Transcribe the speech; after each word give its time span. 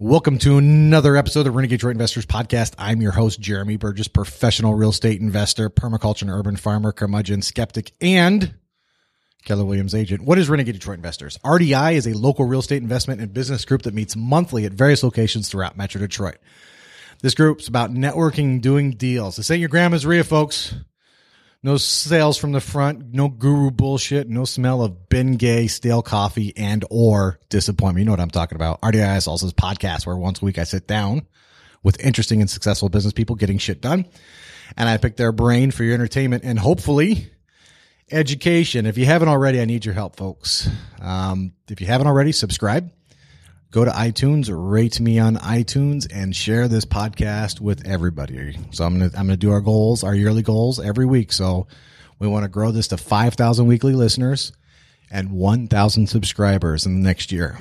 Welcome 0.00 0.38
to 0.38 0.58
another 0.58 1.16
episode 1.16 1.40
of 1.40 1.46
the 1.46 1.50
Renegade 1.50 1.80
Detroit 1.80 1.96
Investors 1.96 2.24
Podcast. 2.24 2.72
I'm 2.78 3.02
your 3.02 3.10
host, 3.10 3.40
Jeremy 3.40 3.76
Burgess, 3.76 4.06
professional 4.06 4.76
real 4.76 4.90
estate 4.90 5.20
investor, 5.20 5.68
permaculture 5.68 6.22
and 6.22 6.30
urban 6.30 6.54
farmer, 6.54 6.92
curmudgeon, 6.92 7.42
skeptic, 7.42 7.90
and 8.00 8.54
Keller 9.44 9.64
Williams 9.64 9.96
agent. 9.96 10.22
What 10.22 10.38
is 10.38 10.48
Renegade 10.48 10.76
Detroit 10.76 10.98
Investors? 10.98 11.36
RDI 11.44 11.94
is 11.94 12.06
a 12.06 12.16
local 12.16 12.44
real 12.44 12.60
estate 12.60 12.80
investment 12.80 13.20
and 13.20 13.34
business 13.34 13.64
group 13.64 13.82
that 13.82 13.92
meets 13.92 14.14
monthly 14.14 14.64
at 14.66 14.72
various 14.72 15.02
locations 15.02 15.48
throughout 15.48 15.76
Metro 15.76 16.00
Detroit. 16.00 16.36
This 17.20 17.34
group's 17.34 17.66
about 17.66 17.90
networking, 17.92 18.60
doing 18.60 18.92
deals. 18.92 19.34
This 19.34 19.50
ain't 19.50 19.58
your 19.58 19.68
grandma's 19.68 20.06
RIA, 20.06 20.22
folks. 20.22 20.76
No 21.62 21.76
sales 21.76 22.38
from 22.38 22.52
the 22.52 22.60
front, 22.60 23.12
no 23.12 23.28
guru 23.28 23.72
bullshit, 23.72 24.28
no 24.28 24.44
smell 24.44 24.80
of 24.82 25.08
Bengay 25.08 25.68
stale 25.68 26.02
coffee 26.02 26.52
and 26.56 26.84
or 26.88 27.40
disappointment. 27.48 28.02
You 28.02 28.04
know 28.06 28.12
what 28.12 28.20
I'm 28.20 28.30
talking 28.30 28.54
about. 28.54 28.80
RDI 28.80 29.16
is 29.16 29.26
also 29.26 29.48
a 29.48 29.50
podcast 29.50 30.06
where 30.06 30.16
once 30.16 30.40
a 30.40 30.44
week 30.44 30.58
I 30.58 30.64
sit 30.64 30.86
down 30.86 31.26
with 31.82 32.00
interesting 32.00 32.40
and 32.40 32.48
successful 32.48 32.88
business 32.88 33.12
people 33.12 33.34
getting 33.34 33.58
shit 33.58 33.80
done. 33.80 34.06
And 34.76 34.88
I 34.88 34.98
pick 34.98 35.16
their 35.16 35.32
brain 35.32 35.72
for 35.72 35.82
your 35.82 35.94
entertainment 35.94 36.44
and 36.44 36.58
hopefully 36.58 37.30
education. 38.10 38.86
If 38.86 38.96
you 38.96 39.06
haven't 39.06 39.28
already, 39.28 39.60
I 39.60 39.64
need 39.64 39.84
your 39.84 39.94
help, 39.94 40.16
folks. 40.16 40.68
Um, 41.00 41.54
if 41.68 41.80
you 41.80 41.88
haven't 41.88 42.06
already, 42.06 42.30
subscribe 42.30 42.90
go 43.70 43.84
to 43.84 43.90
iTunes, 43.90 44.48
rate 44.50 45.00
me 45.00 45.18
on 45.18 45.36
iTunes, 45.36 46.06
and 46.12 46.34
share 46.34 46.68
this 46.68 46.84
podcast 46.84 47.60
with 47.60 47.86
everybody. 47.86 48.56
So 48.70 48.84
I'm 48.84 48.98
gonna 48.98 49.10
I'm 49.16 49.26
gonna 49.26 49.36
do 49.36 49.52
our 49.52 49.60
goals, 49.60 50.04
our 50.04 50.14
yearly 50.14 50.42
goals 50.42 50.80
every 50.80 51.06
week. 51.06 51.32
So 51.32 51.66
we 52.18 52.28
want 52.28 52.44
to 52.44 52.48
grow 52.48 52.70
this 52.70 52.88
to 52.88 52.96
five 52.96 53.34
thousand 53.34 53.66
weekly 53.66 53.92
listeners 53.92 54.52
and 55.10 55.32
one 55.32 55.68
thousand 55.68 56.08
subscribers 56.08 56.86
in 56.86 56.94
the 56.94 57.06
next 57.06 57.32
year. 57.32 57.58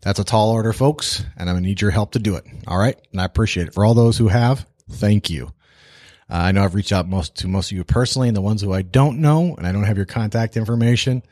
That's 0.00 0.18
a 0.18 0.24
tall 0.24 0.50
order, 0.50 0.72
folks, 0.72 1.24
and 1.36 1.48
I'm 1.48 1.56
gonna 1.56 1.66
need 1.66 1.80
your 1.80 1.90
help 1.90 2.12
to 2.12 2.18
do 2.18 2.36
it. 2.36 2.44
All 2.66 2.78
right, 2.78 2.98
and 3.12 3.20
I 3.20 3.24
appreciate 3.24 3.68
it 3.68 3.74
for 3.74 3.84
all 3.84 3.94
those 3.94 4.18
who 4.18 4.28
have. 4.28 4.66
Thank 4.90 5.30
you. 5.30 5.52
Uh, 6.28 6.36
I 6.36 6.52
know 6.52 6.64
I've 6.64 6.74
reached 6.74 6.92
out 6.92 7.06
most 7.06 7.36
to 7.36 7.48
most 7.48 7.70
of 7.70 7.76
you 7.76 7.84
personally, 7.84 8.28
and 8.28 8.36
the 8.36 8.42
ones 8.42 8.62
who 8.62 8.72
I 8.72 8.82
don't 8.82 9.20
know 9.20 9.54
and 9.56 9.66
I 9.66 9.72
don't 9.72 9.84
have 9.84 9.96
your 9.96 10.06
contact 10.06 10.56
information. 10.56 11.22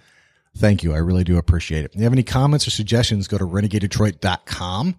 Thank 0.57 0.83
you. 0.83 0.93
I 0.95 0.99
really 0.99 1.25
do 1.25 1.39
appreciate 1.39 1.85
it. 1.85 1.93
If 1.93 1.97
you 1.97 2.05
have 2.05 2.13
any 2.13 2.23
comments 2.23 2.67
or 2.67 2.71
suggestions, 2.71 3.27
go 3.27 3.39
to 3.39 3.45
renegadedetroit.com. 3.45 4.97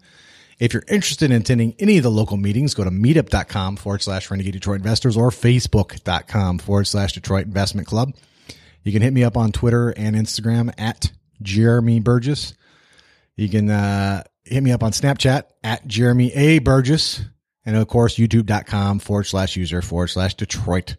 If 0.60 0.74
you're 0.74 0.84
interested 0.88 1.32
in 1.32 1.42
attending 1.42 1.76
any 1.80 1.98
of 1.98 2.04
the 2.04 2.12
local 2.12 2.38
meetings, 2.38 2.74
go 2.74 2.84
to 2.84 2.90
meetup.com 2.90 3.78
forward 3.78 4.02
slash 4.02 4.30
renegade 4.30 4.54
Detroit 4.54 4.78
investors 4.78 5.18
or 5.18 5.30
facebook.com 5.30 6.60
forward 6.60 6.86
slash 6.86 7.14
Detroit 7.14 7.46
investment 7.46 7.88
club. 7.88 8.14
You 8.84 8.92
can 8.92 9.02
hit 9.02 9.14
me 9.14 9.24
up 9.24 9.38
on 9.38 9.52
Twitter 9.52 9.90
and 9.90 10.16
Instagram 10.16 10.74
at 10.78 11.12
Jeremy 11.42 12.00
Burgess. 12.00 12.54
You 13.36 13.50
can 13.50 13.70
uh, 13.70 14.24
hit 14.44 14.62
me 14.62 14.72
up 14.72 14.84
on 14.84 14.92
Snapchat 14.92 15.44
at 15.64 15.88
Jeremy 15.88 16.32
A. 16.34 16.60
Burgess. 16.60 17.22
And 17.66 17.78
of 17.78 17.88
course, 17.88 18.18
youtube.com 18.18 19.00
forward 19.00 19.24
slash 19.24 19.56
user 19.56 19.82
forward 19.82 20.08
slash 20.08 20.36
Detroit 20.36 20.98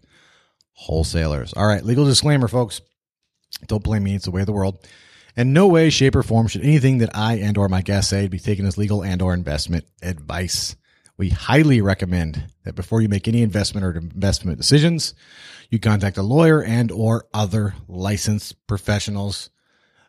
wholesalers. 0.72 1.52
All 1.55 1.66
right. 1.66 1.84
Legal 1.84 2.06
disclaimer, 2.06 2.48
folks. 2.48 2.80
Don't 3.66 3.83
blame 3.83 4.05
me. 4.05 4.14
It's 4.14 4.24
the 4.24 4.30
way 4.30 4.42
of 4.42 4.47
the 4.47 4.52
world. 4.52 4.86
In 5.36 5.52
no 5.52 5.66
way, 5.66 5.91
shape, 5.91 6.14
or 6.14 6.22
form 6.22 6.47
should 6.47 6.62
anything 6.62 6.98
that 6.98 7.16
I 7.16 7.34
and 7.34 7.58
or 7.58 7.69
my 7.69 7.83
guests 7.83 8.10
say 8.10 8.28
be 8.28 8.38
taken 8.38 8.66
as 8.66 8.78
legal 8.78 9.02
and 9.02 9.20
or 9.20 9.34
investment 9.34 9.84
advice. 10.00 10.77
We 11.16 11.30
highly 11.30 11.80
recommend 11.80 12.52
that 12.64 12.75
before 12.75 13.00
you 13.00 13.08
make 13.08 13.27
any 13.27 13.42
investment 13.42 13.84
or 13.84 13.97
investment 13.97 14.58
decisions, 14.58 15.14
you 15.70 15.78
contact 15.78 16.19
a 16.19 16.22
lawyer 16.22 16.62
and 16.62 16.91
or 16.92 17.27
other 17.32 17.75
licensed 17.88 18.66
professionals. 18.66 19.50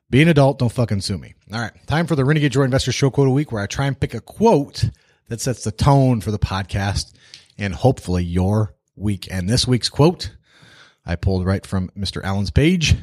Be 0.10 0.22
an 0.22 0.28
adult. 0.28 0.60
Don't 0.60 0.72
fucking 0.72 1.02
sue 1.02 1.18
me. 1.18 1.34
All 1.52 1.60
right. 1.60 1.74
Time 1.88 2.06
for 2.06 2.16
the 2.16 2.26
Renegade 2.26 2.52
Detroit 2.52 2.66
Investor 2.66 2.92
Show 2.92 3.10
Quote 3.10 3.28
a 3.28 3.32
Week 3.32 3.52
where 3.52 3.64
I 3.64 3.68
try 3.68 3.88
and 3.88 4.00
pick 4.00 4.14
a 4.14 4.22
quote 4.22 4.86
that 5.28 5.42
sets 5.42 5.64
the 5.64 5.72
tone 5.72 6.22
for 6.22 6.32
the 6.32 6.40
podcast 6.40 7.14
and 7.58 7.74
hopefully 7.74 8.24
your 8.24 8.76
week. 8.96 9.28
And 9.32 9.50
this 9.50 9.68
week's 9.68 9.90
quote 9.90 10.36
I 11.06 11.16
pulled 11.16 11.46
right 11.46 11.66
from 11.66 11.90
Mr. 11.98 12.24
Allen's 12.24 12.52
page. 12.52 12.96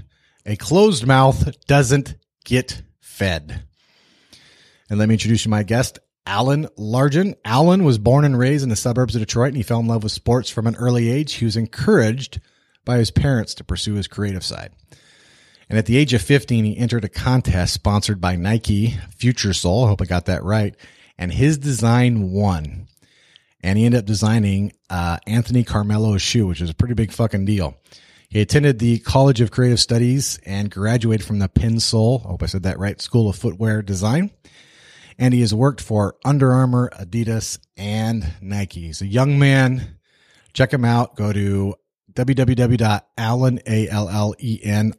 A 0.45 0.57
closed 0.57 1.07
mouth 1.07 1.67
doesn't 1.67 2.17
get 2.45 2.83
fed. 3.01 3.63
And 4.91 4.99
let 4.99 5.09
me 5.09 5.15
introduce 5.15 5.45
you 5.45 5.51
my 5.51 5.63
guest, 5.63 6.01
Allen 6.27 6.67
Largin. 6.77 7.35
Alan 7.45 7.85
was 7.85 7.99
born 7.99 8.25
and 8.25 8.39
raised 8.39 8.63
in 8.63 8.69
the 8.69 8.77
suburbs 8.77 9.15
of 9.15 9.23
Detroit 9.23 9.49
and 9.49 9.57
he 9.57 9.63
fell 9.63 9.81
in 9.81 9.87
love 9.87 10.03
with 10.03 10.13
sports 10.13 10.51
from 10.51 10.67
an 10.67 10.77
early 10.77 11.11
age. 11.11 11.35
He 11.35 11.45
was 11.45 11.57
encouraged 11.57 12.41
by 12.85 12.99
his 12.99 13.11
parents 13.11 13.55
to 13.55 13.65
pursue 13.65 13.95
his 13.95 14.09
creative 14.09 14.45
side. 14.45 14.73
And 15.69 15.79
at 15.79 15.87
the 15.87 15.97
age 15.97 16.13
of 16.13 16.21
15, 16.21 16.65
he 16.65 16.77
entered 16.77 17.05
a 17.05 17.09
contest 17.09 17.73
sponsored 17.73 18.21
by 18.21 18.37
Nike, 18.37 18.97
Future 19.17 19.55
Sole. 19.55 19.85
I 19.85 19.89
hope 19.89 20.03
I 20.03 20.07
got 20.07 20.27
that 20.27 20.43
right. 20.43 20.75
And 21.17 21.33
his 21.33 21.57
design 21.57 22.33
won. 22.33 22.89
And 23.63 23.79
he 23.79 23.85
ended 23.85 24.01
up 24.01 24.07
designing 24.07 24.73
uh, 24.91 25.19
Anthony 25.27 25.63
Carmelo's 25.63 26.21
shoe, 26.21 26.49
which 26.49 26.61
is 26.61 26.69
a 26.69 26.75
pretty 26.75 26.95
big 26.95 27.13
fucking 27.13 27.45
deal. 27.45 27.77
He 28.33 28.41
attended 28.41 28.79
the 28.79 28.99
College 29.01 29.43
of 29.43 29.51
Creative 29.51 29.79
Studies 29.79 30.41
and 30.47 30.71
graduated 30.71 31.27
from 31.27 31.39
the 31.39 31.51
Pensole, 31.51 32.25
I 32.25 32.29
hope 32.31 32.43
I 32.43 32.47
said 32.47 32.63
that 32.63 32.79
right, 32.79 32.99
School 32.99 33.29
of 33.29 33.37
Footwear 33.37 33.83
Design. 33.83 34.31
And 35.19 35.35
he 35.35 35.41
has 35.41 35.55
worked 35.55 35.83
for 35.83 36.17
Under 36.25 36.51
Armour, 36.51 36.89
Adidas, 36.99 37.59
and 37.77 38.27
Nike. 38.41 38.87
He's 38.87 39.03
a 39.03 39.07
young 39.07 39.39
man. 39.39 39.99
Check 40.55 40.73
him 40.73 40.83
out. 40.83 41.15
Go 41.15 41.31
to 41.31 41.75
www.allen, 42.15 43.61
A-L-L-E-N, 43.67 44.95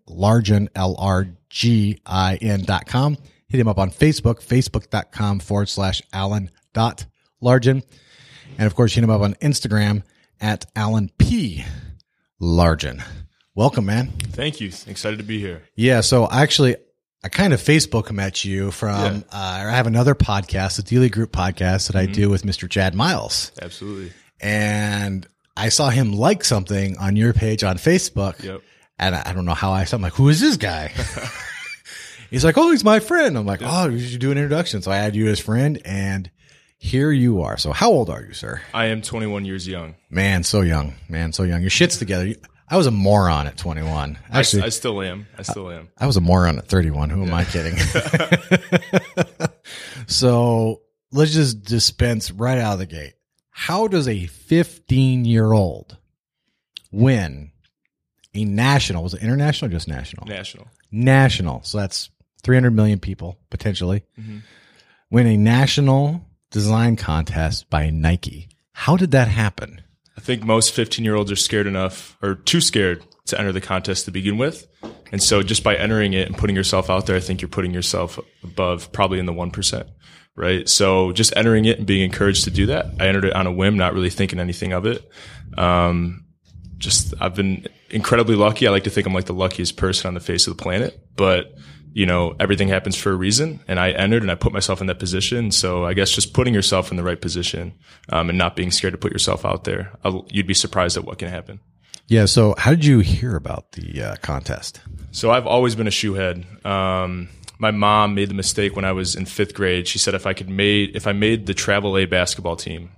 L-R-G-I-N 0.75 2.61
dot 2.65 2.85
com. 2.85 3.17
Hit 3.47 3.59
him 3.59 3.67
up 3.67 3.79
on 3.79 3.89
Facebook, 3.89 4.43
facebook.com 4.45 5.39
forward 5.39 5.69
slash 5.69 6.03
Allen 6.13 6.51
dot. 6.71 7.07
And 7.41 7.81
of 8.59 8.75
course, 8.75 8.93
hit 8.93 9.03
him 9.03 9.09
up 9.09 9.21
on 9.21 9.33
Instagram 9.35 10.03
at 10.39 10.67
Allen 10.75 11.09
P. 11.17 11.65
Welcome, 13.55 13.85
man. 13.85 14.07
Thank 14.31 14.61
you. 14.61 14.71
Excited 14.87 15.17
to 15.17 15.23
be 15.23 15.39
here. 15.39 15.61
Yeah. 15.75 16.01
So 16.01 16.27
actually, 16.27 16.75
I 17.23 17.29
kind 17.29 17.53
of 17.53 17.61
Facebook 17.61 18.11
met 18.11 18.43
you 18.43 18.71
from, 18.71 19.17
yeah. 19.17 19.21
uh, 19.31 19.67
I 19.67 19.71
have 19.71 19.85
another 19.85 20.15
podcast, 20.15 20.77
the 20.77 20.81
Daily 20.81 21.09
Group 21.09 21.31
podcast 21.31 21.91
that 21.91 21.95
mm-hmm. 21.95 22.09
I 22.09 22.13
do 22.13 22.31
with 22.31 22.41
Mr. 22.41 22.67
Chad 22.67 22.95
Miles. 22.95 23.51
Absolutely. 23.61 24.11
And 24.41 25.27
I 25.55 25.69
saw 25.69 25.91
him 25.91 26.13
like 26.13 26.43
something 26.43 26.97
on 26.97 27.15
your 27.15 27.31
page 27.31 27.63
on 27.63 27.77
Facebook. 27.77 28.41
Yep. 28.43 28.61
And 28.97 29.13
I, 29.13 29.33
don't 29.33 29.45
know 29.45 29.53
how 29.53 29.71
I 29.71 29.83
saw, 29.83 29.97
I'm 29.97 30.01
like, 30.01 30.13
who 30.13 30.29
is 30.29 30.41
this 30.41 30.57
guy? 30.57 30.87
he's 32.31 32.43
like, 32.43 32.57
oh, 32.57 32.71
he's 32.71 32.83
my 32.83 32.99
friend. 32.99 33.37
I'm 33.37 33.45
like, 33.45 33.61
yep. 33.61 33.69
oh, 33.71 33.87
you 33.87 33.99
should 33.99 34.19
do 34.19 34.31
an 34.31 34.39
introduction. 34.39 34.81
So 34.81 34.89
I 34.89 34.97
add 34.97 35.15
you 35.15 35.27
as 35.27 35.39
friend 35.39 35.79
and 35.85 36.31
here 36.79 37.11
you 37.11 37.43
are. 37.43 37.57
So 37.57 37.71
how 37.71 37.91
old 37.91 38.09
are 38.09 38.23
you, 38.23 38.33
sir? 38.33 38.63
I 38.73 38.87
am 38.87 39.03
21 39.03 39.45
years 39.45 39.67
young. 39.67 39.93
Man, 40.09 40.43
so 40.43 40.61
young. 40.61 40.95
Man, 41.07 41.33
so 41.33 41.43
young. 41.43 41.61
Your 41.61 41.69
shit's 41.69 41.97
together. 41.97 42.33
I 42.73 42.75
was 42.75 42.87
a 42.87 42.91
moron 42.91 43.45
at 43.45 43.55
21. 43.55 44.17
Actually, 44.31 44.63
I, 44.63 44.65
I 44.65 44.69
still 44.69 44.99
am. 45.03 45.27
I 45.37 45.43
still 45.43 45.69
am. 45.69 45.89
I, 45.95 46.05
I 46.05 46.07
was 46.07 46.17
a 46.17 46.21
moron 46.21 46.57
at 46.57 46.67
31. 46.67 47.11
Who 47.11 47.21
yeah. 47.21 47.27
am 47.27 47.33
I 47.35 47.45
kidding? 47.45 47.77
so 50.07 50.81
let's 51.11 51.33
just 51.33 51.61
dispense 51.65 52.31
right 52.31 52.57
out 52.57 52.73
of 52.73 52.79
the 52.79 52.87
gate. 52.87 53.13
How 53.51 53.87
does 53.87 54.07
a 54.07 54.25
15 54.25 55.23
year 55.23 55.53
old 55.53 55.97
win 56.91 57.51
a 58.33 58.43
national? 58.43 59.03
Was 59.03 59.13
it 59.13 59.21
international 59.21 59.69
or 59.69 59.71
just 59.71 59.87
national? 59.87 60.25
National. 60.25 60.67
National. 60.91 61.61
So 61.61 61.77
that's 61.77 62.09
300 62.41 62.71
million 62.71 62.97
people 62.97 63.37
potentially. 63.51 64.03
Mm-hmm. 64.19 64.39
Win 65.11 65.27
a 65.27 65.37
national 65.37 66.25
design 66.49 66.95
contest 66.95 67.69
by 67.69 67.91
Nike. 67.91 68.49
How 68.71 68.97
did 68.97 69.11
that 69.11 69.27
happen? 69.27 69.83
I 70.17 70.21
think 70.21 70.43
most 70.43 70.73
15 70.73 71.03
year 71.03 71.15
olds 71.15 71.31
are 71.31 71.35
scared 71.35 71.67
enough 71.67 72.17
or 72.21 72.35
too 72.35 72.61
scared 72.61 73.03
to 73.25 73.39
enter 73.39 73.51
the 73.51 73.61
contest 73.61 74.05
to 74.05 74.11
begin 74.11 74.37
with. 74.37 74.67
And 75.11 75.21
so 75.21 75.43
just 75.43 75.63
by 75.63 75.75
entering 75.75 76.13
it 76.13 76.27
and 76.27 76.37
putting 76.37 76.55
yourself 76.55 76.89
out 76.89 77.05
there, 77.05 77.15
I 77.15 77.19
think 77.19 77.41
you're 77.41 77.49
putting 77.49 77.73
yourself 77.73 78.19
above 78.43 78.91
probably 78.91 79.19
in 79.19 79.25
the 79.25 79.33
1%. 79.33 79.89
Right. 80.35 80.67
So 80.67 81.11
just 81.11 81.35
entering 81.35 81.65
it 81.65 81.77
and 81.77 81.85
being 81.85 82.03
encouraged 82.03 82.45
to 82.45 82.51
do 82.51 82.65
that. 82.67 82.87
I 82.99 83.07
entered 83.07 83.25
it 83.25 83.35
on 83.35 83.45
a 83.45 83.51
whim, 83.51 83.77
not 83.77 83.93
really 83.93 84.09
thinking 84.09 84.39
anything 84.39 84.73
of 84.73 84.87
it. 84.87 85.07
Um, 85.57 86.25
just, 86.77 87.13
I've 87.21 87.35
been 87.35 87.67
incredibly 87.91 88.35
lucky. 88.35 88.67
I 88.67 88.71
like 88.71 88.85
to 88.85 88.89
think 88.89 89.05
I'm 89.05 89.13
like 89.13 89.25
the 89.25 89.33
luckiest 89.33 89.77
person 89.77 90.07
on 90.07 90.15
the 90.15 90.19
face 90.19 90.47
of 90.47 90.57
the 90.57 90.61
planet, 90.61 90.99
but 91.15 91.53
you 91.93 92.05
know, 92.05 92.35
everything 92.39 92.67
happens 92.67 92.97
for 92.97 93.11
a 93.11 93.15
reason. 93.15 93.59
And 93.67 93.79
I 93.79 93.91
entered 93.91 94.23
and 94.23 94.31
I 94.31 94.35
put 94.35 94.51
myself 94.51 94.81
in 94.81 94.87
that 94.87 94.99
position. 94.99 95.51
So 95.51 95.85
I 95.85 95.93
guess 95.93 96.11
just 96.11 96.33
putting 96.33 96.53
yourself 96.53 96.89
in 96.91 96.97
the 96.97 97.03
right 97.03 97.21
position 97.21 97.73
um, 98.09 98.29
and 98.29 98.37
not 98.37 98.55
being 98.55 98.71
scared 98.71 98.93
to 98.93 98.97
put 98.97 99.11
yourself 99.11 99.45
out 99.45 99.63
there, 99.63 99.91
I'll, 100.03 100.25
you'd 100.29 100.47
be 100.47 100.53
surprised 100.55 100.97
at 100.97 101.05
what 101.05 101.19
can 101.19 101.29
happen. 101.29 101.59
Yeah. 102.07 102.25
So 102.25 102.55
how 102.57 102.71
did 102.71 102.83
you 102.83 102.99
hear 102.99 103.35
about 103.35 103.73
the 103.73 104.03
uh, 104.03 104.15
contest? 104.17 104.81
So 105.11 105.31
I've 105.31 105.47
always 105.47 105.75
been 105.75 105.87
a 105.87 105.91
shoehead. 105.91 106.65
Um, 106.65 107.29
my 107.59 107.71
mom 107.71 108.15
made 108.15 108.29
the 108.29 108.33
mistake 108.33 108.75
when 108.75 108.85
I 108.85 108.91
was 108.91 109.15
in 109.15 109.25
fifth 109.25 109.53
grade. 109.53 109.87
She 109.87 109.99
said 109.99 110.15
if 110.15 110.25
I 110.25 110.33
could 110.33 110.49
made 110.49 110.95
if 110.95 111.07
I 111.07 111.13
made 111.13 111.45
the 111.45 111.53
travel 111.53 111.97
A 111.97 112.05
basketball 112.05 112.55
team 112.55 112.89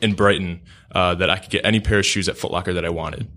in 0.00 0.14
Brighton, 0.14 0.60
uh, 0.94 1.14
that 1.16 1.30
I 1.30 1.38
could 1.38 1.50
get 1.50 1.64
any 1.64 1.80
pair 1.80 1.98
of 1.98 2.06
shoes 2.06 2.28
at 2.28 2.36
Footlocker 2.36 2.74
that 2.74 2.84
I 2.84 2.90
wanted. 2.90 3.28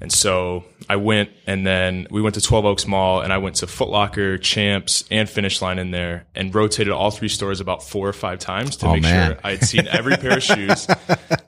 And 0.00 0.12
so 0.12 0.64
I 0.88 0.96
went 0.96 1.30
and 1.46 1.66
then 1.66 2.06
we 2.10 2.20
went 2.20 2.34
to 2.34 2.40
12 2.40 2.64
Oaks 2.66 2.86
Mall 2.86 3.20
and 3.22 3.32
I 3.32 3.38
went 3.38 3.56
to 3.56 3.66
Foot 3.66 3.88
Locker, 3.88 4.36
Champs, 4.36 5.04
and 5.10 5.28
Finish 5.30 5.62
Line 5.62 5.78
in 5.78 5.92
there 5.92 6.26
and 6.34 6.54
rotated 6.54 6.92
all 6.92 7.10
three 7.10 7.28
stores 7.28 7.60
about 7.60 7.82
four 7.82 8.06
or 8.08 8.12
five 8.12 8.38
times 8.38 8.76
to 8.78 8.86
Oh, 8.88 8.92
make 8.94 9.02
man. 9.02 9.30
sure 9.32 9.40
I 9.42 9.50
had 9.52 9.62
seen 9.64 9.86
every 9.88 10.16
pair 10.16 10.36
of 10.36 10.42
shoes. 10.42 10.86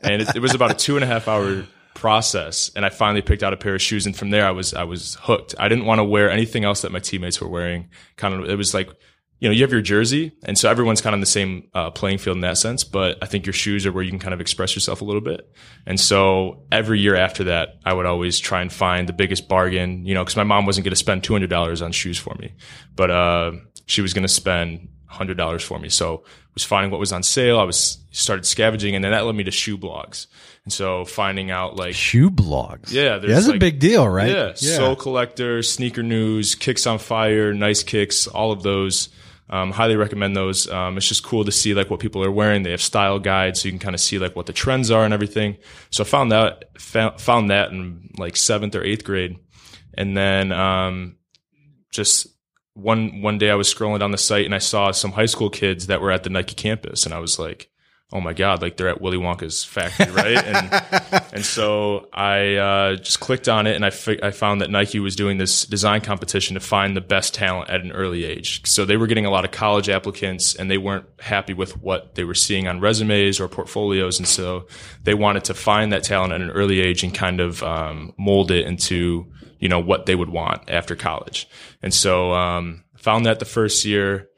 And 0.03 0.23
it, 0.23 0.37
it 0.37 0.39
was 0.41 0.55
about 0.55 0.71
a 0.71 0.75
two 0.75 0.97
and 0.97 1.05
a 1.05 1.07
half 1.07 1.29
hour 1.29 1.65
process. 1.95 2.71
And 2.77 2.87
I 2.87 2.89
finally 2.91 3.21
picked 3.23 3.43
out 3.43 3.53
a 3.53 3.57
pair 3.57 3.75
of 3.75 3.83
shoes. 3.83 4.07
And 4.07 4.17
from 4.17 4.31
there, 4.31 4.47
I 4.47 4.53
was, 4.53 4.73
I 4.75 4.85
was 4.85 5.17
hooked. 5.21 5.55
I 5.59 5.69
didn't 5.69 5.85
want 5.85 5.99
to 5.99 6.05
wear 6.05 6.31
anything 6.31 6.65
else 6.65 6.83
that 6.83 6.93
my 6.93 6.99
teammates 7.01 7.41
were 7.41 7.49
wearing. 7.49 7.91
Kind 8.17 8.35
of, 8.35 8.49
it 8.49 8.57
was 8.57 8.73
like, 8.75 8.89
you 9.39 9.49
know, 9.49 9.53
you 9.53 9.63
have 9.63 9.73
your 9.73 9.83
jersey, 9.83 10.33
and 10.45 10.57
so 10.57 10.71
everyone's 10.71 11.01
kind 11.01 11.13
of 11.13 11.19
on 11.19 11.21
the 11.21 11.27
same 11.27 11.69
uh, 11.75 11.91
playing 11.91 12.19
field 12.19 12.37
in 12.37 12.41
that 12.41 12.57
sense. 12.57 12.85
But 12.85 13.19
I 13.23 13.27
think 13.27 13.45
your 13.45 13.53
shoes 13.53 13.85
are 13.85 13.93
where 13.93 14.03
you 14.03 14.11
can 14.11 14.19
kind 14.19 14.33
of 14.33 14.41
express 14.41 14.75
yourself 14.75 15.03
a 15.03 15.05
little 15.05 15.21
bit. 15.21 15.51
And 15.85 16.01
so 16.01 16.65
every 16.73 17.01
year 17.01 17.17
after 17.17 17.45
that, 17.45 17.77
I 17.85 17.93
would 17.93 18.07
always 18.07 18.39
try 18.39 18.63
and 18.63 18.73
find 18.73 19.09
the 19.09 19.13
biggest 19.13 19.49
bargain, 19.49 20.07
you 20.07 20.15
know, 20.15 20.25
because 20.25 20.37
my 20.37 20.45
mom 20.45 20.65
wasn't 20.65 20.85
going 20.85 20.93
to 20.93 20.97
spend 20.97 21.23
two 21.23 21.35
hundred 21.35 21.51
dollars 21.51 21.83
on 21.83 21.93
shoes 21.93 22.19
for 22.19 22.35
me, 22.39 22.55
but 22.95 23.11
uh, 23.11 23.53
she 23.87 24.01
was 24.01 24.15
going 24.15 24.23
to 24.23 24.29
spend 24.29 24.89
hundred 25.07 25.37
dollars 25.37 25.63
for 25.63 25.79
me. 25.79 25.89
So 25.89 26.25
I 26.27 26.31
was 26.55 26.65
finding 26.65 26.91
what 26.91 27.01
was 27.01 27.13
on 27.13 27.23
sale. 27.23 27.59
I 27.59 27.65
was 27.65 27.99
started 28.13 28.47
scavenging, 28.47 28.95
and 28.95 29.05
then 29.05 29.13
that 29.13 29.27
led 29.27 29.35
me 29.35 29.45
to 29.45 29.51
shoe 29.51 29.77
blogs. 29.77 30.27
And 30.65 30.73
so 30.73 31.05
finding 31.05 31.51
out 31.51 31.77
like 31.77 31.95
Shoe 31.95 32.31
blogs. 32.31 32.91
Yeah, 32.91 33.19
there's 33.19 33.45
that's 33.45 33.49
a 33.49 33.59
big 33.59 33.79
deal, 33.79 34.09
right? 34.09 34.29
yeah, 34.63 34.77
Sole 34.77 34.97
Collector, 34.97 35.63
Sneaker 35.63 36.03
News, 36.03 36.55
Kicks 36.55 36.87
on 36.87 36.99
Fire, 36.99 37.55
Nice 37.55 37.83
Kicks, 37.83 38.27
all 38.27 38.51
of 38.51 38.63
those. 38.63 39.11
Um, 39.49 39.71
highly 39.71 39.97
recommend 39.97 40.37
those. 40.37 40.69
Um, 40.69 40.97
it's 40.97 41.09
just 41.09 41.23
cool 41.23 41.45
to 41.45 41.53
see 41.53 41.73
like 41.73 41.89
what 41.89 42.01
people 42.01 42.25
are 42.25 42.31
wearing. 42.31 42.63
They 42.63 42.73
have 42.73 42.81
style 42.83 43.19
guides, 43.19 43.61
so 43.61 43.67
you 43.67 43.73
can 43.73 43.79
kind 43.79 43.95
of 43.95 44.01
see 44.01 44.19
like 44.19 44.35
what 44.35 44.47
the 44.47 44.53
trends 44.53 44.91
are 44.91 45.05
and 45.05 45.15
everything. 45.15 45.57
So 45.91 46.03
I 46.03 46.07
found 46.07 46.33
that 46.33 46.65
found, 46.81 47.51
that 47.51 47.71
in 47.71 48.11
like 48.19 48.37
seventh 48.37 48.75
or 48.75 48.83
eighth 48.83 49.05
grade, 49.05 49.39
and 49.95 50.17
then 50.17 50.51
um, 50.51 51.17
just 51.93 52.27
one 52.75 53.23
one 53.23 53.39
day 53.39 53.51
I 53.51 53.55
was 53.55 53.73
scrolling 53.73 54.01
down 54.01 54.11
the 54.11 54.19
site 54.19 54.47
and 54.47 54.55
I 54.55 54.59
saw 54.59 54.91
some 54.91 55.13
high 55.13 55.27
school 55.27 55.49
kids 55.49 55.87
that 55.87 56.01
were 56.01 56.11
at 56.11 56.25
the 56.25 56.31
Nike 56.31 56.55
campus, 56.55 57.05
and 57.05 57.15
I 57.15 57.21
was 57.21 57.39
like, 57.39 57.71
"Oh 58.13 58.21
my 58.21 58.33
god!" 58.33 58.63
Like 58.63 58.77
they're 58.77 58.89
at 58.89 59.01
Willy 59.01 59.17
Wonka's 59.17 59.65
factory, 59.65 60.11
right? 60.13 60.37
and 60.37 61.23
and 61.33 61.45
so 61.45 62.09
I 62.13 62.55
uh, 62.55 62.97
just 62.97 63.21
clicked 63.21 63.49
on 63.49 63.67
it, 63.67 63.75
and 63.75 63.85
I 63.85 63.91
fi- 63.91 64.21
I 64.23 64.31
found 64.31 64.61
that 64.61 64.71
Nike 64.71 65.01
was 65.01 65.17
doing 65.17 65.39
this 65.39 65.65
design 65.65 66.01
competition 66.01 66.55
to 66.55 66.61
find 66.61 66.97
the 66.97 67.01
best 67.01 67.35
talent 67.35 67.71
at 67.71 67.81
an 67.81 67.93
early 67.93 68.25
age. 68.25 68.67
So 68.67 68.85
they 68.85 68.97
were 68.97 69.07
getting 69.07 69.27
a 69.27 69.31
lot 69.31 69.45
of 69.45 69.51
college 69.51 69.89
applicants, 69.89 70.55
and 70.55 70.71
they 70.71 70.79
weren't 70.79 71.07
happy 71.19 71.55
with 71.55 71.81
what 71.83 72.15
they 72.15 72.25
were 72.25 72.35
seeing 72.35 72.69
on 72.69 72.81
resumes 72.81 73.41
or 73.41 73.49
portfolios, 73.49 74.19
and 74.19 74.29
so 74.29 74.67
they 75.03 75.15
wanted 75.15 75.45
to 75.45 75.55
find 75.55 75.93
that 75.93 76.05
talent 76.05 76.33
at 76.33 76.41
an 76.41 76.51
early 76.51 76.81
age 76.81 77.03
and 77.03 77.15
kind 77.15 77.41
of 77.41 77.63
um, 77.63 78.13
mold 78.19 78.51
it 78.51 78.67
into 78.67 79.27
you 79.59 79.69
know 79.69 79.81
what 79.81 80.07
they 80.07 80.15
would 80.15 80.31
want 80.31 80.71
after 80.71 80.95
college. 80.95 81.49
And 81.83 81.93
so 81.93 82.33
um, 82.33 82.85
found 82.97 83.27
that 83.27 83.39
the 83.41 83.45
first 83.45 83.85
year, 83.85 84.29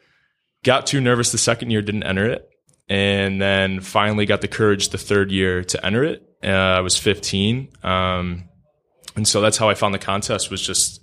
got 0.64 0.86
too 0.86 1.00
nervous 1.00 1.32
the 1.32 1.38
second 1.38 1.70
year, 1.70 1.82
didn't 1.82 2.04
enter 2.04 2.24
it 2.26 2.47
and 2.88 3.40
then 3.40 3.80
finally 3.80 4.26
got 4.26 4.40
the 4.40 4.48
courage 4.48 4.88
the 4.88 4.98
third 4.98 5.30
year 5.30 5.62
to 5.64 5.84
enter 5.84 6.04
it. 6.04 6.22
Uh, 6.42 6.48
I 6.48 6.80
was 6.80 6.96
15. 6.96 7.68
Um, 7.82 8.48
and 9.16 9.26
so 9.26 9.40
that's 9.40 9.56
how 9.56 9.68
I 9.68 9.74
found 9.74 9.94
the 9.94 9.98
contest 9.98 10.50
was 10.50 10.62
just, 10.62 11.00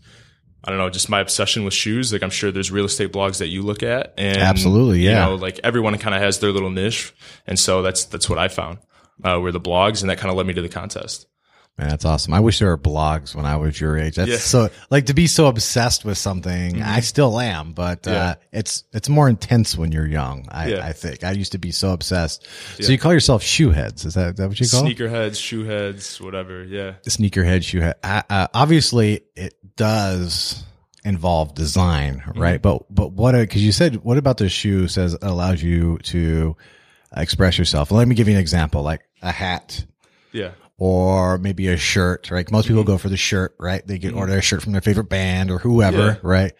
I 0.64 0.70
don't 0.70 0.80
know, 0.80 0.90
just 0.90 1.10
my 1.10 1.20
obsession 1.20 1.64
with 1.64 1.74
shoes. 1.74 2.12
Like 2.12 2.24
I'm 2.24 2.30
sure 2.30 2.52
there's 2.52 2.72
real 2.72 2.86
estate 2.86 3.12
blogs 3.12 3.40
that 3.40 3.50
you 3.50 3.62
look 3.62 3.84
at 3.84 4.14
and 4.18 4.38
Absolutely, 4.38 5.02
yeah. 5.02 5.26
You 5.26 5.32
know, 5.32 5.36
like 5.36 5.60
everyone 5.64 5.98
kind 5.98 6.16
of 6.16 6.22
has 6.22 6.40
their 6.40 6.52
little 6.52 6.72
niche. 6.72 7.14
And 7.46 7.60
so 7.60 7.82
that's, 7.82 8.06
that's 8.06 8.30
what 8.30 8.40
I 8.40 8.48
found, 8.48 8.80
uh, 9.24 9.40
were 9.40 9.52
the 9.52 9.62
blogs 9.62 10.02
and 10.02 10.10
that 10.10 10.18
kind 10.18 10.32
of 10.32 10.38
led 10.38 10.48
me 10.48 10.54
to 10.54 10.62
the 10.62 10.70
contest. 10.70 11.28
Man, 11.78 11.90
that's 11.90 12.06
awesome. 12.06 12.34
I 12.34 12.40
wish 12.40 12.60
there 12.60 12.70
were 12.70 12.78
blogs 12.78 13.36
when 13.36 13.46
I 13.46 13.58
was 13.58 13.82
your 13.82 13.98
age. 13.98 14.16
That's 14.16 14.30
Yeah. 14.32 14.38
so 14.38 14.70
like 14.90 15.08
to 15.08 15.14
be 15.14 15.28
so 15.28 15.48
obsessed 15.48 16.06
with 16.06 16.18
something. 16.18 16.82
I 16.82 17.02
still 17.02 17.38
am, 17.38 17.74
but 17.74 18.08
uh, 18.08 18.36
it's 18.54 18.86
it's 18.94 19.10
more 19.10 19.28
intense 19.28 19.78
when 19.78 19.92
you're 19.92 20.08
young. 20.08 20.48
I, 20.50 20.70
Yeah. 20.70 20.86
I 20.86 20.94
think 20.94 21.26
I 21.26 21.32
used 21.32 21.52
to 21.52 21.58
be 21.58 21.72
so 21.72 21.92
obsessed. 21.92 22.48
So 22.80 22.94
you 22.94 22.98
call 22.98 23.12
yourself 23.12 23.44
shoe 23.44 23.72
heads? 23.72 24.06
Is 24.06 24.14
that, 24.14 24.30
is 24.30 24.36
that 24.36 24.48
what 24.48 24.58
you 24.58 24.70
call? 24.70 24.88
it? 24.88 24.98
Sneakerheads, 24.98 25.36
shoe 25.42 25.66
heads, 25.66 26.22
whatever. 26.22 26.64
Yeah. 26.64 26.94
sneakerhead 27.06 27.64
shoe 27.66 27.82
head. 27.82 27.96
Uh, 28.04 28.48
obviously, 28.54 29.22
it 29.36 29.56
does 29.76 30.64
involve 31.04 31.56
design, 31.56 32.24
Mm-hmm. 32.26 32.40
right? 32.42 32.62
But 32.62 32.84
but 32.90 33.12
what? 33.12 33.34
Because 33.34 33.66
you 33.66 33.74
said 33.74 33.98
what 33.98 34.18
about 34.18 34.38
the 34.38 34.48
shoe 34.48 34.88
says 34.88 35.18
allows 35.22 35.62
you 35.62 35.98
to 36.04 36.56
express 37.18 37.58
yourself. 37.58 37.92
Let 37.92 38.08
me 38.08 38.16
give 38.16 38.30
you 38.30 38.36
an 38.36 38.40
example, 38.40 38.82
like 38.82 39.02
a 39.22 39.32
hat 39.34 39.86
Yeah. 40.32 40.52
Or 40.78 41.38
maybe 41.38 41.68
a 41.68 41.78
shirt, 41.78 42.30
right? 42.32 42.50
Most 42.52 42.68
people 42.68 42.84
go 42.84 42.98
for 42.98 43.10
the 43.10 43.18
shirt, 43.18 43.56
right? 43.60 43.86
They 43.86 43.98
get 43.98 44.14
order 44.14 44.38
a 44.38 44.42
shirt 44.42 44.62
from 44.62 44.72
their 44.74 44.82
favorite 44.82 45.10
band 45.10 45.50
or 45.52 45.60
whoever, 45.60 45.98
Yeah. 46.06 46.16
right? 46.22 46.52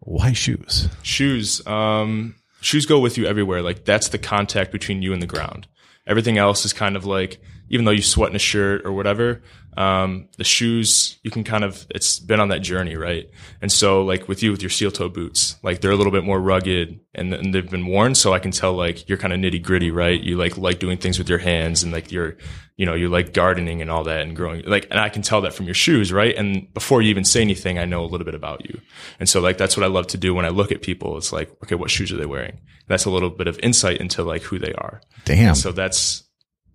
Why 0.00 0.32
shoes? 0.32 0.88
shoes 1.02 1.64
um 1.66 2.34
shoes 2.60 2.86
go 2.86 2.98
with 3.00 3.16
you 3.18 3.26
everywhere 3.26 3.60
like 3.62 3.84
that's 3.84 4.08
the 4.08 4.18
contact 4.18 4.70
between 4.72 5.02
you 5.02 5.12
and 5.12 5.20
the 5.22 5.26
ground 5.26 5.66
everything 6.06 6.38
else 6.38 6.64
is 6.64 6.72
kind 6.72 6.94
of 6.96 7.04
like 7.04 7.40
even 7.68 7.84
though 7.84 7.90
you 7.92 8.02
sweat 8.02 8.30
in 8.30 8.36
a 8.36 8.38
shirt 8.40 8.82
or 8.84 8.92
whatever 8.92 9.42
um 9.76 10.28
the 10.36 10.44
shoes 10.44 11.18
you 11.22 11.30
can 11.30 11.44
kind 11.44 11.64
of 11.64 11.86
it's 11.90 12.18
been 12.18 12.40
on 12.40 12.48
that 12.48 12.60
journey 12.60 12.94
right? 12.94 13.30
And 13.62 13.72
so 13.72 14.04
like 14.04 14.28
with 14.28 14.42
you 14.42 14.50
with 14.50 14.60
your 14.62 14.70
steel 14.70 14.90
toe 14.90 15.08
boots 15.08 15.56
like 15.62 15.80
they're 15.80 15.92
a 15.92 15.96
little 15.96 16.12
bit 16.12 16.24
more 16.24 16.40
rugged 16.40 17.00
and, 17.14 17.32
and 17.32 17.54
they've 17.54 17.70
been 17.70 17.86
worn 17.86 18.14
so 18.14 18.32
i 18.32 18.38
can 18.38 18.50
tell 18.50 18.74
like 18.74 19.08
you're 19.08 19.18
kind 19.18 19.32
of 19.32 19.40
nitty 19.40 19.62
gritty 19.62 19.90
right? 19.90 20.20
You 20.20 20.36
like 20.36 20.58
like 20.58 20.78
doing 20.78 20.98
things 20.98 21.18
with 21.18 21.28
your 21.28 21.38
hands 21.38 21.82
and 21.82 21.92
like 21.92 22.12
you're 22.12 22.36
you 22.76 22.84
know 22.84 22.94
you 22.94 23.08
like 23.08 23.32
gardening 23.32 23.80
and 23.80 23.90
all 23.90 24.04
that 24.04 24.22
and 24.22 24.36
growing 24.36 24.62
like 24.66 24.86
and 24.90 25.00
i 25.00 25.08
can 25.08 25.22
tell 25.22 25.40
that 25.42 25.54
from 25.54 25.66
your 25.66 25.74
shoes 25.74 26.12
right? 26.12 26.36
And 26.36 26.72
before 26.74 27.00
you 27.00 27.08
even 27.08 27.24
say 27.24 27.40
anything 27.40 27.78
i 27.78 27.86
know 27.86 28.04
a 28.04 28.10
little 28.12 28.26
bit 28.26 28.34
about 28.34 28.66
you. 28.66 28.78
And 29.20 29.28
so 29.28 29.40
like 29.40 29.56
that's 29.56 29.76
what 29.76 29.84
i 29.84 29.88
love 29.88 30.06
to 30.08 30.18
do 30.18 30.34
when 30.34 30.44
i 30.44 30.50
look 30.50 30.70
at 30.70 30.82
people. 30.82 31.16
It's 31.16 31.32
like 31.32 31.50
okay 31.64 31.76
what 31.76 31.90
shoes 31.90 32.12
are 32.12 32.16
they 32.18 32.26
wearing? 32.26 32.60
That's 32.88 33.06
a 33.06 33.10
little 33.10 33.30
bit 33.30 33.46
of 33.46 33.58
insight 33.60 34.00
into 34.00 34.22
like 34.22 34.42
who 34.42 34.58
they 34.58 34.74
are. 34.74 35.00
Damn. 35.24 35.54
so 35.54 35.72
that's 35.72 36.24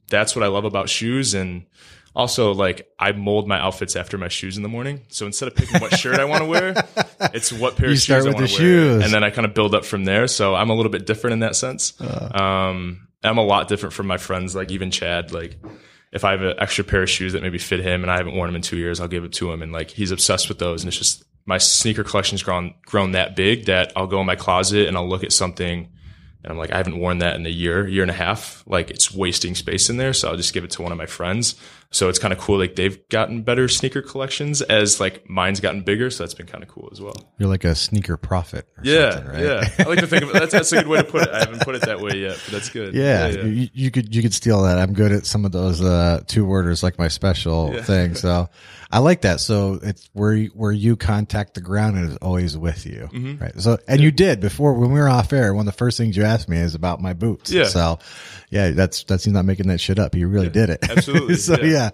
that's 0.09 0.35
what 0.35 0.43
i 0.43 0.47
love 0.47 0.65
about 0.65 0.89
shoes 0.89 1.33
and 1.33 1.65
also 2.17 2.53
like 2.53 2.89
i 2.99 3.11
mold 3.13 3.47
my 3.47 3.57
outfits 3.59 3.95
after 3.95 4.17
my 4.17 4.27
shoes 4.27 4.57
in 4.57 4.63
the 4.63 4.69
morning 4.69 5.01
so 5.07 5.25
instead 5.25 5.47
of 5.47 5.55
picking 5.55 5.79
what 5.79 5.97
shirt 5.97 6.19
i 6.19 6.25
want 6.25 6.41
to 6.41 6.49
wear 6.49 6.73
it's 7.33 7.53
what 7.53 7.77
pair 7.77 7.87
You 7.87 7.93
of 7.93 7.99
shoes 7.99 8.25
i 8.25 8.29
want 8.29 8.37
to 8.37 8.41
wear 8.41 8.47
shoes. 8.47 9.03
and 9.03 9.13
then 9.13 9.23
i 9.23 9.29
kind 9.29 9.45
of 9.45 9.53
build 9.53 9.73
up 9.73 9.85
from 9.85 10.03
there 10.03 10.27
so 10.27 10.55
i'm 10.55 10.69
a 10.69 10.73
little 10.73 10.91
bit 10.91 11.05
different 11.05 11.33
in 11.33 11.39
that 11.39 11.55
sense 11.55 11.93
um 12.01 13.07
i'm 13.23 13.37
a 13.37 13.43
lot 13.45 13.67
different 13.67 13.93
from 13.93 14.07
my 14.07 14.17
friends 14.17 14.55
like 14.55 14.71
even 14.71 14.91
chad 14.91 15.31
like 15.31 15.57
if 16.11 16.23
I 16.23 16.31
have 16.31 16.41
an 16.41 16.55
extra 16.57 16.83
pair 16.83 17.03
of 17.03 17.09
shoes 17.09 17.33
that 17.33 17.43
maybe 17.43 17.57
fit 17.57 17.81
him 17.81 18.01
and 18.01 18.09
I 18.09 18.15
haven't 18.17 18.33
worn 18.35 18.47
them 18.47 18.55
in 18.55 18.61
two 18.61 18.77
years, 18.77 19.01
I'll 19.01 19.09
give 19.09 19.25
it 19.25 19.33
to 19.33 19.51
him. 19.51 19.61
And 19.61 19.73
like 19.73 19.91
he's 19.91 20.11
obsessed 20.11 20.47
with 20.47 20.57
those. 20.57 20.81
And 20.81 20.87
it's 20.87 20.97
just 20.97 21.23
my 21.45 21.57
sneaker 21.57 22.03
collection's 22.03 22.43
grown 22.43 22.75
grown 22.85 23.11
that 23.11 23.35
big 23.35 23.65
that 23.65 23.91
I'll 23.95 24.07
go 24.07 24.19
in 24.21 24.25
my 24.25 24.35
closet 24.37 24.87
and 24.87 24.95
I'll 24.95 25.07
look 25.07 25.23
at 25.23 25.33
something 25.33 25.89
and 26.43 26.51
I'm 26.51 26.57
like, 26.57 26.71
I 26.71 26.77
haven't 26.77 26.97
worn 26.99 27.17
that 27.19 27.35
in 27.35 27.45
a 27.45 27.49
year, 27.49 27.87
year 27.87 28.03
and 28.03 28.11
a 28.11 28.15
half. 28.15 28.63
Like 28.65 28.89
it's 28.89 29.13
wasting 29.13 29.53
space 29.53 29.89
in 29.89 29.97
there. 29.97 30.13
So 30.13 30.29
I'll 30.29 30.37
just 30.37 30.53
give 30.53 30.63
it 30.63 30.71
to 30.71 30.81
one 30.81 30.91
of 30.91 30.97
my 30.97 31.05
friends. 31.07 31.55
So 31.89 32.09
it's 32.09 32.19
kind 32.19 32.33
of 32.33 32.39
cool. 32.39 32.57
Like 32.59 32.75
they've 32.75 32.99
gotten 33.07 33.43
better 33.43 33.69
sneaker 33.69 34.01
collections 34.01 34.61
as 34.61 34.99
like 34.99 35.29
mine's 35.29 35.61
gotten 35.61 35.83
bigger. 35.83 36.09
So 36.09 36.23
that's 36.23 36.33
been 36.33 36.45
kind 36.45 36.61
of 36.61 36.69
cool 36.69 36.89
as 36.91 36.99
well. 36.99 37.15
You're 37.37 37.47
like 37.47 37.63
a 37.63 37.75
sneaker 37.75 38.17
prophet. 38.17 38.67
Or 38.77 38.83
Yeah. 38.83 39.11
something, 39.11 39.31
right? 39.31 39.43
Yeah. 39.43 39.69
I 39.79 39.83
like 39.83 39.99
to 39.99 40.07
think 40.07 40.23
of 40.23 40.29
it. 40.29 40.33
That's, 40.33 40.51
that's 40.51 40.71
a 40.73 40.75
good 40.77 40.87
way 40.87 40.97
to 40.97 41.03
put 41.05 41.21
it. 41.23 41.29
I 41.29 41.39
haven't 41.39 41.61
put 41.61 41.75
it 41.75 41.83
that 41.83 42.01
way 42.01 42.17
yet, 42.17 42.37
but 42.45 42.51
that's 42.51 42.69
good. 42.69 42.93
Yeah, 42.93 43.27
yeah. 43.27 43.43
You, 43.43 43.69
you 43.73 43.91
could 43.91 44.13
you 44.13 44.21
could 44.21 44.33
steal 44.33 44.63
that. 44.63 44.77
I'm 44.77 44.91
good 44.93 45.13
at 45.13 45.25
some 45.25 45.45
of 45.45 45.53
those 45.53 45.81
uh, 45.81 46.21
two 46.27 46.45
worders, 46.45 46.83
like 46.83 46.99
my 46.99 47.07
special 47.07 47.71
thing. 47.83 48.15
So 48.15 48.49
I 48.91 48.99
like 48.99 49.21
that. 49.21 49.39
So 49.39 49.79
it's 49.81 50.09
where 50.11 50.33
you, 50.33 50.49
where 50.53 50.71
you 50.73 50.97
contact 50.97 51.53
the 51.53 51.61
ground 51.61 51.97
and 51.97 52.09
is 52.11 52.17
always 52.17 52.57
with 52.57 52.85
you, 52.85 53.09
Mm-hmm. 53.13 53.41
right? 53.41 53.59
So 53.61 53.77
and 53.87 54.01
you 54.01 54.11
did 54.11 54.41
before 54.41 54.73
when 54.73 54.91
we 54.91 54.99
were 54.99 55.09
off 55.09 55.31
air. 55.31 55.53
One 55.53 55.67
of 55.67 55.73
the 55.73 55.77
first 55.77 55.97
things 55.97 56.17
you 56.17 56.23
asked 56.23 56.49
me 56.49 56.57
is 56.57 56.75
about 56.75 57.01
my 57.01 57.13
boots. 57.13 57.49
Yeah. 57.49 57.63
So 57.65 57.99
yeah, 58.49 58.71
that's 58.71 59.03
that's 59.03 59.25
he's 59.25 59.33
not 59.33 59.43
making 59.43 59.67
that 59.67 59.79
shit 59.79 59.99
up. 59.99 60.15
He 60.15 60.23
really 60.23 60.49
did 60.49 60.69
it. 60.69 60.79
absolutely, 60.89 61.35
so 61.35 61.59
yeah. 61.59 61.65
yeah. 61.65 61.89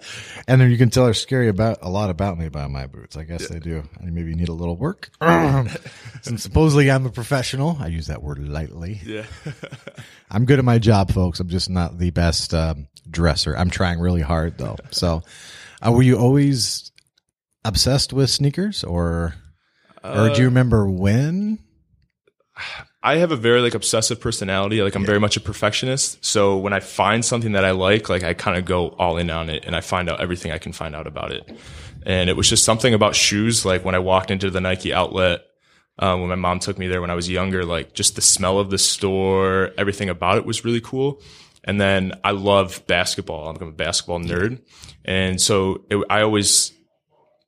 and 0.46 0.60
then 0.60 0.70
you 0.70 0.78
can 0.78 0.88
tell 0.88 1.06
they're 1.06 1.14
scary 1.14 1.48
about 1.48 1.78
a 1.82 1.88
lot 1.88 2.10
about 2.10 2.38
me 2.38 2.48
by 2.48 2.68
my 2.68 2.86
boots. 2.86 3.16
I 3.16 3.24
guess 3.24 3.48
they 3.48 3.58
do. 3.58 3.82
And 3.98 4.14
maybe 4.14 4.30
you 4.30 4.36
need 4.36 4.48
a 4.48 4.52
little 4.52 4.76
work. 4.76 5.10
Since 6.22 6.44
supposedly 6.44 6.90
I'm 6.92 7.06
a 7.06 7.10
professional, 7.10 7.76
I 7.80 7.88
use 7.88 8.06
that 8.06 8.22
word 8.22 8.38
lightly. 8.38 9.00
Yeah. 9.04 9.26
I'm 10.30 10.44
good 10.44 10.60
at 10.60 10.64
my 10.64 10.78
job, 10.78 11.10
folks. 11.10 11.40
I'm 11.40 11.48
just 11.48 11.70
not 11.70 11.98
the 11.98 12.10
best 12.10 12.54
um, 12.54 12.86
dresser. 13.10 13.56
I'm 13.56 13.70
trying 13.70 13.98
really 13.98 14.22
hard 14.22 14.56
though. 14.56 14.76
So, 14.92 15.22
uh, 15.84 15.90
were 15.90 16.02
you 16.02 16.18
always 16.18 16.92
obsessed 17.64 18.12
with 18.12 18.30
sneakers, 18.30 18.84
or 18.84 19.34
or 20.04 20.28
do 20.28 20.38
you 20.38 20.44
remember 20.46 20.88
when? 20.88 21.58
I 23.04 23.16
have 23.16 23.32
a 23.32 23.36
very 23.36 23.60
like 23.60 23.74
obsessive 23.74 24.18
personality. 24.18 24.82
Like 24.82 24.94
I'm 24.94 25.04
very 25.04 25.20
much 25.20 25.36
a 25.36 25.40
perfectionist. 25.40 26.24
So 26.24 26.56
when 26.56 26.72
I 26.72 26.80
find 26.80 27.22
something 27.22 27.52
that 27.52 27.62
I 27.62 27.72
like, 27.72 28.08
like 28.08 28.22
I 28.22 28.32
kind 28.32 28.56
of 28.56 28.64
go 28.64 28.88
all 28.98 29.18
in 29.18 29.28
on 29.28 29.50
it 29.50 29.66
and 29.66 29.76
I 29.76 29.82
find 29.82 30.08
out 30.08 30.22
everything 30.22 30.52
I 30.52 30.58
can 30.58 30.72
find 30.72 30.96
out 30.96 31.06
about 31.06 31.30
it. 31.30 31.54
And 32.06 32.30
it 32.30 32.36
was 32.36 32.48
just 32.48 32.64
something 32.64 32.94
about 32.94 33.14
shoes. 33.14 33.66
Like 33.66 33.84
when 33.84 33.94
I 33.94 33.98
walked 33.98 34.30
into 34.30 34.50
the 34.50 34.60
Nike 34.60 34.94
outlet, 34.94 35.42
um, 35.98 36.20
when 36.20 36.30
my 36.30 36.34
mom 36.34 36.60
took 36.60 36.78
me 36.78 36.88
there 36.88 37.02
when 37.02 37.10
I 37.10 37.14
was 37.14 37.28
younger, 37.28 37.66
like 37.66 37.92
just 37.92 38.16
the 38.16 38.22
smell 38.22 38.58
of 38.58 38.70
the 38.70 38.78
store, 38.78 39.72
everything 39.76 40.08
about 40.08 40.38
it 40.38 40.46
was 40.46 40.64
really 40.64 40.80
cool. 40.80 41.20
And 41.62 41.78
then 41.78 42.18
I 42.24 42.30
love 42.30 42.86
basketball. 42.86 43.48
I'm 43.48 43.68
a 43.68 43.70
basketball 43.70 44.20
nerd. 44.20 44.60
And 45.04 45.40
so 45.40 45.84
it, 45.90 46.02
I 46.08 46.22
always 46.22 46.72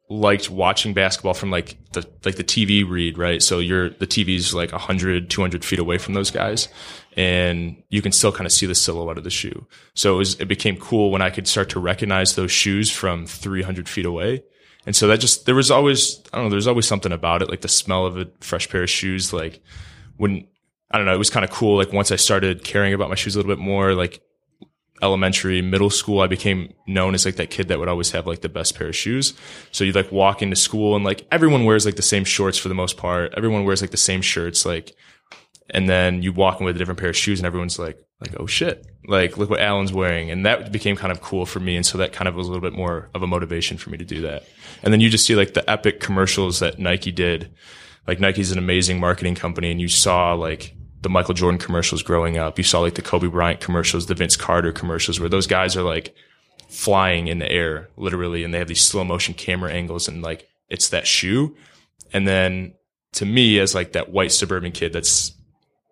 liked 0.08 0.50
watching 0.50 0.94
basketball 0.94 1.34
from 1.34 1.50
like 1.50 1.76
the 1.92 2.06
like 2.24 2.36
the 2.36 2.44
TV 2.44 2.88
read, 2.88 3.18
right? 3.18 3.42
So 3.42 3.58
you're 3.58 3.90
the 3.90 4.06
TV's 4.06 4.54
like 4.54 4.72
100, 4.72 5.30
200 5.30 5.64
feet 5.64 5.78
away 5.78 5.98
from 5.98 6.14
those 6.14 6.30
guys, 6.30 6.68
and 7.16 7.82
you 7.88 8.02
can 8.02 8.12
still 8.12 8.32
kind 8.32 8.46
of 8.46 8.52
see 8.52 8.66
the 8.66 8.74
silhouette 8.74 9.18
of 9.18 9.24
the 9.24 9.30
shoe. 9.30 9.66
So 9.94 10.14
it 10.14 10.18
was 10.18 10.40
it 10.40 10.46
became 10.46 10.76
cool 10.76 11.10
when 11.10 11.22
I 11.22 11.30
could 11.30 11.48
start 11.48 11.70
to 11.70 11.80
recognize 11.80 12.34
those 12.34 12.52
shoes 12.52 12.90
from 12.90 13.26
300 13.26 13.88
feet 13.88 14.06
away. 14.06 14.44
And 14.86 14.94
so 14.94 15.08
that 15.08 15.18
just 15.18 15.46
there 15.46 15.56
was 15.56 15.70
always 15.70 16.22
I 16.32 16.36
don't 16.36 16.46
know 16.46 16.50
there's 16.50 16.68
always 16.68 16.86
something 16.86 17.12
about 17.12 17.42
it 17.42 17.50
like 17.50 17.62
the 17.62 17.68
smell 17.68 18.06
of 18.06 18.16
a 18.16 18.28
fresh 18.40 18.68
pair 18.68 18.84
of 18.84 18.90
shoes 18.90 19.32
like 19.32 19.60
when 20.16 20.46
I 20.92 20.98
don't 20.98 21.06
know 21.06 21.14
it 21.14 21.18
was 21.18 21.30
kind 21.30 21.44
of 21.44 21.50
cool 21.50 21.76
like 21.76 21.92
once 21.92 22.12
I 22.12 22.16
started 22.16 22.62
caring 22.62 22.94
about 22.94 23.08
my 23.08 23.16
shoes 23.16 23.34
a 23.34 23.38
little 23.40 23.50
bit 23.50 23.62
more 23.62 23.94
like 23.94 24.20
elementary, 25.02 25.62
middle 25.62 25.90
school, 25.90 26.20
I 26.20 26.26
became 26.26 26.72
known 26.86 27.14
as 27.14 27.24
like 27.24 27.36
that 27.36 27.50
kid 27.50 27.68
that 27.68 27.78
would 27.78 27.88
always 27.88 28.10
have 28.12 28.26
like 28.26 28.40
the 28.40 28.48
best 28.48 28.76
pair 28.76 28.88
of 28.88 28.96
shoes. 28.96 29.34
So 29.72 29.84
you'd 29.84 29.94
like 29.94 30.12
walk 30.12 30.42
into 30.42 30.56
school 30.56 30.96
and 30.96 31.04
like 31.04 31.26
everyone 31.30 31.64
wears 31.64 31.84
like 31.84 31.96
the 31.96 32.02
same 32.02 32.24
shorts 32.24 32.58
for 32.58 32.68
the 32.68 32.74
most 32.74 32.96
part. 32.96 33.34
Everyone 33.36 33.64
wears 33.64 33.80
like 33.80 33.90
the 33.90 33.96
same 33.96 34.22
shirts, 34.22 34.64
like, 34.64 34.94
and 35.70 35.88
then 35.88 36.22
you 36.22 36.32
walk 36.32 36.60
in 36.60 36.66
with 36.66 36.76
a 36.76 36.78
different 36.78 37.00
pair 37.00 37.10
of 37.10 37.16
shoes 37.16 37.40
and 37.40 37.46
everyone's 37.46 37.78
like, 37.78 37.98
like, 38.20 38.34
oh 38.38 38.46
shit, 38.46 38.86
like 39.06 39.36
look 39.36 39.50
what 39.50 39.60
Allen's 39.60 39.92
wearing. 39.92 40.30
And 40.30 40.46
that 40.46 40.72
became 40.72 40.96
kind 40.96 41.12
of 41.12 41.20
cool 41.20 41.44
for 41.44 41.60
me. 41.60 41.76
And 41.76 41.84
so 41.84 41.98
that 41.98 42.12
kind 42.12 42.28
of 42.28 42.34
was 42.34 42.46
a 42.46 42.50
little 42.50 42.62
bit 42.62 42.76
more 42.76 43.10
of 43.14 43.22
a 43.22 43.26
motivation 43.26 43.76
for 43.76 43.90
me 43.90 43.98
to 43.98 44.04
do 44.04 44.22
that. 44.22 44.44
And 44.82 44.92
then 44.92 45.00
you 45.00 45.10
just 45.10 45.26
see 45.26 45.34
like 45.34 45.54
the 45.54 45.68
epic 45.68 46.00
commercials 46.00 46.60
that 46.60 46.78
Nike 46.78 47.12
did. 47.12 47.52
Like 48.06 48.20
Nike's 48.20 48.52
an 48.52 48.58
amazing 48.58 49.00
marketing 49.00 49.34
company 49.34 49.70
and 49.70 49.80
you 49.80 49.88
saw 49.88 50.32
like 50.34 50.75
the 51.06 51.10
Michael 51.10 51.34
Jordan 51.34 51.60
commercials 51.60 52.02
growing 52.02 52.36
up. 52.36 52.58
You 52.58 52.64
saw 52.64 52.80
like 52.80 52.96
the 52.96 53.00
Kobe 53.00 53.28
Bryant 53.28 53.60
commercials, 53.60 54.06
the 54.06 54.14
Vince 54.14 54.34
Carter 54.34 54.72
commercials, 54.72 55.20
where 55.20 55.28
those 55.28 55.46
guys 55.46 55.76
are 55.76 55.84
like 55.84 56.16
flying 56.68 57.28
in 57.28 57.38
the 57.38 57.48
air, 57.48 57.88
literally, 57.96 58.42
and 58.42 58.52
they 58.52 58.58
have 58.58 58.66
these 58.66 58.84
slow 58.84 59.04
motion 59.04 59.32
camera 59.32 59.72
angles, 59.72 60.08
and 60.08 60.20
like 60.20 60.48
it's 60.68 60.88
that 60.88 61.06
shoe. 61.06 61.54
And 62.12 62.26
then 62.26 62.74
to 63.12 63.24
me, 63.24 63.60
as 63.60 63.72
like 63.72 63.92
that 63.92 64.10
white 64.10 64.32
suburban 64.32 64.72
kid 64.72 64.92
that's 64.92 65.32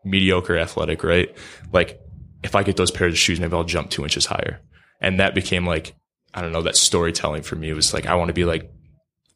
mediocre 0.05 0.59
athletic, 0.59 1.05
right? 1.05 1.33
Like 1.73 2.01
if 2.43 2.57
I 2.57 2.65
get 2.65 2.77
those 2.77 2.91
pairs 2.91 3.13
of 3.13 3.19
shoes, 3.19 3.39
maybe 3.39 3.55
I'll 3.55 3.63
jump 3.63 3.91
two 3.91 4.03
inches 4.03 4.27
higher. 4.27 4.63
And 5.01 5.21
that 5.21 5.37
became 5.37 5.65
like, 5.65 5.95
I 6.35 6.41
don't 6.41 6.51
know, 6.51 6.63
that 6.63 6.77
storytelling 6.77 7.43
for 7.43 7.55
me 7.55 7.73
was 7.73 7.95
like, 7.95 8.07
I 8.07 8.17
want 8.17 8.31
to 8.31 8.35
be 8.35 8.45
like 8.45 8.69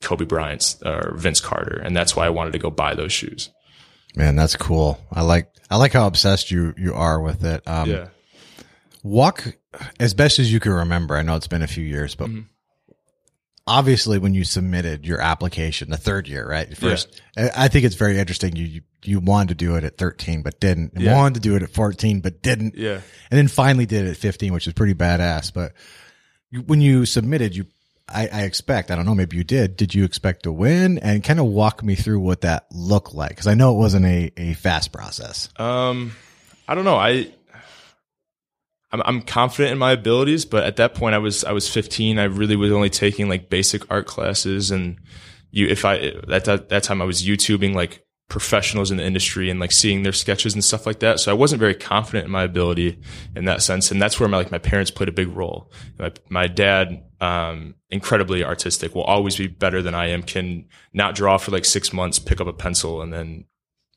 Kobe 0.00 0.24
Bryant 0.24 0.74
or 0.84 1.14
Vince 1.16 1.40
Carter. 1.40 1.80
And 1.84 1.96
that's 1.96 2.16
why 2.16 2.26
I 2.26 2.30
wanted 2.30 2.54
to 2.54 2.58
go 2.58 2.68
buy 2.68 2.96
those 2.96 3.12
shoes. 3.12 3.50
Man, 4.16 4.36
that's 4.36 4.56
cool. 4.56 4.98
I 5.12 5.22
like 5.22 5.48
I 5.70 5.76
like 5.76 5.92
how 5.92 6.06
obsessed 6.06 6.50
you 6.50 6.74
you 6.76 6.94
are 6.94 7.20
with 7.20 7.44
it. 7.44 7.62
Um, 7.66 7.90
Yeah. 7.90 8.08
Walk 9.02 9.54
as 10.00 10.12
best 10.14 10.38
as 10.38 10.52
you 10.52 10.60
can 10.60 10.72
remember. 10.72 11.16
I 11.16 11.22
know 11.22 11.36
it's 11.36 11.46
been 11.46 11.62
a 11.62 11.66
few 11.68 11.84
years, 11.84 12.14
but 12.16 12.28
Mhm. 12.28 12.46
obviously, 13.66 14.18
when 14.18 14.34
you 14.34 14.44
submitted 14.44 15.06
your 15.06 15.20
application, 15.20 15.90
the 15.90 15.96
third 15.96 16.26
year, 16.28 16.46
right? 16.48 16.76
First, 16.76 17.20
I 17.36 17.50
I 17.54 17.68
think 17.68 17.84
it's 17.84 17.94
very 17.94 18.18
interesting. 18.18 18.56
You 18.56 18.64
you, 18.66 18.80
you 19.04 19.20
wanted 19.20 19.50
to 19.50 19.54
do 19.64 19.76
it 19.76 19.84
at 19.84 19.96
thirteen, 19.98 20.42
but 20.42 20.58
didn't. 20.60 20.94
Yeah. 20.96 21.14
Wanted 21.14 21.34
to 21.34 21.40
do 21.48 21.54
it 21.56 21.62
at 21.62 21.70
fourteen, 21.72 22.20
but 22.20 22.42
didn't. 22.42 22.74
Yeah. 22.76 23.00
And 23.30 23.38
then 23.38 23.48
finally 23.48 23.86
did 23.86 24.06
it 24.06 24.10
at 24.10 24.16
fifteen, 24.16 24.52
which 24.52 24.66
is 24.66 24.72
pretty 24.72 24.94
badass. 24.94 25.52
But 25.52 25.72
you, 26.50 26.62
when 26.62 26.80
you 26.80 27.06
submitted, 27.06 27.54
you 27.54 27.66
I, 28.08 28.28
I 28.32 28.42
expect, 28.42 28.90
I 28.90 28.96
don't 28.96 29.06
know, 29.06 29.14
maybe 29.14 29.36
you 29.36 29.44
did. 29.44 29.76
Did 29.76 29.94
you 29.94 30.04
expect 30.04 30.44
to 30.44 30.52
win? 30.52 30.98
And 30.98 31.22
kind 31.22 31.40
of 31.40 31.46
walk 31.46 31.82
me 31.82 31.94
through 31.94 32.20
what 32.20 32.42
that 32.42 32.66
looked 32.72 33.14
like. 33.14 33.36
Cause 33.36 33.46
I 33.46 33.54
know 33.54 33.74
it 33.74 33.78
wasn't 33.78 34.06
a, 34.06 34.32
a 34.36 34.54
fast 34.54 34.92
process. 34.92 35.48
Um, 35.56 36.12
I 36.66 36.74
don't 36.74 36.84
know. 36.84 36.96
I, 36.96 37.30
I'm, 38.90 39.02
I'm 39.04 39.22
confident 39.22 39.72
in 39.72 39.78
my 39.78 39.92
abilities, 39.92 40.44
but 40.44 40.64
at 40.64 40.76
that 40.76 40.94
point 40.94 41.14
I 41.14 41.18
was, 41.18 41.44
I 41.44 41.52
was 41.52 41.68
15. 41.68 42.18
I 42.18 42.24
really 42.24 42.56
was 42.56 42.72
only 42.72 42.90
taking 42.90 43.28
like 43.28 43.50
basic 43.50 43.90
art 43.90 44.06
classes 44.06 44.70
and 44.70 44.98
you, 45.50 45.66
if 45.66 45.84
I, 45.84 45.98
at 45.98 46.44
that, 46.44 46.68
that 46.68 46.82
time 46.82 47.02
I 47.02 47.04
was 47.04 47.22
YouTubing 47.22 47.74
like 47.74 48.04
professionals 48.28 48.90
in 48.90 48.98
the 48.98 49.04
industry 49.04 49.48
and 49.48 49.58
like 49.58 49.72
seeing 49.72 50.02
their 50.02 50.12
sketches 50.12 50.52
and 50.52 50.62
stuff 50.62 50.86
like 50.86 51.00
that. 51.00 51.18
So 51.18 51.30
I 51.30 51.34
wasn't 51.34 51.60
very 51.60 51.74
confident 51.74 52.26
in 52.26 52.30
my 52.30 52.42
ability 52.44 53.00
in 53.34 53.46
that 53.46 53.62
sense. 53.62 53.90
And 53.90 54.00
that's 54.00 54.20
where 54.20 54.28
my, 54.28 54.36
like 54.36 54.50
my 54.50 54.58
parents 54.58 54.90
played 54.90 55.08
a 55.08 55.12
big 55.12 55.28
role. 55.28 55.72
My, 55.98 56.12
my 56.28 56.46
dad, 56.46 57.04
um, 57.22 57.74
incredibly 57.88 58.44
artistic, 58.44 58.94
will 58.94 59.02
always 59.02 59.36
be 59.36 59.46
better 59.46 59.80
than 59.80 59.94
I 59.94 60.08
am, 60.08 60.22
can 60.22 60.66
not 60.92 61.14
draw 61.14 61.38
for 61.38 61.52
like 61.52 61.64
six 61.64 61.92
months, 61.92 62.18
pick 62.18 62.40
up 62.40 62.46
a 62.46 62.52
pencil 62.52 63.00
and 63.00 63.12
then 63.12 63.46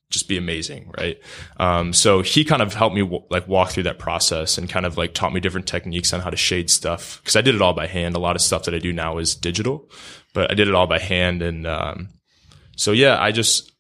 just 0.10 0.30
be 0.30 0.38
amazing, 0.38 0.94
right? 0.98 1.20
Um, 1.58 1.92
so 1.92 2.22
he 2.22 2.46
kind 2.46 2.62
of 2.62 2.74
helped 2.74 2.96
me 2.96 3.02
w- 3.02 3.24
like 3.30 3.48
walk 3.48 3.72
through 3.72 3.84
that 3.84 4.00
process 4.00 4.58
and 4.58 4.70
kind 4.70 4.86
of 4.86 4.98
like 4.98 5.14
taught 5.14 5.34
me 5.34 5.40
different 5.40 5.68
techniques 5.68 6.14
on 6.14 6.22
how 6.22 6.30
to 6.30 6.38
shade 6.38 6.70
stuff 6.70 7.20
because 7.22 7.36
I 7.36 7.42
did 7.42 7.56
it 7.56 7.62
all 7.62 7.74
by 7.74 7.88
hand. 7.88 8.16
A 8.16 8.20
lot 8.20 8.36
of 8.36 8.42
stuff 8.42 8.64
that 8.64 8.74
I 8.74 8.80
do 8.80 8.94
now 8.94 9.18
is 9.18 9.36
digital, 9.36 9.90
but 10.34 10.52
I 10.52 10.54
did 10.54 10.68
it 10.68 10.76
all 10.76 10.88
by 10.88 11.00
hand. 11.00 11.42
And 11.42 11.66
um, 11.66 12.10
so 12.76 12.92
yeah, 12.92 13.22
I 13.22 13.32
just 13.32 13.71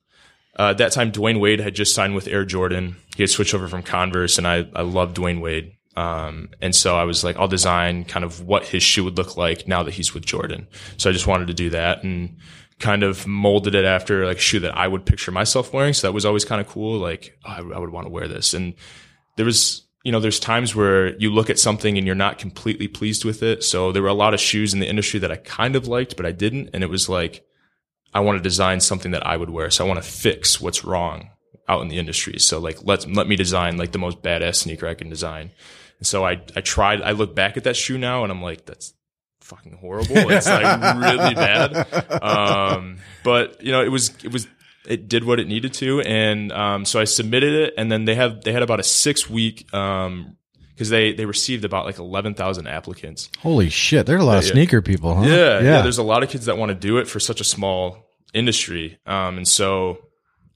uh, 0.57 0.69
at 0.69 0.77
that 0.79 0.91
time 0.91 1.11
Dwyane 1.11 1.39
Wade 1.39 1.59
had 1.59 1.75
just 1.75 1.95
signed 1.95 2.15
with 2.15 2.27
Air 2.27 2.45
Jordan. 2.45 2.97
He 3.15 3.23
had 3.23 3.29
switched 3.29 3.53
over 3.53 3.67
from 3.67 3.83
Converse, 3.83 4.37
and 4.37 4.47
I 4.47 4.67
I 4.75 4.81
love 4.81 5.13
Dwyane 5.13 5.41
Wade. 5.41 5.73
Um, 5.95 6.49
and 6.61 6.73
so 6.73 6.95
I 6.95 7.03
was 7.03 7.23
like, 7.23 7.37
I'll 7.37 7.47
design 7.47 8.05
kind 8.05 8.23
of 8.23 8.41
what 8.41 8.65
his 8.65 8.81
shoe 8.81 9.03
would 9.03 9.17
look 9.17 9.35
like 9.35 9.67
now 9.67 9.83
that 9.83 9.93
he's 9.93 10.13
with 10.13 10.25
Jordan. 10.25 10.67
So 10.97 11.09
I 11.09 11.13
just 11.13 11.27
wanted 11.27 11.47
to 11.47 11.53
do 11.53 11.69
that 11.71 12.03
and 12.03 12.37
kind 12.79 13.03
of 13.03 13.27
molded 13.27 13.75
it 13.75 13.85
after 13.85 14.25
like 14.25 14.37
a 14.37 14.41
shoe 14.41 14.59
that 14.61 14.77
I 14.77 14.87
would 14.87 15.05
picture 15.05 15.31
myself 15.31 15.73
wearing. 15.73 15.93
So 15.93 16.07
that 16.07 16.13
was 16.13 16.25
always 16.25 16.45
kind 16.45 16.61
of 16.61 16.67
cool. 16.67 16.97
Like, 16.97 17.37
oh, 17.45 17.49
I, 17.49 17.57
I 17.75 17.79
would 17.79 17.91
want 17.91 18.07
to 18.07 18.11
wear 18.11 18.27
this. 18.27 18.53
And 18.53 18.73
there 19.35 19.45
was, 19.45 19.85
you 20.03 20.11
know, 20.11 20.19
there's 20.19 20.39
times 20.39 20.75
where 20.75 21.15
you 21.17 21.29
look 21.29 21.49
at 21.49 21.59
something 21.59 21.97
and 21.97 22.07
you're 22.07 22.15
not 22.15 22.39
completely 22.39 22.87
pleased 22.87 23.23
with 23.23 23.43
it. 23.43 23.63
So 23.63 23.91
there 23.91 24.01
were 24.01 24.07
a 24.07 24.13
lot 24.13 24.33
of 24.33 24.39
shoes 24.39 24.73
in 24.73 24.79
the 24.79 24.89
industry 24.89 25.19
that 25.19 25.31
I 25.31 25.35
kind 25.35 25.75
of 25.75 25.87
liked, 25.87 26.17
but 26.17 26.25
I 26.25 26.31
didn't. 26.31 26.69
And 26.73 26.83
it 26.83 26.89
was 26.89 27.07
like, 27.07 27.45
I 28.13 28.19
want 28.21 28.37
to 28.37 28.43
design 28.43 28.79
something 28.81 29.11
that 29.11 29.25
I 29.25 29.37
would 29.37 29.49
wear. 29.49 29.69
So 29.69 29.85
I 29.85 29.87
want 29.87 30.03
to 30.03 30.09
fix 30.09 30.59
what's 30.59 30.83
wrong 30.83 31.29
out 31.67 31.81
in 31.81 31.87
the 31.87 31.97
industry. 31.97 32.39
So 32.39 32.59
like, 32.59 32.83
let, 32.83 33.09
let 33.11 33.27
me 33.27 33.35
design 33.35 33.77
like 33.77 33.91
the 33.91 33.97
most 33.97 34.21
badass 34.21 34.55
sneaker 34.55 34.87
I 34.87 34.93
can 34.93 35.09
design. 35.09 35.51
And 35.99 36.07
so 36.07 36.25
I, 36.25 36.41
I 36.55 36.61
tried, 36.61 37.01
I 37.01 37.11
look 37.11 37.35
back 37.35 37.57
at 37.57 37.63
that 37.63 37.75
shoe 37.75 37.97
now 37.97 38.23
and 38.23 38.31
I'm 38.31 38.41
like, 38.41 38.65
that's 38.65 38.93
fucking 39.41 39.77
horrible. 39.77 40.29
It's 40.31 40.47
like 40.47 40.95
really 40.97 41.35
bad. 41.35 41.87
Um, 42.21 42.99
but 43.23 43.63
you 43.63 43.71
know, 43.71 43.81
it 43.81 43.89
was, 43.89 44.11
it 44.23 44.31
was, 44.31 44.47
it 44.85 45.07
did 45.07 45.23
what 45.23 45.39
it 45.39 45.47
needed 45.47 45.73
to. 45.75 46.01
And, 46.01 46.51
um, 46.51 46.85
so 46.85 46.99
I 46.99 47.05
submitted 47.05 47.53
it 47.53 47.73
and 47.77 47.91
then 47.91 48.05
they 48.05 48.15
have, 48.15 48.43
they 48.43 48.51
had 48.51 48.63
about 48.63 48.79
a 48.79 48.83
six 48.83 49.29
week, 49.29 49.73
um, 49.73 50.37
cause 50.81 50.89
they, 50.89 51.13
they 51.13 51.25
received 51.25 51.63
about 51.63 51.85
like 51.85 51.99
11,000 51.99 52.65
applicants. 52.67 53.29
Holy 53.39 53.69
shit. 53.69 54.05
There 54.07 54.15
are 54.15 54.19
a 54.19 54.23
lot 54.25 54.39
of 54.39 54.43
Yeah. 54.45 54.51
sneaker 54.53 54.81
people, 54.81 55.15
huh? 55.15 55.25
Yeah, 55.25 55.59
yeah. 55.59 55.81
There's 55.83 55.99
a 55.99 56.03
lot 56.03 56.23
of 56.23 56.29
kids 56.29 56.47
that 56.47 56.57
want 56.57 56.69
to 56.69 56.75
do 56.75 56.97
it 56.97 57.07
for 57.07 57.19
such 57.19 57.39
a 57.39 57.43
small 57.43 58.07
industry. 58.33 58.97
Um, 59.05 59.37
and 59.37 59.47
so 59.47 59.99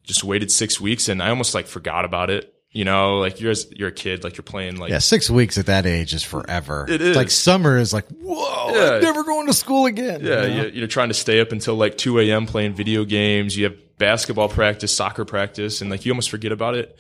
just 0.03 0.23
waited 0.23 0.51
six 0.51 0.81
weeks 0.81 1.09
and 1.09 1.21
I 1.21 1.29
almost 1.29 1.53
like 1.53 1.67
forgot 1.67 2.05
about 2.05 2.29
it. 2.29 2.51
You 2.71 2.83
know, 2.83 3.19
like 3.19 3.39
you're, 3.39 3.53
you're 3.71 3.87
a 3.89 3.91
kid, 3.93 4.23
like 4.25 4.35
you're 4.35 4.43
playing 4.43 4.75
like, 4.77 4.89
Yeah, 4.91 4.97
six 4.97 5.29
weeks 5.29 5.57
at 5.57 5.67
that 5.67 5.85
age 5.85 6.13
is 6.13 6.23
forever. 6.23 6.85
It's. 6.89 7.15
Like 7.15 7.29
summer 7.29 7.77
is 7.77 7.93
like, 7.93 8.05
whoa, 8.09 8.73
Yeah. 8.75 8.95
I'm 8.95 9.01
never 9.01 9.23
going 9.23 9.47
to 9.47 9.53
school 9.53 9.85
again. 9.85 10.19
yeah, 10.25 10.43
you 10.43 10.57
know? 10.57 10.63
you- 10.65 10.71
you're 10.79 10.87
trying 10.87 11.07
to 11.07 11.13
stay 11.13 11.39
up 11.39 11.53
until 11.53 11.75
like 11.75 11.97
2 11.97 12.19
a.m. 12.19 12.45
playing 12.47 12.73
video 12.73 13.05
games. 13.05 13.55
You 13.55 13.63
have 13.65 13.75
basketball 13.97 14.49
practice, 14.49 14.93
soccer 14.93 15.23
practice, 15.23 15.79
and 15.81 15.89
like 15.89 16.05
you 16.05 16.11
almost 16.11 16.29
forget 16.29 16.51
about 16.51 16.75
it. 16.75 16.97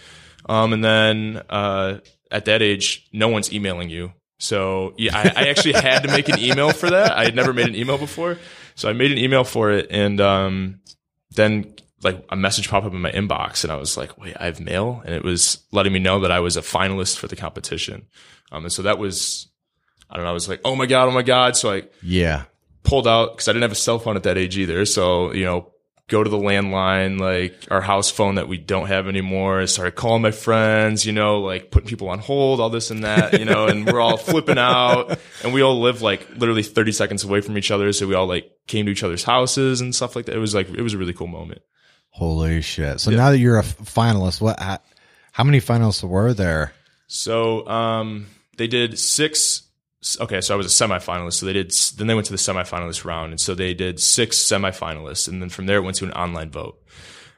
Um, 0.47 0.71
and 0.73 0.83
then, 0.85 1.41
uh, 1.49 1.97
at 2.31 2.45
that 2.45 2.61
age, 2.61 3.07
no 3.13 3.27
one's 3.27 3.51
emailing 3.53 3.89
you. 3.89 4.13
So 4.39 4.93
yeah, 4.97 5.17
I, 5.17 5.43
I 5.43 5.47
actually 5.47 5.73
had 5.81 6.03
to 6.03 6.09
make 6.09 6.27
an 6.29 6.37
email 6.39 6.71
for 6.71 6.89
that. 6.89 7.17
I 7.17 7.23
had 7.25 7.35
never 7.35 7.53
made 7.53 7.67
an 7.67 7.75
email 7.75 7.97
before. 7.97 8.37
So 8.75 8.89
I 8.89 8.93
made 8.93 9.11
an 9.11 9.17
email 9.17 9.43
for 9.43 9.71
it 9.71 9.87
and, 9.89 10.19
um, 10.19 10.81
then 11.35 11.73
like 12.03 12.23
a 12.29 12.35
message 12.35 12.69
popped 12.69 12.85
up 12.85 12.93
in 12.93 13.01
my 13.01 13.11
inbox 13.11 13.63
and 13.63 13.71
I 13.71 13.77
was 13.77 13.97
like, 13.97 14.17
wait, 14.17 14.35
I 14.39 14.45
have 14.45 14.59
mail. 14.59 15.01
And 15.05 15.15
it 15.15 15.23
was 15.23 15.63
letting 15.71 15.93
me 15.93 15.99
know 15.99 16.19
that 16.19 16.31
I 16.31 16.39
was 16.39 16.57
a 16.57 16.61
finalist 16.61 17.17
for 17.17 17.27
the 17.27 17.35
competition. 17.35 18.05
Um, 18.51 18.65
and 18.65 18.71
so 18.71 18.81
that 18.83 18.97
was, 18.99 19.47
I 20.09 20.15
don't 20.15 20.25
know, 20.25 20.29
I 20.29 20.33
was 20.33 20.47
like, 20.47 20.61
oh 20.65 20.75
my 20.75 20.85
God, 20.85 21.07
oh 21.07 21.11
my 21.11 21.23
God. 21.23 21.55
So 21.57 21.71
I 21.73 21.83
Yeah. 22.03 22.43
pulled 22.83 23.07
out 23.07 23.33
because 23.33 23.47
I 23.47 23.53
didn't 23.53 23.63
have 23.63 23.71
a 23.71 23.75
cell 23.75 23.97
phone 23.99 24.15
at 24.17 24.23
that 24.23 24.37
age 24.37 24.57
either. 24.57 24.85
So, 24.85 25.33
you 25.33 25.45
know, 25.45 25.71
go 26.07 26.23
to 26.23 26.29
the 26.29 26.37
landline, 26.37 27.19
like 27.19 27.67
our 27.71 27.81
house 27.81 28.11
phone 28.11 28.35
that 28.35 28.47
we 28.47 28.57
don't 28.57 28.87
have 28.87 29.07
anymore. 29.07 29.61
I 29.61 29.65
started 29.65 29.95
calling 29.95 30.21
my 30.21 30.31
friends, 30.31 31.05
you 31.05 31.13
know, 31.13 31.41
like 31.41 31.71
putting 31.71 31.89
people 31.89 32.09
on 32.09 32.19
hold, 32.19 32.59
all 32.59 32.69
this 32.69 32.91
and 32.91 33.03
that, 33.03 33.39
you 33.39 33.45
know, 33.45 33.65
and 33.65 33.85
we're 33.85 33.99
all 33.99 34.17
flipping 34.17 34.59
out 34.59 35.17
and 35.43 35.53
we 35.53 35.61
all 35.61 35.79
live 35.79 36.01
like 36.01 36.27
literally 36.35 36.63
30 36.63 36.91
seconds 36.91 37.23
away 37.23 37.41
from 37.41 37.57
each 37.57 37.71
other. 37.71 37.91
So 37.91 38.07
we 38.07 38.13
all 38.13 38.27
like 38.27 38.51
came 38.67 38.85
to 38.85 38.91
each 38.91 39.03
other's 39.03 39.23
houses 39.23 39.81
and 39.81 39.95
stuff 39.95 40.15
like 40.15 40.25
that. 40.25 40.35
It 40.35 40.39
was 40.39 40.53
like, 40.53 40.69
it 40.69 40.81
was 40.81 40.93
a 40.93 40.97
really 40.97 41.13
cool 41.13 41.27
moment. 41.27 41.61
Holy 42.11 42.61
shit. 42.61 43.01
So 43.01 43.11
now 43.11 43.31
that 43.31 43.39
you're 43.39 43.57
a 43.57 43.63
finalist, 43.63 44.39
what, 44.39 44.59
how, 44.59 44.79
how 45.31 45.43
many 45.43 45.59
finalists 45.59 46.03
were 46.03 46.33
there? 46.33 46.71
So 47.07 47.67
um, 47.67 48.27
they 48.57 48.67
did 48.67 48.97
six. 48.99 49.63
Okay, 50.19 50.41
so 50.41 50.53
I 50.53 50.57
was 50.57 50.67
a 50.67 50.85
semifinalist. 50.85 51.33
So 51.33 51.45
they 51.45 51.53
did. 51.53 51.71
Then 51.97 52.07
they 52.07 52.13
went 52.13 52.27
to 52.27 52.33
the 52.33 52.37
semifinalist 52.37 53.05
round, 53.05 53.31
and 53.31 53.39
so 53.39 53.55
they 53.55 53.73
did 53.73 53.99
six 53.99 54.37
semifinalists, 54.37 55.27
and 55.27 55.41
then 55.41 55.49
from 55.49 55.65
there 55.65 55.77
it 55.77 55.81
went 55.83 55.97
to 55.97 56.05
an 56.05 56.11
online 56.13 56.51
vote. 56.51 56.77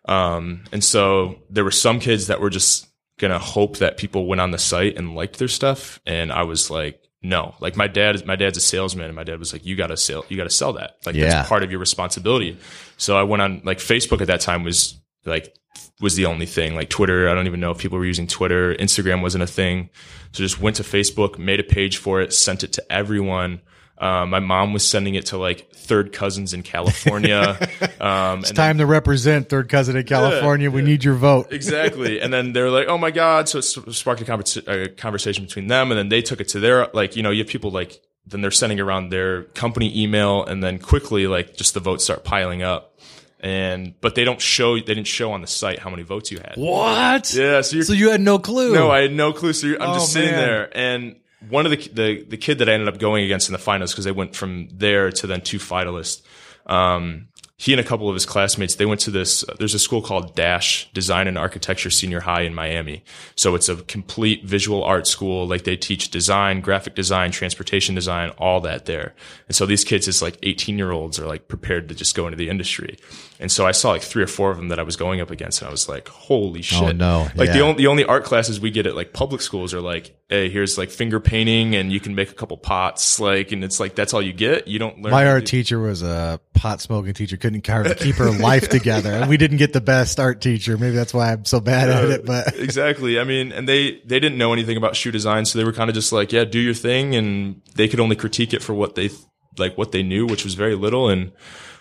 Um, 0.06 0.64
and 0.72 0.84
so 0.84 1.40
there 1.50 1.64
were 1.64 1.72
some 1.72 2.00
kids 2.00 2.28
that 2.28 2.40
were 2.40 2.50
just 2.50 2.88
gonna 3.20 3.40
hope 3.40 3.78
that 3.78 3.98
people 3.98 4.26
went 4.28 4.42
on 4.42 4.52
the 4.52 4.58
site 4.58 4.98
and 4.98 5.16
liked 5.16 5.40
their 5.40 5.48
stuff, 5.48 6.00
and 6.06 6.32
I 6.32 6.44
was 6.44 6.70
like, 6.70 7.02
no. 7.24 7.56
Like 7.60 7.76
my 7.76 7.88
dad, 7.88 8.26
my 8.26 8.36
dad's 8.36 8.58
a 8.58 8.62
salesman, 8.62 9.08
and 9.08 9.16
my 9.16 9.24
dad 9.24 9.40
was 9.40 9.52
like, 9.52 9.66
"You 9.66 9.76
got 9.76 9.88
to 9.88 9.98
sell, 9.98 10.24
you 10.30 10.38
got 10.38 10.44
to 10.44 10.50
sell 10.52 10.74
that. 10.74 10.98
Like 11.06 11.16
Yeah. 11.16 11.30
that's 11.30 11.50
part 11.50 11.64
of 11.64 11.72
your 11.72 11.80
responsibility." 11.80 12.58
So 12.98 13.18
I 13.18 13.24
went 13.24 13.42
on 13.42 13.62
like 13.66 13.80
Facebook 13.80 14.22
at 14.22 14.28
that 14.28 14.42
time 14.42 14.64
was 14.64 15.00
like 15.26 15.54
was 16.00 16.16
the 16.16 16.26
only 16.26 16.46
thing. 16.46 16.76
Like 16.76 16.90
Twitter, 16.90 17.30
I 17.30 17.34
don't 17.34 17.48
even 17.48 17.60
know 17.60 17.72
if 17.72 17.78
people 17.78 17.98
were 17.98 18.06
using 18.06 18.28
Twitter. 18.28 18.74
Instagram 18.76 19.22
wasn't 19.22 19.44
a 19.44 19.48
thing. 19.48 19.90
So 20.32 20.44
just 20.44 20.60
went 20.62 20.76
to 20.78 20.84
Facebook, 20.84 21.38
made 21.38 21.60
a 21.60 21.64
page 21.64 21.98
for 21.98 22.22
it, 22.22 22.34
sent 22.34 22.64
it 22.64 22.74
to 22.74 22.92
everyone. 22.92 23.62
Um, 24.00 24.30
my 24.30 24.40
mom 24.40 24.74
was 24.74 24.88
sending 24.88 25.16
it 25.16 25.28
to 25.28 25.38
like 25.38 25.72
third 25.74 26.14
cousins 26.14 26.54
in 26.54 26.62
California. 26.62 27.58
um, 28.00 28.40
It's 28.40 28.52
time 28.52 28.78
to 28.78 28.86
represent 28.86 29.50
third 29.50 29.70
cousin 29.70 29.96
in 29.98 30.06
California. 30.06 30.70
we 30.70 30.84
need 30.84 31.04
your 31.04 31.16
vote. 31.16 31.48
exactly. 31.52 32.22
And 32.22 32.32
then 32.32 32.54
they're 32.54 32.70
like, 32.70 32.88
"Oh 32.88 32.98
my 33.00 33.10
god!" 33.10 33.50
So 33.50 33.58
it 33.58 33.64
sparked 33.64 34.22
a, 34.22 34.26
convers- 34.26 34.58
a 34.68 34.90
conversation 34.90 35.46
between 35.46 35.66
them, 35.68 35.92
and 35.92 35.98
then 35.98 36.10
they 36.10 36.22
took 36.22 36.40
it 36.40 36.50
to 36.50 36.60
their 36.60 36.88
like, 36.94 37.16
you 37.16 37.24
know, 37.24 37.32
you 37.32 37.40
have 37.44 37.48
people 37.48 37.72
like 37.72 38.00
then 38.28 38.42
they're 38.42 38.52
sending 38.52 38.80
around 38.80 39.10
their 39.10 39.44
company 39.44 40.04
email, 40.04 40.44
and 40.44 40.64
then 40.64 40.78
quickly 40.78 41.26
like 41.26 41.56
just 41.56 41.74
the 41.74 41.80
votes 41.80 42.04
start 42.04 42.24
piling 42.24 42.62
up, 42.62 42.97
and 43.40 43.94
but 44.02 44.16
they 44.16 44.24
don't 44.24 44.42
show 44.42 44.76
they 44.76 44.82
didn't 44.82 45.06
show 45.08 45.32
on 45.32 45.42
the 45.42 45.48
site 45.48 45.80
how 45.80 45.90
many 45.90 46.04
votes 46.04 46.32
you 46.32 46.38
had. 46.40 46.54
What? 46.56 47.34
Yeah, 47.34 47.62
so 47.62 47.76
you're 47.76 47.86
So 47.86 47.94
you 47.94 48.10
had 48.10 48.22
no 48.22 48.40
clue. 48.40 48.74
no, 48.74 48.90
I 48.92 49.02
had 49.02 49.14
no 49.14 49.34
clue. 49.34 49.54
So 49.54 49.68
you're, 49.68 49.82
I'm 49.82 49.92
Oh, 49.92 49.94
just 49.96 50.12
sitting 50.14 50.32
man. 50.32 50.40
there, 50.40 50.78
and 50.78 51.16
one 51.50 51.66
of 51.66 51.72
the 51.72 51.78
the 51.94 52.24
the 52.24 52.38
kid 52.38 52.58
that 52.60 52.70
I 52.70 52.74
ended 52.74 52.88
up 52.88 53.00
going 53.00 53.24
against 53.26 53.48
in 53.50 53.54
the 53.54 53.60
finals 53.60 53.92
because 53.92 54.06
they 54.06 54.12
went 54.12 54.36
from 54.36 54.70
there 54.72 55.12
to 55.12 55.28
then 55.28 55.42
two 55.42 55.60
finalists. 55.60 56.22
Um, 56.66 57.28
he 57.60 57.74
and 57.74 57.80
a 57.80 57.84
couple 57.84 58.08
of 58.08 58.14
his 58.14 58.26
classmates 58.26 58.76
they 58.76 58.86
went 58.86 59.02
to 59.02 59.12
this. 59.12 59.44
There's 59.58 59.74
a 59.74 59.80
school 59.80 60.04
called 60.04 60.36
Dash 60.36 60.88
Design 60.94 61.28
and 61.28 61.40
Architecture 61.40 61.90
Senior 61.90 62.20
High 62.20 62.42
in 62.42 62.54
Miami. 62.54 63.04
So 63.36 63.56
it's 63.56 63.68
a 63.68 63.78
complete 63.78 64.46
visual 64.46 64.84
art 64.84 65.08
school. 65.08 65.48
Like 65.48 65.64
they 65.64 65.76
teach 65.76 66.12
design, 66.12 66.62
graphic 66.62 66.94
design, 66.94 67.32
transportation 67.32 67.96
design, 67.96 68.30
all 68.38 68.62
that 68.62 68.86
there. 68.86 69.16
And 69.48 69.56
so 69.56 69.66
these 69.66 69.84
kids, 69.84 70.08
it's 70.08 70.22
like 70.22 70.38
18 70.44 70.78
year 70.78 70.92
olds, 70.92 71.20
are 71.20 71.26
like 71.26 71.48
prepared 71.48 71.90
to 71.90 71.96
just 71.96 72.16
go 72.16 72.28
into 72.28 72.38
the 72.38 72.50
industry. 72.50 72.98
And 73.40 73.52
so 73.52 73.68
I 73.68 73.72
saw 73.72 73.92
like 73.92 74.02
three 74.02 74.24
or 74.24 74.28
four 74.28 74.50
of 74.50 74.58
them 74.58 74.70
that 74.70 74.80
I 74.80 74.84
was 74.84 74.96
going 74.96 75.22
up 75.22 75.30
against, 75.30 75.62
and 75.62 75.68
I 75.68 75.72
was 75.72 75.88
like, 75.88 76.08
"Holy 76.08 76.60
oh, 76.60 76.64
shit!" 76.64 76.82
Oh, 76.82 76.92
no. 76.92 77.28
Like 77.36 77.52
the 77.52 77.60
only 77.62 77.78
the 77.78 77.88
only 77.88 78.04
art 78.04 78.24
classes 78.24 78.60
we 78.60 78.72
get 78.72 78.88
at 78.88 78.96
like 78.96 79.14
public 79.14 79.42
schools 79.42 79.74
are 79.74 79.82
like, 79.82 80.18
hey, 80.30 80.50
here's 80.50 80.78
like 80.78 80.90
finger 80.90 81.20
painting 81.20 81.76
and 81.76 81.92
you 81.92 82.00
can 82.00 82.16
make 82.16 82.32
a 82.32 82.34
couple 82.34 82.58
pots, 82.58 83.20
like, 83.20 83.52
and 83.52 83.64
it's 83.64 83.80
like 83.80 83.96
that's 83.96 84.14
all 84.14 84.22
you 84.22 84.34
get. 84.34 84.68
You 84.68 84.80
don't 84.80 85.02
learn. 85.02 85.12
My 85.12 85.28
art 85.28 85.46
do- 85.46 85.48
teacher 85.48 85.80
was 85.80 86.02
a 86.02 86.40
pot 86.54 86.82
smoking 86.82 87.14
teacher. 87.14 87.38
Couldn't 87.38 87.62
keep 87.62 88.16
her 88.16 88.32
life 88.32 88.70
together, 88.70 89.12
and 89.14 89.30
we 89.30 89.38
didn't 89.38 89.58
get 89.58 89.72
the 89.72 89.82
best 89.82 90.20
art 90.20 90.42
teacher. 90.42 90.78
Maybe 90.78 90.96
that's 90.96 91.14
why 91.14 91.32
I'm 91.32 91.46
so 91.46 91.60
bad 91.60 91.90
at 91.90 92.10
it. 92.10 92.26
But 92.26 92.56
exactly. 92.58 93.20
I 93.20 93.24
mean, 93.24 93.52
and 93.52 93.68
they 93.68 94.02
they 94.06 94.20
didn't 94.20 94.38
know 94.38 94.52
anything 94.52 94.78
about 94.78 94.96
shoe 94.96 95.12
design, 95.12 95.46
so 95.46 95.60
they 95.60 95.66
were 95.66 95.74
kind 95.74 95.90
of 95.90 95.94
just 95.94 96.12
like, 96.12 96.32
yeah, 96.32 96.44
do 96.44 96.60
your 96.60 96.74
thing, 96.74 97.16
and 97.16 97.62
they 97.76 97.88
could 97.88 98.00
only 98.00 98.16
critique 98.16 98.54
it 98.54 98.64
for 98.64 98.74
what 98.74 98.96
they 98.96 99.10
like 99.58 99.78
what 99.78 99.92
they 99.92 100.04
knew, 100.04 100.26
which 100.26 100.44
was 100.44 100.56
very 100.56 100.76
little. 100.76 101.10
And 101.10 101.32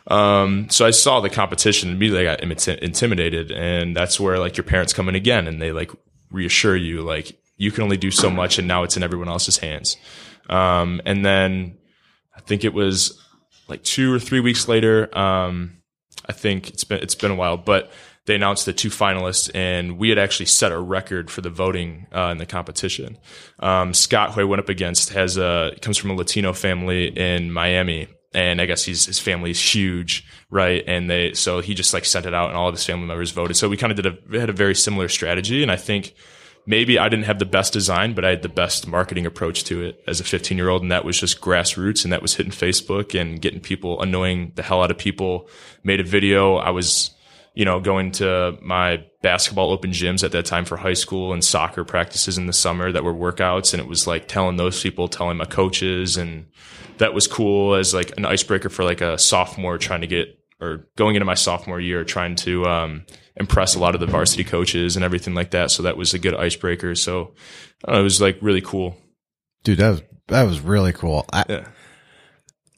um, 0.08 0.68
so 0.70 0.86
I 0.86 0.90
saw 0.90 1.20
the 1.20 1.30
competition 1.30 1.90
immediately 1.90 2.28
I 2.28 2.36
got 2.36 2.40
imiti- 2.40 2.78
intimidated, 2.78 3.50
and 3.50 3.96
that's 3.96 4.20
where 4.20 4.38
like 4.38 4.56
your 4.56 4.64
parents 4.64 4.92
come 4.92 5.08
in 5.08 5.14
again, 5.14 5.46
and 5.46 5.60
they 5.60 5.72
like 5.72 5.90
reassure 6.30 6.76
you 6.76 7.02
like 7.02 7.38
you 7.56 7.70
can 7.70 7.82
only 7.82 7.96
do 7.96 8.10
so 8.10 8.30
much, 8.30 8.58
and 8.58 8.68
now 8.68 8.82
it's 8.82 8.96
in 8.96 9.02
everyone 9.02 9.28
else's 9.28 9.58
hands. 9.58 9.96
Um, 10.48 11.00
and 11.04 11.24
then 11.24 11.78
I 12.36 12.40
think 12.40 12.64
it 12.64 12.72
was 12.72 13.20
like 13.68 13.82
two 13.82 14.12
or 14.12 14.18
three 14.18 14.40
weeks 14.40 14.68
later. 14.68 15.16
Um, 15.16 15.78
I 16.26 16.32
think 16.32 16.68
it's 16.68 16.84
been 16.84 17.02
it's 17.02 17.14
been 17.14 17.30
a 17.32 17.36
while, 17.36 17.56
but 17.56 17.90
they 18.26 18.34
announced 18.34 18.66
the 18.66 18.72
two 18.72 18.90
finalists, 18.90 19.50
and 19.54 19.98
we 19.98 20.08
had 20.08 20.18
actually 20.18 20.46
set 20.46 20.72
a 20.72 20.78
record 20.78 21.30
for 21.30 21.40
the 21.40 21.50
voting 21.50 22.06
uh, 22.14 22.28
in 22.32 22.38
the 22.38 22.46
competition. 22.46 23.18
Um, 23.60 23.94
Scott, 23.94 24.34
who 24.34 24.40
I 24.40 24.44
went 24.44 24.60
up 24.60 24.68
against, 24.68 25.10
has 25.10 25.36
a 25.36 25.76
comes 25.80 25.96
from 25.96 26.10
a 26.10 26.14
Latino 26.14 26.52
family 26.52 27.06
in 27.08 27.52
Miami, 27.52 28.08
and 28.36 28.60
I 28.60 28.66
guess 28.66 28.84
his 28.84 29.06
his 29.06 29.26
is 29.26 29.74
huge, 29.74 30.24
right? 30.50 30.84
And 30.86 31.10
they 31.10 31.32
so 31.32 31.60
he 31.60 31.74
just 31.74 31.92
like 31.92 32.04
sent 32.04 32.26
it 32.26 32.34
out, 32.34 32.50
and 32.50 32.56
all 32.56 32.68
of 32.68 32.74
his 32.74 32.84
family 32.84 33.06
members 33.06 33.32
voted. 33.32 33.56
So 33.56 33.68
we 33.68 33.76
kind 33.76 33.90
of 33.90 33.96
did 33.96 34.06
a 34.06 34.38
had 34.38 34.50
a 34.50 34.52
very 34.52 34.74
similar 34.74 35.08
strategy, 35.08 35.62
and 35.62 35.72
I 35.72 35.76
think 35.76 36.14
maybe 36.66 36.98
I 36.98 37.08
didn't 37.08 37.24
have 37.24 37.38
the 37.38 37.46
best 37.46 37.72
design, 37.72 38.12
but 38.12 38.24
I 38.24 38.30
had 38.30 38.42
the 38.42 38.48
best 38.48 38.86
marketing 38.86 39.24
approach 39.24 39.64
to 39.64 39.82
it 39.82 40.02
as 40.06 40.20
a 40.20 40.24
15 40.24 40.58
year 40.58 40.68
old. 40.68 40.82
And 40.82 40.92
that 40.92 41.04
was 41.04 41.18
just 41.18 41.40
grassroots 41.40 42.04
and 42.04 42.12
that 42.12 42.22
was 42.22 42.34
hitting 42.34 42.52
Facebook 42.52 43.18
and 43.18 43.40
getting 43.40 43.60
people 43.60 44.02
annoying 44.02 44.52
the 44.56 44.62
hell 44.62 44.82
out 44.82 44.90
of 44.90 44.98
people. 44.98 45.48
Made 45.84 46.00
a 46.00 46.04
video. 46.04 46.56
I 46.56 46.70
was, 46.70 47.12
you 47.56 47.64
know, 47.64 47.80
going 47.80 48.12
to 48.12 48.56
my 48.60 49.02
basketball 49.22 49.72
open 49.72 49.90
gyms 49.90 50.22
at 50.22 50.30
that 50.32 50.44
time 50.44 50.66
for 50.66 50.76
high 50.76 50.92
school 50.92 51.32
and 51.32 51.42
soccer 51.42 51.84
practices 51.84 52.36
in 52.36 52.46
the 52.46 52.52
summer 52.52 52.92
that 52.92 53.02
were 53.02 53.14
workouts. 53.14 53.72
And 53.72 53.80
it 53.80 53.88
was 53.88 54.06
like 54.06 54.28
telling 54.28 54.58
those 54.58 54.80
people, 54.80 55.08
telling 55.08 55.38
my 55.38 55.46
coaches. 55.46 56.18
And 56.18 56.46
that 56.98 57.14
was 57.14 57.26
cool 57.26 57.74
as 57.74 57.94
like 57.94 58.12
an 58.18 58.26
icebreaker 58.26 58.68
for 58.68 58.84
like 58.84 59.00
a 59.00 59.16
sophomore 59.16 59.78
trying 59.78 60.02
to 60.02 60.06
get 60.06 60.38
or 60.60 60.86
going 60.96 61.16
into 61.16 61.24
my 61.24 61.34
sophomore 61.34 61.80
year 61.80 62.04
trying 62.04 62.34
to 62.34 62.66
um, 62.66 63.06
impress 63.36 63.74
a 63.74 63.78
lot 63.78 63.94
of 63.94 64.00
the 64.02 64.06
varsity 64.06 64.44
coaches 64.44 64.94
and 64.96 65.04
everything 65.04 65.34
like 65.34 65.52
that. 65.52 65.70
So 65.70 65.82
that 65.84 65.96
was 65.96 66.12
a 66.12 66.18
good 66.18 66.34
icebreaker. 66.34 66.94
So 66.94 67.34
I 67.84 67.92
don't 67.92 67.94
know, 67.94 68.00
it 68.00 68.04
was 68.04 68.20
like 68.20 68.36
really 68.42 68.60
cool. 68.62 68.98
dude, 69.64 69.78
that 69.78 69.90
was 69.90 70.02
that 70.28 70.42
was 70.42 70.60
really 70.60 70.92
cool. 70.92 71.24
I, 71.32 71.44
Yeah. 71.48 71.68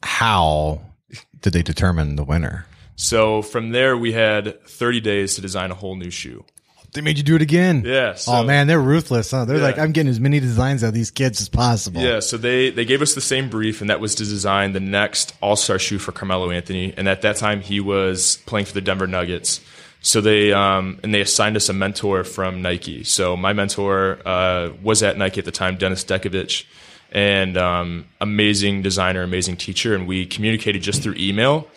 how 0.03 0.81
did 1.41 1.53
they 1.53 1.63
determine 1.63 2.15
the 2.15 2.23
winner? 2.23 2.65
So 3.01 3.41
from 3.41 3.69
there, 3.71 3.95
we 3.95 4.11
had 4.11 4.61
30 4.67 4.99
days 4.99 5.35
to 5.35 5.41
design 5.41 5.71
a 5.71 5.73
whole 5.73 5.95
new 5.95 6.09
shoe. 6.09 6.43
They 6.91 6.99
made 6.99 7.17
you 7.17 7.23
do 7.23 7.35
it 7.37 7.41
again. 7.41 7.83
Yeah. 7.85 8.15
So, 8.15 8.33
oh 8.33 8.43
man, 8.43 8.67
they're 8.67 8.81
ruthless. 8.81 9.31
Huh? 9.31 9.45
They're 9.45 9.55
Yeah. 9.57 9.63
like, 9.63 9.79
I'm 9.79 9.93
getting 9.93 10.09
as 10.09 10.19
many 10.19 10.41
designs 10.41 10.83
out 10.83 10.87
of 10.89 10.93
these 10.95 11.09
kids 11.09 11.39
as 11.39 11.47
possible. 11.47 12.01
Yeah, 12.01 12.19
so 12.19 12.35
they 12.35 12.71
they 12.71 12.83
gave 12.83 13.01
us 13.01 13.13
the 13.13 13.21
same 13.21 13.47
brief, 13.49 13.79
and 13.79 13.89
that 13.89 14.01
was 14.01 14.15
to 14.15 14.25
design 14.25 14.73
the 14.73 14.81
next 14.81 15.33
All 15.39 15.55
Star 15.55 15.79
shoe 15.79 15.97
for 15.97 16.11
Carmelo 16.11 16.51
Anthony. 16.51 16.93
And 16.97 17.07
at 17.07 17.21
that 17.21 17.37
time, 17.37 17.61
he 17.61 17.79
was 17.79 18.39
playing 18.47 18.65
for 18.65 18.73
the 18.73 18.81
Denver 18.81 19.07
Nuggets. 19.07 19.61
So 20.01 20.19
they 20.19 20.51
um, 20.51 20.99
and 21.03 21.13
they 21.13 21.21
assigned 21.21 21.55
us 21.55 21.69
a 21.69 21.73
mentor 21.73 22.25
from 22.25 22.61
Nike. 22.61 23.05
So 23.05 23.37
my 23.37 23.53
mentor 23.53 24.19
uh, 24.25 24.71
was 24.83 25.03
at 25.03 25.15
Nike 25.17 25.39
at 25.39 25.45
the 25.45 25.51
time, 25.51 25.77
Dennis 25.77 26.03
Dekovich, 26.03 26.65
and 27.13 27.55
um, 27.55 28.07
amazing 28.19 28.81
designer, 28.81 29.21
amazing 29.23 29.55
teacher. 29.55 29.95
And 29.95 30.05
we 30.05 30.25
communicated 30.25 30.81
just 30.81 31.01
through 31.01 31.15
email. 31.17 31.67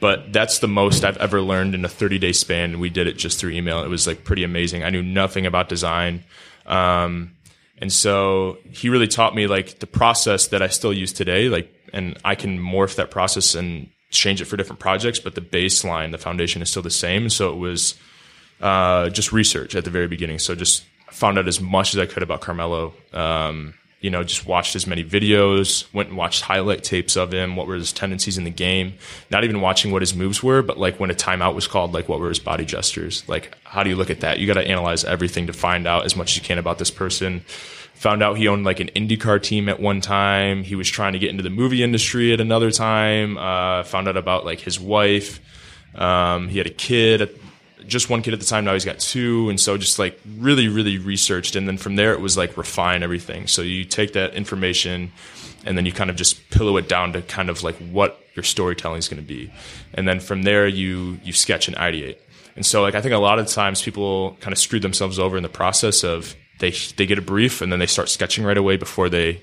But 0.00 0.32
that's 0.32 0.58
the 0.58 0.68
most 0.68 1.04
I've 1.04 1.16
ever 1.16 1.40
learned 1.40 1.74
in 1.74 1.84
a 1.84 1.88
30 1.88 2.18
day 2.18 2.32
span. 2.32 2.78
We 2.78 2.90
did 2.90 3.06
it 3.06 3.16
just 3.16 3.38
through 3.38 3.52
email. 3.52 3.82
It 3.82 3.88
was 3.88 4.06
like 4.06 4.24
pretty 4.24 4.44
amazing. 4.44 4.84
I 4.84 4.90
knew 4.90 5.02
nothing 5.02 5.46
about 5.46 5.68
design. 5.68 6.24
Um, 6.66 7.36
and 7.78 7.92
so 7.92 8.58
he 8.70 8.88
really 8.88 9.08
taught 9.08 9.34
me 9.34 9.46
like 9.46 9.78
the 9.78 9.86
process 9.86 10.48
that 10.48 10.62
I 10.62 10.68
still 10.68 10.92
use 10.92 11.12
today. 11.12 11.48
Like, 11.48 11.72
and 11.92 12.18
I 12.24 12.34
can 12.34 12.58
morph 12.58 12.96
that 12.96 13.10
process 13.10 13.54
and 13.54 13.88
change 14.10 14.40
it 14.40 14.46
for 14.46 14.56
different 14.56 14.80
projects, 14.80 15.18
but 15.18 15.34
the 15.34 15.40
baseline, 15.40 16.12
the 16.12 16.18
foundation 16.18 16.62
is 16.62 16.70
still 16.70 16.82
the 16.82 16.90
same. 16.90 17.22
And 17.22 17.32
so 17.32 17.52
it 17.52 17.56
was, 17.56 17.94
uh, 18.60 19.10
just 19.10 19.32
research 19.32 19.74
at 19.74 19.84
the 19.84 19.90
very 19.90 20.08
beginning. 20.08 20.38
So 20.38 20.54
just 20.54 20.84
found 21.10 21.38
out 21.38 21.48
as 21.48 21.60
much 21.60 21.94
as 21.94 22.00
I 22.00 22.06
could 22.06 22.22
about 22.22 22.40
Carmelo. 22.40 22.94
Um, 23.12 23.74
you 24.06 24.10
know, 24.10 24.22
just 24.22 24.46
watched 24.46 24.76
as 24.76 24.86
many 24.86 25.02
videos, 25.02 25.92
went 25.92 26.10
and 26.10 26.16
watched 26.16 26.42
highlight 26.42 26.84
tapes 26.84 27.16
of 27.16 27.34
him, 27.34 27.56
what 27.56 27.66
were 27.66 27.74
his 27.74 27.92
tendencies 27.92 28.38
in 28.38 28.44
the 28.44 28.50
game, 28.52 28.94
not 29.32 29.42
even 29.42 29.60
watching 29.60 29.90
what 29.90 30.00
his 30.00 30.14
moves 30.14 30.44
were, 30.44 30.62
but 30.62 30.78
like 30.78 31.00
when 31.00 31.10
a 31.10 31.14
timeout 31.14 31.56
was 31.56 31.66
called, 31.66 31.92
like 31.92 32.08
what 32.08 32.20
were 32.20 32.28
his 32.28 32.38
body 32.38 32.64
gestures? 32.64 33.28
Like, 33.28 33.58
how 33.64 33.82
do 33.82 33.90
you 33.90 33.96
look 33.96 34.08
at 34.08 34.20
that? 34.20 34.38
You 34.38 34.46
got 34.46 34.54
to 34.54 34.64
analyze 34.64 35.02
everything 35.02 35.48
to 35.48 35.52
find 35.52 35.88
out 35.88 36.04
as 36.04 36.14
much 36.14 36.30
as 36.30 36.36
you 36.36 36.44
can 36.44 36.56
about 36.56 36.78
this 36.78 36.88
person. 36.88 37.40
Found 37.94 38.22
out 38.22 38.36
he 38.36 38.46
owned 38.46 38.62
like 38.62 38.78
an 38.78 38.90
IndyCar 38.94 39.42
team 39.42 39.68
at 39.68 39.80
one 39.80 40.00
time. 40.00 40.62
He 40.62 40.76
was 40.76 40.88
trying 40.88 41.14
to 41.14 41.18
get 41.18 41.30
into 41.30 41.42
the 41.42 41.50
movie 41.50 41.82
industry 41.82 42.32
at 42.32 42.40
another 42.40 42.70
time. 42.70 43.36
Uh, 43.36 43.82
found 43.82 44.06
out 44.06 44.16
about 44.16 44.44
like 44.44 44.60
his 44.60 44.78
wife. 44.78 45.40
Um, 45.96 46.46
he 46.46 46.58
had 46.58 46.68
a 46.68 46.70
kid, 46.70 47.22
at, 47.22 47.30
just 47.86 48.10
one 48.10 48.22
kid 48.22 48.34
at 48.34 48.40
the 48.40 48.46
time. 48.46 48.64
Now 48.64 48.74
he's 48.74 48.84
got 48.84 48.98
two, 48.98 49.48
and 49.48 49.60
so 49.60 49.76
just 49.76 49.98
like 49.98 50.18
really, 50.38 50.68
really 50.68 50.98
researched. 50.98 51.56
And 51.56 51.66
then 51.66 51.78
from 51.78 51.96
there, 51.96 52.12
it 52.12 52.20
was 52.20 52.36
like 52.36 52.56
refine 52.56 53.02
everything. 53.02 53.46
So 53.46 53.62
you 53.62 53.84
take 53.84 54.12
that 54.14 54.34
information, 54.34 55.12
and 55.64 55.76
then 55.76 55.86
you 55.86 55.92
kind 55.92 56.10
of 56.10 56.16
just 56.16 56.50
pillow 56.50 56.76
it 56.76 56.88
down 56.88 57.12
to 57.12 57.22
kind 57.22 57.50
of 57.50 57.62
like 57.62 57.76
what 57.76 58.20
your 58.34 58.42
storytelling 58.42 58.98
is 58.98 59.08
going 59.08 59.22
to 59.22 59.26
be. 59.26 59.50
And 59.94 60.06
then 60.06 60.20
from 60.20 60.42
there, 60.42 60.66
you 60.66 61.20
you 61.24 61.32
sketch 61.32 61.68
and 61.68 61.76
ideate. 61.76 62.18
And 62.56 62.64
so 62.64 62.82
like 62.82 62.94
I 62.94 63.00
think 63.00 63.14
a 63.14 63.18
lot 63.18 63.38
of 63.38 63.46
times 63.46 63.82
people 63.82 64.36
kind 64.40 64.52
of 64.52 64.58
screw 64.58 64.80
themselves 64.80 65.18
over 65.18 65.36
in 65.36 65.42
the 65.42 65.48
process 65.48 66.04
of 66.04 66.34
they 66.58 66.70
they 66.96 67.06
get 67.06 67.18
a 67.18 67.22
brief 67.22 67.60
and 67.60 67.70
then 67.70 67.78
they 67.78 67.86
start 67.86 68.08
sketching 68.08 68.44
right 68.44 68.56
away 68.56 68.76
before 68.76 69.08
they 69.08 69.42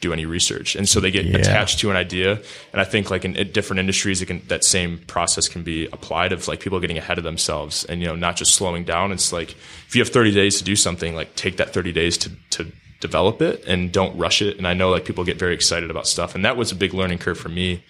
do 0.00 0.12
any 0.12 0.24
research, 0.26 0.76
and 0.76 0.88
so 0.88 1.00
they 1.00 1.10
get 1.10 1.26
Yeah. 1.26 1.38
attached 1.38 1.80
to 1.80 1.90
an 1.90 1.96
idea. 1.96 2.40
And 2.72 2.80
I 2.80 2.84
think 2.84 3.10
like 3.10 3.24
in, 3.24 3.34
in 3.36 3.50
different 3.52 3.80
industries, 3.80 4.22
it 4.22 4.26
can 4.26 4.42
that 4.48 4.62
same 4.64 4.98
process 5.06 5.48
can 5.48 5.62
be 5.62 5.86
applied 5.86 6.32
of 6.32 6.46
like 6.46 6.60
people 6.60 6.78
getting 6.80 6.98
ahead 6.98 7.18
of 7.18 7.24
themselves 7.24 7.84
and 7.84 8.00
you 8.00 8.06
know 8.06 8.14
not 8.14 8.36
just 8.36 8.54
slowing 8.54 8.84
down. 8.84 9.10
It's 9.12 9.32
like 9.32 9.52
if 9.88 9.96
you 9.96 10.00
have 10.02 10.08
30 10.10 10.32
days 10.32 10.58
to 10.58 10.64
do 10.64 10.76
something, 10.76 11.14
like 11.14 11.34
take 11.34 11.56
that 11.56 11.72
30 11.72 11.92
days 11.92 12.16
to 12.18 12.30
to 12.50 12.70
develop 13.00 13.40
it 13.42 13.64
and 13.66 13.90
don't 13.92 14.16
rush 14.18 14.40
it. 14.42 14.56
And 14.58 14.66
I 14.66 14.74
know 14.74 14.90
like 14.90 15.04
people 15.04 15.24
get 15.24 15.38
very 15.38 15.54
excited 15.54 15.90
about 15.90 16.06
stuff, 16.06 16.34
and 16.34 16.44
that 16.44 16.56
was 16.56 16.70
a 16.72 16.76
big 16.76 16.94
learning 16.94 17.18
curve 17.18 17.38
for 17.38 17.48
me. 17.48 17.82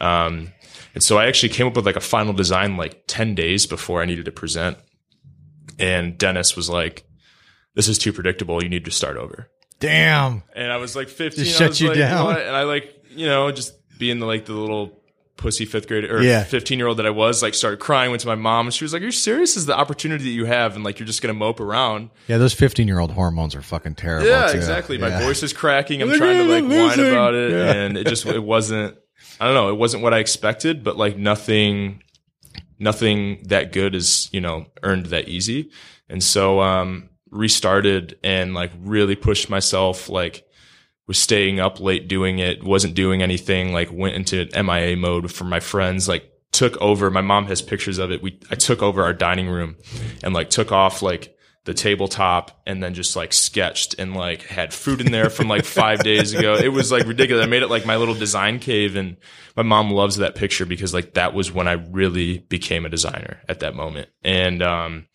Um, 0.00 0.52
and 0.94 1.02
so 1.02 1.18
I 1.18 1.26
actually 1.26 1.48
came 1.50 1.66
up 1.66 1.74
with 1.76 1.86
like 1.86 1.96
a 1.96 2.00
final 2.00 2.32
design 2.32 2.76
like 2.76 3.02
10 3.08 3.34
days 3.34 3.66
before 3.66 4.00
I 4.02 4.04
needed 4.06 4.24
to 4.26 4.32
present. 4.32 4.76
And 5.78 6.16
Dennis 6.18 6.54
was 6.56 6.68
like, 6.70 7.04
this 7.74 7.88
is 7.88 7.98
too 7.98 8.12
predictable. 8.12 8.62
You 8.62 8.68
need 8.68 8.84
to 8.84 8.90
start 8.92 9.16
over. 9.16 9.48
Damn. 9.84 10.42
And 10.54 10.70
I 10.72 10.76
was 10.78 10.94
like 10.96 11.08
15. 11.08 11.44
Just 11.44 11.58
shut 11.58 11.80
you 11.80 11.88
like, 11.88 11.98
down? 11.98 12.24
"What?" 12.26 12.40
And 12.40 12.54
I 12.56 12.62
like, 12.64 13.04
you 13.10 13.26
know, 13.26 13.50
just 13.52 13.74
being 13.98 14.18
the 14.18 14.26
like 14.26 14.44
the 14.46 14.52
little 14.54 15.00
pussy 15.36 15.64
fifth 15.64 15.88
grader 15.88 16.16
or 16.16 16.22
Yeah. 16.22 16.44
15 16.44 16.78
year 16.78 16.86
old 16.88 16.98
that 16.98 17.06
I 17.06 17.10
was, 17.10 17.42
like 17.42 17.54
started 17.54 17.80
crying, 17.80 18.10
went 18.10 18.20
to 18.22 18.28
my 18.28 18.34
mom 18.36 18.66
and 18.66 18.74
she 18.74 18.84
was 18.84 18.92
like, 18.92 19.02
Are 19.02 19.06
you 19.06 19.10
serious? 19.10 19.50
This 19.54 19.58
is 19.58 19.66
the 19.66 19.76
opportunity 19.76 20.24
that 20.24 20.30
you 20.30 20.44
have 20.46 20.74
and 20.76 20.84
like 20.84 20.98
you're 20.98 21.06
just 21.06 21.22
gonna 21.22 21.34
mope 21.34 21.58
around. 21.60 22.10
Yeah, 22.28 22.38
those 22.38 22.54
15 22.54 22.86
year 22.88 22.98
old 23.00 23.10
hormones 23.10 23.54
are 23.54 23.62
fucking 23.62 23.96
terrible. 23.96 24.28
Yeah, 24.28 24.46
too. 24.48 24.56
exactly. 24.56 24.96
My 24.98 25.20
voice 25.22 25.42
is 25.42 25.52
cracking. 25.52 26.02
I'm 26.02 26.12
trying 26.16 26.38
to 26.38 26.44
like 26.44 26.64
whine 26.64 27.00
about 27.00 27.34
it, 27.34 27.50
Yeah. 27.52 27.72
and 27.72 27.98
it 27.98 28.06
just 28.06 28.24
it 28.26 28.42
wasn't. 28.42 28.96
I 29.40 29.46
don't 29.46 29.54
know. 29.54 29.68
It 29.70 29.76
wasn't 29.76 30.02
what 30.04 30.14
I 30.14 30.18
expected, 30.18 30.84
but 30.84 30.96
like 30.96 31.16
nothing, 31.18 32.02
nothing 32.78 33.42
that 33.48 33.72
good 33.72 33.94
is 33.94 34.28
you 34.32 34.40
know 34.40 34.66
earned 34.82 35.06
that 35.06 35.28
easy, 35.28 35.70
and 36.08 36.22
so 36.22 36.60
um 36.60 37.08
restarted 37.34 38.18
and 38.22 38.54
like 38.54 38.72
really 38.80 39.16
pushed 39.16 39.50
myself. 39.50 40.08
Like 40.08 40.46
was 41.06 41.18
staying 41.18 41.60
up 41.60 41.80
late 41.80 42.08
doing 42.08 42.38
it, 42.38 42.62
wasn't 42.62 42.94
doing 42.94 43.22
anything. 43.22 43.72
Like 43.72 43.92
went 43.92 44.14
into 44.14 44.48
MIA 44.54 44.96
mode 44.96 45.30
for 45.30 45.44
my 45.44 45.60
friends. 45.60 46.08
Like 46.08 46.30
took 46.52 46.80
over. 46.80 47.10
My 47.10 47.20
mom 47.20 47.46
has 47.46 47.60
pictures 47.60 47.98
of 47.98 48.10
it. 48.10 48.22
We 48.22 48.38
I 48.50 48.54
took 48.54 48.82
over 48.82 49.02
our 49.02 49.12
dining 49.12 49.48
room, 49.48 49.76
and 50.22 50.32
like 50.32 50.48
took 50.48 50.72
off 50.72 51.02
like 51.02 51.34
the 51.64 51.74
tabletop 51.74 52.60
and 52.66 52.82
then 52.82 52.92
just 52.92 53.16
like 53.16 53.32
sketched 53.32 53.94
and 53.98 54.14
like 54.14 54.42
had 54.42 54.74
food 54.74 55.00
in 55.00 55.10
there 55.10 55.30
from 55.30 55.48
like 55.48 55.64
five 55.64 56.02
days 56.04 56.34
ago. 56.34 56.56
It 56.56 56.68
was 56.68 56.92
like 56.92 57.06
ridiculous. 57.06 57.44
I 57.44 57.48
made 57.48 57.62
it 57.62 57.70
like 57.70 57.86
my 57.86 57.96
little 57.96 58.14
design 58.14 58.58
cave 58.58 58.96
and 58.96 59.16
my 59.56 59.62
mom 59.62 59.90
loves 59.90 60.16
that 60.16 60.34
picture 60.34 60.66
because 60.66 60.92
like 60.92 61.14
that 61.14 61.32
was 61.32 61.50
when 61.50 61.66
I 61.66 61.72
really 61.72 62.38
became 62.38 62.84
a 62.84 62.90
designer 62.90 63.40
at 63.48 63.60
that 63.60 63.74
moment. 63.74 64.10
And, 64.22 64.62
um, 64.62 65.06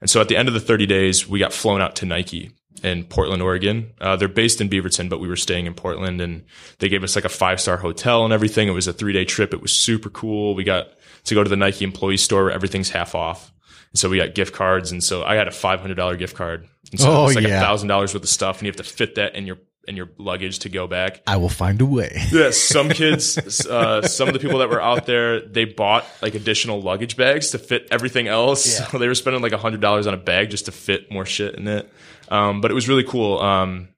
and 0.00 0.08
so 0.10 0.20
at 0.20 0.28
the 0.28 0.36
end 0.36 0.48
of 0.48 0.54
the 0.54 0.60
30 0.60 0.86
days, 0.86 1.28
we 1.28 1.38
got 1.38 1.52
flown 1.52 1.80
out 1.80 1.96
to 1.96 2.06
Nike 2.06 2.50
in 2.82 3.04
Portland, 3.04 3.42
Oregon. 3.42 3.92
Uh, 4.00 4.16
they're 4.16 4.28
based 4.28 4.60
in 4.60 4.68
Beaverton, 4.68 5.08
but 5.08 5.18
we 5.20 5.28
were 5.28 5.36
staying 5.36 5.66
in 5.66 5.74
Portland 5.74 6.20
and 6.20 6.44
they 6.78 6.88
gave 6.88 7.02
us 7.02 7.16
like 7.16 7.24
a 7.24 7.28
five 7.30 7.60
star 7.60 7.76
hotel 7.78 8.24
and 8.24 8.32
everything. 8.32 8.68
It 8.68 8.72
was 8.72 8.86
a 8.86 8.92
three 8.92 9.12
day 9.12 9.24
trip. 9.24 9.54
It 9.54 9.62
was 9.62 9.72
super 9.72 10.10
cool. 10.10 10.54
We 10.54 10.62
got 10.64 10.88
to 11.24 11.34
go 11.34 11.42
to 11.42 11.48
the 11.48 11.56
Nike 11.56 11.84
employee 11.84 12.18
store 12.18 12.44
where 12.44 12.52
everything's 12.52 12.90
half 12.90 13.14
off. 13.14 13.50
And 13.92 13.98
so 13.98 14.08
we 14.10 14.18
got 14.18 14.34
gift 14.34 14.52
cards. 14.54 14.92
And 14.92 15.02
so 15.02 15.24
I 15.24 15.36
had 15.36 15.48
a 15.48 15.52
$500 15.52 16.18
gift 16.18 16.36
card. 16.36 16.68
And 16.92 17.00
so 17.00 17.10
Oh, 17.10 17.26
it's 17.26 17.34
like 17.36 17.46
a 17.46 17.48
yeah. 17.48 17.60
thousand 17.60 17.88
dollars 17.88 18.12
worth 18.14 18.22
of 18.22 18.28
stuff 18.28 18.58
and 18.58 18.66
you 18.66 18.68
have 18.68 18.76
to 18.76 18.84
fit 18.84 19.14
that 19.14 19.34
in 19.34 19.46
your, 19.46 19.56
in 19.86 19.96
your 19.96 20.10
luggage 20.18 20.60
to 20.60 20.68
go 20.68 20.86
back. 20.86 21.22
I 21.26 21.36
will 21.36 21.48
find 21.48 21.80
a 21.80 21.86
way. 21.86 22.22
Yeah, 22.32 22.50
some 22.50 22.88
kids, 22.90 23.66
uh, 23.66 24.02
some 24.02 24.28
of 24.28 24.34
the 24.34 24.40
people 24.40 24.58
that 24.58 24.68
were 24.68 24.82
out 24.82 25.06
there, 25.06 25.40
they 25.40 25.64
bought 25.64 26.04
like 26.20 26.34
additional 26.34 26.80
luggage 26.80 27.16
bags 27.16 27.50
to 27.50 27.58
fit 27.58 27.88
everything 27.90 28.28
else. 28.28 28.78
Yeah. 28.78 28.86
So 28.88 28.98
they 28.98 29.08
were 29.08 29.14
spending 29.14 29.42
like 29.42 29.52
a 29.52 29.58
hundred 29.58 29.80
dollars 29.80 30.06
on 30.06 30.14
a 30.14 30.18
bag 30.18 30.50
just 30.50 30.66
to 30.66 30.72
fit 30.72 31.10
more 31.10 31.24
shit 31.24 31.54
in 31.54 31.68
it. 31.68 31.90
Um, 32.28 32.60
but 32.60 32.70
it 32.70 32.74
was 32.74 32.88
really 32.88 33.04
cool. 33.04 33.38
Um, 33.38 33.88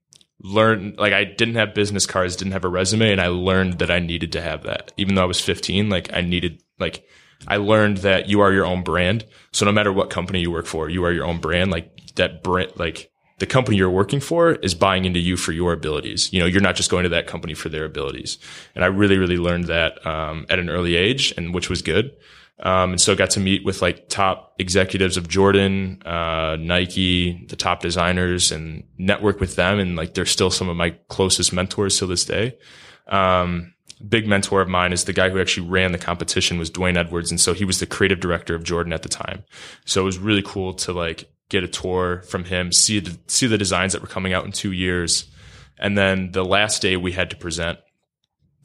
learn 0.41 0.95
like 0.99 1.13
I 1.13 1.25
didn't 1.25 1.57
have 1.57 1.75
business 1.75 2.07
cards, 2.07 2.37
didn't 2.37 2.53
have 2.53 2.65
a 2.65 2.69
resume, 2.69 3.11
and 3.11 3.21
I 3.21 3.29
learned 3.29 3.79
that 3.81 3.91
I 3.91 3.99
needed 3.99 4.33
to 4.33 4.41
have 4.41 4.65
that. 4.65 4.93
Even 4.97 5.15
though 5.15 5.23
I 5.23 5.27
was 5.27 5.41
15, 5.41 5.89
like 5.89 6.13
I 6.13 6.21
needed 6.21 6.63
like 6.79 7.05
I 7.47 7.57
learned 7.57 7.99
that 7.99 8.29
you 8.29 8.41
are 8.41 8.53
your 8.53 8.67
own 8.67 8.83
brand. 8.83 9.27
So 9.53 9.65
no 9.65 9.73
matter 9.73 9.93
what 9.93 10.11
company 10.11 10.41
you 10.41 10.51
work 10.51 10.67
for, 10.67 10.89
you 10.89 11.05
are 11.05 11.13
your 11.13 11.25
own 11.25 11.39
brand. 11.39 11.71
Like 11.71 12.15
that 12.17 12.43
brand, 12.43 12.73
like 12.77 13.11
the 13.39 13.47
company 13.47 13.77
you're 13.77 13.91
working 13.91 14.21
for 14.21 14.53
is 14.53 14.75
buying 14.75 15.05
into 15.05 15.21
you 15.21 15.37
for 15.37 15.53
your 15.53 15.73
abilities. 15.73 16.33
You 16.33 16.41
know, 16.41 16.47
you're 16.47 16.61
not 16.61 16.77
just 16.77 16.91
going 16.91 17.05
to 17.05 17.09
that 17.11 17.27
company 17.27 17.55
for 17.55 17.69
their 17.69 17.85
abilities. 17.85 18.39
And 18.75 18.85
I 18.85 18.89
really, 18.89 19.17
really 19.17 19.37
learned 19.37 19.65
that, 19.65 20.05
um, 20.07 20.47
at 20.51 20.59
an 20.59 20.69
early 20.69 20.97
age 20.97 21.33
and 21.37 21.55
which 21.55 21.71
was 21.71 21.83
good. 21.83 22.17
Um, 22.61 22.91
and 22.91 23.01
so 23.01 23.13
I 23.13 23.15
got 23.15 23.31
to 23.31 23.41
meet 23.41 23.65
with 23.65 23.81
like 23.81 24.09
top 24.09 24.55
executives 24.59 25.17
of 25.17 25.29
Jordan, 25.29 26.03
uh, 26.05 26.57
Nike, 26.59 27.47
the 27.47 27.55
top 27.55 27.81
designers 27.81 28.51
and 28.51 28.83
network 28.99 29.39
with 29.39 29.55
them. 29.55 29.79
And 29.79 29.95
like, 29.95 30.15
they're 30.15 30.27
still 30.27 30.51
some 30.51 30.69
of 30.69 30.77
my 30.77 30.91
closest 31.09 31.53
mentors 31.53 31.97
till 31.97 32.09
this 32.09 32.25
day. 32.25 32.59
Um, 33.07 33.75
big 34.07 34.27
mentor 34.27 34.61
of 34.61 34.69
mine 34.69 34.93
is 34.93 35.05
the 35.05 35.13
guy 35.13 35.31
who 35.31 35.41
actually 35.41 35.69
ran 35.69 35.93
the 35.93 35.99
competition 35.99 36.59
was 36.59 36.71
D'Wayne 36.71 36.97
Edwards. 36.97 37.31
And 37.31 37.41
so 37.41 37.55
he 37.55 37.65
was 37.65 37.79
the 37.79 37.87
creative 37.87 38.19
director 38.19 38.57
of 38.57 38.65
Jordan 38.65 38.93
at 38.93 39.03
the 39.03 39.09
time. 39.09 39.45
So 39.85 40.01
it 40.01 40.05
was 40.05 40.19
really 40.19 40.43
cool 40.45 40.75
to 40.75 40.93
like 40.93 41.31
get 41.49 41.65
a 41.65 41.69
tour 41.69 42.23
from 42.23 42.45
him, 42.45 42.73
see 42.73 43.01
the, 43.01 43.19
see 43.27 43.47
the 43.47 43.59
designs 43.59 43.93
that 43.93 44.03
were 44.03 44.09
coming 44.09 44.33
out 44.33 44.45
in 44.45 44.53
two 44.53 44.73
years. 44.73 45.31
And 45.79 45.97
then 45.97 46.33
the 46.33 46.45
last 46.45 46.83
day 46.83 46.97
we 46.97 47.13
had 47.13 47.31
to 47.31 47.37
present. 47.37 47.79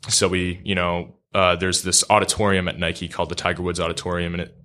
So 0.09 0.27
we, 0.27 0.61
you 0.63 0.75
know, 0.75 1.15
uh, 1.33 1.55
there's 1.55 1.83
this 1.83 2.03
auditorium 2.09 2.67
at 2.67 2.77
Nike 2.77 3.07
called 3.07 3.29
the 3.29 3.35
Tiger 3.35 3.63
Woods 3.63 3.79
Auditorium 3.79 4.33
and 4.33 4.41
it 4.41 4.57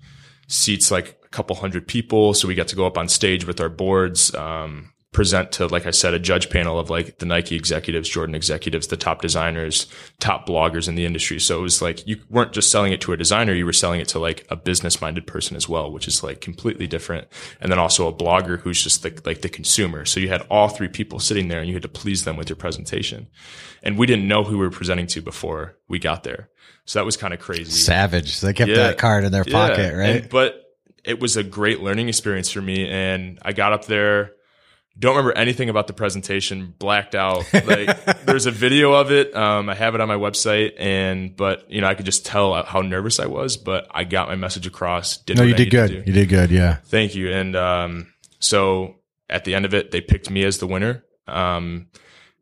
seats 0.49 0.91
like 0.91 1.19
a 1.25 1.29
couple 1.29 1.55
hundred 1.57 1.87
people. 1.87 2.35
So 2.35 2.49
we 2.49 2.55
got 2.55 2.69
to 2.69 2.77
go 2.77 2.87
up 2.87 2.99
on 2.99 3.09
stage 3.09 3.47
with 3.47 3.61
our 3.61 3.69
boards, 3.69 4.35
um, 4.35 4.93
present 5.19 5.51
to, 5.51 5.67
like 5.67 5.85
I 5.85 5.91
said, 5.91 6.15
a 6.15 6.19
judge 6.21 6.49
panel 6.49 6.79
of 6.79 6.91
like 6.91 7.19
the 7.19 7.27
Nike 7.27 7.57
executives, 7.57 8.09
Jordan 8.09 8.37
executives, 8.37 8.87
the 8.87 8.97
top 8.97 9.21
designers, 9.21 9.89
top 10.21 10.47
bloggers 10.47 10.87
in 10.87 10.95
the 10.95 11.05
industry. 11.05 11.41
So 11.41 11.59
it 11.59 11.63
was 11.63 11.83
like 11.83 12.07
you 12.07 12.21
weren't 12.31 12.53
just 12.53 12.71
selling 12.71 12.93
it 12.93 13.01
to 13.01 13.13
a 13.13 13.17
designer, 13.17 13.53
you 13.53 13.67
were 13.67 13.73
selling 13.73 14.01
it 14.01 14.07
to 14.11 14.21
like 14.21 14.47
a 14.49 14.55
business 14.55 15.01
minded 15.01 15.27
person 15.27 15.57
as 15.57 15.69
well, 15.69 15.91
which 15.91 16.07
is 16.07 16.23
like 16.23 16.41
completely 16.41 16.87
different. 16.87 17.27
And 17.61 17.73
then 17.73 17.81
also 17.81 18.07
a 18.07 18.13
blogger 18.13 18.61
who's 18.61 18.81
just 18.81 19.03
the, 19.03 19.21
like 19.25 19.43
the 19.43 19.49
consumer. 19.49 20.05
So 20.05 20.21
you 20.21 20.29
had 20.29 20.43
all 20.51 20.69
three 20.69 20.87
people 20.87 21.19
sitting 21.19 21.49
there 21.49 21.59
and 21.59 21.67
you 21.67 21.75
had 21.75 21.83
to 21.83 21.89
please 21.89 22.23
them 22.23 22.37
with 22.37 22.49
your 22.49 22.55
presentation. 22.57 23.27
And 23.83 23.99
we 23.99 24.07
didn't 24.07 24.29
know 24.29 24.45
who 24.45 24.57
we 24.57 24.67
were 24.67 24.71
presenting 24.71 25.09
to 25.09 25.21
before 25.21 25.77
we 25.89 25.99
got 25.99 26.23
there. 26.23 26.49
So 26.85 27.01
that 27.01 27.05
was 27.05 27.17
kind 27.17 27.35
of 27.35 27.41
crazy. 27.41 27.73
Savage. 27.73 28.41
They 28.41 28.53
kept 28.53 28.71
Yeah. 28.71 28.77
that 28.77 28.99
card 28.99 29.25
in 29.25 29.33
their 29.33 29.45
pocket, 29.45 29.97
right? 29.97 30.23
And- 30.23 30.29
but 30.29 30.63
it 31.05 31.19
was 31.19 31.37
a 31.37 31.43
great 31.43 31.81
learning 31.81 32.09
experience 32.09 32.53
for 32.53 32.63
me. 32.63 32.89
And 32.89 33.41
I 33.43 33.53
got 33.53 33.73
up 33.73 33.87
there, 33.87 34.31
don't 34.99 35.17
remember 35.17 35.37
anything 35.39 35.69
about 35.69 35.87
the 35.87 35.93
presentation, 35.93 36.75
blacked 36.79 37.15
out. 37.15 37.45
Like 37.53 38.05
there's 38.25 38.47
a 38.47 38.51
video 38.51 38.93
of 38.93 39.13
it. 39.13 39.35
Um, 39.35 39.69
I 39.69 39.75
have 39.75 39.95
it 39.95 40.01
on 40.01 40.09
my 40.09 40.17
website 40.17 40.73
and, 40.79 41.37
but 41.37 41.71
you 41.71 41.81
know, 41.81 41.87
I 41.87 41.95
could 41.95 42.07
just 42.07 42.27
tell 42.27 42.63
how 42.65 42.81
nervous 42.81 43.21
I 43.21 43.27
was, 43.27 43.57
but 43.57 43.87
I 43.91 44.05
got 44.05 44.29
my 44.29 44.37
message 44.37 44.67
across. 44.67 45.19
Did 45.19 45.39
no, 45.39 45.45
you 45.45 45.55
I 45.55 45.57
did 45.57 45.71
good. 45.71 45.91
You 46.07 46.13
did 46.13 46.29
good. 46.29 46.51
Yeah. 46.51 46.77
Thank 46.87 47.15
you. 47.15 47.33
And 47.33 47.55
um, 47.55 48.13
so 48.41 48.97
at 49.31 49.45
the 49.45 49.55
end 49.55 49.65
of 49.65 49.75
it, 49.75 49.91
they 49.91 50.01
picked 50.01 50.31
me 50.31 50.45
as 50.45 50.59
the 50.59 50.67
winner. 50.67 51.05
Um, 51.27 51.89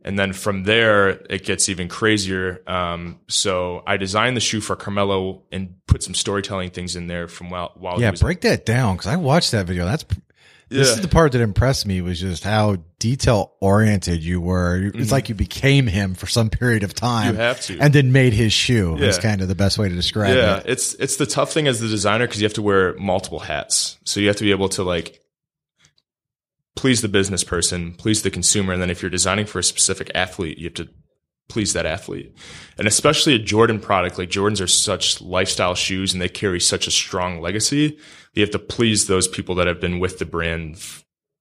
and 0.02 0.16
then 0.16 0.32
from 0.32 0.62
there, 0.62 1.08
it 1.08 1.44
gets 1.44 1.68
even 1.68 1.88
crazier. 1.88 2.62
Um, 2.68 3.18
so 3.28 3.82
I 3.86 3.96
designed 3.96 4.36
the 4.36 4.40
shoe 4.40 4.60
for 4.60 4.76
Carmelo 4.76 5.42
and 5.50 5.74
put 5.88 6.04
some 6.04 6.14
storytelling 6.14 6.70
things 6.70 6.94
in 6.94 7.08
there 7.08 7.26
from 7.26 7.50
while 7.50 7.72
while 7.74 7.96
he 7.96 8.02
Yeah. 8.02 8.12
Break 8.12 8.42
that 8.42 8.64
down 8.64 8.94
because 8.94 9.08
I 9.08 9.16
watched 9.16 9.50
that 9.50 9.66
video. 9.66 9.84
That's 9.84 10.04
this 10.68 10.88
is 10.88 11.00
the 11.00 11.08
part 11.08 11.32
that 11.32 11.40
impressed 11.40 11.86
me 11.86 12.00
was 12.00 12.20
just 12.20 12.42
how 12.42 12.76
detail 12.98 13.52
oriented 13.60 14.22
you 14.22 14.40
were. 14.40 14.90
It's 14.94 15.12
like 15.12 15.28
you 15.28 15.34
became 15.34 15.86
him 15.86 16.14
for 16.14 16.26
some 16.26 16.50
period 16.50 16.82
of 16.82 16.92
time. 16.92 17.34
Mm-hmm. 17.34 17.40
You 17.40 17.42
have 17.42 17.60
to. 17.62 17.78
and 17.78 17.94
then 17.94 18.12
made 18.12 18.32
his 18.32 18.52
shoe. 18.52 18.96
Is 18.96 19.18
kind 19.18 19.42
of 19.42 19.48
the 19.48 19.54
best 19.54 19.78
way 19.78 19.88
to 19.88 19.94
describe 19.94 20.34
yeah, 20.36 20.58
it. 20.58 20.64
it's 20.66 20.94
it's 20.94 21.16
the 21.16 21.26
tough 21.26 21.52
thing 21.52 21.68
as 21.68 21.80
the 21.80 21.88
designer 21.88 22.26
because 22.26 22.40
you 22.40 22.46
have 22.46 22.54
to 22.54 22.62
wear 22.62 22.94
multiple 22.98 23.38
hats. 23.38 23.98
So 24.04 24.20
you 24.20 24.26
have 24.26 24.36
to 24.36 24.44
be 24.44 24.50
able 24.50 24.68
to 24.70 24.82
like 24.82 25.20
please 26.74 27.00
the 27.00 27.08
business 27.08 27.44
person, 27.44 27.94
please 27.94 28.22
the 28.22 28.30
consumer, 28.30 28.72
and 28.72 28.82
then 28.82 28.90
if 28.90 29.02
you're 29.02 29.10
designing 29.10 29.46
for 29.46 29.58
a 29.58 29.64
specific 29.64 30.10
athlete, 30.14 30.58
you 30.58 30.64
have 30.64 30.74
to 30.74 30.88
please 31.48 31.72
that 31.72 31.86
athlete. 31.86 32.34
And 32.78 32.86
especially 32.86 33.34
a 33.34 33.38
Jordan 33.38 33.80
product, 33.80 34.18
like 34.18 34.30
Jordans 34.30 34.60
are 34.60 34.66
such 34.66 35.20
lifestyle 35.20 35.74
shoes 35.74 36.12
and 36.12 36.20
they 36.20 36.28
carry 36.28 36.60
such 36.60 36.86
a 36.86 36.90
strong 36.90 37.40
legacy. 37.40 37.98
You 38.34 38.42
have 38.42 38.50
to 38.50 38.58
please 38.58 39.06
those 39.06 39.28
people 39.28 39.54
that 39.56 39.66
have 39.66 39.80
been 39.80 39.98
with 39.98 40.18
the 40.18 40.26
brand 40.26 40.76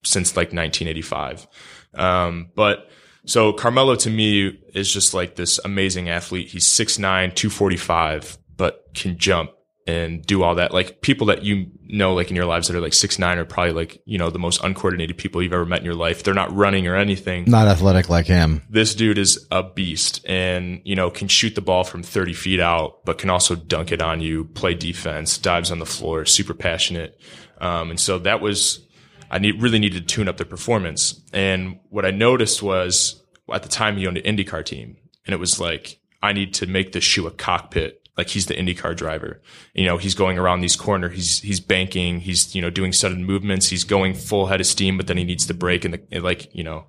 since 0.03 0.35
like 0.35 0.53
1985. 0.53 1.47
Um, 1.95 2.51
but 2.55 2.89
so 3.25 3.53
Carmelo 3.53 3.95
to 3.95 4.09
me 4.09 4.59
is 4.73 4.91
just 4.91 5.13
like 5.13 5.35
this 5.35 5.59
amazing 5.65 6.09
athlete. 6.09 6.49
He's 6.49 6.67
6'9, 6.67 7.35
245, 7.35 8.37
but 8.55 8.85
can 8.93 9.17
jump 9.17 9.51
and 9.87 10.25
do 10.25 10.41
all 10.41 10.55
that. 10.55 10.73
Like 10.73 11.01
people 11.01 11.27
that 11.27 11.43
you 11.43 11.67
know, 11.83 12.15
like 12.15 12.29
in 12.31 12.35
your 12.35 12.45
lives 12.45 12.67
that 12.67 12.75
are 12.75 12.81
like 12.81 12.93
six 12.93 13.19
nine 13.19 13.37
are 13.37 13.45
probably 13.45 13.73
like, 13.73 14.01
you 14.05 14.17
know, 14.17 14.29
the 14.31 14.39
most 14.39 14.63
uncoordinated 14.63 15.17
people 15.17 15.43
you've 15.43 15.53
ever 15.53 15.65
met 15.65 15.79
in 15.79 15.85
your 15.85 15.93
life. 15.93 16.23
They're 16.23 16.33
not 16.33 16.53
running 16.55 16.87
or 16.87 16.95
anything 16.95 17.45
Not 17.45 17.67
athletic 17.67 18.09
like 18.09 18.25
him. 18.25 18.63
this 18.69 18.95
dude 18.95 19.17
is 19.19 19.45
a 19.51 19.61
beast 19.61 20.25
and, 20.27 20.81
you 20.85 20.95
know, 20.95 21.11
can 21.11 21.27
shoot 21.27 21.53
the 21.53 21.61
ball 21.61 21.83
from 21.83 22.01
30 22.01 22.33
feet 22.33 22.59
out, 22.59 23.05
but 23.05 23.19
can 23.19 23.29
also 23.29 23.55
dunk 23.55 23.91
it 23.91 24.01
on 24.01 24.21
you, 24.21 24.45
play 24.45 24.73
defense, 24.73 25.37
dives 25.37 25.69
on 25.69 25.77
the 25.79 25.85
floor, 25.85 26.25
super 26.25 26.55
passionate. 26.55 27.19
Um, 27.61 27.91
and 27.91 27.99
so 27.99 28.17
that 28.19 28.41
was, 28.41 28.85
I 29.29 29.37
need, 29.37 29.61
really 29.61 29.79
needed 29.79 30.07
to 30.07 30.15
tune 30.15 30.27
up 30.27 30.37
the 30.37 30.45
performance. 30.45 31.21
And 31.31 31.79
what 31.89 32.05
I 32.05 32.11
noticed 32.11 32.63
was 32.63 33.21
at 33.53 33.61
the 33.63 33.69
time 33.69 33.97
he 33.97 34.07
owned 34.07 34.17
an 34.17 34.35
IndyCar 34.37 34.65
team 34.65 34.97
and 35.27 35.33
it 35.33 35.39
was 35.39 35.59
like, 35.59 35.99
I 36.23 36.33
need 36.33 36.55
to 36.55 36.65
make 36.65 36.91
this 36.91 37.03
shoe 37.03 37.27
a 37.27 37.31
cockpit. 37.31 38.01
Like 38.17 38.29
he's 38.29 38.45
the 38.45 38.53
IndyCar 38.53 38.95
driver. 38.95 39.41
You 39.73 39.85
know, 39.85 39.97
he's 39.97 40.15
going 40.15 40.37
around 40.37 40.61
these 40.61 40.75
corner. 40.75 41.09
He's, 41.09 41.41
he's 41.41 41.59
banking. 41.59 42.21
He's, 42.21 42.55
you 42.55 42.61
know, 42.61 42.69
doing 42.69 42.93
sudden 42.93 43.25
movements. 43.25 43.67
He's 43.67 43.83
going 43.83 44.13
full 44.13 44.45
head 44.45 44.61
of 44.61 44.67
steam, 44.67 44.97
but 44.97 45.07
then 45.07 45.17
he 45.17 45.23
needs 45.23 45.45
to 45.47 45.53
brake 45.53 45.85
and 45.85 45.93
the, 45.93 46.19
like, 46.19 46.53
you 46.55 46.63
know, 46.63 46.85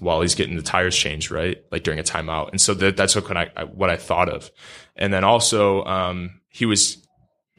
while 0.00 0.20
he's 0.20 0.34
getting 0.34 0.56
the 0.56 0.62
tires 0.62 0.96
changed, 0.96 1.30
right? 1.30 1.64
Like 1.70 1.82
during 1.82 1.98
a 1.98 2.02
timeout. 2.02 2.50
And 2.50 2.60
so 2.60 2.74
that, 2.74 2.96
that's 2.96 3.16
what 3.16 3.36
I, 3.36 3.50
I, 3.56 3.64
what 3.64 3.88
I 3.88 3.96
thought 3.96 4.28
of. 4.28 4.50
And 4.94 5.12
then 5.12 5.24
also, 5.24 5.84
um, 5.84 6.40
he 6.48 6.66
was 6.66 7.05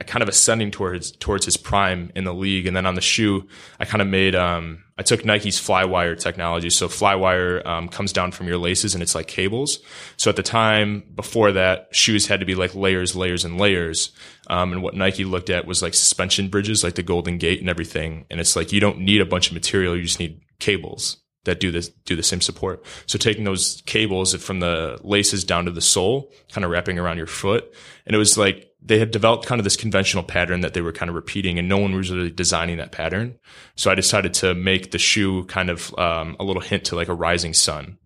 kind 0.03 0.21
of 0.21 0.29
ascending 0.29 0.71
towards 0.71 1.11
towards 1.11 1.45
his 1.45 1.57
prime 1.57 2.11
in 2.15 2.23
the 2.23 2.33
league. 2.33 2.67
And 2.67 2.75
then 2.75 2.85
on 2.85 2.95
the 2.95 3.01
shoe, 3.01 3.47
I 3.79 3.85
kind 3.85 4.01
of 4.01 4.07
made 4.07 4.35
um, 4.35 4.83
I 4.97 5.03
took 5.03 5.25
Nike's 5.25 5.59
Flywire 5.59 6.19
technology. 6.19 6.69
So 6.69 6.87
Flywire 6.87 7.65
um, 7.65 7.89
comes 7.89 8.13
down 8.13 8.31
from 8.31 8.47
your 8.47 8.57
laces 8.57 8.93
and 8.93 9.01
it's 9.01 9.15
like 9.15 9.27
cables. 9.27 9.79
So 10.17 10.29
at 10.29 10.35
the 10.35 10.43
time 10.43 11.03
before 11.15 11.51
that, 11.53 11.89
shoes 11.91 12.27
had 12.27 12.41
to 12.41 12.45
be 12.45 12.55
like 12.55 12.75
layers, 12.75 13.15
layers, 13.15 13.43
and 13.43 13.59
layers. 13.59 14.11
Um, 14.47 14.71
and 14.71 14.83
what 14.83 14.93
Nike 14.93 15.25
looked 15.25 15.49
at 15.49 15.65
was 15.65 15.81
like 15.81 15.95
suspension 15.95 16.49
bridges, 16.49 16.83
like 16.83 16.95
the 16.95 17.03
Golden 17.03 17.39
Gate 17.39 17.59
and 17.59 17.69
everything. 17.69 18.25
And 18.29 18.39
it's 18.39 18.55
like 18.55 18.71
you 18.71 18.79
don't 18.79 18.99
need 18.99 19.21
a 19.21 19.25
bunch 19.25 19.47
of 19.47 19.53
material; 19.53 19.95
you 19.95 20.03
just 20.03 20.19
need 20.19 20.41
cables 20.59 21.17
that 21.47 21.59
do 21.59 21.71
this 21.71 21.89
do 22.05 22.15
the 22.15 22.21
same 22.21 22.41
support. 22.41 22.85
So 23.07 23.17
taking 23.17 23.45
those 23.45 23.81
cables 23.87 24.35
from 24.35 24.59
the 24.59 24.99
laces 25.03 25.43
down 25.43 25.65
to 25.65 25.71
the 25.71 25.81
sole, 25.81 26.31
kind 26.51 26.63
of 26.63 26.69
wrapping 26.71 26.99
around 26.99 27.17
your 27.17 27.25
foot, 27.25 27.73
and 28.05 28.15
it 28.15 28.19
was 28.19 28.37
like 28.37 28.66
they 28.87 28.99
had 28.99 29.11
developed 29.11 29.45
kind 29.45 29.59
of 29.59 29.63
this 29.63 29.75
conventional 29.75 30.23
pattern 30.23 30.61
that 30.61 30.73
they 30.73 30.81
were 30.81 30.91
kind 30.91 31.09
of 31.09 31.15
repeating, 31.15 31.59
and 31.59 31.67
no 31.67 31.77
one 31.77 31.93
was 31.95 32.11
really 32.11 32.31
designing 32.31 32.77
that 32.77 32.91
pattern. 32.91 33.37
So 33.75 33.91
I 33.91 33.95
decided 33.95 34.33
to 34.35 34.53
make 34.55 34.91
the 34.91 34.97
shoe 34.97 35.45
kind 35.45 35.69
of 35.69 35.97
um, 35.97 36.35
a 36.39 36.43
little 36.43 36.61
hint 36.61 36.85
to 36.85 36.95
like 36.95 37.07
a 37.07 37.13
rising 37.13 37.53
sun. 37.53 37.97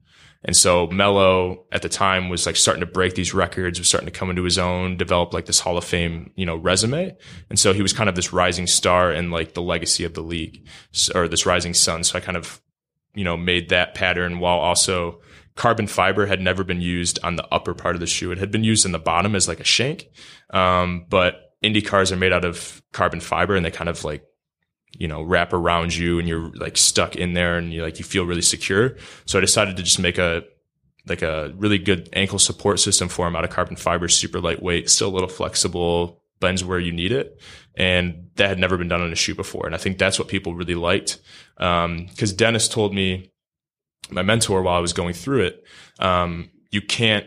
And 0.44 0.58
so 0.58 0.88
Melo 0.88 1.66
at 1.72 1.84
the 1.84 1.90
time 1.90 2.30
was 2.30 2.48
like 2.48 2.56
starting 2.56 2.80
to 2.80 2.88
break 2.88 3.14
these 3.14 3.32
records, 3.32 3.78
was 3.78 3.88
starting 3.88 4.12
to 4.12 4.20
come 4.20 4.32
into 4.32 4.44
his 4.44 4.58
own, 4.58 4.98
develop 4.98 5.34
like 5.34 5.46
this 5.46 5.60
Hall 5.60 5.78
of 5.78 5.84
Fame, 5.84 6.32
you 6.36 6.48
know, 6.48 6.56
resume. 6.56 7.16
And 7.52 7.60
so 7.60 7.74
he 7.74 7.84
was 7.84 7.94
kind 7.94 8.10
of 8.10 8.16
this 8.16 8.34
rising 8.34 8.66
star 8.66 9.12
and 9.12 9.32
like 9.32 9.54
the 9.54 9.62
legacy 9.62 10.04
of 10.04 10.16
the 10.16 10.22
league 10.22 10.68
or 11.14 11.28
this 11.28 11.46
rising 11.46 11.76
sun. 11.76 12.04
So 12.04 12.18
I 12.18 12.22
kind 12.22 12.38
of 12.38 12.60
you 13.14 13.24
know, 13.24 13.38
made 13.38 13.70
that 13.70 13.96
pattern 13.96 14.40
while 14.40 14.60
also 14.60 15.22
carbon 15.56 15.88
fiber 15.88 16.26
had 16.26 16.40
never 16.40 16.64
been 16.64 16.82
used 16.82 17.20
on 17.24 17.36
the 17.36 17.48
upper 17.54 17.74
part 17.74 17.96
of 17.96 18.00
the 18.00 18.08
shoe. 18.08 18.32
It 18.32 18.38
had 18.38 18.52
been 18.52 18.64
used 18.64 18.86
in 18.86 18.94
the 18.94 19.00
bottom 19.00 19.36
as 19.36 19.48
like 19.48 19.60
a 19.60 19.66
shank. 19.66 20.08
Um, 20.52 21.06
but 21.10 21.54
Indy 21.62 21.82
cars 21.82 22.12
are 22.12 22.18
made 22.18 22.34
out 22.34 22.46
of 22.46 22.82
carbon 22.92 23.20
fiber 23.20 23.56
and 23.56 23.66
they 23.66 23.72
kind 23.72 23.90
of 23.90 24.04
like, 24.04 24.26
you 24.98 25.08
know, 25.08 25.22
wrap 25.22 25.54
around 25.54 25.96
you 25.96 26.20
and 26.20 26.28
you're 26.28 26.52
like 26.56 26.78
stuck 26.78 27.16
in 27.16 27.34
there 27.34 27.58
and 27.58 27.72
you 27.74 27.82
like, 27.82 28.00
you 28.00 28.06
feel 28.06 28.26
really 28.26 28.42
secure. 28.42 28.98
So 29.26 29.38
I 29.38 29.42
decided 29.42 29.78
to 29.78 29.84
just 29.84 30.00
make 30.00 30.18
a, 30.18 30.44
like 31.08 31.22
a 31.22 31.54
really 31.56 31.78
good 31.78 32.10
ankle 32.14 32.40
support 32.40 32.80
system 32.80 33.08
for 33.08 33.28
him 33.28 33.36
out 33.36 33.44
of 33.44 33.50
carbon 33.50 33.76
fiber, 33.76 34.08
super 34.08 34.40
lightweight, 34.40 34.90
still 34.90 35.08
a 35.10 35.16
little 35.16 35.30
flexible, 35.30 36.22
bends 36.40 36.64
where 36.64 36.80
you 36.80 36.92
need 36.92 37.12
it. 37.12 37.42
And 37.76 38.30
that 38.36 38.50
had 38.50 38.60
never 38.60 38.78
been 38.78 38.90
done 38.90 39.02
on 39.02 39.12
a 39.12 39.16
shoe 39.16 39.34
before. 39.34 39.66
And 39.66 39.74
I 39.74 39.78
think 39.78 39.98
that's 39.98 40.20
what 40.20 40.28
people 40.28 40.56
really 40.56 40.76
liked. 40.76 41.20
Um, 41.58 42.08
cause 42.18 42.34
Dennis 42.34 42.68
told 42.68 42.94
me, 42.94 43.32
my 44.10 44.24
mentor, 44.24 44.62
while 44.62 44.76
I 44.76 44.80
was 44.80 44.94
going 44.94 45.14
through 45.14 45.46
it, 45.46 45.64
um, 46.00 46.50
you 46.70 46.82
can't 46.82 47.26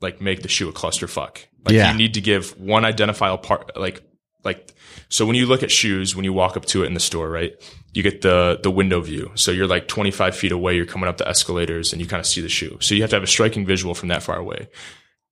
like 0.00 0.20
make 0.20 0.42
the 0.42 0.48
shoe 0.48 0.68
a 0.68 0.72
clusterfuck. 0.72 1.46
Like 1.64 1.74
Yeah. 1.74 1.92
you 1.92 1.98
need 1.98 2.14
to 2.14 2.20
give 2.20 2.58
one 2.58 2.84
identifiable 2.84 3.38
part, 3.38 3.78
like, 3.78 4.02
like, 4.44 4.74
so 5.08 5.26
when 5.26 5.36
you 5.36 5.44
look 5.46 5.62
at 5.62 5.70
shoes, 5.70 6.16
when 6.16 6.24
you 6.24 6.32
walk 6.32 6.56
up 6.56 6.64
to 6.66 6.82
it 6.82 6.86
in 6.86 6.94
the 6.94 7.00
store, 7.00 7.28
right, 7.28 7.52
you 7.92 8.02
get 8.02 8.22
the, 8.22 8.58
the 8.62 8.70
window 8.70 9.00
view. 9.00 9.30
So 9.34 9.50
you're 9.50 9.66
like 9.66 9.86
25 9.88 10.34
feet 10.34 10.52
away, 10.52 10.76
you're 10.76 10.86
coming 10.86 11.08
up 11.08 11.18
the 11.18 11.28
escalators 11.28 11.92
and 11.92 12.00
you 12.00 12.08
kind 12.08 12.20
of 12.20 12.26
see 12.26 12.40
the 12.40 12.48
shoe. 12.48 12.78
So 12.80 12.94
you 12.94 13.02
have 13.02 13.10
to 13.10 13.16
have 13.16 13.22
a 13.22 13.26
striking 13.28 13.66
visual 13.66 13.94
from 13.94 14.08
that 14.08 14.22
far 14.22 14.36
away. 14.38 14.68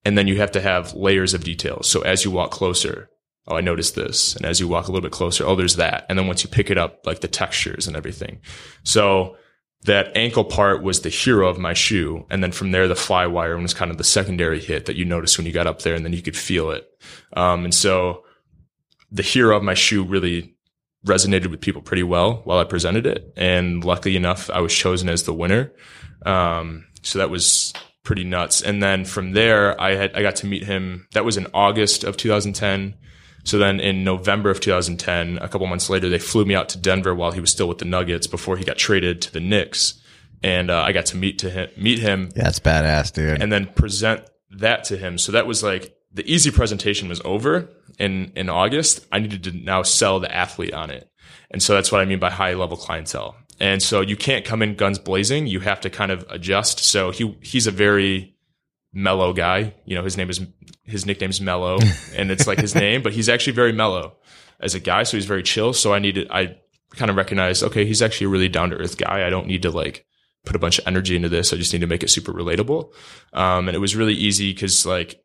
And 0.05 0.17
then 0.17 0.27
you 0.27 0.37
have 0.37 0.51
to 0.51 0.61
have 0.61 0.93
layers 0.93 1.33
of 1.33 1.43
details. 1.43 1.89
So 1.89 2.01
as 2.01 2.23
you 2.23 2.31
walk 2.31 2.51
closer, 2.51 3.09
oh, 3.47 3.55
I 3.55 3.61
noticed 3.61 3.95
this. 3.95 4.35
And 4.35 4.45
as 4.45 4.59
you 4.59 4.67
walk 4.67 4.87
a 4.87 4.91
little 4.91 5.01
bit 5.01 5.11
closer, 5.11 5.45
oh, 5.45 5.55
there's 5.55 5.77
that. 5.77 6.05
And 6.07 6.17
then 6.19 6.27
once 6.27 6.43
you 6.43 6.49
pick 6.49 6.69
it 6.69 6.77
up, 6.77 7.05
like 7.05 7.21
the 7.21 7.27
textures 7.27 7.87
and 7.87 7.95
everything. 7.97 8.39
So 8.83 9.35
that 9.83 10.15
ankle 10.15 10.43
part 10.43 10.83
was 10.83 11.01
the 11.01 11.09
hero 11.09 11.47
of 11.47 11.57
my 11.57 11.73
shoe. 11.73 12.25
And 12.29 12.43
then 12.43 12.51
from 12.51 12.71
there, 12.71 12.87
the 12.87 12.95
Flywire 12.95 13.61
was 13.61 13.73
kind 13.73 13.91
of 13.91 13.97
the 13.97 14.03
secondary 14.03 14.59
hit 14.59 14.85
that 14.87 14.97
you 14.97 15.05
noticed 15.05 15.37
when 15.37 15.47
you 15.47 15.53
got 15.53 15.67
up 15.67 15.81
there 15.81 15.95
and 15.95 16.03
then 16.03 16.13
you 16.13 16.21
could 16.21 16.35
feel 16.35 16.71
it. 16.71 16.89
Um, 17.35 17.63
and 17.63 17.73
so 17.73 18.23
the 19.11 19.23
hero 19.23 19.55
of 19.55 19.63
my 19.63 19.73
shoe 19.73 20.03
really 20.03 20.55
resonated 21.05 21.47
with 21.47 21.61
people 21.61 21.81
pretty 21.81 22.03
well 22.03 22.41
while 22.43 22.59
I 22.59 22.65
presented 22.65 23.05
it. 23.05 23.33
And 23.37 23.83
luckily 23.83 24.17
enough, 24.17 24.49
I 24.49 24.59
was 24.59 24.73
chosen 24.73 25.07
as 25.07 25.23
the 25.23 25.33
winner. 25.33 25.71
Um, 26.25 26.85
so 27.01 27.19
that 27.19 27.29
was 27.29 27.73
pretty 28.03 28.25
nuts. 28.25 28.61
And 28.61 28.83
then 28.83 29.05
from 29.05 29.31
there, 29.31 29.79
I 29.79 29.95
had, 29.95 30.13
I 30.13 30.21
got 30.21 30.35
to 30.37 30.45
meet 30.45 30.65
him. 30.65 31.07
That 31.13 31.23
was 31.23 31.37
in 31.37 31.47
August 31.53 32.03
of 32.03 32.17
2010. 32.17 32.95
So 33.43 33.57
then 33.57 33.79
in 33.79 34.03
November 34.03 34.49
of 34.49 34.59
2010, 34.59 35.37
a 35.41 35.47
couple 35.47 35.65
months 35.67 35.89
later, 35.89 36.09
they 36.09 36.19
flew 36.19 36.45
me 36.45 36.55
out 36.55 36.69
to 36.69 36.77
Denver 36.77 37.15
while 37.15 37.31
he 37.31 37.39
was 37.39 37.51
still 37.51 37.67
with 37.67 37.77
the 37.79 37.85
Nuggets 37.85 38.27
before 38.27 38.57
he 38.57 38.63
got 38.65 38.77
traded 38.77 39.21
to 39.23 39.31
the 39.33 39.39
Knicks. 39.39 40.01
And 40.43 40.69
uh, 40.71 40.81
I 40.81 40.91
got 40.91 41.05
to 41.07 41.17
meet 41.17 41.39
to 41.39 41.49
him, 41.49 41.69
meet 41.77 41.99
him 41.99 42.29
Yeah, 42.35 42.43
that's 42.43 42.59
badass, 42.59 43.11
dude. 43.13 43.41
and 43.41 43.51
then 43.51 43.65
present 43.67 44.23
that 44.51 44.83
to 44.85 44.97
him. 44.97 45.17
So 45.17 45.31
that 45.33 45.45
was 45.47 45.63
like 45.63 45.95
the 46.13 46.29
easy 46.31 46.49
presentation 46.51 47.09
was 47.09 47.21
over 47.25 47.69
in 47.97 48.31
in 48.35 48.49
August. 48.49 49.05
I 49.11 49.19
needed 49.19 49.43
to 49.45 49.51
now 49.51 49.83
sell 49.83 50.19
the 50.19 50.33
athlete 50.33 50.73
on 50.73 50.89
it. 50.91 51.09
And 51.51 51.61
so 51.61 51.73
that's 51.73 51.91
what 51.91 52.01
I 52.01 52.05
mean 52.05 52.19
by 52.19 52.29
high 52.29 52.53
level 52.53 52.77
clientele. 52.77 53.35
And 53.59 53.83
so 53.83 53.99
you 54.01 54.15
can't 54.15 54.45
come 54.45 54.61
in 54.61 54.75
guns 54.75 54.97
blazing. 54.99 55.45
You 55.47 55.59
have 55.59 55.81
to 55.81 55.89
kind 55.89 56.11
of 56.11 56.25
adjust. 56.29 56.79
So 56.79 57.11
he 57.11 57.37
he's 57.41 57.67
a 57.67 57.71
very 57.71 58.35
mellow 58.93 59.33
guy. 59.33 59.73
You 59.85 59.95
know, 59.95 60.03
his 60.03 60.17
name 60.17 60.29
is 60.29 60.41
his 60.83 61.05
nickname's 61.05 61.39
Melo, 61.39 61.79
and 62.15 62.31
it's 62.31 62.47
like 62.47 62.59
his 62.59 62.75
name, 62.85 63.01
but 63.01 63.13
he's 63.13 63.29
actually 63.29 63.53
very 63.53 63.71
mellow 63.71 64.17
as 64.59 64.75
a 64.75 64.79
guy. 64.79 65.03
So 65.03 65.17
he's 65.17 65.25
very 65.25 65.43
chill. 65.43 65.73
So 65.73 65.93
I 65.93 65.99
needed 65.99 66.27
I 66.31 66.57
kind 66.95 67.11
of 67.11 67.17
recognized, 67.17 67.63
okay, 67.63 67.85
he's 67.85 68.01
actually 68.01 68.25
a 68.25 68.29
really 68.29 68.49
down 68.49 68.71
to 68.71 68.77
earth 68.77 68.97
guy. 68.97 69.25
I 69.25 69.29
don't 69.29 69.47
need 69.47 69.61
to 69.63 69.71
like 69.71 70.05
put 70.45 70.55
a 70.55 70.59
bunch 70.59 70.79
of 70.79 70.87
energy 70.87 71.15
into 71.15 71.29
this. 71.29 71.53
I 71.53 71.57
just 71.57 71.73
need 71.73 71.81
to 71.81 71.87
make 71.87 72.03
it 72.03 72.09
super 72.09 72.33
relatable. 72.33 72.91
Um, 73.33 73.67
and 73.67 73.75
it 73.75 73.79
was 73.79 73.95
really 73.95 74.13
easy 74.13 74.53
because 74.53 74.85
like 74.85 75.23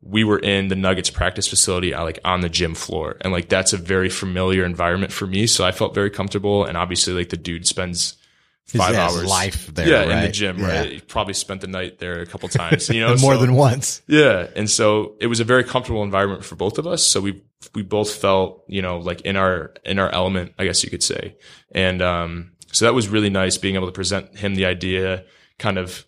we 0.00 0.24
were 0.24 0.38
in 0.38 0.68
the 0.68 0.76
Nuggets 0.76 1.10
practice 1.10 1.48
facility, 1.48 1.94
uh, 1.94 2.04
like 2.04 2.18
on 2.24 2.40
the 2.40 2.48
gym 2.48 2.74
floor, 2.74 3.16
and 3.20 3.32
like 3.32 3.48
that's 3.48 3.72
a 3.72 3.78
very 3.78 4.08
familiar 4.08 4.64
environment 4.64 5.12
for 5.12 5.26
me. 5.26 5.46
So 5.46 5.64
I 5.64 5.72
felt 5.72 5.94
very 5.94 6.10
comfortable. 6.10 6.64
And 6.64 6.76
obviously, 6.76 7.14
like 7.14 7.30
the 7.30 7.36
dude 7.36 7.66
spends 7.66 8.16
five 8.66 8.94
hours 8.94 9.24
life 9.24 9.66
there, 9.74 9.88
yeah, 9.88 10.02
in 10.18 10.22
the 10.24 10.30
gym, 10.32 10.58
Yeah. 10.58 10.66
right? 10.80 10.92
He 10.92 11.00
probably 11.00 11.34
spent 11.34 11.60
the 11.60 11.66
night 11.66 11.98
there 11.98 12.20
a 12.20 12.26
couple 12.26 12.48
times, 12.48 12.88
you 12.88 13.00
know, 13.00 13.08
More 13.20 13.34
so- 13.34 13.40
than 13.40 13.54
once. 13.54 14.02
yeah, 14.08 14.46
and 14.56 14.68
so 14.70 15.14
it 15.20 15.26
was 15.26 15.40
a 15.40 15.44
very 15.44 15.64
comfortable 15.64 16.02
environment 16.02 16.44
for 16.44 16.56
both 16.56 16.78
of 16.78 16.86
us. 16.86 17.06
So 17.06 17.20
we 17.20 17.42
we 17.74 17.82
both 17.82 18.10
felt, 18.14 18.64
you 18.68 18.82
know, 18.82 18.98
like 18.98 19.20
in 19.22 19.36
our 19.36 19.72
in 19.84 19.98
our 19.98 20.10
element, 20.10 20.52
I 20.58 20.64
guess 20.64 20.82
you 20.84 20.90
could 20.90 21.02
say. 21.02 21.36
And 21.72 22.02
um, 22.02 22.52
so 22.72 22.84
that 22.84 22.94
was 22.94 23.08
really 23.08 23.30
nice 23.30 23.56
being 23.58 23.74
able 23.76 23.86
to 23.86 23.92
present 23.92 24.36
him 24.36 24.54
the 24.54 24.66
idea, 24.66 25.24
kind 25.58 25.78
of 25.78 26.06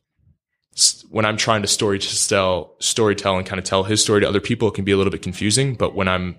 when 1.11 1.25
I'm 1.25 1.39
trying 1.39 1.63
to 1.63 1.69
story 1.69 1.99
to 1.99 2.29
tell 2.29 2.75
storytell 2.81 3.39
and 3.39 3.47
kind 3.47 3.59
of 3.59 3.65
tell 3.65 3.85
his 3.85 4.03
story 4.03 4.21
to 4.21 4.29
other 4.29 4.41
people, 4.41 4.69
it 4.69 4.75
can 4.75 4.85
be 4.85 4.93
a 4.93 4.97
little 4.99 5.11
bit 5.11 5.23
confusing. 5.23 5.75
But 5.75 5.95
when 5.95 6.07
I'm 6.09 6.39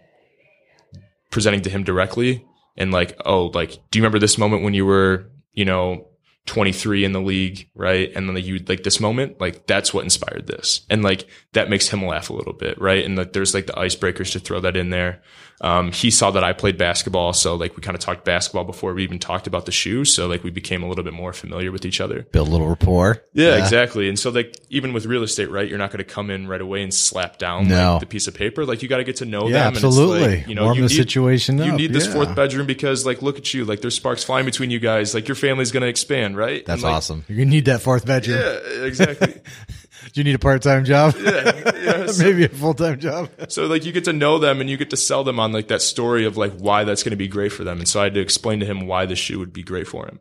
presenting 1.32 1.62
to 1.64 1.70
him 1.70 1.84
directly 1.84 2.46
and 2.76 2.92
like, 2.92 3.20
oh, 3.26 3.48
like, 3.48 3.72
do 3.90 3.98
you 3.98 4.04
remember 4.04 4.20
this 4.20 4.38
moment 4.38 4.64
when 4.64 4.74
you 4.76 4.86
were, 4.86 5.28
you 5.58 5.66
know, 5.66 6.08
23 6.46 7.04
in 7.04 7.14
the 7.14 7.20
league, 7.20 7.68
right? 7.74 8.12
And 8.16 8.30
then 8.30 8.38
you 8.38 8.60
like 8.60 8.84
this 8.84 9.00
moment, 9.00 9.42
like 9.42 9.66
that's 9.66 9.92
what 9.92 10.04
inspired 10.04 10.46
this. 10.46 10.86
And 10.88 11.04
like 11.04 11.28
that 11.54 11.68
makes 11.68 11.90
him 11.90 12.06
laugh 12.06 12.30
a 12.30 12.34
little 12.34 12.54
bit, 12.54 12.80
right? 12.80 13.04
And 13.04 13.18
like 13.18 13.34
there's 13.34 13.56
like 13.56 13.66
the 13.66 13.74
icebreakers 13.74 14.32
to 14.34 14.40
throw 14.40 14.60
that 14.60 14.78
in 14.78 14.92
there. 14.92 15.24
Um, 15.60 15.92
he 15.92 16.12
saw 16.12 16.30
that 16.32 16.44
I 16.44 16.54
played 16.54 16.78
basketball. 16.78 17.34
So 17.34 17.56
like 17.56 17.76
we 17.76 17.82
kind 17.82 17.96
of 17.96 18.02
talked 18.02 18.24
basketball 18.26 18.64
before 18.64 18.94
we 18.94 19.04
even 19.04 19.18
talked 19.18 19.48
about 19.48 19.66
the 19.66 19.72
shoe. 19.72 20.06
So 20.06 20.28
like 20.28 20.44
we 20.44 20.52
became 20.52 20.84
a 20.84 20.88
little 20.88 21.04
bit 21.04 21.14
more 21.14 21.34
familiar 21.34 21.72
with 21.72 21.84
each 21.84 22.00
other. 22.00 22.28
Build 22.32 22.48
a 22.48 22.52
little 22.52 22.68
rapport. 22.68 23.24
Yeah, 23.34 23.56
exactly. 23.58 24.08
And 24.08 24.20
so 24.20 24.30
like 24.30 24.56
even 24.70 24.94
with 24.94 25.08
real 25.08 25.24
estate, 25.24 25.50
right? 25.50 25.68
You're 25.68 25.80
not 25.80 25.90
going 25.92 25.98
to 25.98 26.04
come 26.04 26.30
in 26.30 26.48
right 26.48 26.62
away 26.62 26.84
and 26.84 26.94
slap 26.94 27.40
down 27.40 27.68
No. 27.68 27.94
like 27.94 28.02
the 28.02 28.06
piece 28.06 28.28
of 28.28 28.36
paper. 28.36 28.66
Like 28.66 28.84
you 28.84 28.88
got 28.88 28.98
to 28.98 29.04
get 29.04 29.16
to 29.18 29.26
know 29.26 29.48
Yeah, 29.48 29.64
them. 29.64 29.74
Absolutely. 29.74 30.24
it's 30.24 30.38
like, 30.42 30.48
you 30.48 30.54
know, 30.54 30.66
Warm 30.66 30.78
you 30.78 30.84
the 30.84 30.90
need, 30.90 30.96
situation 30.96 31.58
You 31.58 31.72
up. 31.72 31.78
need 31.80 31.92
this 31.92 32.06
Yeah. 32.06 32.14
fourth 32.14 32.36
bedroom 32.36 32.68
because 32.68 33.06
like 33.06 33.24
look 33.24 33.38
at 33.40 33.52
you, 33.54 33.66
like 33.66 33.82
there's 33.82 33.96
sparks 33.96 34.24
flying 34.24 34.46
between 34.46 34.70
you 34.70 34.80
guys. 34.80 35.16
Like 35.16 35.28
your 35.28 35.36
family's 35.36 35.72
going 35.72 35.82
to 35.82 35.90
expand, 35.90 36.38
right? 36.38 36.64
That's 36.68 36.84
And, 36.84 36.84
like, 36.84 36.98
awesome. 36.98 37.26
You 37.28 37.46
need 37.46 37.66
that 37.66 37.82
fourth 37.82 38.06
bedroom. 38.06 38.38
Yeah, 38.40 38.84
exactly. 38.86 39.34
Do 40.14 40.20
you 40.22 40.24
need 40.24 40.36
a 40.36 40.40
part 40.40 40.62
time 40.62 40.86
job? 40.86 41.16
yeah, 41.20 41.72
yeah. 41.76 42.06
So, 42.08 42.24
Maybe 42.24 42.46
a 42.46 42.50
full 42.50 42.74
time 42.74 43.00
job. 43.00 43.30
so 43.50 43.66
like 43.68 43.86
you 43.86 43.92
get 43.92 44.06
to 44.06 44.14
know 44.14 44.38
them 44.40 44.62
and 44.62 44.70
you 44.70 44.78
get 44.78 44.90
to 44.92 44.98
sell 44.98 45.24
them 45.24 45.40
on 45.40 45.52
like 45.52 45.68
that 45.70 45.82
story 45.82 46.26
of 46.26 46.38
like 46.38 46.54
why 46.58 46.84
that's 46.84 47.04
going 47.04 47.12
to 47.12 47.18
be 47.18 47.28
great 47.28 47.52
for 47.52 47.64
them. 47.64 47.80
And 47.80 47.88
so 47.88 48.00
I 48.02 48.06
had 48.06 48.14
to 48.16 48.20
explain 48.22 48.60
to 48.60 48.66
him 48.66 48.88
why 48.88 49.06
this 49.06 49.20
shoe 49.20 49.40
would 49.40 49.54
be 49.54 49.64
great 49.64 49.88
for 49.88 50.06
him. 50.06 50.20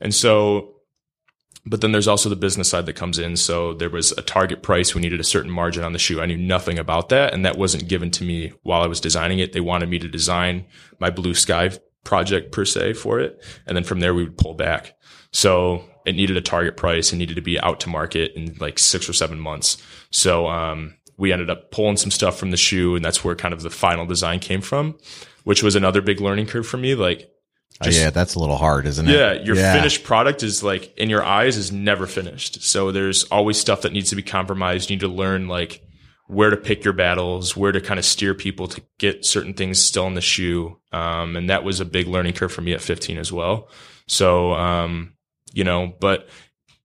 And 0.00 0.14
so, 0.14 0.74
but 1.64 1.80
then 1.80 1.92
there's 1.92 2.08
also 2.08 2.28
the 2.28 2.36
business 2.36 2.68
side 2.68 2.86
that 2.86 2.94
comes 2.96 3.18
in. 3.18 3.36
So 3.36 3.72
there 3.74 3.90
was 3.90 4.10
a 4.12 4.22
target 4.22 4.62
price. 4.62 4.94
We 4.94 5.00
needed 5.00 5.20
a 5.20 5.24
certain 5.24 5.50
margin 5.50 5.84
on 5.84 5.92
the 5.92 5.98
shoe. 5.98 6.20
I 6.20 6.26
knew 6.26 6.36
nothing 6.36 6.78
about 6.78 7.08
that. 7.10 7.32
And 7.32 7.46
that 7.46 7.56
wasn't 7.56 7.88
given 7.88 8.10
to 8.12 8.24
me 8.24 8.52
while 8.62 8.82
I 8.82 8.88
was 8.88 9.00
designing 9.00 9.38
it. 9.38 9.52
They 9.52 9.60
wanted 9.60 9.88
me 9.88 9.98
to 10.00 10.08
design 10.08 10.66
my 10.98 11.10
blue 11.10 11.34
sky 11.34 11.70
project 12.04 12.50
per 12.50 12.64
se 12.64 12.94
for 12.94 13.20
it. 13.20 13.40
And 13.66 13.76
then 13.76 13.84
from 13.84 14.00
there 14.00 14.12
we 14.12 14.24
would 14.24 14.36
pull 14.36 14.54
back. 14.54 14.96
So 15.32 15.84
it 16.04 16.14
needed 16.14 16.36
a 16.36 16.40
target 16.40 16.76
price 16.76 17.12
and 17.12 17.18
needed 17.18 17.36
to 17.36 17.42
be 17.42 17.58
out 17.60 17.80
to 17.80 17.88
market 17.88 18.32
in 18.34 18.56
like 18.60 18.78
six 18.78 19.08
or 19.08 19.12
seven 19.12 19.38
months. 19.38 19.76
So, 20.10 20.46
um, 20.48 20.94
we 21.18 21.32
ended 21.32 21.50
up 21.50 21.70
pulling 21.70 21.96
some 21.96 22.10
stuff 22.10 22.36
from 22.38 22.50
the 22.50 22.56
shoe 22.56 22.96
and 22.96 23.04
that's 23.04 23.22
where 23.22 23.34
kind 23.36 23.54
of 23.54 23.62
the 23.62 23.70
final 23.70 24.06
design 24.06 24.40
came 24.40 24.60
from, 24.60 24.98
which 25.44 25.62
was 25.62 25.76
another 25.76 26.00
big 26.00 26.20
learning 26.20 26.46
curve 26.46 26.66
for 26.66 26.76
me. 26.78 26.94
Like, 26.94 27.28
Oh, 27.84 27.88
yeah, 27.88 28.10
that's 28.10 28.34
a 28.34 28.38
little 28.38 28.58
hard, 28.58 28.86
isn't 28.86 29.08
it? 29.08 29.12
yeah, 29.12 29.32
your 29.44 29.56
finished 29.74 30.04
product 30.04 30.42
is 30.42 30.62
like 30.62 30.96
in 30.96 31.10
your 31.10 31.24
eyes 31.24 31.56
is 31.56 31.72
never 31.72 32.06
finished. 32.06 32.62
So 32.62 32.92
there's 32.92 33.24
always 33.24 33.58
stuff 33.58 33.82
that 33.82 33.92
needs 33.92 34.10
to 34.10 34.16
be 34.16 34.22
compromised. 34.22 34.88
You 34.90 34.96
need 34.96 35.00
to 35.00 35.08
learn 35.08 35.48
like 35.48 35.82
where 36.28 36.50
to 36.50 36.56
pick 36.56 36.84
your 36.84 36.92
battles, 36.92 37.56
where 37.56 37.72
to 37.72 37.80
kind 37.80 37.98
of 37.98 38.04
steer 38.04 38.34
people 38.34 38.68
to 38.68 38.82
get 38.98 39.24
certain 39.24 39.54
things 39.54 39.82
still 39.82 40.06
in 40.06 40.14
the 40.14 40.20
shoe. 40.20 40.78
Um, 40.92 41.34
and 41.34 41.50
that 41.50 41.64
was 41.64 41.80
a 41.80 41.84
big 41.84 42.06
learning 42.06 42.34
curve 42.34 42.52
for 42.52 42.60
me 42.62 42.72
at 42.72 42.80
15 42.80 43.18
as 43.18 43.32
well. 43.32 43.68
So, 44.06 44.52
um, 44.52 45.14
you 45.52 45.64
know, 45.64 45.94
but 46.00 46.28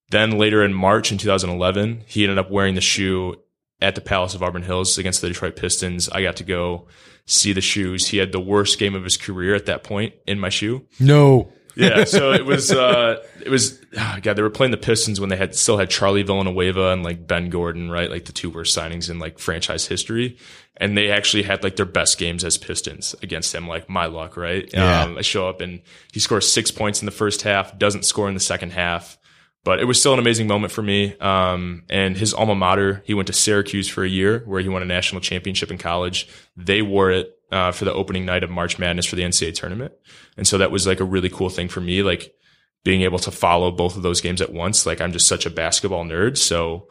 then 0.10 0.38
later 0.38 0.64
in 0.64 0.74
March 0.74 1.12
in 1.12 1.18
2011, 1.18 2.04
he 2.06 2.24
ended 2.24 2.38
up 2.38 2.50
wearing 2.50 2.76
the 2.76 2.82
shoe 2.82 3.36
at 3.82 3.96
the 3.96 4.02
Palace 4.02 4.34
of 4.34 4.42
Auburn 4.42 4.64
Hills 4.64 4.98
against 4.98 5.22
the 5.22 5.28
Detroit 5.28 5.56
Pistons. 5.56 6.10
I 6.10 6.24
got 6.24 6.38
to 6.38 6.44
go 6.44 6.88
see 7.26 7.54
the 7.54 7.62
shoes. 7.62 8.08
He 8.08 8.18
had 8.18 8.32
the 8.32 8.40
worst 8.40 8.80
game 8.80 8.96
of 8.96 9.04
his 9.04 9.18
career 9.18 9.54
at 9.54 9.66
that 9.66 9.84
point 9.84 10.16
in 10.26 10.40
my 10.40 10.50
shoe. 10.50 10.86
No. 11.00 11.52
Yeah, 11.78 12.04
so 12.04 12.32
it 12.32 12.46
was 12.46 12.72
uh 12.72 13.24
it 13.42 13.50
was 13.50 13.80
oh 13.98 14.18
God, 14.22 14.36
they 14.36 14.42
were 14.42 14.50
playing 14.50 14.72
the 14.72 14.78
Pistons 14.78 15.20
when 15.20 15.30
they 15.30 15.38
had 15.38 15.56
still 15.56 15.78
had 15.78 15.90
Charlie 15.90 16.24
Villanueva 16.24 16.90
and 16.90 17.04
like 17.04 17.28
Ben 17.28 17.50
Gordon, 17.50 17.90
right? 17.90 18.10
Like 18.10 18.26
the 18.26 18.32
two 18.32 18.50
worst 18.50 18.78
signings 18.78 19.10
in 19.10 19.20
like 19.20 19.40
franchise 19.40 19.86
history. 19.86 20.38
And 20.80 20.96
they 20.96 21.10
actually 21.10 21.44
had 21.44 21.64
like 21.64 21.76
their 21.76 21.86
best 21.86 22.18
games 22.18 22.44
as 22.44 22.58
Pistons 22.58 23.16
against 23.24 23.54
him, 23.54 23.68
like 23.68 23.90
my 23.90 24.06
luck, 24.06 24.38
right? 24.38 24.70
Yeah. 24.72 25.04
Um, 25.04 25.18
I 25.18 25.22
show 25.22 25.50
up 25.50 25.62
and 25.62 25.82
he 26.12 26.20
scores 26.20 26.52
six 26.52 26.70
points 26.70 27.02
in 27.02 27.08
the 27.08 27.12
first 27.12 27.42
half, 27.42 27.78
doesn't 27.80 28.06
score 28.06 28.28
in 28.28 28.36
the 28.36 28.40
second 28.40 28.74
half. 28.74 29.18
But 29.64 29.80
it 29.80 29.86
was 29.86 30.00
still 30.00 30.14
an 30.14 30.20
amazing 30.20 30.48
moment 30.48 30.72
for 30.72 30.82
me. 30.82 31.18
Um, 31.18 31.84
and 31.90 32.16
his 32.16 32.34
alma 32.34 32.56
mater, 32.56 33.02
he 33.06 33.14
went 33.14 33.28
to 33.28 33.34
Syracuse 33.34 33.90
for 33.90 34.04
a 34.04 34.08
year 34.08 34.44
where 34.46 34.62
he 34.62 34.70
won 34.70 34.82
a 34.82 34.86
national 34.86 35.20
championship 35.20 35.72
in 35.72 35.78
college. 35.78 36.30
They 36.56 36.82
wore 36.82 37.12
it 37.12 37.37
uh, 37.52 37.72
for 37.72 37.86
the 37.86 37.94
opening 37.94 38.26
night 38.26 38.44
of 38.44 38.50
March 38.50 38.78
Madness 38.80 39.06
for 39.06 39.16
the 39.16 39.24
NCAA 39.24 39.56
tournament. 39.56 39.94
And 40.36 40.48
so 40.48 40.58
that 40.58 40.72
was 40.72 40.86
like 40.86 41.00
a 41.00 41.06
really 41.06 41.30
cool 41.30 41.50
thing 41.50 41.68
for 41.68 41.82
me, 41.82 42.04
like 42.04 42.34
being 42.84 43.02
able 43.02 43.20
to 43.20 43.32
follow 43.32 43.72
both 43.72 43.96
of 43.96 44.04
those 44.04 44.22
games 44.22 44.42
at 44.42 44.54
once. 44.54 44.86
Like 44.86 45.02
I'm 45.02 45.12
just 45.12 45.28
such 45.28 45.46
a 45.46 45.50
basketball 45.50 46.06
nerd. 46.06 46.38
So 46.38 46.88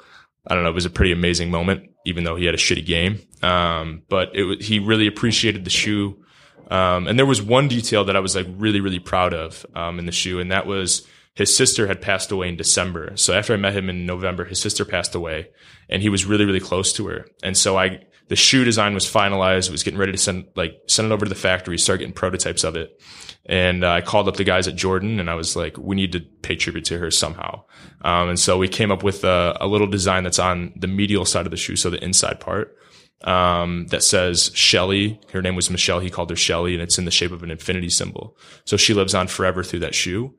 I 0.46 0.54
don't 0.54 0.64
know, 0.64 0.70
it 0.70 0.74
was 0.74 0.86
a 0.86 0.90
pretty 0.90 1.12
amazing 1.12 1.50
moment, 1.50 1.90
even 2.04 2.24
though 2.24 2.36
he 2.36 2.44
had 2.44 2.54
a 2.54 2.58
shitty 2.58 2.86
game. 2.86 3.20
Um, 3.42 4.02
but 4.08 4.30
it 4.34 4.62
he 4.62 4.78
really 4.78 5.06
appreciated 5.06 5.64
the 5.64 5.70
shoe. 5.70 6.22
Um, 6.70 7.06
and 7.06 7.18
there 7.18 7.26
was 7.26 7.42
one 7.42 7.68
detail 7.68 8.04
that 8.04 8.16
I 8.16 8.20
was 8.20 8.34
like 8.34 8.46
really, 8.50 8.80
really 8.80 8.98
proud 8.98 9.32
of, 9.32 9.64
um, 9.74 9.98
in 9.98 10.06
the 10.06 10.12
shoe. 10.12 10.40
And 10.40 10.50
that 10.50 10.66
was 10.66 11.06
his 11.34 11.54
sister 11.54 11.86
had 11.86 12.00
passed 12.00 12.32
away 12.32 12.48
in 12.48 12.56
December. 12.56 13.12
So 13.16 13.34
after 13.34 13.52
I 13.52 13.56
met 13.56 13.76
him 13.76 13.88
in 13.90 14.06
November, 14.06 14.44
his 14.46 14.60
sister 14.60 14.84
passed 14.84 15.14
away 15.14 15.50
and 15.88 16.02
he 16.02 16.08
was 16.08 16.24
really, 16.24 16.44
really 16.44 16.60
close 16.60 16.92
to 16.94 17.06
her. 17.08 17.26
And 17.42 17.56
so 17.56 17.78
I, 17.78 18.04
the 18.28 18.36
shoe 18.36 18.64
design 18.64 18.94
was 18.94 19.04
finalized, 19.04 19.70
was 19.70 19.82
getting 19.82 19.98
ready 19.98 20.12
to 20.12 20.18
send, 20.18 20.46
like, 20.56 20.76
send 20.88 21.06
it 21.06 21.12
over 21.14 21.24
to 21.24 21.28
the 21.28 21.34
factory, 21.34 21.78
start 21.78 22.00
getting 22.00 22.14
prototypes 22.14 22.64
of 22.64 22.76
it. 22.76 23.00
And 23.44 23.84
uh, 23.84 23.90
I 23.92 24.00
called 24.00 24.28
up 24.28 24.36
the 24.36 24.44
guys 24.44 24.66
at 24.66 24.74
Jordan 24.74 25.20
and 25.20 25.30
I 25.30 25.34
was 25.34 25.54
like, 25.54 25.78
we 25.78 25.94
need 25.94 26.12
to 26.12 26.20
pay 26.20 26.56
tribute 26.56 26.84
to 26.86 26.98
her 26.98 27.10
somehow. 27.10 27.62
Um, 28.02 28.30
and 28.30 28.40
so 28.40 28.58
we 28.58 28.68
came 28.68 28.90
up 28.90 29.04
with 29.04 29.22
a, 29.22 29.56
a 29.60 29.68
little 29.68 29.86
design 29.86 30.24
that's 30.24 30.40
on 30.40 30.72
the 30.76 30.88
medial 30.88 31.24
side 31.24 31.46
of 31.46 31.52
the 31.52 31.56
shoe. 31.56 31.76
So 31.76 31.90
the 31.90 32.02
inside 32.02 32.40
part 32.40 32.76
um, 33.22 33.86
that 33.88 34.02
says 34.02 34.50
Shelly. 34.54 35.20
Her 35.32 35.42
name 35.42 35.56
was 35.56 35.70
Michelle. 35.70 36.00
He 36.00 36.10
called 36.10 36.30
her 36.30 36.36
Shelly, 36.36 36.74
and 36.74 36.82
it's 36.82 36.98
in 36.98 37.04
the 37.04 37.10
shape 37.10 37.32
of 37.32 37.42
an 37.42 37.50
infinity 37.50 37.88
symbol. 37.88 38.36
So 38.64 38.76
she 38.76 38.94
lives 38.94 39.14
on 39.14 39.28
forever 39.28 39.62
through 39.62 39.80
that 39.80 39.94
shoe. 39.94 40.34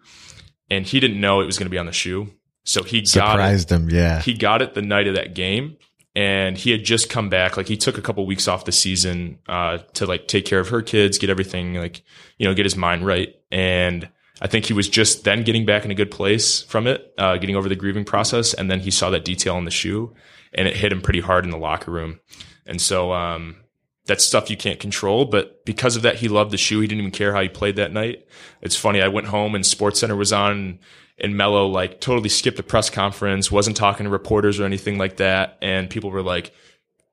And 0.70 0.86
he 0.86 1.00
didn't 1.00 1.22
know 1.22 1.40
it 1.40 1.46
was 1.46 1.58
going 1.58 1.68
to 1.68 1.72
be 1.72 1.78
on 1.78 1.86
the 1.86 1.94
shoe. 1.94 2.28
So 2.66 2.84
he 2.84 3.00
got 3.00 3.06
it. 3.06 3.08
Surprised 3.08 3.72
him. 3.72 3.90
Yeah. 3.90 4.22
He 4.22 4.34
got 4.34 4.62
it 4.62 4.74
the 4.74 4.82
night 4.82 5.08
of 5.08 5.16
that 5.16 5.34
game. 5.34 5.78
And 6.18 6.58
he 6.58 6.72
had 6.72 6.84
just 6.84 7.12
come 7.12 7.30
back. 7.30 7.58
Like 7.58 7.68
he 7.68 7.78
took 7.78 8.00
a 8.00 8.02
couple 8.02 8.26
weeks 8.26 8.48
off 8.48 8.66
the 8.66 8.72
season 8.72 9.38
uh, 9.48 9.78
to 9.94 10.08
like 10.08 10.28
take 10.28 10.46
care 10.46 10.60
of 10.60 10.70
her 10.70 10.82
kids, 10.82 11.20
get 11.20 11.30
everything 11.30 11.76
like 11.76 12.02
you 12.38 12.48
know, 12.48 12.56
get 12.56 12.66
his 12.66 12.76
mind 12.76 13.06
right. 13.06 13.36
And 13.52 14.10
I 14.42 14.48
think 14.48 14.66
he 14.66 14.74
was 14.74 14.90
just 14.90 15.24
then 15.26 15.44
getting 15.44 15.66
back 15.66 15.86
in 15.86 15.92
a 15.92 15.96
good 15.96 16.10
place 16.10 16.64
from 16.64 16.88
it, 16.88 17.14
uh, 17.20 17.38
getting 17.38 17.56
over 17.56 17.70
the 17.70 17.76
grieving 17.76 18.04
process. 18.04 18.56
And 18.56 18.70
then 18.70 18.80
he 18.80 18.90
saw 18.90 19.12
that 19.12 19.26
detail 19.26 19.56
on 19.56 19.66
the 19.66 19.72
shoe, 19.72 20.16
and 20.54 20.68
it 20.68 20.76
hit 20.76 20.92
him 20.92 21.02
pretty 21.02 21.22
hard 21.22 21.46
in 21.46 21.52
the 21.52 21.58
locker 21.58 21.92
room. 21.92 22.20
And 22.66 22.82
so 22.82 23.14
um, 23.14 23.58
that's 24.06 24.26
stuff 24.26 24.50
you 24.50 24.58
can't 24.58 24.80
control. 24.80 25.26
But 25.26 25.66
because 25.66 25.96
of 25.96 26.02
that, 26.02 26.16
he 26.16 26.28
loved 26.28 26.52
the 26.52 26.58
shoe. 26.58 26.80
He 26.80 26.88
didn't 26.88 27.02
even 27.02 27.12
care 27.12 27.34
how 27.34 27.42
he 27.42 27.50
played 27.50 27.76
that 27.76 27.94
night. 27.94 28.28
It's 28.62 28.76
funny. 28.76 29.02
I 29.02 29.08
went 29.08 29.28
home 29.28 29.56
and 29.56 29.66
Sports 29.66 30.00
Center 30.00 30.16
was 30.16 30.34
on, 30.34 30.80
and 31.20 31.36
Melo 31.36 31.68
like 31.68 32.00
totally 32.00 32.30
skipped 32.30 32.60
a 32.60 32.64
press 32.64 32.90
conference, 32.90 33.52
wasn't 33.52 33.78
talking 33.78 34.06
to 34.06 34.10
reporters 34.10 34.60
or 34.60 34.66
anything 34.66 34.98
like 34.98 35.18
that. 35.18 35.58
And 35.62 35.90
people 35.90 36.12
were 36.12 36.22
like, 36.22 36.52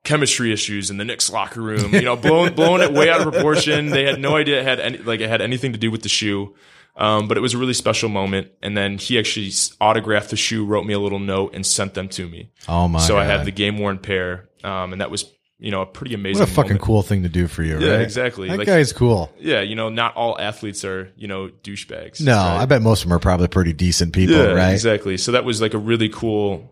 chemistry 0.05 0.53
issues 0.53 0.91
in 0.91 0.99
the 0.99 1.05
Knicks 1.05 1.31
locker 1.31 1.63
room, 1.63 1.93
you 1.93 2.03
know, 2.03 2.15
blowing 2.15 2.55
blowing 2.57 2.83
it 2.83 2.93
way 2.93 3.11
out 3.11 3.27
of 3.27 3.33
proportion. 3.33 3.87
They 3.87 4.05
had 4.05 4.21
no 4.21 4.37
idea 4.37 4.61
it 4.61 4.65
had 4.65 4.79
any 4.79 4.99
like 4.99 5.21
it 5.21 5.29
had 5.29 5.41
anything 5.41 5.73
to 5.73 5.79
do 5.79 5.91
with 5.91 6.03
the 6.03 6.09
shoe. 6.09 6.55
Um, 6.97 7.27
but 7.27 7.37
it 7.37 7.41
was 7.41 7.55
a 7.55 7.59
really 7.59 7.75
special 7.75 8.09
moment. 8.09 8.53
And 8.63 8.77
then 8.77 8.99
he 8.99 9.19
actually 9.19 9.51
autographed 9.81 10.31
the 10.31 10.37
shoe, 10.37 10.65
wrote 10.65 10.87
me 10.87 10.95
a 10.95 10.99
little 11.01 11.19
note, 11.19 11.53
and 11.55 11.67
sent 11.67 11.95
them 11.95 12.09
to 12.11 12.29
me. 12.29 12.53
Oh 12.69 12.87
my. 12.87 13.01
so 13.01 13.17
I 13.19 13.27
God. 13.27 13.39
had 13.39 13.47
the 13.47 13.51
game 13.51 13.79
worn 13.79 13.99
pair, 13.99 14.49
um, 14.63 14.93
and 14.93 15.01
that 15.01 15.11
was 15.11 15.25
you 15.65 15.71
know 15.71 15.81
a 15.81 15.87
pretty 15.87 16.15
amazing. 16.15 16.41
What 16.41 16.49
a 16.51 16.53
fucking 16.53 16.69
moment. 16.73 16.83
cool 16.83 17.03
thing 17.03 17.23
to 17.23 17.29
do 17.31 17.49
for 17.49 17.63
you, 17.63 17.75
right? 17.77 17.83
Yeah, 17.83 17.93
right? 17.93 18.01
exactly. 18.03 18.49
That 18.49 18.59
Like- 18.59 18.67
guy's 18.67 18.93
cool. 18.93 19.33
Yeah, 19.41 19.63
you 19.63 19.75
know, 19.75 19.89
not 19.89 20.15
all 20.15 20.39
athletes 20.39 20.85
are 20.85 21.11
you 21.17 21.27
know 21.27 21.49
douchebags. 21.63 22.21
No, 22.21 22.37
right? 22.37 22.61
I 22.61 22.67
bet 22.67 22.83
most 22.83 23.03
of 23.03 23.09
them 23.09 23.17
are 23.17 23.21
probably 23.21 23.49
pretty 23.49 23.73
decent 23.73 24.13
people, 24.13 24.37
yeah, 24.37 24.53
right? 24.53 24.73
exactly. 24.73 25.17
So 25.17 25.33
that 25.33 25.45
was 25.45 25.61
like 25.63 25.73
a 25.73 25.79
really 25.79 26.11
cool 26.11 26.71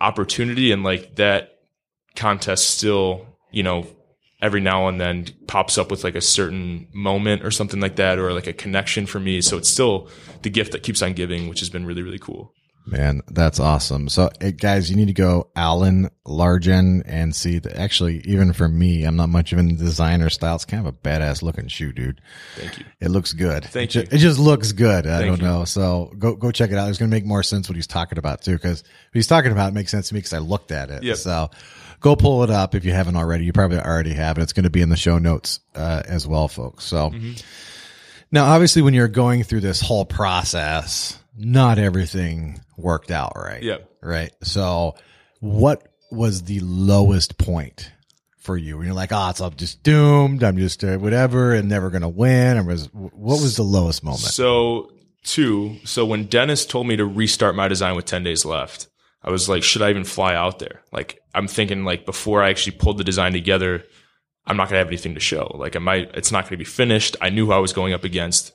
opportunity, 0.00 0.72
and 0.72 0.84
like 0.84 1.16
that 1.16 1.50
contest 2.16 2.68
still, 2.76 3.26
you 3.50 3.62
know, 3.62 3.86
every 4.42 4.60
now 4.60 4.88
and 4.88 5.00
then 5.00 5.26
pops 5.46 5.78
up 5.78 5.90
with 5.90 6.04
like 6.04 6.14
a 6.14 6.20
certain 6.20 6.86
moment 6.92 7.42
or 7.44 7.50
something 7.50 7.80
like 7.80 7.96
that, 7.96 8.18
or 8.18 8.32
like 8.32 8.46
a 8.46 8.52
connection 8.52 9.06
for 9.06 9.18
me. 9.20 9.40
So 9.40 9.56
it's 9.56 9.68
still 9.70 10.08
the 10.42 10.50
gift 10.50 10.72
that 10.72 10.82
keeps 10.82 11.00
on 11.02 11.14
giving, 11.14 11.48
which 11.48 11.60
has 11.60 11.70
been 11.70 11.86
really, 11.86 12.02
really 12.02 12.18
cool. 12.18 12.52
Man, 12.86 13.22
that's 13.30 13.58
awesome. 13.60 14.10
So, 14.10 14.28
eh, 14.42 14.50
guys, 14.50 14.90
you 14.90 14.96
need 14.96 15.06
to 15.06 15.14
go 15.14 15.48
Allen 15.56 16.10
Largin 16.26 17.02
and 17.06 17.34
see 17.34 17.58
the, 17.58 17.74
actually, 17.80 18.18
even 18.26 18.52
for 18.52 18.68
me, 18.68 19.04
I'm 19.04 19.16
not 19.16 19.30
much 19.30 19.54
of 19.54 19.58
a 19.58 19.62
designer 19.62 20.28
style. 20.28 20.56
It's 20.56 20.66
kind 20.66 20.86
of 20.86 20.94
a 20.94 20.98
badass 20.98 21.42
looking 21.42 21.68
shoe, 21.68 21.92
dude. 21.92 22.20
Thank 22.56 22.78
you. 22.78 22.84
It 23.00 23.08
looks 23.08 23.32
good. 23.32 23.64
Thank 23.64 23.90
it, 23.90 23.94
you. 23.94 24.00
it 24.02 24.18
just 24.18 24.38
looks 24.38 24.72
good. 24.72 25.06
I 25.06 25.20
Thank 25.20 25.28
don't 25.30 25.40
you. 25.40 25.44
know. 25.46 25.64
So 25.64 26.12
go, 26.18 26.34
go 26.34 26.50
check 26.50 26.72
it 26.72 26.76
out. 26.76 26.90
It's 26.90 26.98
going 26.98 27.10
to 27.10 27.14
make 27.16 27.24
more 27.24 27.42
sense 27.42 27.70
what 27.70 27.76
he's 27.76 27.86
talking 27.86 28.18
about 28.18 28.42
too. 28.42 28.58
Cause 28.58 28.82
what 28.82 29.14
he's 29.14 29.26
talking 29.28 29.52
about 29.52 29.72
makes 29.72 29.90
sense 29.90 30.08
to 30.08 30.14
me 30.14 30.18
because 30.18 30.34
I 30.34 30.38
looked 30.40 30.70
at 30.70 30.90
it. 30.90 31.02
Yep. 31.04 31.16
So 31.16 31.50
go 32.00 32.16
pull 32.16 32.42
it 32.44 32.50
up 32.50 32.74
if 32.74 32.84
you 32.84 32.92
haven't 32.92 33.16
already. 33.16 33.46
You 33.46 33.54
probably 33.54 33.78
already 33.78 34.12
have, 34.12 34.36
and 34.36 34.42
it's 34.42 34.52
going 34.52 34.64
to 34.64 34.70
be 34.70 34.82
in 34.82 34.90
the 34.90 34.96
show 34.96 35.16
notes, 35.18 35.60
uh, 35.74 36.02
as 36.06 36.26
well, 36.26 36.48
folks. 36.48 36.84
So 36.84 37.08
Mm-hmm. 37.10 37.32
now, 38.30 38.44
obviously, 38.44 38.82
when 38.82 38.92
you're 38.92 39.08
going 39.08 39.42
through 39.42 39.60
this 39.60 39.80
whole 39.80 40.04
process, 40.04 41.18
not 41.36 41.78
everything 41.78 42.60
worked 42.76 43.10
out 43.10 43.32
right. 43.36 43.62
Yep. 43.62 43.90
Right. 44.02 44.32
So 44.42 44.94
what 45.40 45.86
was 46.10 46.42
the 46.42 46.60
lowest 46.60 47.38
point 47.38 47.90
for 48.38 48.56
you? 48.56 48.76
When 48.76 48.86
you're 48.86 48.94
like, 48.94 49.12
oh, 49.12 49.30
it's 49.30 49.40
I'm 49.40 49.54
just 49.54 49.82
doomed. 49.82 50.42
I'm 50.42 50.56
just 50.56 50.84
uh, 50.84 50.96
whatever 50.98 51.54
and 51.54 51.68
never 51.68 51.90
going 51.90 52.02
to 52.02 52.08
win. 52.08 52.58
Or 52.58 52.64
was, 52.64 52.88
what 52.92 53.40
was 53.40 53.56
the 53.56 53.62
lowest 53.62 54.04
moment? 54.04 54.20
So 54.20 54.92
two. 55.24 55.76
So 55.84 56.04
when 56.04 56.26
Dennis 56.26 56.64
told 56.66 56.86
me 56.86 56.96
to 56.96 57.04
restart 57.04 57.56
my 57.56 57.68
design 57.68 57.96
with 57.96 58.04
10 58.04 58.22
days 58.22 58.44
left, 58.44 58.88
I 59.22 59.30
was 59.30 59.48
like, 59.48 59.62
should 59.62 59.82
I 59.82 59.90
even 59.90 60.04
fly 60.04 60.34
out 60.34 60.58
there? 60.58 60.82
Like, 60.92 61.20
I'm 61.34 61.48
thinking 61.48 61.84
like 61.84 62.04
before 62.04 62.42
I 62.42 62.50
actually 62.50 62.76
pulled 62.76 62.98
the 62.98 63.04
design 63.04 63.32
together, 63.32 63.84
I'm 64.46 64.58
not 64.58 64.68
gonna 64.68 64.78
have 64.78 64.88
anything 64.88 65.14
to 65.14 65.20
show. 65.20 65.56
Like, 65.58 65.76
I 65.76 65.78
might, 65.78 66.10
it's 66.14 66.30
not 66.30 66.44
gonna 66.44 66.58
be 66.58 66.64
finished. 66.64 67.16
I 67.22 67.30
knew 67.30 67.46
who 67.46 67.52
I 67.52 67.58
was 67.58 67.72
going 67.72 67.94
up 67.94 68.04
against. 68.04 68.52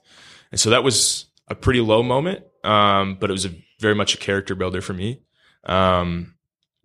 And 0.52 0.60
so 0.60 0.70
that 0.70 0.84
was 0.84 1.26
a 1.48 1.56
pretty 1.56 1.82
low 1.82 2.04
moment. 2.04 2.44
Um, 2.64 3.18
but 3.20 3.30
it 3.30 3.34
was 3.34 3.46
a 3.46 3.56
very 3.80 3.96
much 3.96 4.14
a 4.14 4.18
character 4.18 4.56
builder 4.56 4.82
for 4.82 4.94
me. 4.94 5.22
Um, 5.64 6.36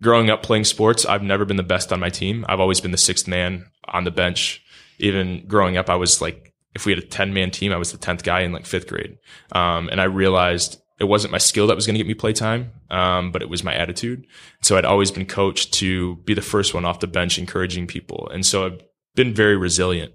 growing 0.01 0.29
up 0.29 0.43
playing 0.43 0.65
sports, 0.65 1.05
I've 1.05 1.23
never 1.23 1.45
been 1.45 1.57
the 1.57 1.63
best 1.63 1.91
on 1.91 1.99
my 1.99 2.09
team. 2.09 2.45
I've 2.47 2.59
always 2.59 2.81
been 2.81 2.91
the 2.91 2.97
sixth 2.97 3.27
man 3.27 3.65
on 3.87 4.03
the 4.03 4.11
bench. 4.11 4.61
Even 4.99 5.45
growing 5.47 5.77
up, 5.77 5.89
I 5.89 5.95
was 5.95 6.21
like, 6.21 6.53
if 6.73 6.85
we 6.85 6.91
had 6.91 7.03
a 7.03 7.07
10 7.07 7.33
man 7.33 7.51
team, 7.51 7.71
I 7.71 7.77
was 7.77 7.91
the 7.91 7.97
10th 7.97 8.23
guy 8.23 8.41
in 8.41 8.51
like 8.51 8.65
fifth 8.65 8.87
grade. 8.87 9.17
Um, 9.51 9.89
and 9.89 9.99
I 9.99 10.05
realized 10.05 10.81
it 10.99 11.05
wasn't 11.05 11.31
my 11.31 11.37
skill 11.37 11.67
that 11.67 11.75
was 11.75 11.85
going 11.85 11.95
to 11.95 11.99
get 11.99 12.07
me 12.07 12.13
play 12.13 12.33
time, 12.33 12.71
um, 12.89 13.31
but 13.31 13.41
it 13.41 13.49
was 13.49 13.63
my 13.63 13.73
attitude. 13.73 14.25
So 14.61 14.77
I'd 14.77 14.85
always 14.85 15.11
been 15.11 15.25
coached 15.25 15.73
to 15.75 16.15
be 16.17 16.33
the 16.33 16.41
first 16.41 16.73
one 16.73 16.85
off 16.85 16.99
the 16.99 17.07
bench, 17.07 17.37
encouraging 17.37 17.87
people. 17.87 18.29
And 18.33 18.45
so 18.45 18.65
I've 18.65 18.81
been 19.15 19.33
very 19.33 19.57
resilient 19.57 20.13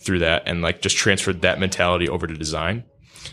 through 0.00 0.20
that 0.20 0.42
and 0.46 0.62
like 0.62 0.80
just 0.80 0.96
transferred 0.96 1.42
that 1.42 1.60
mentality 1.60 2.08
over 2.08 2.26
to 2.26 2.34
design. 2.34 2.84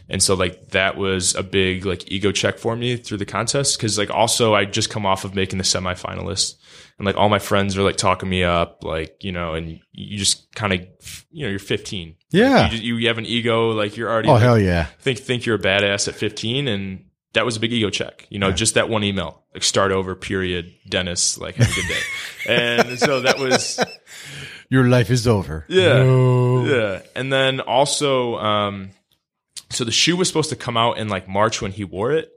And 0.10 0.22
so 0.22 0.34
like 0.36 0.70
that 0.70 0.98
was 0.98 1.36
a 1.36 1.44
big 1.44 1.86
like 1.86 2.12
ego 2.12 2.32
check 2.32 2.58
for 2.58 2.76
me 2.76 2.98
through 2.98 3.18
the 3.18 3.26
contest. 3.26 3.80
Cause 3.80 3.98
like 3.98 4.10
also 4.12 4.54
I 4.54 4.66
just 4.66 4.90
come 4.90 5.06
off 5.06 5.24
of 5.26 5.36
making 5.36 5.58
the 5.58 5.64
semifinalists 5.64 6.56
and 6.98 7.06
like 7.06 7.16
all 7.18 7.30
my 7.30 7.40
friends 7.40 7.78
are 7.78 7.84
like 7.84 7.96
talking 7.98 8.30
me 8.30 8.44
up, 8.44 8.84
like, 8.84 9.24
you 9.24 9.32
know, 9.32 9.54
and 9.54 9.80
you 9.94 10.18
just 10.18 10.54
kind 10.54 10.74
of, 10.74 11.26
you 11.32 11.46
know, 11.46 11.50
you're 11.50 11.58
15. 11.60 12.16
Yeah. 12.32 12.50
Like, 12.64 12.74
you, 12.82 12.98
you 12.98 13.08
have 13.08 13.18
an 13.18 13.26
ego, 13.26 13.72
like 13.72 13.96
you're 13.98 14.10
already 14.10 14.28
Oh, 14.30 14.34
like, 14.34 14.42
hell 14.44 14.60
yeah. 14.60 14.86
think, 15.00 15.20
think 15.20 15.46
you're 15.46 15.56
a 15.56 15.60
badass 15.60 16.08
at 16.10 16.16
15. 16.16 16.68
And 16.68 17.06
that 17.34 17.46
was 17.46 17.56
a 17.56 17.60
big 17.60 17.72
ego 17.72 17.90
check, 17.90 18.28
you 18.30 18.38
know, 18.40 18.52
just 18.52 18.74
that 18.74 18.90
one 18.90 19.04
email, 19.04 19.44
like 19.54 19.64
start 19.64 19.92
over, 19.92 20.14
period, 20.16 20.74
Dennis, 20.90 21.38
like 21.38 21.56
have 21.56 21.72
a 21.72 21.74
good 21.74 21.88
day. 21.88 22.02
and 22.88 23.00
so 23.00 23.22
that 23.22 23.38
was, 23.40 23.80
Your 24.70 24.86
life 24.90 25.10
is 25.10 25.28
over. 25.28 25.66
yeah. 25.70 26.04
No. 26.04 26.66
Yeah. 26.66 27.02
And 27.16 27.32
then 27.32 27.60
also, 27.62 28.36
um, 28.38 28.90
so 29.70 29.84
the 29.84 29.92
shoe 29.92 30.16
was 30.16 30.28
supposed 30.28 30.50
to 30.50 30.56
come 30.56 30.78
out 30.78 30.98
in 30.98 31.10
like 31.10 31.28
March 31.28 31.62
when 31.62 31.72
he 31.72 31.84
wore 31.84 32.12
it, 32.12 32.32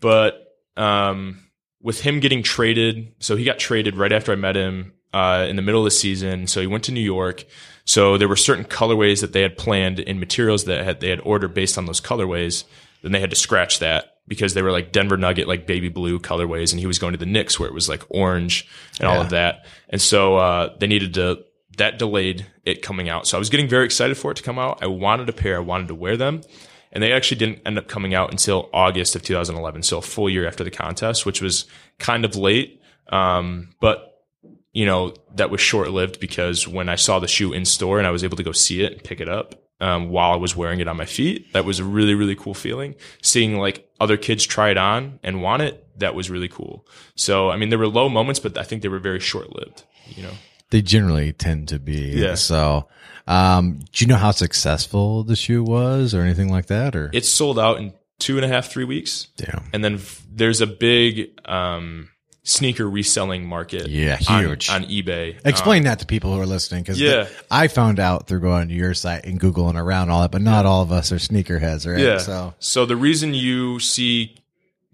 but 0.00 0.56
um, 0.76 1.48
with 1.82 2.00
him 2.00 2.20
getting 2.20 2.42
traded, 2.42 3.14
so 3.18 3.36
he 3.36 3.44
got 3.44 3.58
traded 3.58 3.96
right 3.96 4.12
after 4.12 4.32
I 4.32 4.36
met 4.36 4.56
him 4.56 4.92
uh, 5.12 5.46
in 5.48 5.56
the 5.56 5.62
middle 5.62 5.80
of 5.80 5.84
the 5.84 5.90
season. 5.90 6.46
So 6.46 6.60
he 6.60 6.66
went 6.66 6.84
to 6.84 6.92
New 6.92 7.00
York. 7.00 7.44
So 7.84 8.18
there 8.18 8.28
were 8.28 8.36
certain 8.36 8.64
colorways 8.64 9.20
that 9.22 9.32
they 9.32 9.42
had 9.42 9.56
planned 9.56 9.98
in 9.98 10.20
materials 10.20 10.64
that 10.64 10.84
had, 10.84 11.00
they 11.00 11.08
had 11.08 11.20
ordered 11.20 11.54
based 11.54 11.78
on 11.78 11.86
those 11.86 12.00
colorways. 12.00 12.64
Then 13.02 13.12
they 13.12 13.20
had 13.20 13.30
to 13.30 13.36
scratch 13.36 13.78
that 13.78 14.16
because 14.26 14.54
they 14.54 14.62
were 14.62 14.72
like 14.72 14.92
Denver 14.92 15.16
Nugget, 15.16 15.48
like 15.48 15.66
baby 15.66 15.88
blue 15.88 16.18
colorways. 16.18 16.72
And 16.72 16.80
he 16.80 16.86
was 16.86 16.98
going 16.98 17.12
to 17.12 17.18
the 17.18 17.26
Knicks 17.26 17.58
where 17.58 17.68
it 17.68 17.74
was 17.74 17.88
like 17.88 18.02
orange 18.10 18.68
and 18.98 19.08
all 19.08 19.20
of 19.20 19.30
that. 19.30 19.64
And 19.88 20.02
so, 20.02 20.36
uh, 20.36 20.76
they 20.78 20.86
needed 20.86 21.14
to, 21.14 21.44
that 21.78 21.98
delayed 21.98 22.46
it 22.64 22.82
coming 22.82 23.08
out. 23.08 23.26
So 23.26 23.36
I 23.36 23.40
was 23.40 23.50
getting 23.50 23.68
very 23.68 23.84
excited 23.84 24.16
for 24.16 24.30
it 24.30 24.36
to 24.36 24.42
come 24.42 24.58
out. 24.58 24.82
I 24.82 24.86
wanted 24.86 25.28
a 25.28 25.32
pair. 25.32 25.56
I 25.56 25.60
wanted 25.60 25.88
to 25.88 25.94
wear 25.94 26.16
them. 26.16 26.42
And 26.92 27.02
they 27.02 27.12
actually 27.12 27.38
didn't 27.38 27.60
end 27.66 27.78
up 27.78 27.88
coming 27.88 28.14
out 28.14 28.30
until 28.30 28.70
August 28.72 29.14
of 29.14 29.22
2011. 29.22 29.82
So 29.82 29.98
a 29.98 30.02
full 30.02 30.30
year 30.30 30.46
after 30.46 30.64
the 30.64 30.70
contest, 30.70 31.26
which 31.26 31.42
was 31.42 31.66
kind 31.98 32.24
of 32.24 32.36
late. 32.36 32.80
Um, 33.08 33.70
but 33.80 34.08
you 34.72 34.86
know, 34.86 35.14
that 35.34 35.50
was 35.50 35.60
short 35.60 35.90
lived 35.90 36.20
because 36.20 36.68
when 36.68 36.88
I 36.88 36.96
saw 36.96 37.18
the 37.18 37.28
shoe 37.28 37.52
in 37.52 37.64
store 37.64 37.98
and 37.98 38.06
I 38.06 38.10
was 38.10 38.22
able 38.22 38.36
to 38.36 38.42
go 38.42 38.52
see 38.52 38.82
it 38.82 38.92
and 38.92 39.02
pick 39.02 39.20
it 39.20 39.28
up 39.28 39.54
um, 39.80 40.10
while 40.10 40.32
I 40.32 40.36
was 40.36 40.56
wearing 40.56 40.80
it 40.80 40.88
on 40.88 40.96
my 40.96 41.04
feet, 41.04 41.52
that 41.52 41.64
was 41.64 41.78
a 41.78 41.84
really, 41.84 42.14
really 42.14 42.36
cool 42.36 42.54
feeling. 42.54 42.94
Seeing 43.22 43.58
like 43.58 43.88
other 43.98 44.16
kids 44.16 44.44
try 44.44 44.70
it 44.70 44.76
on 44.76 45.20
and 45.22 45.42
want 45.42 45.62
it, 45.62 45.84
that 45.98 46.14
was 46.14 46.30
really 46.30 46.48
cool. 46.48 46.86
So, 47.16 47.50
I 47.50 47.56
mean, 47.56 47.70
there 47.70 47.78
were 47.78 47.88
low 47.88 48.08
moments, 48.08 48.40
but 48.40 48.56
I 48.58 48.62
think 48.62 48.82
they 48.82 48.88
were 48.88 48.98
very 48.98 49.20
short 49.20 49.54
lived, 49.56 49.84
you 50.06 50.22
know? 50.22 50.32
They 50.70 50.82
generally 50.82 51.32
tend 51.32 51.68
to 51.68 51.78
be. 51.78 52.12
Yeah. 52.14 52.34
So, 52.34 52.88
um, 53.26 53.80
do 53.92 54.04
you 54.04 54.06
know 54.06 54.16
how 54.16 54.30
successful 54.32 55.24
the 55.24 55.36
shoe 55.36 55.62
was 55.62 56.14
or 56.14 56.22
anything 56.22 56.50
like 56.50 56.66
that? 56.66 56.94
Or 56.96 57.10
It's 57.12 57.28
sold 57.28 57.58
out 57.58 57.78
in 57.78 57.92
two 58.18 58.36
and 58.36 58.44
a 58.44 58.48
half, 58.48 58.68
three 58.70 58.84
weeks. 58.84 59.28
Damn. 59.36 59.64
And 59.72 59.82
then 59.84 59.94
f- 59.94 60.24
there's 60.30 60.60
a 60.60 60.66
big 60.66 61.38
um, 61.46 62.08
sneaker 62.42 62.88
reselling 62.88 63.46
market. 63.46 63.88
Yeah, 63.88 64.16
huge. 64.16 64.68
on, 64.70 64.84
eBay. 64.84 65.38
Explain 65.44 65.84
that 65.84 66.00
to 66.00 66.06
people 66.06 66.34
who 66.34 66.40
are 66.40 66.46
listening 66.46 66.82
because 66.82 67.00
Yeah. 67.00 67.28
I 67.50 67.68
found 67.68 68.00
out 68.00 68.26
through 68.26 68.40
going 68.40 68.68
to 68.68 68.74
your 68.74 68.94
site 68.94 69.24
and 69.24 69.38
Googling 69.40 69.74
around 69.76 70.10
all 70.10 70.22
that, 70.22 70.32
but 70.32 70.42
not 70.42 70.66
all 70.66 70.82
of 70.82 70.90
us 70.92 71.12
are 71.12 71.16
sneakerheads, 71.16 71.90
right? 71.90 72.02
Yeah. 72.02 72.18
So 72.18 72.54
So 72.58 72.86
the 72.86 72.96
reason 72.96 73.34
you 73.34 73.78
see, 73.80 74.36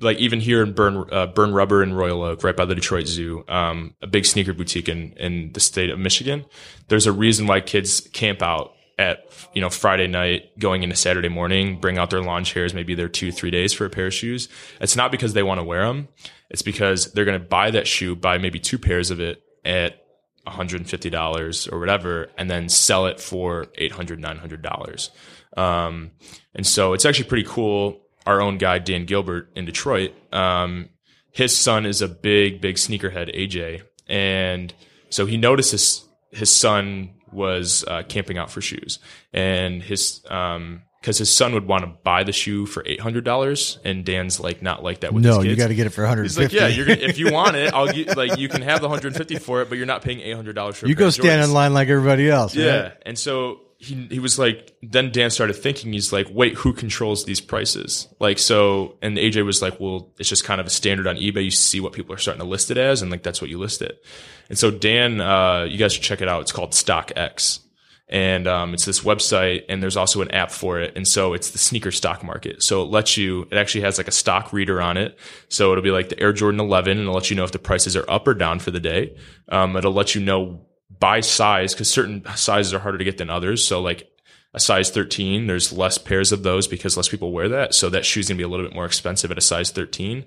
like 0.05 0.19
even 0.19 0.41
here 0.41 0.63
in 0.63 0.73
Burn 0.73 1.05
uh, 1.11 1.27
Burn 1.27 1.53
Rubber 1.53 1.83
in 1.83 1.95
Royal 1.95 2.23
Oak, 2.23 2.45
right 2.45 2.57
by 2.57 2.65
the 2.65 2.75
Detroit 2.75 3.07
Zoo, 3.07 3.45
um, 3.49 3.95
a 4.03 4.07
big 4.07 4.27
sneaker 4.27 4.53
boutique 4.53 4.89
in 4.89 5.13
in 5.15 5.53
the 5.53 5.61
state 5.61 5.91
of 5.91 5.99
Michigan. 5.99 6.45
There's 6.89 7.07
a 7.07 7.13
reason 7.13 7.47
why 7.47 7.61
kids 7.61 8.01
camp 8.13 8.43
out 8.43 8.73
at 8.99 9.27
you 9.53 9.61
know 9.61 9.71
Friday 9.71 10.07
night, 10.07 10.59
going 10.59 10.83
into 10.83 10.97
Saturday 10.97 11.29
morning, 11.29 11.81
bring 11.81 11.99
out 11.99 12.11
their 12.11 12.23
lawn 12.23 12.45
chairs, 12.45 12.75
maybe 12.75 12.95
they're 12.95 13.09
two 13.09 13.33
three 13.33 13.51
days 13.51 13.73
for 13.73 13.85
a 13.87 13.91
pair 13.91 14.07
of 14.07 14.15
shoes. 14.15 14.49
It's 14.81 14.97
not 14.97 15.11
because 15.11 15.33
they 15.33 15.43
want 15.43 15.59
to 15.61 15.65
wear 15.65 15.87
them. 15.87 16.09
It's 16.51 16.63
because 16.63 17.13
they're 17.13 17.25
going 17.25 17.41
to 17.41 17.45
buy 17.45 17.71
that 17.73 17.89
shoe, 17.89 18.15
buy 18.15 18.39
maybe 18.39 18.61
two 18.61 18.79
pairs 18.79 19.11
of 19.11 19.19
it 19.19 19.43
at 19.65 20.05
$150 20.47 21.73
or 21.73 21.81
whatever, 21.81 22.29
and 22.37 22.51
then 22.51 22.69
sell 22.69 23.07
it 23.07 23.19
for 23.19 23.65
$800, 23.79 24.21
$900. 24.21 25.59
Um, 25.59 26.11
and 26.55 26.67
so 26.67 26.93
it's 26.93 27.05
actually 27.05 27.29
pretty 27.29 27.49
cool. 27.49 28.04
Our 28.27 28.41
own 28.41 28.59
guy, 28.59 28.79
Dan 28.79 29.05
Gilbert 29.05 29.51
in 29.55 29.65
Detroit, 29.65 30.13
um, 30.33 30.89
his 31.31 31.57
son 31.57 31.85
is 31.85 32.01
a 32.01 32.09
big, 32.09 32.61
big 32.61 32.77
sneakerhead, 32.77 33.35
AJ. 33.37 33.83
And 34.07 34.73
so 35.11 35.27
he 35.27 35.37
noticed 35.37 35.73
his, 35.73 36.05
his 36.31 36.51
son 36.51 37.15
was 37.33 37.85
uh, 37.87 38.03
camping 38.09 38.39
out 38.39 38.51
for 38.51 38.61
shoes. 38.61 38.99
And 39.33 39.83
his, 39.83 40.23
um, 40.31 40.83
because 41.01 41.19
his 41.19 41.31
son 41.37 41.53
would 41.53 41.67
want 41.67 41.85
to 41.85 41.91
buy 42.03 42.25
the 42.25 42.33
shoe 42.33 42.65
for 42.65 42.83
eight 42.87 42.99
hundred 42.99 43.25
dollars, 43.25 43.79
and 43.85 44.07
Dan's 44.07 44.41
like 44.41 44.63
not 44.63 44.83
like 44.83 45.01
that 45.01 45.13
with 45.13 45.23
no, 45.23 45.43
you 45.43 45.55
got 45.55 45.67
to 45.67 45.75
get 45.75 45.87
it 45.87 45.91
for 45.91 46.01
He's 46.07 46.39
150. 46.39 46.43
like, 46.43 46.53
yeah, 46.53 46.75
you're 46.75 46.87
gonna, 46.87 47.07
if 47.07 47.19
you 47.19 47.31
want 47.31 47.57
it, 47.57 47.75
I'll 47.75 47.93
get 47.93 48.17
like 48.17 48.39
you 48.39 48.49
can 48.49 48.63
have 48.63 48.81
the 48.81 48.89
150 48.89 49.37
for 49.37 49.61
it, 49.61 49.69
but 49.69 49.77
you're 49.77 49.87
not 49.87 50.01
paying 50.01 50.21
800 50.21 50.55
dollars 50.55 50.77
for. 50.77 50.87
you 50.87 50.95
go 50.95 51.11
stand 51.11 51.43
in 51.43 51.53
line 51.53 51.75
like 51.75 51.89
everybody 51.91 52.31
else. 52.31 52.55
Yeah, 52.55 52.81
right? 52.85 52.93
and 53.05 53.19
so 53.19 53.61
he 53.79 54.07
he 54.11 54.19
was 54.19 54.39
like, 54.39 54.77
then 54.83 55.11
Dan 55.11 55.31
started 55.31 55.55
thinking, 55.55 55.93
he's 55.93 56.13
like, 56.13 56.29
wait, 56.31 56.55
who 56.55 56.73
controls 56.73 57.25
these 57.25 57.41
prices? 57.41 58.09
Like, 58.21 58.39
so, 58.39 58.97
and 59.03 59.17
AJ 59.17 59.45
was 59.45 59.63
like, 59.63 59.79
well, 59.81 60.13
it's 60.19 60.29
just 60.29 60.45
kind 60.45 60.61
of 60.61 60.67
a 60.67 60.71
standard 60.71 61.07
on 61.07 61.17
eBay. 61.17 61.45
You 61.45 61.51
see 61.51 61.81
what 61.81 61.93
people 61.93 62.15
are 62.15 62.19
starting 62.19 62.43
to 62.43 62.49
list 62.49 62.71
it 62.71 62.79
as, 62.79 63.03
and 63.03 63.11
like 63.11 63.23
that's 63.23 63.41
what 63.41 63.51
you 63.51 63.59
list 63.59 63.83
it. 63.83 64.03
And 64.49 64.59
so 64.59 64.71
Dan, 64.71 65.21
uh, 65.21 65.65
you 65.69 65.79
guys 65.79 65.93
should 65.93 66.03
check 66.03 66.21
it 66.21 66.29
out. 66.29 66.43
It's 66.43 66.53
called 66.53 66.73
StockX. 66.73 67.61
And 68.07 68.47
um, 68.47 68.75
it's 68.75 68.85
this 68.85 69.01
website, 69.01 69.65
and 69.69 69.83
there's 69.83 69.97
also 69.97 70.21
an 70.21 70.31
app 70.31 70.51
for 70.51 70.79
it. 70.79 70.95
And 70.95 71.09
so 71.09 71.33
it's 71.33 71.51
the 71.51 71.59
sneaker 71.59 71.91
stock 71.91 72.23
market. 72.23 72.63
So 72.63 72.83
it 72.83 72.91
lets 72.91 73.17
you, 73.17 73.49
it 73.51 73.55
actually 73.55 73.81
has 73.81 73.97
like 73.97 74.09
a 74.09 74.13
stock 74.13 74.53
reader 74.53 74.81
on 74.81 74.99
it. 74.99 75.19
So 75.49 75.73
it'll 75.73 75.83
be 75.83 75.91
like 75.91 76.11
the 76.11 76.21
Air 76.21 76.35
Jordan 76.35 76.61
11, 76.61 76.93
and 76.93 77.01
it'll 77.01 77.15
let 77.15 77.31
you 77.31 77.37
know 77.37 77.45
if 77.45 77.53
the 77.53 77.59
prices 77.59 77.97
are 77.97 78.09
up 78.09 78.29
or 78.29 78.35
down 78.35 78.59
for 78.59 78.71
the 78.71 78.79
day. 78.79 79.17
Um, 79.49 79.75
it'll 79.75 79.95
let 79.95 80.15
you 80.15 80.21
know 80.21 80.67
by 81.01 81.21
size 81.21 81.75
because 81.75 81.91
certain 81.91 82.25
sizes 82.37 82.73
are 82.75 82.79
harder 82.79 82.99
to 82.99 83.05
get 83.05 83.19
than 83.19 83.31
others. 83.31 83.67
So 83.67 83.81
like 83.81 84.11
a 84.53 84.61
size 84.61 84.91
13, 84.91 85.47
there's 85.47 85.73
less 85.73 85.99
pairs 85.99 86.31
of 86.33 86.43
those 86.43 86.69
because 86.69 86.97
less 86.97 87.09
people 87.09 87.33
wear 87.33 87.49
that. 87.49 87.75
So 87.75 87.91
that 87.91 88.05
shoe's 88.05 88.29
gonna 88.29 88.39
be 88.39 88.45
a 88.45 88.49
little 88.49 88.67
bit 88.67 88.75
more 88.75 88.87
expensive 88.87 89.31
at 89.31 89.39
a 89.39 89.41
size 89.43 89.71
13 89.71 90.25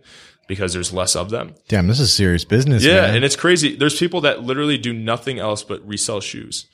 because 0.48 0.74
there's 0.74 0.94
less 0.94 1.16
of 1.16 1.30
them. 1.30 1.56
Damn, 1.68 1.88
this 1.88 2.00
is 2.00 2.14
serious 2.14 2.44
business. 2.46 2.84
Yeah, 2.84 3.02
man. 3.02 3.16
and 3.18 3.26
it's 3.26 3.36
crazy. 3.36 3.76
There's 3.76 3.98
people 3.98 4.22
that 4.22 4.44
literally 4.44 4.78
do 4.78 4.94
nothing 4.94 5.40
else 5.40 5.64
but 5.64 5.86
resell 5.88 6.20
shoes, 6.22 6.68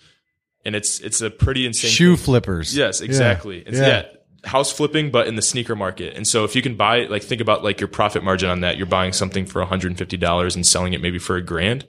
and 0.66 0.76
it's 0.76 1.00
it's 1.00 1.22
a 1.22 1.30
pretty 1.30 1.66
insane 1.66 1.92
shoe 1.92 2.16
thing. 2.16 2.26
flippers. 2.26 2.76
Yes, 2.76 3.02
exactly. 3.02 3.60
It's 3.66 3.78
Yeah. 3.78 3.88
yeah. 3.88 4.06
House 4.46 4.74
flipping, 4.74 5.10
but 5.10 5.28
in 5.28 5.36
the 5.36 5.42
sneaker 5.42 5.74
market. 5.76 6.18
And 6.18 6.28
so 6.28 6.44
if 6.44 6.54
you 6.54 6.62
can 6.62 6.76
buy 6.76 7.06
like 7.06 7.24
think 7.24 7.40
about 7.40 7.64
like 7.64 7.80
your 7.80 7.88
profit 7.88 8.24
margin 8.24 8.50
on 8.50 8.60
that. 8.62 8.76
You're 8.78 8.86
buying 8.88 9.14
something 9.14 9.46
for 9.46 9.64
$150 9.66 10.56
and 10.56 10.68
selling 10.68 10.92
it 10.94 11.02
maybe 11.02 11.18
for 11.18 11.38
a 11.38 11.42
grand. 11.42 11.88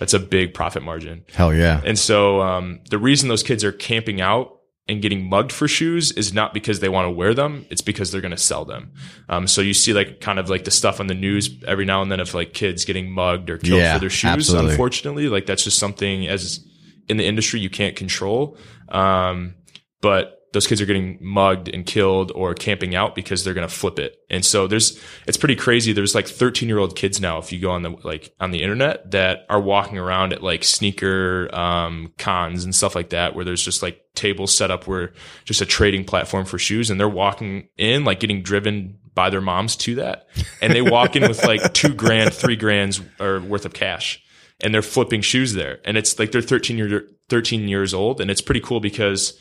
That's 0.00 0.14
a 0.14 0.18
big 0.18 0.52
profit 0.54 0.82
margin. 0.82 1.24
Hell 1.32 1.54
yeah. 1.54 1.80
And 1.84 1.96
so 1.96 2.40
um, 2.40 2.80
the 2.90 2.98
reason 2.98 3.28
those 3.28 3.44
kids 3.44 3.62
are 3.62 3.70
camping 3.70 4.20
out 4.20 4.56
and 4.88 5.00
getting 5.00 5.28
mugged 5.28 5.52
for 5.52 5.68
shoes 5.68 6.10
is 6.10 6.34
not 6.34 6.52
because 6.52 6.80
they 6.80 6.88
want 6.88 7.06
to 7.06 7.10
wear 7.10 7.32
them; 7.34 7.64
it's 7.70 7.82
because 7.82 8.10
they're 8.10 8.20
going 8.20 8.32
to 8.32 8.36
sell 8.36 8.64
them. 8.64 8.90
Um, 9.28 9.46
so 9.46 9.60
you 9.60 9.72
see 9.74 9.92
like 9.92 10.20
kind 10.20 10.40
of 10.40 10.50
like 10.50 10.64
the 10.64 10.72
stuff 10.72 10.98
on 10.98 11.06
the 11.06 11.14
news 11.14 11.62
every 11.64 11.84
now 11.84 12.02
and 12.02 12.10
then 12.10 12.18
of 12.18 12.34
like 12.34 12.54
kids 12.54 12.84
getting 12.84 13.08
mugged 13.12 13.50
or 13.50 13.58
killed 13.58 13.78
Yeah, 13.80 13.92
for 13.94 14.00
their 14.00 14.10
shoes. 14.10 14.30
absolutely. 14.30 14.70
Unfortunately, 14.72 15.28
like 15.28 15.46
that's 15.46 15.62
just 15.62 15.78
something 15.78 16.26
as 16.26 16.66
in 17.08 17.18
the 17.18 17.26
industry 17.26 17.60
you 17.60 17.70
can't 17.70 17.94
control. 17.94 18.56
Um, 18.88 19.54
but 20.00 20.39
those 20.52 20.66
kids 20.66 20.80
are 20.80 20.86
getting 20.86 21.18
mugged 21.20 21.68
and 21.68 21.86
killed 21.86 22.32
or 22.34 22.54
camping 22.54 22.94
out 22.94 23.14
because 23.14 23.44
they're 23.44 23.54
going 23.54 23.66
to 23.66 23.72
flip 23.74 23.98
it. 23.98 24.16
And 24.28 24.44
so 24.44 24.66
there's, 24.66 24.98
it's 25.26 25.36
pretty 25.36 25.56
crazy. 25.56 25.92
There's 25.92 26.14
like 26.14 26.26
13 26.26 26.68
year 26.68 26.78
old 26.78 26.96
kids 26.96 27.20
now, 27.20 27.38
if 27.38 27.52
you 27.52 27.60
go 27.60 27.70
on 27.70 27.82
the, 27.82 27.90
like 28.02 28.34
on 28.40 28.50
the 28.50 28.62
internet 28.62 29.10
that 29.12 29.46
are 29.48 29.60
walking 29.60 29.98
around 29.98 30.32
at 30.32 30.42
like 30.42 30.64
sneaker, 30.64 31.48
um, 31.54 32.12
cons 32.18 32.64
and 32.64 32.74
stuff 32.74 32.94
like 32.94 33.10
that, 33.10 33.34
where 33.34 33.44
there's 33.44 33.62
just 33.62 33.82
like 33.82 34.04
tables 34.14 34.52
set 34.52 34.70
up 34.70 34.86
where 34.86 35.12
just 35.44 35.60
a 35.60 35.66
trading 35.66 36.04
platform 36.04 36.44
for 36.44 36.58
shoes 36.58 36.90
and 36.90 36.98
they're 36.98 37.08
walking 37.08 37.68
in, 37.76 38.04
like 38.04 38.20
getting 38.20 38.42
driven 38.42 38.98
by 39.14 39.30
their 39.30 39.40
moms 39.40 39.76
to 39.76 39.96
that. 39.96 40.26
And 40.60 40.72
they 40.72 40.82
walk 40.82 41.14
in 41.16 41.22
with 41.22 41.44
like 41.44 41.72
two 41.72 41.94
grand, 41.94 42.34
three 42.34 42.56
grands 42.56 43.00
or 43.20 43.40
worth 43.40 43.64
of 43.64 43.72
cash 43.72 44.22
and 44.62 44.74
they're 44.74 44.82
flipping 44.82 45.20
shoes 45.20 45.54
there. 45.54 45.78
And 45.84 45.96
it's 45.96 46.18
like 46.18 46.32
they're 46.32 46.42
13 46.42 46.78
year, 46.78 47.08
13 47.28 47.68
years 47.68 47.94
old. 47.94 48.20
And 48.20 48.30
it's 48.30 48.40
pretty 48.40 48.60
cool 48.60 48.80
because 48.80 49.38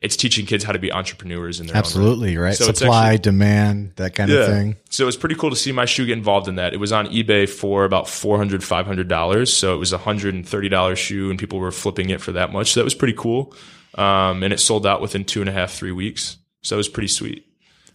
it's 0.00 0.16
teaching 0.16 0.44
kids 0.44 0.64
how 0.64 0.72
to 0.72 0.78
be 0.78 0.92
entrepreneurs 0.92 1.60
in 1.60 1.66
their. 1.66 1.76
Absolutely, 1.76 2.36
right? 2.36 2.54
So 2.54 2.66
Supply, 2.66 3.14
actually- 3.14 3.18
demand, 3.18 3.92
that 3.96 4.14
kind 4.14 4.30
of 4.30 4.46
thing. 4.46 4.76
So 4.90 5.04
it 5.04 5.06
was 5.06 5.16
pretty 5.16 5.34
cool 5.34 5.50
to 5.50 5.56
see 5.56 5.72
my 5.72 5.86
shoe 5.86 6.04
get 6.06 6.18
involved 6.18 6.46
in 6.48 6.56
that. 6.56 6.74
It 6.74 6.78
was 6.78 6.92
on 6.92 7.06
eBay 7.06 7.48
for 7.48 7.84
about 7.84 8.04
$400, 8.06 8.60
$500. 8.62 9.48
So 9.48 9.74
it 9.74 9.78
was 9.78 9.92
a 9.92 9.98
$130 9.98 10.96
shoe 10.96 11.30
and 11.30 11.38
people 11.38 11.58
were 11.58 11.70
flipping 11.72 12.10
it 12.10 12.20
for 12.20 12.32
that 12.32 12.52
much. 12.52 12.72
So 12.72 12.80
that 12.80 12.84
was 12.84 12.94
pretty 12.94 13.14
cool. 13.16 13.54
Um, 13.96 14.42
and 14.42 14.52
it 14.52 14.60
sold 14.60 14.86
out 14.86 15.00
within 15.00 15.24
two 15.24 15.40
and 15.40 15.48
a 15.48 15.52
half, 15.52 15.72
three 15.72 15.92
weeks. 15.92 16.36
So 16.62 16.76
it 16.76 16.78
was 16.78 16.88
pretty 16.88 17.08
sweet. 17.08 17.46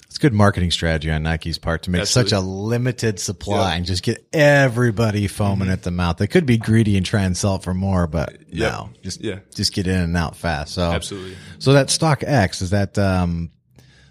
It's 0.10 0.18
good 0.18 0.34
marketing 0.34 0.72
strategy 0.72 1.12
on 1.12 1.22
Nike's 1.22 1.60
part 1.60 1.84
to 1.84 1.92
make 1.92 2.02
Absolutely. 2.02 2.30
such 2.32 2.38
a 2.38 2.42
limited 2.42 3.20
supply 3.20 3.58
Yep. 3.58 3.64
Mm-hmm. 3.68 3.78
and 3.78 3.86
just 3.86 4.04
get 4.04 4.28
everybody 4.34 5.28
foaming 5.28 5.70
at 5.70 5.84
the 5.84 5.92
mouth. 5.92 6.18
They 6.18 6.26
could 6.26 6.48
be 6.48 6.58
greedy 6.58 6.98
and 6.98 7.06
try 7.06 7.22
and 7.22 7.38
sell 7.38 7.56
it 7.58 7.64
for 7.64 7.76
more, 7.76 8.08
but 8.08 8.34
Yep. 8.50 8.72
no, 8.72 8.90
just 9.04 9.22
Yeah. 9.22 9.40
just 9.54 9.72
get 9.74 9.86
in 9.86 9.96
and 10.00 10.18
out 10.18 10.36
fast. 10.36 10.74
So 10.74 10.92
Absolutely. 10.92 11.36
So 11.60 11.74
that 11.74 11.88
StockX 11.90 12.62
is 12.64 12.72
that 12.72 12.98
um 12.98 13.52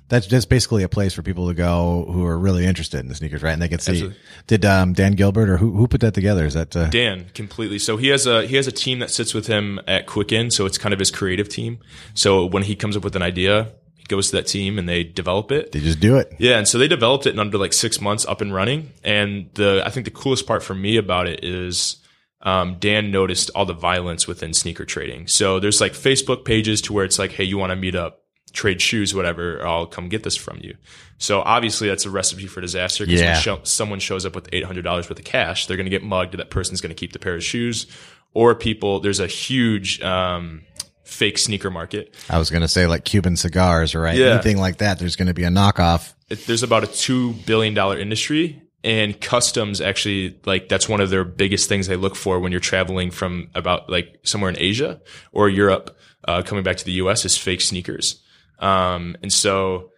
that's 0.09 0.26
just 0.26 0.49
basically 0.49 0.82
a 0.84 0.88
place 0.88 1.12
for 1.12 1.20
people 1.22 1.49
to 1.49 1.55
go 1.55 2.09
who 2.11 2.24
are 2.24 2.38
really 2.38 2.64
interested 2.64 3.01
in 3.01 3.09
the 3.09 3.14
sneakers, 3.14 3.42
right? 3.42 3.53
And 3.53 3.61
they 3.61 3.68
can 3.68 3.78
see. 3.80 3.92
Absolutely. 3.92 4.18
Did 4.46 4.64
um 4.64 4.92
Dan 4.92 5.12
Gilbert 5.12 5.51
or 5.51 5.57
who 5.57 5.72
who 5.72 5.88
put 5.88 6.01
that 6.03 6.14
together? 6.14 6.46
Is 6.46 6.55
that 6.55 6.76
uh, 6.76 6.88
Dan 6.90 7.26
completely. 7.34 7.80
So 7.80 7.96
he 7.96 8.07
has 8.09 8.24
a 8.24 8.46
he 8.46 8.55
has 8.55 8.68
a 8.68 8.72
team 8.72 9.01
that 9.01 9.11
sits 9.11 9.34
with 9.34 9.49
him 9.49 9.80
at 9.88 10.07
Quicken. 10.07 10.53
So 10.53 10.64
it's 10.64 10.78
kind 10.78 10.92
of 10.92 11.01
his 11.01 11.11
creative 11.11 11.49
team. 11.49 11.80
So 12.14 12.46
when 12.46 12.62
he 12.62 12.76
comes 12.76 12.96
up 12.96 13.03
with 13.03 13.16
an 13.16 13.22
idea, 13.22 13.72
goes 14.09 14.30
to 14.30 14.36
that 14.36 14.46
team 14.46 14.78
and 14.78 14.88
they 14.88 15.04
develop 15.04 15.52
it. 15.52 15.72
they 15.72 15.80
just 15.80 16.00
do 16.00 16.16
it? 16.16 16.32
Yeah, 16.38 16.59
and 16.59 16.66
so 16.66 16.78
they 16.78 16.88
developed 16.88 17.26
it 17.26 17.34
in 17.34 17.38
under 17.38 17.59
like 17.59 17.72
six 17.72 18.00
months, 18.00 18.26
up 18.26 18.40
and 18.40 18.52
running. 18.52 18.92
And 19.04 19.50
the 19.54 19.82
I 19.84 19.90
think 19.90 20.04
the 20.04 20.11
coolest 20.11 20.46
part 20.46 20.62
for 20.62 20.74
me 20.74 20.96
about 20.96 21.26
it 21.28 21.44
is 21.44 21.98
um, 22.42 22.76
Dan 22.78 23.11
noticed 23.11 23.50
all 23.54 23.64
the 23.66 23.74
violence 23.74 24.26
within 24.26 24.54
sneaker 24.54 24.84
trading. 24.84 25.26
So 25.26 25.61
there's 25.61 25.80
like 25.80 25.92
Facebook 25.92 26.44
pages 26.44 26.80
to 26.82 26.92
where 26.92 27.04
it's 27.04 27.18
like, 27.18 27.32
hey, 27.32 27.44
you 27.44 27.59
want 27.59 27.70
to 27.70 27.76
meet 27.76 27.94
up 27.94 28.22
trade 28.52 28.80
shoes, 28.80 29.14
whatever, 29.14 29.64
I'll 29.66 29.86
come 29.86 30.09
get 30.09 30.22
this 30.22 30.36
from 30.36 30.59
you. 30.62 30.74
So 31.18 31.40
obviously 31.42 31.88
that's 31.88 32.06
a 32.06 32.11
recipe 32.11 32.46
for 32.46 32.61
disaster 32.61 33.04
because 33.04 33.20
Yeah. 33.20 33.32
when 33.34 33.40
show, 33.42 33.61
someone 33.64 33.98
shows 34.00 34.24
up 34.24 34.34
with 34.34 34.50
$800 34.52 34.84
worth 35.11 35.11
of 35.18 35.24
cash, 35.24 35.66
they're 35.66 35.76
going 35.76 35.84
to 35.86 35.90
get 35.90 36.02
mugged. 36.02 36.34
That 36.38 36.48
person's 36.50 36.80
going 36.80 36.88
to 36.90 36.94
keep 36.94 37.12
the 37.12 37.18
pair 37.18 37.34
of 37.34 37.44
shoes 37.44 37.86
or 38.34 38.54
people, 38.54 39.00
there's 39.00 39.20
a 39.20 39.26
huge, 39.26 40.00
um, 40.02 40.62
fake 41.09 41.38
sneaker 41.38 41.70
market. 41.70 42.14
I 42.28 42.38
was 42.38 42.50
going 42.50 42.61
to 42.62 42.68
say 42.68 42.86
like 42.86 43.04
Cuban 43.04 43.36
cigars, 43.36 43.94
right? 43.94 44.16
Yeah. 44.16 44.34
Anything 44.34 44.59
like 44.59 44.78
that. 44.78 44.98
There's 44.98 45.16
going 45.16 45.28
to 45.28 45.34
be 45.34 45.44
a 45.44 45.48
knockoff. 45.48 46.12
it, 46.28 46.46
there's 46.46 46.62
about 46.62 46.84
a 46.84 46.86
two 46.86 47.32
billion 47.46 47.74
dollar 47.74 47.98
industry, 47.98 48.62
and 48.84 49.18
customs 49.20 49.80
actually 49.80 50.38
like 50.44 50.68
that's 50.68 50.88
one 50.88 51.00
of 51.00 51.11
their 51.11 51.24
biggest 51.24 51.68
things 51.68 51.86
they 51.86 51.96
look 51.96 52.14
for 52.14 52.38
when 52.38 52.52
you're 52.52 52.61
traveling 52.61 53.11
from 53.11 53.48
about 53.54 53.88
like 53.90 54.20
somewhere 54.22 54.50
in 54.50 54.59
Asia 54.59 55.00
or 55.32 55.48
Europe, 55.48 55.98
uh, 56.24 56.42
coming 56.42 56.62
back 56.62 56.76
to 56.76 56.84
the 56.84 56.92
U.S. 56.92 57.24
is 57.24 57.36
fake 57.36 57.62
sneakers, 57.62 58.22
um, 58.59 59.16
and 59.22 59.32
so. 59.32 59.90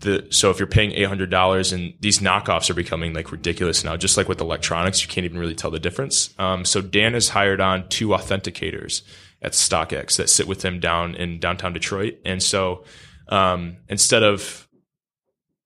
The, 0.00 0.26
so 0.30 0.50
if 0.50 0.58
you're 0.58 0.66
paying 0.66 0.90
eight 0.90 1.06
hundred 1.06 1.30
dollars 1.30 1.72
and 1.72 1.94
these 2.00 2.18
knockoffs 2.18 2.68
are 2.68 2.74
becoming 2.74 3.14
like 3.14 3.30
ridiculous 3.30 3.84
now, 3.84 3.96
just 3.96 4.16
like 4.16 4.28
with 4.28 4.40
electronics, 4.40 5.00
you 5.00 5.06
can't 5.08 5.24
even 5.24 5.38
really 5.38 5.54
tell 5.54 5.70
the 5.70 5.78
difference. 5.78 6.34
Um, 6.40 6.64
so 6.64 6.80
Dan 6.80 7.14
has 7.14 7.28
hired 7.28 7.60
on 7.60 7.88
two 7.88 8.08
authenticators 8.08 9.02
at 9.42 9.52
StockX 9.52 10.16
that 10.16 10.30
sit 10.30 10.46
with 10.46 10.64
him 10.64 10.80
down 10.80 11.14
in 11.14 11.40
downtown 11.40 11.72
Detroit, 11.72 12.14
and 12.24 12.42
so 12.42 12.84
um, 13.28 13.76
instead 13.88 14.22
of 14.22 14.68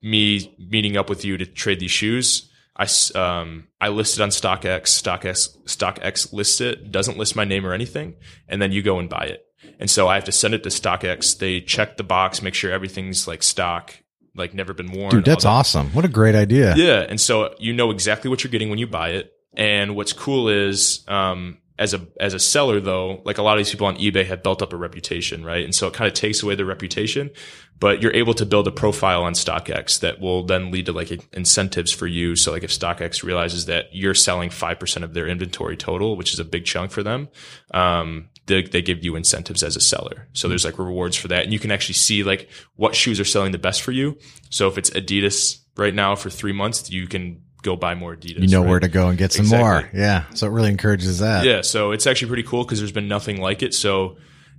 me 0.02 0.54
meeting 0.58 0.96
up 0.96 1.08
with 1.08 1.24
you 1.24 1.36
to 1.36 1.46
trade 1.46 1.80
these 1.80 1.90
shoes. 1.90 2.50
I, 2.78 2.86
um, 3.14 3.68
I 3.80 3.88
listed 3.88 4.20
on 4.20 4.28
StockX, 4.28 4.82
StockX, 4.82 5.56
StockX 5.64 6.32
lists 6.32 6.60
it, 6.60 6.92
doesn't 6.92 7.16
list 7.16 7.34
my 7.34 7.44
name 7.44 7.66
or 7.66 7.72
anything, 7.72 8.16
and 8.48 8.60
then 8.60 8.70
you 8.70 8.82
go 8.82 8.98
and 8.98 9.08
buy 9.08 9.24
it. 9.24 9.42
And 9.80 9.90
so 9.90 10.08
I 10.08 10.14
have 10.14 10.24
to 10.24 10.32
send 10.32 10.54
it 10.54 10.62
to 10.64 10.68
StockX. 10.68 11.38
They 11.38 11.60
check 11.60 11.96
the 11.96 12.04
box, 12.04 12.42
make 12.42 12.54
sure 12.54 12.70
everything's 12.70 13.26
like 13.26 13.42
stock, 13.42 13.94
like 14.34 14.54
never 14.54 14.74
been 14.74 14.92
worn. 14.92 15.10
Dude, 15.10 15.24
that's 15.24 15.44
that. 15.44 15.50
awesome. 15.50 15.88
What 15.88 16.04
a 16.04 16.08
great 16.08 16.34
idea. 16.34 16.74
Yeah, 16.76 17.00
and 17.00 17.20
so 17.20 17.54
you 17.58 17.72
know 17.72 17.90
exactly 17.90 18.28
what 18.28 18.44
you're 18.44 18.50
getting 18.50 18.70
when 18.70 18.78
you 18.78 18.86
buy 18.86 19.10
it. 19.10 19.32
And 19.54 19.96
what's 19.96 20.12
cool 20.12 20.50
is, 20.50 21.02
um, 21.08 21.58
as 21.78 21.92
a 21.92 22.06
as 22.18 22.32
a 22.34 22.38
seller 22.38 22.80
though, 22.80 23.20
like 23.24 23.38
a 23.38 23.42
lot 23.42 23.52
of 23.52 23.58
these 23.58 23.70
people 23.70 23.86
on 23.86 23.96
eBay 23.96 24.24
have 24.26 24.42
built 24.42 24.62
up 24.62 24.72
a 24.72 24.76
reputation, 24.76 25.44
right? 25.44 25.64
And 25.64 25.74
so 25.74 25.86
it 25.86 25.94
kind 25.94 26.08
of 26.08 26.14
takes 26.14 26.42
away 26.42 26.54
their 26.54 26.64
reputation, 26.64 27.30
but 27.78 28.00
you're 28.00 28.14
able 28.14 28.34
to 28.34 28.46
build 28.46 28.66
a 28.66 28.72
profile 28.72 29.22
on 29.24 29.34
StockX 29.34 30.00
that 30.00 30.20
will 30.20 30.44
then 30.44 30.70
lead 30.70 30.86
to 30.86 30.92
like 30.92 31.10
incentives 31.34 31.92
for 31.92 32.06
you. 32.06 32.34
So 32.34 32.52
like 32.52 32.64
if 32.64 32.70
StockX 32.70 33.22
realizes 33.22 33.66
that 33.66 33.86
you're 33.92 34.14
selling 34.14 34.50
five 34.50 34.78
percent 34.78 35.04
of 35.04 35.12
their 35.12 35.28
inventory 35.28 35.76
total, 35.76 36.16
which 36.16 36.32
is 36.32 36.38
a 36.38 36.44
big 36.44 36.64
chunk 36.64 36.90
for 36.90 37.02
them, 37.02 37.28
um, 37.72 38.28
they, 38.46 38.62
they 38.62 38.80
give 38.80 39.04
you 39.04 39.16
incentives 39.16 39.62
as 39.62 39.76
a 39.76 39.80
seller. 39.80 40.28
So 40.32 40.48
there's 40.48 40.64
like 40.64 40.78
rewards 40.78 41.16
for 41.16 41.28
that, 41.28 41.44
and 41.44 41.52
you 41.52 41.58
can 41.58 41.70
actually 41.70 41.94
see 41.94 42.22
like 42.22 42.48
what 42.76 42.94
shoes 42.94 43.20
are 43.20 43.24
selling 43.24 43.52
the 43.52 43.58
best 43.58 43.82
for 43.82 43.92
you. 43.92 44.16
So 44.50 44.68
if 44.68 44.78
it's 44.78 44.90
Adidas 44.90 45.60
right 45.76 45.94
now 45.94 46.14
for 46.14 46.30
three 46.30 46.52
months, 46.52 46.90
you 46.90 47.06
can 47.06 47.42
go 47.66 47.76
buy 47.76 47.94
more 47.94 48.16
Adidas. 48.16 48.40
You 48.40 48.48
know 48.48 48.62
right? 48.62 48.68
where 48.70 48.80
to 48.80 48.88
go 48.88 49.08
and 49.08 49.18
get 49.18 49.32
some 49.32 49.44
Exactly. 49.44 49.62
more. 49.64 49.90
Yeah. 49.92 50.24
So 50.34 50.46
it 50.46 50.50
really 50.50 50.70
encourages 50.70 51.18
that. 51.18 51.44
Yeah, 51.44 51.60
so 51.60 51.90
it's 51.92 52.06
actually 52.06 52.28
pretty 52.28 52.44
cool 52.44 52.64
because 52.64 52.78
there's 52.78 52.92
been 52.92 53.08
nothing 53.08 53.40
like 53.40 53.62
it. 53.62 53.74
So 53.74 54.16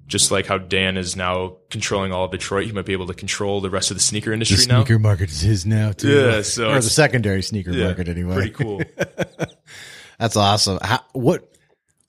just 0.08 0.32
like 0.32 0.46
how 0.46 0.58
Dan 0.58 0.96
is 0.98 1.16
now 1.16 1.58
controlling 1.70 2.12
all 2.14 2.26
of 2.26 2.32
Detroit, 2.32 2.66
he 2.66 2.72
might 2.72 2.86
be 2.86 2.94
able 2.94 3.08
to 3.08 3.14
control 3.14 3.60
the 3.62 3.70
rest 3.70 3.92
of 3.92 3.98
the 3.98 4.02
sneaker 4.04 4.30
The 4.30 4.36
industry 4.36 4.66
now. 4.68 4.82
sneaker 4.84 5.00
market 5.00 5.30
is 5.32 5.42
his 5.42 5.66
now 5.66 5.92
too. 5.92 6.10
Yeah, 6.10 6.42
so 6.44 6.70
or 6.70 6.76
the 6.76 6.82
secondary 6.84 7.42
sneaker 7.42 7.72
Yeah, 7.72 7.86
market 7.88 8.08
anyway. 8.08 8.36
Pretty 8.36 8.52
cool. 8.52 8.82
That's 10.20 10.36
awesome. 10.36 10.80
How, 10.82 11.02
what 11.14 11.52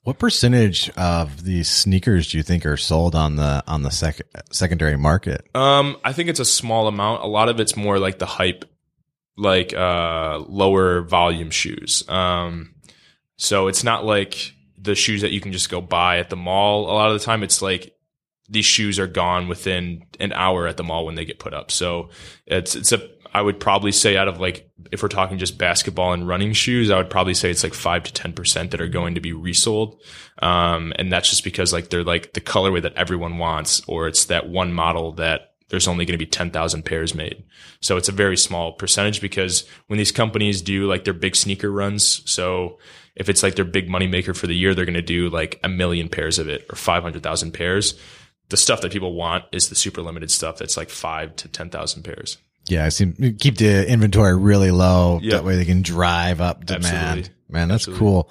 what 0.03 0.17
percentage 0.17 0.89
of 0.91 1.43
these 1.43 1.69
sneakers 1.69 2.31
do 2.31 2.37
you 2.37 2.43
think 2.43 2.65
are 2.65 2.77
sold 2.77 3.15
on 3.15 3.35
the 3.35 3.63
on 3.67 3.83
the 3.83 3.91
sec- 3.91 4.21
secondary 4.51 4.97
market? 4.97 5.45
Um, 5.53 5.97
I 6.03 6.13
think 6.13 6.29
it's 6.29 6.39
a 6.39 6.45
small 6.45 6.87
amount. 6.87 7.23
A 7.23 7.27
lot 7.27 7.49
of 7.49 7.59
it's 7.59 7.75
more 7.75 7.99
like 7.99 8.17
the 8.17 8.25
hype, 8.25 8.65
like 9.39 9.73
uh, 9.73 10.39
lower 10.47 11.01
volume 11.01 11.49
shoes. 11.49 12.07
Um, 12.09 12.75
so 13.37 13.67
it's 13.67 13.83
not 13.83 14.05
like 14.05 14.53
the 14.77 14.95
shoes 14.95 15.21
that 15.21 15.31
you 15.31 15.41
can 15.41 15.51
just 15.51 15.69
go 15.69 15.81
buy 15.81 16.19
at 16.19 16.29
the 16.29 16.35
mall. 16.35 16.85
A 16.85 16.93
lot 16.93 17.11
of 17.11 17.17
the 17.17 17.25
time, 17.25 17.41
it's 17.41 17.61
like 17.61 17.93
these 18.49 18.65
shoes 18.65 18.99
are 18.99 19.07
gone 19.07 19.47
within 19.47 20.03
an 20.19 20.33
hour 20.33 20.67
at 20.67 20.77
the 20.77 20.83
mall 20.83 21.05
when 21.05 21.15
they 21.15 21.25
get 21.25 21.39
put 21.39 21.53
up. 21.53 21.71
So 21.71 22.09
it's 22.45 22.75
it's 22.75 22.91
a 22.91 23.07
I 23.31 23.41
would 23.41 23.59
probably 23.59 23.91
say 23.91 24.17
out 24.17 24.27
of 24.27 24.39
like 24.39 24.69
if 24.91 25.03
we're 25.03 25.09
talking 25.09 25.37
just 25.37 25.57
basketball 25.57 26.13
and 26.13 26.27
running 26.27 26.53
shoes, 26.53 26.89
I 26.89 26.97
would 26.97 27.09
probably 27.09 27.35
say 27.35 27.51
it's 27.51 27.63
like 27.63 27.73
five 27.73 28.03
to 28.03 28.13
ten 28.13 28.33
percent 28.33 28.71
that 28.71 28.81
are 28.81 28.87
going 28.87 29.15
to 29.15 29.21
be 29.21 29.33
resold. 29.33 30.01
Um, 30.41 30.93
and 30.97 31.11
that's 31.11 31.29
just 31.29 31.43
because 31.43 31.71
like 31.71 31.89
they're 31.89 32.03
like 32.03 32.33
the 32.33 32.41
colorway 32.41 32.81
that 32.81 32.95
everyone 32.95 33.37
wants, 33.37 33.81
or 33.87 34.07
it's 34.07 34.25
that 34.25 34.49
one 34.49 34.73
model 34.73 35.13
that 35.13 35.48
there's 35.69 35.87
only 35.87 36.05
going 36.05 36.17
to 36.17 36.23
be 36.23 36.29
10,000 36.29 36.83
pairs 36.83 37.15
made. 37.15 37.43
So 37.81 37.97
it's 37.97 38.09
a 38.09 38.13
very 38.13 38.37
small 38.37 38.73
percentage 38.73 39.21
because 39.21 39.67
when 39.87 39.97
these 39.97 40.11
companies 40.11 40.61
do 40.61 40.87
like 40.87 41.05
their 41.05 41.13
big 41.13 41.35
sneaker 41.35 41.71
runs, 41.71 42.21
so 42.29 42.79
if 43.15 43.29
it's 43.29 43.43
like 43.43 43.55
their 43.55 43.65
big 43.65 43.89
money 43.89 44.07
maker 44.07 44.33
for 44.33 44.47
the 44.47 44.55
year, 44.55 44.73
they're 44.73 44.85
going 44.85 44.93
to 44.95 45.01
do 45.01 45.29
like 45.29 45.59
a 45.63 45.69
million 45.69 46.09
pairs 46.09 46.39
of 46.39 46.49
it 46.49 46.65
or 46.69 46.75
500,000 46.75 47.51
pairs. 47.53 47.99
The 48.49 48.57
stuff 48.57 48.81
that 48.81 48.91
people 48.91 49.13
want 49.13 49.45
is 49.51 49.69
the 49.69 49.75
super 49.75 50.01
limited 50.01 50.31
stuff 50.31 50.57
that's 50.57 50.75
like 50.75 50.89
five 50.89 51.35
to 51.37 51.47
10,000 51.47 52.03
pairs. 52.03 52.37
Yeah, 52.67 52.85
I 52.85 52.89
seem 52.89 53.13
keep 53.39 53.57
the 53.57 53.89
inventory 53.89 54.37
really 54.37 54.71
low. 54.71 55.19
Yep. 55.21 55.31
That 55.31 55.43
way 55.43 55.55
they 55.55 55.65
can 55.65 55.81
drive 55.81 56.39
up 56.39 56.65
demand. 56.65 56.85
Absolutely. 56.85 57.29
Man, 57.49 57.67
that's 57.67 57.87
Absolutely. 57.87 57.99
cool. 57.99 58.29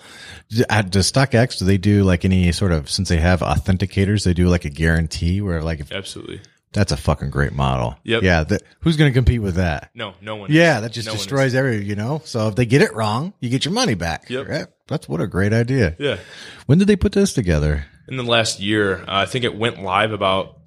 At 0.69 0.91
does 0.91 1.11
StockX, 1.11 1.59
do 1.59 1.65
they 1.65 1.77
do 1.77 2.05
like 2.05 2.25
any 2.25 2.53
sort 2.53 2.71
of 2.71 2.89
since 2.89 3.09
they 3.09 3.19
have 3.19 3.41
authenticators, 3.41 4.25
they 4.25 4.35
do 4.35 4.49
like 4.49 4.65
a 4.65 4.71
guarantee 4.71 5.41
where 5.41 5.63
like 5.63 5.81
if 5.81 5.91
Absolutely. 5.91 6.41
That's 6.73 6.93
a 6.93 6.97
fucking 6.97 7.31
great 7.31 7.53
model. 7.53 7.97
Yep. 8.05 8.23
Yeah. 8.23 8.45
Who's 8.81 8.97
going 8.97 9.11
to 9.11 9.15
compete 9.15 9.43
with 9.43 9.57
that? 9.57 9.91
No, 9.95 10.15
no 10.21 10.37
one. 10.37 10.51
Yeah, 10.53 10.77
is. 10.77 10.83
that 10.83 10.93
just 10.93 11.07
No 11.07 11.13
one 11.13 11.19
destroys 11.19 11.55
every, 11.55 11.85
you 11.85 11.97
know? 11.97 12.21
So 12.25 12.49
if 12.49 12.57
they 12.57 12.67
get 12.67 12.83
it 12.83 12.95
wrong, 12.95 13.33
you 13.41 13.51
get 13.51 13.65
your 13.65 13.75
money 13.75 13.95
back. 13.95 14.29
Yep. 14.29 14.49
Right? 14.49 14.67
That's 14.87 15.09
what 15.09 15.21
a 15.21 15.27
great 15.27 15.53
idea. 15.53 15.97
Yeah. 15.99 16.19
When 16.67 16.79
did 16.79 16.89
they 16.89 16.97
put 16.97 17.13
this 17.13 17.33
together? 17.33 17.87
in 18.09 18.17
the 18.17 18.25
last 18.25 18.59
year. 18.59 19.03
Uh, 19.03 19.05
I 19.09 19.27
think 19.27 19.45
it 19.45 19.57
went 19.57 19.83
live 19.83 20.13
about 20.13 20.59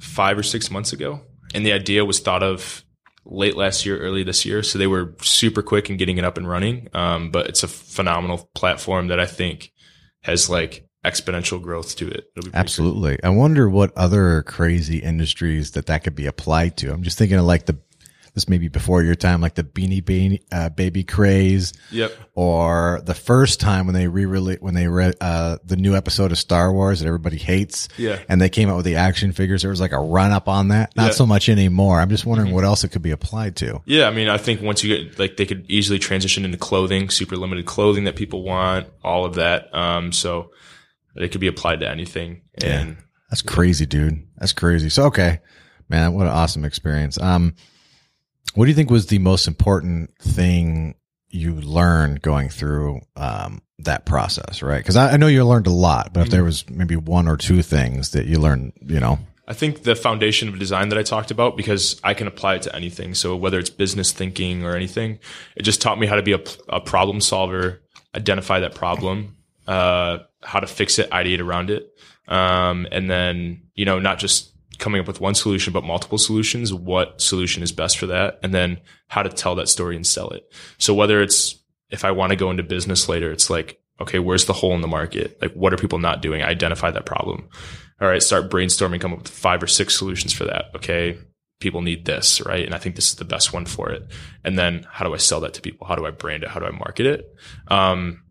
five 0.00 0.36
or 0.36 0.42
six 0.42 0.70
months 0.70 0.92
ago, 0.92 1.20
and 1.54 1.64
the 1.64 1.72
idea 1.72 2.04
was 2.04 2.20
thought 2.20 2.42
of 2.42 2.84
late 3.24 3.56
last 3.56 3.86
year, 3.86 3.98
early 3.98 4.24
this 4.24 4.44
year. 4.44 4.62
So 4.62 4.78
they 4.78 4.86
were 4.86 5.14
super 5.22 5.62
quick 5.62 5.88
in 5.88 5.96
getting 5.96 6.18
it 6.18 6.24
up 6.24 6.36
and 6.36 6.48
running. 6.48 6.88
Um, 6.92 7.30
but 7.30 7.46
it's 7.46 7.62
a 7.62 7.68
phenomenal 7.68 8.50
platform 8.54 9.08
that 9.08 9.20
I 9.20 9.26
think 9.26 9.72
has 10.22 10.50
like 10.50 10.88
exponential 11.04 11.60
growth 11.62 11.96
to 11.96 12.08
it. 12.08 12.30
It'll 12.36 12.46
be 12.46 12.50
pretty 12.50 12.56
Absolutely. 12.56 13.18
I 13.24 13.30
wonder 13.30 13.68
what 13.68 13.96
other 13.96 14.42
crazy 14.42 14.98
industries 14.98 15.72
that 15.72 15.86
that 15.86 16.04
could 16.04 16.14
be 16.14 16.26
applied 16.26 16.76
to. 16.78 16.92
I'm 16.92 17.02
just 17.02 17.16
thinking 17.18 17.38
of 17.38 17.44
like 17.46 17.66
the, 17.66 17.78
this 18.34 18.48
may 18.48 18.58
be 18.58 18.68
before 18.68 19.02
your 19.02 19.16
time, 19.16 19.40
like 19.40 19.54
the 19.56 19.64
Beanie 19.64 20.04
Baby, 20.04 20.42
uh, 20.52 20.68
baby 20.68 21.02
craze. 21.02 21.72
Yep. 21.90 22.12
or 22.34 23.00
the 23.04 23.14
first 23.14 23.60
time 23.60 23.86
when 23.86 23.94
they 23.94 24.06
re-release 24.06 24.60
when 24.60 24.74
they 24.74 24.86
read 24.86 25.14
uh, 25.20 25.58
the 25.64 25.76
new 25.76 25.96
episode 25.96 26.30
of 26.32 26.38
Star 26.38 26.72
Wars 26.72 27.00
that 27.00 27.06
everybody 27.06 27.38
hates, 27.38 27.88
Yeah. 27.98 28.18
and 28.28 28.40
they 28.40 28.48
came 28.48 28.68
out 28.68 28.76
with 28.76 28.84
the 28.84 28.96
action 28.96 29.32
figures. 29.32 29.62
There 29.62 29.70
was 29.70 29.80
like 29.80 29.90
a 29.92 29.98
run 29.98 30.30
up 30.30 30.48
on 30.48 30.68
that. 30.68 30.94
Not 30.96 31.02
Yeah. 31.02 31.08
Mm-hmm. 31.08 31.16
so 31.16 31.26
much 31.26 31.48
anymore. 31.48 31.98
I'm 32.00 32.08
just 32.10 32.24
wondering 32.24 32.54
what 32.54 32.62
else 32.64 32.84
it 32.84 32.90
could 32.90 33.02
be 33.02 33.10
applied 33.10 33.56
to. 33.56 33.80
Yeah, 33.84 34.06
I 34.06 34.10
mean, 34.12 34.28
I 34.28 34.36
think 34.38 34.62
once 34.62 34.84
you 34.84 34.96
get 34.96 35.18
like 35.18 35.36
they 35.36 35.46
could 35.46 35.64
easily 35.68 35.98
transition 35.98 36.44
into 36.44 36.56
clothing, 36.58 37.10
super 37.10 37.36
limited 37.36 37.66
clothing 37.66 38.04
that 38.04 38.16
people 38.16 38.42
want, 38.44 38.86
all 39.02 39.24
of 39.24 39.34
that. 39.34 39.74
Um, 39.74 40.12
so 40.12 40.50
it 41.16 41.30
could 41.32 41.40
be 41.40 41.46
applied 41.46 41.80
to 41.80 41.88
anything. 41.88 42.42
And 42.62 42.96
That's 43.30 43.42
crazy, 43.42 43.86
dude. 43.86 44.26
That's 44.38 44.52
crazy. 44.52 44.88
So 44.88 45.04
okay, 45.04 45.40
man, 45.88 46.14
what 46.14 46.26
an 46.26 46.32
awesome 46.32 46.64
experience. 46.64 47.18
Um, 47.20 47.54
what 48.54 48.64
do 48.64 48.70
you 48.70 48.74
think 48.74 48.90
was 48.90 49.06
the 49.06 49.18
most 49.18 49.46
important 49.46 50.16
thing 50.18 50.94
you 51.28 51.54
learned 51.54 52.22
going 52.22 52.48
through 52.48 53.00
um 53.16 53.62
that 53.78 54.04
process? 54.06 54.62
Right? 54.62 54.78
Because 54.78 54.96
I, 54.96 55.12
I 55.12 55.16
know 55.16 55.26
you 55.26 55.44
learned 55.44 55.66
a 55.66 55.72
lot, 55.72 56.12
but 56.12 56.24
if 56.24 56.30
there 56.30 56.44
was 56.44 56.68
maybe 56.68 56.96
one 56.96 57.28
or 57.28 57.36
two 57.36 57.62
things 57.62 58.10
that 58.10 58.26
you 58.26 58.38
learned, 58.38 58.72
you 58.82 59.00
know, 59.00 59.18
I 59.50 59.52
think 59.52 59.82
the 59.82 59.96
foundation 59.96 60.48
of 60.48 60.56
design 60.60 60.90
that 60.90 60.98
I 60.98 61.02
talked 61.02 61.32
about, 61.32 61.56
because 61.56 62.00
I 62.04 62.14
can 62.14 62.28
apply 62.28 62.54
it 62.54 62.62
to 62.62 62.76
anything. 62.76 63.16
So 63.16 63.34
whether 63.34 63.58
it's 63.58 63.68
business 63.68 64.12
thinking 64.12 64.64
or 64.64 64.76
anything, 64.76 65.18
it 65.56 65.62
just 65.62 65.82
taught 65.82 65.98
me 65.98 66.06
how 66.06 66.14
to 66.14 66.22
be 66.22 66.34
a, 66.34 66.40
a 66.68 66.80
problem 66.80 67.20
solver, 67.20 67.82
identify 68.14 68.60
that 68.60 68.76
problem, 68.76 69.36
uh, 69.66 70.18
how 70.42 70.60
to 70.60 70.66
fix 70.66 70.98
it, 70.98 71.10
ideate 71.10 71.40
around 71.40 71.70
it. 71.70 71.90
Um, 72.28 72.86
and 72.92 73.10
then, 73.10 73.62
you 73.74 73.84
know, 73.84 73.98
not 73.98 74.18
just 74.18 74.52
coming 74.78 75.00
up 75.00 75.06
with 75.06 75.20
one 75.20 75.34
solution, 75.34 75.72
but 75.72 75.84
multiple 75.84 76.18
solutions, 76.18 76.72
what 76.72 77.20
solution 77.20 77.62
is 77.62 77.72
best 77.72 77.98
for 77.98 78.06
that. 78.06 78.38
And 78.42 78.54
then 78.54 78.80
how 79.08 79.22
to 79.22 79.28
tell 79.28 79.54
that 79.56 79.68
story 79.68 79.96
and 79.96 80.06
sell 80.06 80.30
it. 80.30 80.44
So 80.78 80.94
whether 80.94 81.20
it's, 81.20 81.56
if 81.90 82.04
I 82.04 82.12
want 82.12 82.30
to 82.30 82.36
go 82.36 82.50
into 82.50 82.62
business 82.62 83.08
later, 83.08 83.30
it's 83.32 83.50
like, 83.50 83.80
okay, 84.00 84.18
where's 84.18 84.46
the 84.46 84.52
hole 84.52 84.74
in 84.74 84.80
the 84.80 84.88
market? 84.88 85.36
Like, 85.42 85.52
what 85.52 85.74
are 85.74 85.76
people 85.76 85.98
not 85.98 86.22
doing? 86.22 86.42
Identify 86.42 86.92
that 86.92 87.04
problem 87.04 87.48
all 88.00 88.08
right, 88.08 88.22
start 88.22 88.50
brainstorming, 88.50 89.00
come 89.00 89.12
up 89.12 89.20
with 89.20 89.28
five 89.28 89.62
or 89.62 89.66
six 89.66 89.96
solutions 89.96 90.32
for 90.32 90.44
that. 90.44 90.66
Okay, 90.76 91.18
people 91.60 91.82
need 91.82 92.06
this, 92.06 92.40
right? 92.40 92.64
And 92.64 92.74
I 92.74 92.78
think 92.78 92.96
this 92.96 93.10
is 93.10 93.16
the 93.16 93.24
best 93.24 93.52
one 93.52 93.66
for 93.66 93.90
it. 93.90 94.10
And 94.42 94.58
then 94.58 94.86
how 94.90 95.04
do 95.04 95.12
I 95.12 95.18
sell 95.18 95.40
that 95.40 95.54
to 95.54 95.60
people? 95.60 95.86
How 95.86 95.96
do 95.96 96.06
I 96.06 96.10
brand 96.10 96.42
it? 96.42 96.48
How 96.48 96.60
do 96.60 96.66
I 96.66 96.70
market 96.70 97.06
it? 97.06 97.34
Um, 97.68 98.22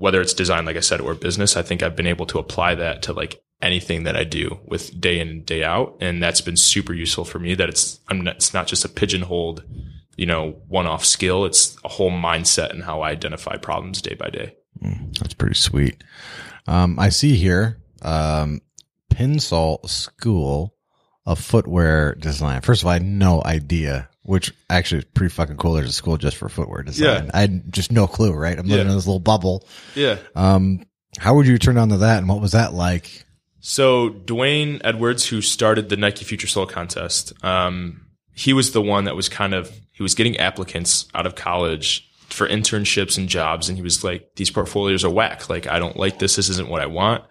whether 0.00 0.22
it's 0.22 0.32
design, 0.32 0.64
like 0.64 0.78
I 0.78 0.80
said, 0.80 1.02
or 1.02 1.14
business, 1.14 1.58
I 1.58 1.62
think 1.62 1.82
I've 1.82 1.94
been 1.94 2.06
able 2.06 2.24
to 2.26 2.38
apply 2.38 2.74
that 2.76 3.02
to 3.02 3.12
like 3.12 3.42
anything 3.60 4.04
that 4.04 4.16
I 4.16 4.24
do 4.24 4.58
with 4.64 4.98
day 4.98 5.20
in 5.20 5.28
and 5.28 5.44
day 5.44 5.62
out. 5.62 5.98
And 6.00 6.22
that's 6.22 6.40
been 6.40 6.56
super 6.56 6.94
useful 6.94 7.26
for 7.26 7.38
me 7.38 7.54
that 7.54 7.68
it's, 7.68 8.00
I'm 8.08 8.22
not, 8.22 8.36
it's 8.36 8.54
not 8.54 8.66
just 8.66 8.82
a 8.86 8.88
pigeonholed, 8.88 9.62
you 10.16 10.24
know, 10.24 10.56
one 10.68 10.86
off 10.86 11.04
skill. 11.04 11.44
It's 11.44 11.76
a 11.84 11.88
whole 11.88 12.10
mindset 12.10 12.70
and 12.70 12.82
how 12.82 13.02
I 13.02 13.10
identify 13.10 13.58
problems 13.58 14.00
day 14.00 14.14
by 14.14 14.30
day. 14.30 14.56
That's 15.20 15.34
pretty 15.34 15.56
sweet. 15.56 16.02
Um, 16.66 16.98
I 16.98 17.10
see 17.10 17.36
here, 17.36 17.76
um, 18.00 18.62
Pensole 19.10 19.86
School 19.86 20.74
of 21.26 21.38
Footwear 21.38 22.14
Design. 22.14 22.62
First 22.62 22.80
of 22.80 22.86
all, 22.86 22.92
I 22.92 22.94
had 22.94 23.04
no 23.04 23.42
idea, 23.44 24.08
which 24.30 24.54
actually 24.70 24.98
is 24.98 25.04
pretty 25.12 25.34
fucking 25.34 25.56
cool. 25.56 25.72
There's 25.74 25.88
a 25.90 25.92
school 25.92 26.16
just 26.16 26.36
for 26.36 26.48
footwear 26.48 26.82
design. 26.84 27.24
Yeah. 27.26 27.30
I 27.34 27.40
had 27.40 27.72
just 27.72 27.90
no 27.90 28.06
clue, 28.06 28.32
right? 28.32 28.56
I'm 28.56 28.66
living 28.68 28.86
Yeah. 28.86 28.90
in 28.92 28.96
this 28.96 29.06
little 29.06 29.18
bubble. 29.18 29.66
Yeah. 29.96 30.18
Um, 30.36 30.84
how 31.18 31.34
would 31.34 31.46
you 31.48 31.58
turn 31.58 31.76
on 31.78 31.88
to 31.88 31.96
that 31.98 32.18
and 32.18 32.28
what 32.28 32.40
was 32.40 32.52
that 32.52 32.72
like? 32.72 33.24
So 33.58 34.08
D'Wayne 34.10 34.80
Edwards, 34.84 35.26
who 35.26 35.42
started 35.42 35.88
the 35.88 35.96
Nike 35.96 36.24
Future 36.24 36.46
Sole 36.46 36.64
contest, 36.66 37.32
um, 37.44 38.06
he 38.32 38.52
was 38.52 38.70
the 38.70 38.80
one 38.80 39.04
that 39.04 39.16
was 39.16 39.28
kind 39.28 39.52
of 39.52 39.70
he 39.92 40.02
was 40.02 40.14
getting 40.14 40.36
applicants 40.38 41.06
out 41.14 41.26
of 41.26 41.34
college 41.34 42.08
for 42.28 42.48
internships 42.48 43.18
and 43.18 43.28
jobs, 43.28 43.68
and 43.68 43.76
he 43.76 43.82
was 43.82 44.02
like, 44.04 44.30
"These 44.36 44.50
portfolios 44.50 45.04
are 45.04 45.10
whack. 45.10 45.50
Like, 45.50 45.66
I 45.66 45.78
don't 45.80 45.96
like 45.96 46.20
this. 46.20 46.36
This 46.36 46.48
isn't 46.48 46.68
what 46.70 46.80
I 46.80 46.86
want." 46.86 47.24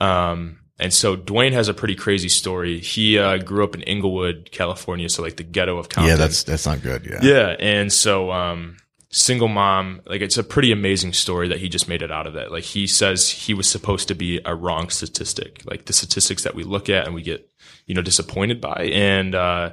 Um, 0.00 0.58
and 0.78 0.94
so 0.94 1.16
D'Wayne 1.16 1.52
has 1.52 1.68
a 1.68 1.74
pretty 1.74 1.94
crazy 1.96 2.28
story. 2.28 2.78
He 2.78 3.18
uh, 3.18 3.38
grew 3.38 3.64
up 3.64 3.74
in 3.74 3.82
Inglewood, 3.82 4.50
California, 4.52 5.08
so 5.08 5.22
like 5.22 5.36
the 5.36 5.42
ghetto 5.42 5.78
of 5.78 5.88
Compton. 5.88 6.10
Yeah, 6.10 6.16
that's, 6.16 6.44
that's 6.44 6.66
not 6.66 6.82
good. 6.82 7.04
Yeah. 7.04 7.18
Yeah, 7.22 7.56
and 7.58 7.92
so 7.92 8.30
um 8.30 8.76
single 9.10 9.48
mom, 9.48 10.02
like 10.06 10.20
it's 10.20 10.36
a 10.36 10.44
pretty 10.44 10.70
amazing 10.70 11.14
story 11.14 11.48
that 11.48 11.58
he 11.58 11.68
just 11.68 11.88
made 11.88 12.02
it 12.02 12.12
out 12.12 12.26
of 12.26 12.34
that. 12.34 12.52
Like 12.52 12.64
he 12.64 12.86
says 12.86 13.28
he 13.28 13.54
was 13.54 13.66
supposed 13.68 14.08
to 14.08 14.14
be 14.14 14.40
a 14.44 14.54
wrong 14.54 14.90
statistic, 14.90 15.62
like 15.64 15.86
the 15.86 15.92
statistics 15.92 16.44
that 16.44 16.54
we 16.54 16.62
look 16.62 16.88
at 16.90 17.06
and 17.06 17.14
we 17.14 17.22
get, 17.22 17.50
you 17.86 17.94
know, 17.94 18.02
disappointed 18.02 18.60
by. 18.60 18.90
And 18.92 19.34
uh 19.34 19.72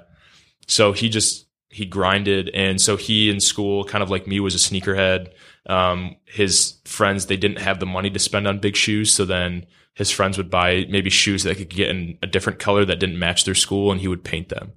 so 0.67 0.93
he 0.93 1.09
just 1.09 1.45
he 1.69 1.85
grinded 1.85 2.49
and 2.49 2.79
so 2.79 2.95
he 2.95 3.29
in 3.29 3.39
school 3.41 3.83
kind 3.83 4.01
of 4.01 4.09
like 4.09 4.25
me 4.25 4.39
was 4.39 4.55
a 4.55 4.57
sneakerhead. 4.57 5.33
Um 5.67 6.15
his 6.25 6.77
friends 6.85 7.25
they 7.25 7.37
didn't 7.37 7.59
have 7.59 7.79
the 7.79 7.85
money 7.85 8.09
to 8.09 8.19
spend 8.19 8.47
on 8.47 8.59
big 8.59 8.75
shoes, 8.75 9.13
so 9.13 9.25
then 9.25 9.65
his 9.95 10.11
friends 10.11 10.37
would 10.37 10.51
buy 10.51 10.85
maybe 10.89 11.09
shoes 11.09 11.43
that 11.43 11.49
they 11.49 11.55
could 11.55 11.69
get 11.69 11.89
in 11.89 12.17
a 12.21 12.27
different 12.27 12.59
color 12.59 12.85
that 12.85 12.99
didn't 12.99 13.17
match 13.17 13.45
their 13.45 13.55
school 13.55 13.91
and 13.91 14.01
he 14.01 14.07
would 14.07 14.23
paint 14.23 14.49
them. 14.49 14.73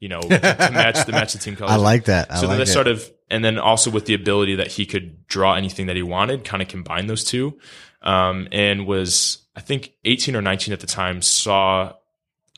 You 0.00 0.08
know, 0.08 0.20
to 0.20 0.28
match 0.28 1.06
the 1.06 1.12
match 1.12 1.32
the 1.32 1.38
team 1.38 1.54
colors 1.56 1.70
I 1.70 1.76
like 1.76 2.06
that. 2.06 2.32
I 2.32 2.40
so 2.40 2.48
like 2.48 2.56
then 2.56 2.66
sort 2.66 2.88
of, 2.88 3.08
and 3.30 3.44
then 3.44 3.58
also 3.58 3.88
with 3.88 4.06
the 4.06 4.14
ability 4.14 4.56
that 4.56 4.66
he 4.66 4.84
could 4.84 5.28
draw 5.28 5.54
anything 5.54 5.86
that 5.86 5.94
he 5.94 6.02
wanted, 6.02 6.42
kind 6.42 6.60
of 6.60 6.66
combine 6.66 7.06
those 7.06 7.22
two. 7.22 7.56
Um, 8.02 8.48
and 8.50 8.84
was, 8.84 9.46
I 9.54 9.60
think 9.60 9.92
18 10.04 10.34
or 10.34 10.42
19 10.42 10.72
at 10.72 10.80
the 10.80 10.88
time, 10.88 11.22
saw 11.22 11.92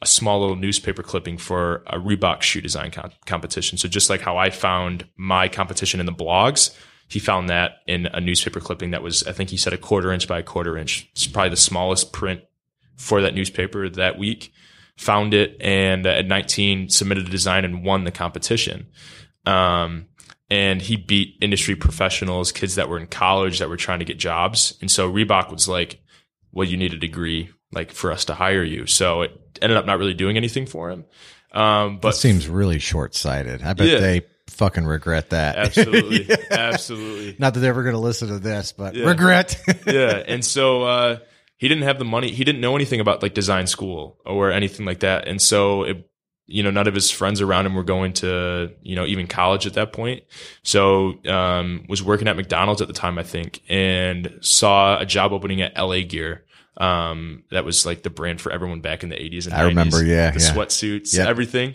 a 0.01 0.07
small 0.07 0.41
little 0.41 0.57
newspaper 0.57 1.03
clipping 1.03 1.37
for 1.37 1.83
a 1.87 1.99
Reebok 1.99 2.41
shoe 2.41 2.63
design 2.63 2.91
com- 2.91 3.11
competition. 3.27 3.77
So 3.77 3.89
just 3.89 4.09
like 4.09 4.23
how 4.23 4.39
I 4.39 4.49
found 4.49 5.07
my 5.17 5.49
competition 5.49 6.01
in 6.01 6.07
the 6.07 6.13
blogs, 6.13 6.75
he 7.09 7.19
found 7.19 7.49
that 7.51 7.79
in 7.87 8.07
a 8.07 8.21
newspaper 8.21 8.61
clipping 8.61 8.91
that 8.93 9.03
was, 9.03 9.23
I 9.27 9.33
think 9.33 9.51
he 9.51 9.57
said 9.57 9.73
a 9.73 9.79
quarter 9.79 10.13
inch 10.13 10.27
by 10.27 10.39
a 10.39 10.43
quarter 10.43 10.77
inch. 10.77 11.09
It's 11.13 11.27
probably 11.27 11.51
the 11.51 11.57
smallest 11.57 12.13
print 12.13 12.43
for 12.97 13.23
that 13.23 13.35
newspaper 13.35 13.89
that 13.89 14.19
week. 14.19 14.53
Found 14.99 15.35
it 15.35 15.57
and 15.61 16.07
at 16.07 16.27
19 16.27 16.89
submitted 16.89 17.27
a 17.27 17.31
design 17.31 17.65
and 17.65 17.85
won 17.85 18.05
the 18.05 18.13
competition. 18.13 18.87
Um, 19.45 20.07
and 20.51 20.81
he 20.81 20.97
beat 20.97 21.37
industry 21.41 21.75
professionals, 21.75 22.53
kids 22.53 22.77
that 22.77 22.89
were 22.89 22.99
in 22.99 23.07
college 23.09 23.59
that 23.59 23.69
were 23.69 23.77
trying 23.77 23.99
to 23.99 24.05
get 24.05 24.19
jobs. 24.19 24.77
And 24.81 24.91
so 24.91 25.11
Reebok 25.11 25.51
was 25.51 25.69
like, 25.69 26.01
well, 26.53 26.67
you 26.69 26.77
need 26.77 26.93
a 26.95 26.99
degree 26.99 27.51
like 27.73 27.91
for 27.91 28.13
us 28.13 28.25
to 28.27 28.35
hire 28.35 28.63
you. 28.63 28.87
So 28.87 29.23
it 29.23 29.59
ended 29.61 29.77
up 29.77 29.87
not 29.87 29.99
really 29.99 30.15
doing 30.15 30.37
anything 30.37 30.67
for 30.67 30.91
him. 30.91 31.05
Um, 31.53 31.95
that 31.95 32.01
but 32.03 32.17
seems 32.17 32.49
really 32.49 32.79
short 32.79 33.15
sighted. 33.15 33.63
I 33.63 33.73
bet 33.73 33.89
Yeah. 33.89 33.99
they 34.01 34.23
fucking 34.55 34.85
regret 34.87 35.31
that. 35.31 35.57
absolutely, 35.57 36.29
absolutely. 36.51 37.37
Not 37.39 37.55
that 37.55 37.61
they're 37.61 37.71
ever 37.71 37.83
going 37.83 37.95
to 37.95 38.01
listen 38.01 38.29
to 38.29 38.39
this, 38.39 38.73
but 38.73 38.95
Yeah. 38.95 39.07
regret. 39.07 39.61
yeah. 39.87 40.23
And 40.27 40.45
so, 40.45 40.83
uh, 40.85 41.19
he 41.57 41.69
didn't 41.69 41.85
have 41.85 41.99
the 41.99 42.05
money. 42.05 42.31
He 42.31 42.45
didn't 42.45 42.61
know 42.61 42.75
anything 42.75 43.01
about 43.01 43.23
like 43.23 43.33
design 43.35 43.67
school 43.67 44.19
or 44.27 44.51
anything 44.51 44.85
like 44.87 45.01
that. 45.01 45.29
And 45.29 45.41
so 45.41 45.85
it, 45.85 46.11
you 46.47 46.63
know, 46.63 46.71
none 46.71 46.87
of 46.87 46.95
his 46.95 47.11
friends 47.11 47.41
around 47.41 47.65
him 47.65 47.75
were 47.75 47.85
going 47.85 48.13
to, 48.15 48.73
you 48.83 48.97
know, 48.97 49.07
even 49.07 49.27
college 49.27 49.67
at 49.67 49.75
that 49.75 49.93
point. 49.95 50.25
So, 50.63 51.15
um, 51.27 51.85
was 51.89 52.03
working 52.03 52.29
at 52.29 52.37
McDonald's 52.37 52.83
at 52.83 52.89
the 52.89 52.93
time, 52.95 53.19
I 53.19 53.23
think, 53.23 53.63
and 53.69 54.39
saw 54.43 54.99
a 54.99 55.07
job 55.07 55.33
opening 55.33 55.63
at 55.63 55.75
LA 55.79 56.01
Gear. 56.03 56.45
Um, 56.77 57.45
that 57.51 57.65
was 57.65 57.87
like 57.87 58.03
the 58.03 58.11
brand 58.11 58.41
for 58.41 58.51
everyone 58.53 58.81
back 58.81 59.05
in 59.05 59.09
the 59.09 59.15
80s 59.17 59.47
and 59.47 59.55
I 59.55 59.63
remember, 59.63 59.99
90s. 60.03 60.07
yeah, 60.09 60.31
The 60.33 60.41
yeah. 60.41 60.53
sweatsuits, 60.55 61.17
Yep. 61.17 61.29
everything. 61.29 61.75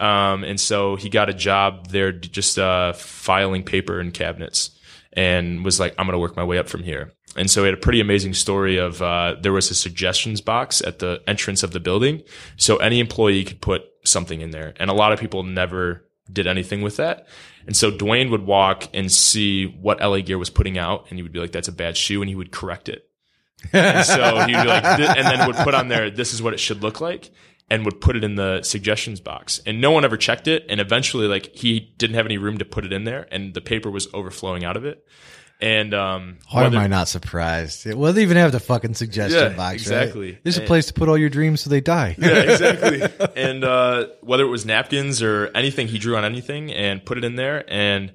Um, 0.00 0.44
and 0.44 0.58
so 0.58 0.96
he 0.96 1.10
got 1.10 1.28
a 1.28 1.34
job 1.34 1.88
there 1.88 2.10
just, 2.10 2.58
uh, 2.58 2.94
filing 2.94 3.62
paper 3.62 4.00
and 4.00 4.14
cabinets 4.14 4.70
and 5.12 5.64
was 5.64 5.78
like, 5.78 5.94
I'm 5.98 6.06
going 6.06 6.14
to 6.14 6.18
work 6.18 6.36
my 6.36 6.44
way 6.44 6.58
up 6.58 6.68
from 6.68 6.82
here. 6.82 7.12
And 7.36 7.50
so 7.50 7.62
he 7.62 7.66
had 7.66 7.74
a 7.74 7.80
pretty 7.80 8.00
amazing 8.00 8.34
story 8.34 8.78
of, 8.78 9.02
uh, 9.02 9.36
there 9.40 9.52
was 9.52 9.70
a 9.70 9.74
suggestions 9.74 10.40
box 10.40 10.80
at 10.82 10.98
the 10.98 11.22
entrance 11.26 11.62
of 11.62 11.72
the 11.72 11.80
building. 11.80 12.22
So 12.56 12.78
any 12.78 12.98
employee 12.98 13.44
could 13.44 13.60
put 13.60 13.82
something 14.04 14.40
in 14.40 14.50
there. 14.50 14.74
And 14.78 14.90
a 14.90 14.94
lot 14.94 15.12
of 15.12 15.20
people 15.20 15.42
never 15.42 16.06
did 16.32 16.46
anything 16.46 16.80
with 16.80 16.96
that. 16.96 17.28
And 17.66 17.76
so 17.76 17.90
D'Wayne 17.90 18.30
would 18.30 18.46
walk 18.46 18.88
and 18.94 19.12
see 19.12 19.66
what 19.66 20.00
LA 20.00 20.20
Gear 20.20 20.38
was 20.38 20.50
putting 20.50 20.78
out 20.78 21.06
and 21.10 21.18
he 21.18 21.22
would 21.22 21.32
be 21.32 21.38
like, 21.38 21.52
that's 21.52 21.68
a 21.68 21.72
bad 21.72 21.96
shoe. 21.96 22.22
And 22.22 22.28
he 22.28 22.34
would 22.34 22.50
correct 22.52 22.88
it. 22.88 23.06
And 23.72 24.06
so 24.06 24.40
he'd 24.40 24.46
be 24.46 24.54
like, 24.54 24.84
and 24.84 25.26
then 25.26 25.46
would 25.46 25.56
put 25.56 25.74
on 25.74 25.88
there, 25.88 26.10
this 26.10 26.32
is 26.32 26.42
what 26.42 26.54
it 26.54 26.60
should 26.60 26.82
look 26.82 27.00
like, 27.00 27.30
and 27.70 27.84
would 27.84 28.00
put 28.00 28.16
it 28.16 28.24
in 28.24 28.34
the 28.34 28.62
suggestions 28.62 29.20
box. 29.20 29.60
And 29.64 29.80
no 29.80 29.92
one 29.92 30.04
ever 30.04 30.16
checked 30.16 30.48
it. 30.48 30.66
And 30.68 30.80
eventually, 30.80 31.28
like, 31.28 31.54
he 31.54 31.78
didn't 31.98 32.16
have 32.16 32.26
any 32.26 32.36
room 32.36 32.58
to 32.58 32.64
put 32.64 32.84
it 32.84 32.92
in 32.92 33.04
there, 33.04 33.28
and 33.30 33.54
the 33.54 33.60
paper 33.60 33.90
was 33.90 34.08
overflowing 34.12 34.64
out 34.64 34.76
of 34.76 34.84
it. 34.84 35.06
And, 35.62 35.92
um, 35.92 36.38
Why 36.50 36.64
am 36.64 36.74
I 36.76 36.86
not 36.86 37.06
surprised? 37.06 37.86
It, 37.86 37.96
Well, 37.96 38.12
they 38.14 38.22
even 38.22 38.38
have 38.38 38.50
the 38.50 38.60
fucking 38.60 38.94
suggestion 38.94 39.38
Yeah, 39.52 39.56
box. 39.56 39.74
exactly. 39.82 40.32
Right? 40.32 40.40
There's 40.42 40.56
a 40.56 40.62
place 40.62 40.86
to 40.86 40.94
put 40.94 41.08
all 41.10 41.18
your 41.18 41.28
dreams 41.28 41.60
so 41.60 41.68
they 41.70 41.82
die. 41.82 42.16
yeah, 42.18 42.28
exactly. 42.50 43.02
and 43.36 43.62
uh, 43.62 44.06
whether 44.22 44.42
it 44.44 44.48
was 44.48 44.64
napkins 44.64 45.22
or 45.22 45.50
anything, 45.54 45.86
he 45.86 45.98
drew 45.98 46.16
on 46.16 46.24
anything 46.24 46.72
and 46.72 47.04
put 47.04 47.18
it 47.18 47.24
in 47.24 47.36
there. 47.36 47.62
And 47.70 48.14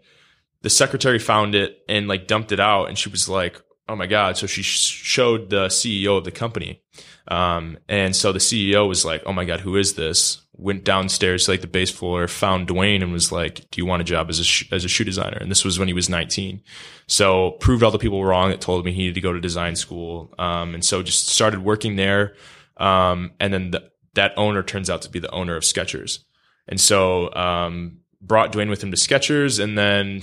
the 0.63 0.71
secretary 0.71 1.19
found 1.19 1.53
it 1.53 1.77
and 1.87 2.07
like 2.07 2.25
dumped 2.27 2.51
it 2.51 2.59
out. 2.59 2.89
And 2.89 2.97
she 2.97 3.09
was 3.09 3.29
like, 3.29 3.61
"Oh 3.87 3.95
my 3.95 4.07
god!" 4.07 4.35
So 4.37 4.47
she 4.47 4.63
sh- 4.63 4.79
showed 4.79 5.51
the 5.51 5.67
CEO 5.67 6.17
of 6.17 6.23
the 6.23 6.31
company. 6.31 6.81
Um, 7.27 7.77
and 7.89 8.15
so 8.15 8.31
the 8.31 8.39
CEO 8.39 8.87
was 8.87 9.05
like, 9.05 9.23
"Oh 9.25 9.33
my 9.33 9.45
god, 9.45 9.61
who 9.61 9.75
is 9.75 9.93
this?" 9.93 10.41
Went 10.57 10.83
downstairs 10.83 11.45
to 11.45 11.51
like 11.51 11.61
the 11.61 11.67
base 11.67 11.91
floor, 11.91 12.27
found 12.27 12.67
D'Wayne, 12.67 13.01
and 13.01 13.11
was 13.11 13.31
like, 13.31 13.69
"Do 13.71 13.81
you 13.81 13.85
want 13.85 14.01
a 14.01 14.05
job 14.05 14.29
as 14.29 14.39
a 14.39 14.43
sh- 14.43 14.71
as 14.71 14.85
a 14.85 14.87
shoe 14.87 15.03
designer?" 15.03 15.37
And 15.39 15.49
this 15.49 15.65
was 15.65 15.79
when 15.79 15.87
he 15.87 15.93
was 15.93 16.09
19. 16.09 16.61
So 17.07 17.51
proved 17.59 17.83
all 17.83 17.91
the 17.91 17.97
people 17.99 18.23
wrong 18.23 18.49
that 18.49 18.61
told 18.61 18.85
me 18.85 18.91
he 18.91 19.01
needed 19.01 19.15
to 19.15 19.21
go 19.21 19.33
to 19.33 19.39
design 19.39 19.75
school. 19.75 20.33
Um, 20.39 20.73
and 20.73 20.85
so 20.85 21.03
just 21.03 21.27
started 21.27 21.63
working 21.63 21.95
there. 21.95 22.35
Um, 22.77 23.31
and 23.39 23.53
then 23.53 23.71
the, 23.71 23.89
that 24.15 24.33
owner 24.37 24.63
turns 24.63 24.89
out 24.89 25.01
to 25.03 25.09
be 25.09 25.19
the 25.19 25.31
owner 25.31 25.55
of 25.55 25.63
Skechers. 25.63 26.19
And 26.67 26.79
so, 26.79 27.33
um, 27.33 27.99
brought 28.21 28.51
D'Wayne 28.51 28.69
with 28.69 28.83
him 28.83 28.91
to 28.91 28.97
Skechers. 28.97 29.63
And 29.63 29.77
then 29.77 30.21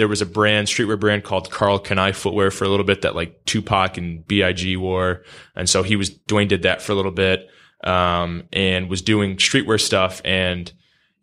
there 0.00 0.08
was 0.08 0.22
a 0.22 0.26
brand, 0.26 0.66
streetwear 0.66 0.98
brand 0.98 1.24
called 1.24 1.50
Karl 1.50 1.78
Kani 1.78 2.14
footwear 2.14 2.50
for 2.50 2.64
a 2.64 2.70
little 2.70 2.86
bit 2.86 3.02
that 3.02 3.14
like 3.14 3.44
Tupac 3.44 3.98
and 3.98 4.26
BIG 4.26 4.78
wore. 4.78 5.24
And 5.54 5.68
so 5.68 5.82
he 5.82 5.94
was, 5.94 6.08
D'Wayne 6.08 6.48
did 6.48 6.62
that 6.62 6.80
for 6.80 6.92
a 6.92 6.94
little 6.94 7.10
bit. 7.12 7.50
Um, 7.84 8.44
and 8.50 8.88
was 8.88 9.02
doing 9.02 9.36
streetwear 9.36 9.78
stuff 9.78 10.22
and 10.24 10.72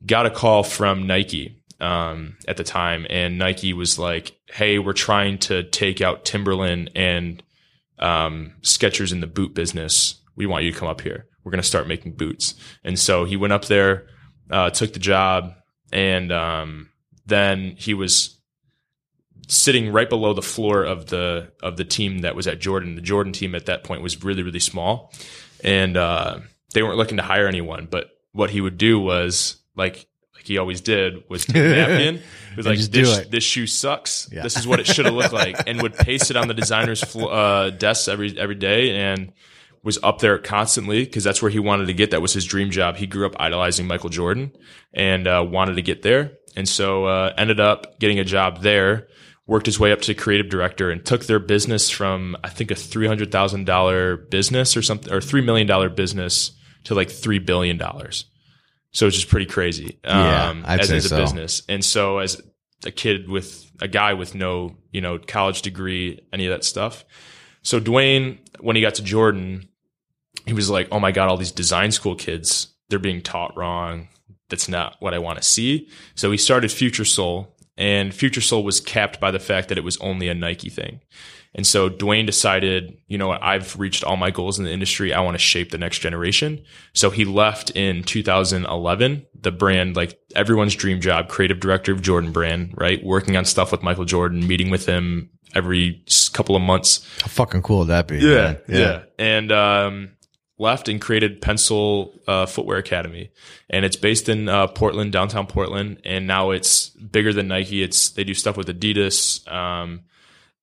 got 0.06 0.28
a 0.28 0.30
call 0.30 0.62
from 0.62 1.08
Nike 1.08 1.64
um, 1.80 2.38
at 2.48 2.58
the 2.58 2.64
time, 2.64 3.08
and 3.10 3.38
Nike 3.38 3.74
was 3.74 4.00
like, 4.00 4.38
"Hey, 4.48 4.80
we're 4.80 4.94
trying 4.94 5.38
to 5.40 5.64
take 5.64 6.02
out 6.02 6.26
Timberland 6.26 6.92
and 6.96 7.44
um, 8.00 8.54
Skechers 8.62 9.12
in 9.12 9.22
the 9.22 9.28
boot 9.28 9.54
business. 9.54 10.20
We 10.36 10.46
want 10.46 10.66
you 10.66 10.72
to 10.72 10.80
come 10.80 10.88
up 10.88 11.02
here. 11.02 11.28
We're 11.44 11.52
going 11.52 11.62
to 11.62 11.68
start 11.68 11.88
making 11.88 12.14
boots." 12.14 12.56
And 12.84 12.98
so 12.98 13.26
he 13.26 13.38
went 13.38 13.54
up 13.54 13.66
there, 13.66 14.08
uh, 14.50 14.72
took 14.72 14.94
the 14.94 15.00
job, 15.00 15.54
and 15.92 16.32
um, 16.32 16.90
then 17.26 17.76
he 17.78 17.94
was 17.94 18.37
sitting 19.48 19.92
right 19.92 20.10
below 20.10 20.34
the 20.34 20.42
floor 20.42 20.84
of 20.84 21.08
the 21.08 21.52
of 21.64 21.78
the 21.78 21.86
team 21.86 22.20
that 22.20 22.36
was 22.36 22.48
at 22.48 22.60
Jordan. 22.60 22.96
The 22.96 23.02
Jordan 23.02 23.34
team 23.34 23.56
at 23.56 23.66
that 23.66 23.84
point 23.84 24.02
was 24.02 24.24
really 24.24 24.44
really 24.44 24.60
small, 24.60 25.14
and 25.64 25.98
uh, 25.98 26.40
they 26.74 26.84
weren't 26.84 26.98
looking 26.98 27.18
to 27.18 27.24
hire 27.24 27.48
anyone. 27.48 27.88
But 27.90 28.10
what 28.34 28.50
he 28.50 28.62
would 28.62 28.78
do 28.78 29.00
was 29.00 29.58
like 29.76 30.08
like 30.36 30.46
he 30.46 30.58
always 30.58 30.82
did 30.82 31.24
was 31.30 31.46
take 31.46 31.56
a 31.56 31.70
napkin. 31.70 32.22
He 32.52 32.58
was 32.58 32.66
like 32.66 32.80
this 32.80 33.18
it." 33.20 33.32
this 33.32 33.44
shoe 33.44 33.68
sucks. 33.68 34.30
Yeah. 34.32 34.42
This 34.42 34.58
is 34.58 34.66
what 34.66 34.80
it 34.80 34.88
should 34.88 35.06
have 35.06 35.14
looked 35.14 35.34
like, 35.34 35.68
and 35.68 35.80
would 35.84 35.94
paste 35.94 36.32
it 36.32 36.38
on 36.38 36.48
the 36.48 36.56
designer's 36.56 37.04
flo- 37.04 37.28
uh, 37.28 37.70
desks 37.70 38.08
every 38.08 38.38
every 38.38 38.56
day 38.56 38.96
and. 38.96 39.34
Was 39.84 40.00
up 40.04 40.20
there 40.20 40.38
constantly 40.38 41.06
because 41.06 41.24
that's 41.24 41.42
where 41.42 41.52
he 41.52 41.60
wanted 41.60 41.86
to 41.86 41.94
get. 41.94 42.12
That 42.12 42.22
was 42.22 42.34
his 42.34 42.44
dream 42.44 42.72
job. 42.72 42.98
He 42.98 43.08
grew 43.08 43.26
up 43.26 43.36
idolizing 43.40 43.88
Michael 43.88 44.10
Jordan 44.10 44.52
and 44.92 45.26
uh, 45.26 45.46
wanted 45.48 45.76
to 45.76 45.82
get 45.82 46.02
there, 46.02 46.34
and 46.58 46.68
so 46.68 47.06
uh, 47.06 47.34
ended 47.38 47.62
up 47.62 47.98
getting 47.98 48.20
a 48.20 48.26
job 48.26 48.62
there 48.62 49.08
worked 49.48 49.66
his 49.66 49.80
way 49.80 49.92
up 49.92 50.02
to 50.02 50.14
creative 50.14 50.50
director 50.50 50.92
and 50.92 51.04
took 51.04 51.26
their 51.26 51.40
business 51.40 51.90
from 51.90 52.36
I 52.44 52.50
think 52.50 52.70
a 52.70 52.76
three 52.76 53.08
hundred 53.08 53.32
thousand 53.32 53.66
dollar 53.66 54.18
business 54.18 54.78
or 54.78 54.82
something 54.82 55.12
or 55.12 55.22
three 55.22 55.42
million 55.42 55.66
dollar 55.66 55.90
business 55.90 56.52
to 56.84 56.94
like 56.94 57.10
three 57.10 57.40
billion 57.40 57.78
dollars. 57.78 58.26
So 58.92 59.08
it's 59.08 59.16
just 59.16 59.30
pretty 59.30 59.46
crazy. 59.46 60.00
Yeah, 60.04 60.50
um, 60.50 60.66
as, 60.66 60.92
as 60.92 61.06
a 61.06 61.10
so. 61.10 61.18
business. 61.18 61.64
And 61.68 61.84
so 61.84 62.20
as 62.20 62.42
a 62.86 62.92
kid 62.92 63.30
with 63.30 63.70
a 63.82 63.88
guy 63.88 64.14
with 64.14 64.36
no, 64.36 64.76
you 64.92 65.02
know, 65.02 65.18
college 65.18 65.62
degree, 65.62 66.22
any 66.32 66.46
of 66.46 66.52
that 66.52 66.64
stuff. 66.64 67.06
So 67.64 67.80
D'Wayne, 67.80 68.40
when 68.60 68.76
he 68.76 68.82
got 68.82 68.96
to 68.96 69.04
Jordan, 69.04 69.68
he 70.46 70.54
was 70.54 70.70
like, 70.70 70.88
"Oh 70.92 71.00
my 71.00 71.12
god, 71.12 71.30
all 71.30 71.38
these 71.38 71.52
design 71.52 71.92
school 71.92 72.16
kids, 72.16 72.74
they're 72.90 73.00
being 73.00 73.22
taught 73.22 73.58
wrong. 73.58 74.08
That's 74.50 74.70
not 74.70 74.96
what 75.00 75.14
I 75.14 75.20
want 75.20 75.38
to 75.38 75.44
see." 75.44 75.90
So 76.16 76.32
he 76.32 76.38
started 76.38 76.72
Future 76.72 77.06
Sole, 77.06 77.54
and 77.78 78.14
Future 78.14 78.42
Sole 78.42 78.64
was 78.64 78.80
capped 78.80 79.20
by 79.20 79.32
the 79.32 79.40
fact 79.40 79.70
that 79.70 79.78
it 79.78 79.84
was 79.84 79.98
only 79.98 80.28
a 80.28 80.34
Nike 80.34 80.70
thing. 80.70 81.02
And 81.56 81.66
so 81.66 81.90
D'Wayne 81.90 82.26
decided, 82.26 82.98
you 83.08 83.18
know 83.18 83.30
what, 83.30 83.42
I've 83.42 83.78
reached 83.80 84.04
all 84.04 84.16
my 84.16 84.30
goals 84.30 84.60
in 84.60 84.66
the 84.66 84.72
industry. 84.72 85.14
I 85.14 85.22
want 85.22 85.36
to 85.36 85.40
shape 85.40 85.72
the 85.72 85.78
next 85.78 86.00
generation. 86.00 86.64
So 86.94 87.10
he 87.10 87.26
left 87.26 87.72
in 87.72 88.04
2011, 88.04 89.26
the 89.42 89.52
brand, 89.52 89.96
like 89.96 90.20
everyone's 90.36 90.76
dream 90.76 91.02
job, 91.02 91.30
creative 91.30 91.60
director 91.60 91.92
of 91.92 92.02
Jordan 92.02 92.32
brand, 92.32 92.74
right? 92.78 93.04
Working 93.04 93.38
on 93.38 93.46
stuff 93.46 93.72
with 93.72 93.82
Michael 93.82 94.06
Jordan, 94.06 94.46
meeting 94.48 94.70
with 94.70 94.86
him 94.86 95.32
every 95.56 96.04
couple 96.34 96.56
of 96.56 96.62
months. 96.62 97.08
How 97.22 97.28
fucking 97.28 97.64
cool 97.64 97.80
would 97.80 97.88
that 97.88 98.08
be? 98.08 98.20
Yeah, 98.20 98.36
man? 98.44 98.62
yeah. 98.68 99.04
And 99.18 99.52
um, 99.52 100.12
left 100.60 100.90
and 100.90 101.00
created 101.00 101.42
Pensole 101.42 102.18
uh, 102.28 102.46
Footwear 102.46 102.78
Academy, 102.78 103.32
and 103.70 103.86
it's 103.86 103.96
based 103.96 104.30
in 104.30 104.50
uh, 104.50 104.68
Portland, 104.68 105.12
downtown 105.12 105.48
Portland. 105.48 106.02
And 106.04 106.28
now 106.28 106.52
it's 106.52 106.90
bigger 106.90 107.34
than 107.34 107.48
Nike. 107.48 107.84
It's 107.84 108.10
they 108.10 108.24
do 108.24 108.34
stuff 108.34 108.58
with 108.58 108.68
Adidas, 108.68 109.48
um, 109.52 110.02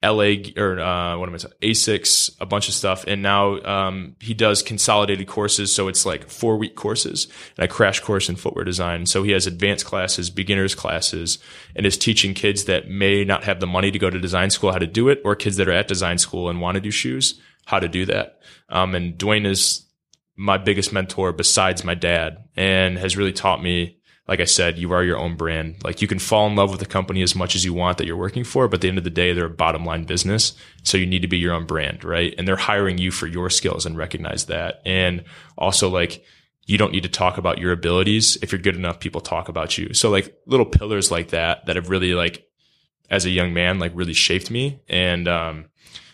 LA 0.03 0.53
or 0.57 0.80
uh, 0.80 1.16
what 1.16 1.28
am 1.28 1.34
I 1.34 1.38
saying? 1.38 1.55
Asics, 1.62 2.30
a 2.40 2.47
bunch 2.47 2.68
of 2.68 2.74
stuff. 2.74 3.05
And 3.07 3.22
now 3.22 3.61
um, 3.62 4.16
he 4.20 4.34
does 4.34 4.62
consolidated 4.62 5.26
courses, 5.26 5.74
so 5.74 5.88
it's 5.88 6.05
like 6.05 6.28
four 6.28 6.57
week 6.57 6.74
courses 6.74 7.28
and 7.57 7.64
a 7.64 7.68
crash 7.68 8.01
course 8.01 8.28
in 8.28 8.36
footwear 8.36 8.64
design. 8.64 9.07
So 9.07 9.22
he 9.22 9.30
has 9.30 9.47
advanced 9.47 9.86
classes, 9.86 10.28
beginners 10.28 10.74
classes, 10.74 11.38
and 11.74 11.86
is 11.86 11.97
teaching 11.97 12.34
kids 12.34 12.64
that 12.64 12.88
may 12.88 13.24
not 13.24 13.45
have 13.45 13.61
the 13.61 13.66
money 13.66 13.90
to 13.90 13.99
go 13.99 14.11
to 14.11 14.20
design 14.20 14.51
school 14.51 14.72
how 14.72 14.78
to 14.78 14.86
do 14.86 15.09
it, 15.09 15.22
or 15.24 15.36
kids 15.36 15.57
that 15.57 15.68
are 15.68 15.72
at 15.72 15.88
design 15.88 16.18
school 16.18 16.49
and 16.49 16.61
want 16.61 16.74
to 16.74 16.80
do 16.80 16.90
shoes 16.90 17.40
how 17.64 17.78
to 17.78 17.88
do 17.88 18.06
that. 18.06 18.40
Um, 18.68 18.94
and 18.94 19.16
D'Wayne 19.16 19.46
is 19.46 19.86
my 20.36 20.58
biggest 20.58 20.92
mentor 20.92 21.32
besides 21.32 21.84
my 21.84 21.94
dad 21.94 22.44
and 22.56 22.98
has 22.98 23.16
really 23.16 23.32
taught 23.32 23.62
me 23.62 23.98
like 24.26 24.40
I 24.40 24.44
said, 24.44 24.78
you 24.78 24.92
are 24.92 25.04
your 25.04 25.18
own 25.18 25.36
brand. 25.36 25.84
Like 25.84 26.00
you 26.00 26.08
can 26.08 26.18
fall 26.18 26.46
in 26.46 26.56
love 26.56 26.70
with 26.70 26.80
the 26.80 26.86
company 26.86 27.22
as 27.22 27.34
much 27.34 27.54
as 27.54 27.64
you 27.64 27.74
want 27.74 27.98
that 27.98 28.06
you're 28.06 28.16
working 28.16 28.44
for, 28.44 28.68
but 28.68 28.76
at 28.76 28.80
the 28.80 28.88
end 28.88 28.98
of 28.98 29.04
the 29.04 29.10
day, 29.10 29.32
they're 29.32 29.46
a 29.46 29.50
bottom 29.50 29.84
line 29.84 30.04
business. 30.04 30.54
So 30.82 30.96
you 30.96 31.04
need 31.04 31.22
to 31.22 31.28
be 31.28 31.36
your 31.38 31.52
own 31.52 31.66
brand, 31.66 32.04
right? 32.04 32.34
And 32.38 32.48
they're 32.48 32.56
hiring 32.56 32.96
you 32.96 33.10
for 33.10 33.26
your 33.26 33.50
skills 33.50 33.84
and 33.84 33.98
recognize 33.98 34.46
that. 34.46 34.80
And 34.86 35.24
also 35.58 35.90
like, 35.90 36.24
you 36.66 36.78
don't 36.78 36.92
need 36.92 37.02
to 37.02 37.10
talk 37.10 37.36
about 37.36 37.58
your 37.58 37.72
abilities. 37.72 38.38
If 38.40 38.50
you're 38.50 38.60
good 38.60 38.76
enough, 38.76 38.98
people 38.98 39.20
talk 39.20 39.50
about 39.50 39.76
you. 39.76 39.92
So 39.92 40.08
like 40.08 40.34
little 40.46 40.64
pillars 40.64 41.10
like 41.10 41.28
that, 41.28 41.66
that 41.66 41.76
have 41.76 41.90
really 41.90 42.14
like, 42.14 42.48
as 43.10 43.26
a 43.26 43.30
young 43.30 43.52
man, 43.52 43.78
like 43.78 43.92
really 43.94 44.14
shaped 44.14 44.50
me. 44.50 44.80
And, 44.88 45.28
um, 45.28 45.66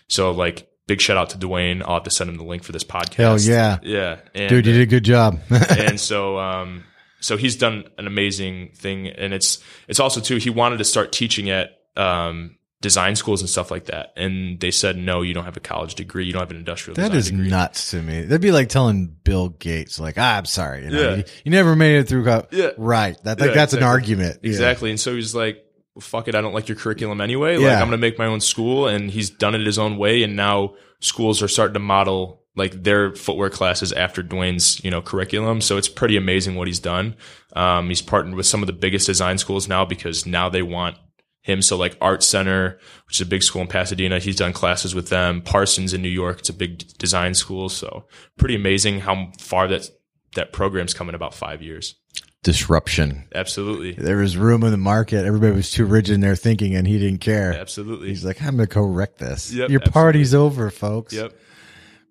so 0.08 0.32
like 0.32 0.68
big 0.90 1.00
shout 1.00 1.16
out 1.16 1.30
to 1.30 1.38
D'Wayne. 1.38 1.82
I'll 1.82 1.94
have 1.94 2.02
to 2.02 2.10
send 2.10 2.28
him 2.28 2.36
the 2.36 2.42
link 2.44 2.64
for 2.64 2.72
this 2.72 2.82
podcast. 2.82 3.14
Hell 3.14 3.38
yeah. 3.40 3.78
Yeah. 3.82 4.16
And, 4.34 4.48
Dude, 4.48 4.66
you 4.66 4.72
did 4.72 4.80
a 4.82 4.86
good 4.86 5.04
job. 5.04 5.38
and 5.50 6.00
so 6.00 6.36
um 6.38 6.82
so 7.20 7.36
he's 7.36 7.54
done 7.56 7.84
an 7.98 8.06
amazing 8.08 8.70
thing 8.74 9.06
and 9.06 9.32
it's 9.32 9.62
it's 9.86 10.00
also 10.00 10.20
too 10.20 10.36
he 10.38 10.50
wanted 10.50 10.78
to 10.78 10.84
start 10.84 11.12
teaching 11.12 11.48
at 11.50 11.70
um 11.96 12.56
design 12.80 13.14
schools 13.14 13.40
and 13.42 13.48
stuff 13.50 13.70
like 13.70 13.84
that 13.84 14.10
and 14.16 14.58
they 14.58 14.70
said 14.70 14.96
no 14.96 15.20
you 15.20 15.34
don't 15.34 15.44
have 15.44 15.56
a 15.56 15.60
college 15.60 15.94
degree 15.94 16.24
you 16.24 16.32
don't 16.32 16.40
have 16.40 16.50
an 16.50 16.56
industrial 16.56 16.94
That 16.96 17.14
is 17.14 17.30
degree 17.30 17.48
nuts 17.48 17.90
to 17.92 18.02
me. 18.02 18.22
That'd 18.22 18.40
be 18.40 18.52
like 18.52 18.68
telling 18.70 19.14
Bill 19.22 19.50
Gates, 19.50 20.00
like, 20.00 20.16
ah, 20.18 20.38
I'm 20.38 20.46
sorry, 20.46 20.84
you 20.84 20.90
know, 20.90 21.00
Yeah. 21.10 21.16
you, 21.16 21.24
you 21.44 21.50
never 21.52 21.76
made 21.76 21.96
it 22.00 22.08
through. 22.08 22.24
Co- 22.24 22.46
Yeah. 22.50 22.70
right. 22.78 23.16
That, 23.24 23.38
like, 23.38 23.50
Yeah, 23.50 23.54
that's 23.54 23.74
an 23.74 23.78
exactly. 23.80 23.84
argument. 23.86 24.38
Yeah. 24.42 24.48
exactly 24.50 24.90
and 24.90 24.98
so 24.98 25.14
he's 25.14 25.34
like 25.34 25.62
fuck 26.00 26.28
it 26.28 26.34
i 26.34 26.40
don't 26.40 26.52
like 26.54 26.68
your 26.68 26.76
curriculum 26.76 27.20
anyway 27.20 27.56
like 27.56 27.64
Yeah. 27.64 27.80
i'm 27.80 27.86
gonna 27.86 27.96
make 27.98 28.18
my 28.18 28.26
own 28.26 28.40
school 28.40 28.88
and 28.88 29.10
he's 29.10 29.30
done 29.30 29.54
it 29.54 29.60
his 29.64 29.78
own 29.78 29.96
way 29.96 30.22
and 30.22 30.36
now 30.36 30.74
schools 31.00 31.42
are 31.42 31.48
starting 31.48 31.74
to 31.74 31.80
model 31.80 32.42
like 32.56 32.82
their 32.82 33.14
footwear 33.14 33.48
classes 33.48 33.92
after 33.92 34.24
D'Wayne's, 34.24 34.82
you 34.84 34.90
know, 34.90 35.00
curriculum. 35.00 35.60
So 35.60 35.76
it's 35.76 35.88
pretty 35.88 36.16
amazing 36.16 36.56
what 36.56 36.66
he's 36.66 36.80
done. 36.80 37.14
Um, 37.54 37.88
he's 37.88 38.02
partnered 38.02 38.34
with 38.34 38.44
some 38.44 38.60
of 38.60 38.66
the 38.66 38.72
biggest 38.72 39.06
design 39.06 39.38
schools 39.38 39.68
now 39.68 39.84
because 39.84 40.26
now 40.26 40.48
they 40.48 40.60
want 40.60 40.96
him. 41.42 41.62
So 41.62 41.76
like 41.76 41.96
Art 42.00 42.24
Center, 42.24 42.78
which 43.06 43.16
is 43.18 43.20
a 43.26 43.30
big 43.30 43.44
school 43.44 43.62
in 43.62 43.68
Pasadena, 43.68 44.18
he's 44.18 44.34
done 44.36 44.52
classes 44.52 44.96
with 44.96 45.10
them. 45.10 45.42
Parsons 45.42 45.94
in 45.94 46.02
New 46.02 46.08
York, 46.08 46.40
it's 46.40 46.48
a 46.48 46.52
big 46.52 46.78
design 46.98 47.34
school. 47.34 47.68
So 47.68 48.06
pretty 48.36 48.56
amazing 48.56 49.00
how 49.00 49.30
far 49.38 49.68
that 49.68 49.88
that 50.34 50.52
program's 50.52 50.92
come 50.92 51.08
in 51.08 51.14
about 51.14 51.34
five 51.34 51.62
years. 51.62 51.94
Disruption. 52.42 53.24
Absolutely, 53.34 53.92
There 53.92 54.16
was 54.16 54.36
room 54.36 54.62
in 54.62 54.70
the 54.70 54.78
market. 54.78 55.26
Everybody 55.26 55.52
was 55.54 55.70
too 55.70 55.84
rigid 55.84 56.14
in 56.14 56.20
their 56.22 56.36
thinking 56.36 56.74
and 56.74 56.86
he 56.86 56.98
didn't 56.98 57.20
care. 57.20 57.52
absolutely. 57.52 58.08
He's 58.08 58.24
like, 58.24 58.40
I'm 58.42 58.56
going 58.56 58.66
to 58.68 58.74
correct 58.74 59.18
this. 59.18 59.52
Yep, 59.52 59.68
Your 59.68 59.80
party's 59.80 60.34
over, 60.34 60.70
folks. 60.70 61.12
Yep, 61.12 61.32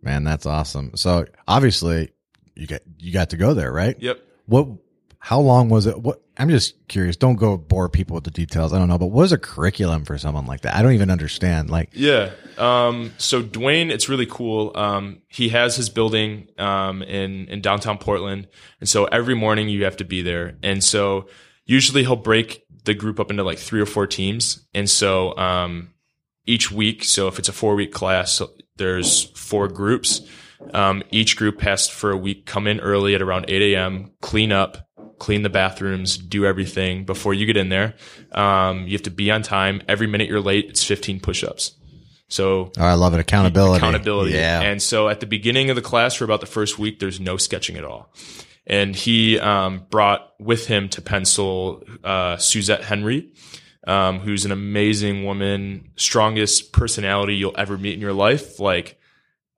Man, 0.03 0.23
that's 0.23 0.45
awesome. 0.45 0.91
So 0.95 1.25
obviously 1.47 2.11
you 2.55 2.67
got, 2.67 2.81
you 2.99 3.11
got 3.11 3.31
to 3.31 3.37
go 3.37 3.53
there, 3.55 3.71
right? 3.71 3.95
yep. 3.99 4.19
What, 4.45 4.67
how 5.19 5.39
long 5.39 5.69
was 5.69 5.85
it? 5.85 6.01
What, 6.01 6.21
I'm 6.37 6.49
just 6.49 6.75
curious. 6.87 7.17
Don't 7.17 7.35
go 7.35 7.57
bore 7.57 7.89
people 7.89 8.15
with 8.15 8.23
the 8.23 8.31
details. 8.31 8.71
I 8.71 8.79
don't 8.79 8.87
know, 8.87 8.97
but 8.97 9.07
what 9.07 9.23
is 9.23 9.33
a 9.33 9.37
curriculum 9.37 10.05
for 10.05 10.17
someone 10.17 10.45
like 10.45 10.61
that? 10.61 10.75
I 10.75 10.81
don't 10.81 10.93
even 10.93 11.11
understand. 11.11 11.69
Like, 11.69 11.89
Yeah. 11.91 12.31
Um, 12.57 13.13
so 13.17 13.41
D'Wayne, 13.41 13.91
it's 13.91 14.07
really 14.07 14.25
cool. 14.25 14.71
Um, 14.75 15.21
he 15.27 15.49
has 15.49 15.75
his 15.75 15.89
building 15.89 16.47
um, 16.57 17.03
in 17.03 17.47
in 17.47 17.61
downtown 17.61 17.97
Portland, 17.97 18.47
and 18.79 18.87
so 18.87 19.05
every 19.05 19.35
morning 19.35 19.67
you 19.67 19.83
have 19.83 19.97
to 19.97 20.05
be 20.05 20.21
there. 20.21 20.57
And 20.63 20.83
so 20.83 21.27
usually 21.65 22.03
he'll 22.03 22.15
break 22.15 22.63
the 22.85 22.93
group 22.93 23.19
up 23.19 23.29
into 23.29 23.43
like 23.43 23.59
three 23.59 23.81
or 23.81 23.85
four 23.85 24.07
teams, 24.07 24.65
and 24.73 24.89
so 24.89 25.37
um, 25.37 25.93
each 26.45 26.71
week. 26.71 27.03
So 27.03 27.27
if 27.27 27.39
it's 27.39 27.49
a 27.49 27.53
four 27.53 27.75
week 27.75 27.91
class, 27.93 28.41
there's 28.77 29.23
four 29.37 29.67
groups. 29.67 30.21
Um, 30.73 31.03
each 31.11 31.37
group 31.37 31.61
has 31.61 31.87
for 31.87 32.11
a 32.11 32.17
week 32.17 32.45
come 32.45 32.67
in 32.67 32.79
early 32.79 33.15
at 33.15 33.21
around 33.21 33.45
8 33.47 33.73
a.m., 33.73 34.11
clean 34.21 34.51
up, 34.51 34.88
clean 35.19 35.43
the 35.43 35.49
bathrooms, 35.49 36.17
do 36.17 36.45
everything 36.45 37.05
before 37.05 37.33
you 37.33 37.45
get 37.45 37.57
in 37.57 37.69
there. 37.69 37.95
Um, 38.31 38.85
you 38.85 38.93
have 38.93 39.03
to 39.03 39.11
be 39.11 39.29
on 39.29 39.43
time. 39.43 39.81
Every 39.87 40.07
minute 40.07 40.27
you're 40.27 40.41
late, 40.41 40.69
it's 40.69 40.83
15 40.83 41.19
push-ups. 41.19 41.75
So 42.29 42.71
oh, 42.77 42.83
I 42.83 42.93
love 42.93 43.13
it. 43.13 43.19
Accountability. 43.19 43.77
accountability. 43.77 44.33
Yeah. 44.33 44.61
And 44.61 44.81
so 44.81 45.09
at 45.09 45.19
the 45.19 45.25
beginning 45.25 45.69
of 45.69 45.75
the 45.75 45.81
class 45.81 46.15
for 46.15 46.23
about 46.23 46.41
the 46.41 46.47
first 46.47 46.79
week, 46.79 46.99
there's 46.99 47.19
no 47.19 47.37
sketching 47.37 47.75
at 47.75 47.83
all. 47.83 48.13
And 48.65 48.95
he 48.95 49.39
um, 49.39 49.85
brought 49.89 50.31
with 50.39 50.67
him 50.67 50.89
to 50.89 51.01
Pensole 51.01 51.83
uh, 52.05 52.37
Suzette 52.37 52.83
Henry, 52.83 53.31
um, 53.87 54.19
who's 54.19 54.45
an 54.45 54.51
amazing 54.51 55.25
woman, 55.25 55.89
strongest 55.95 56.71
personality 56.71 57.35
you'll 57.35 57.55
ever 57.57 57.79
meet 57.79 57.95
in 57.95 57.99
your 57.99 58.13
life. 58.13 58.59
Like 58.59 58.98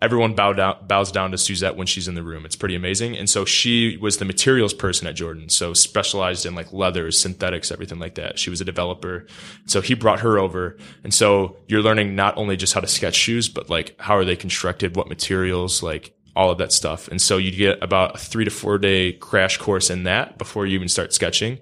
everyone 0.01 0.33
down, 0.33 0.75
bows 0.87 1.11
down 1.11 1.31
to 1.31 1.37
Suzette 1.37 1.75
when 1.75 1.87
she's 1.87 2.07
in 2.07 2.15
the 2.15 2.23
room. 2.23 2.45
It's 2.45 2.55
pretty 2.55 2.75
amazing. 2.75 3.15
And 3.15 3.29
so 3.29 3.45
she 3.45 3.97
was 3.97 4.17
the 4.17 4.25
materials 4.25 4.73
person 4.73 5.07
at 5.07 5.15
Jordan. 5.15 5.49
So 5.49 5.73
specialized 5.73 6.45
in 6.45 6.55
like 6.55 6.73
leathers, 6.73 7.19
synthetics, 7.19 7.71
everything 7.71 7.99
like 7.99 8.15
that. 8.15 8.39
She 8.39 8.49
was 8.49 8.61
a 8.61 8.65
developer. 8.65 9.27
So 9.67 9.81
he 9.81 9.93
brought 9.93 10.21
her 10.21 10.39
over. 10.39 10.77
And 11.03 11.13
so 11.13 11.57
you're 11.67 11.83
learning 11.83 12.15
not 12.15 12.35
only 12.37 12.57
just 12.57 12.73
how 12.73 12.81
to 12.81 12.87
sketch 12.87 13.15
shoes, 13.15 13.47
but 13.47 13.69
like 13.69 13.95
how 13.99 14.17
are 14.17 14.25
they 14.25 14.35
constructed? 14.35 14.95
What 14.95 15.07
materials, 15.07 15.83
like 15.83 16.15
all 16.35 16.49
of 16.49 16.57
that 16.57 16.71
stuff. 16.71 17.07
And 17.07 17.21
so 17.21 17.37
you 17.37 17.51
get 17.51 17.83
about 17.83 18.15
a 18.15 18.17
three 18.17 18.45
to 18.45 18.51
four 18.51 18.77
day 18.77 19.13
crash 19.13 19.57
course 19.57 19.89
in 19.89 20.03
that 20.03 20.37
before 20.37 20.65
you 20.65 20.75
even 20.75 20.89
start 20.89 21.13
sketching. 21.13 21.59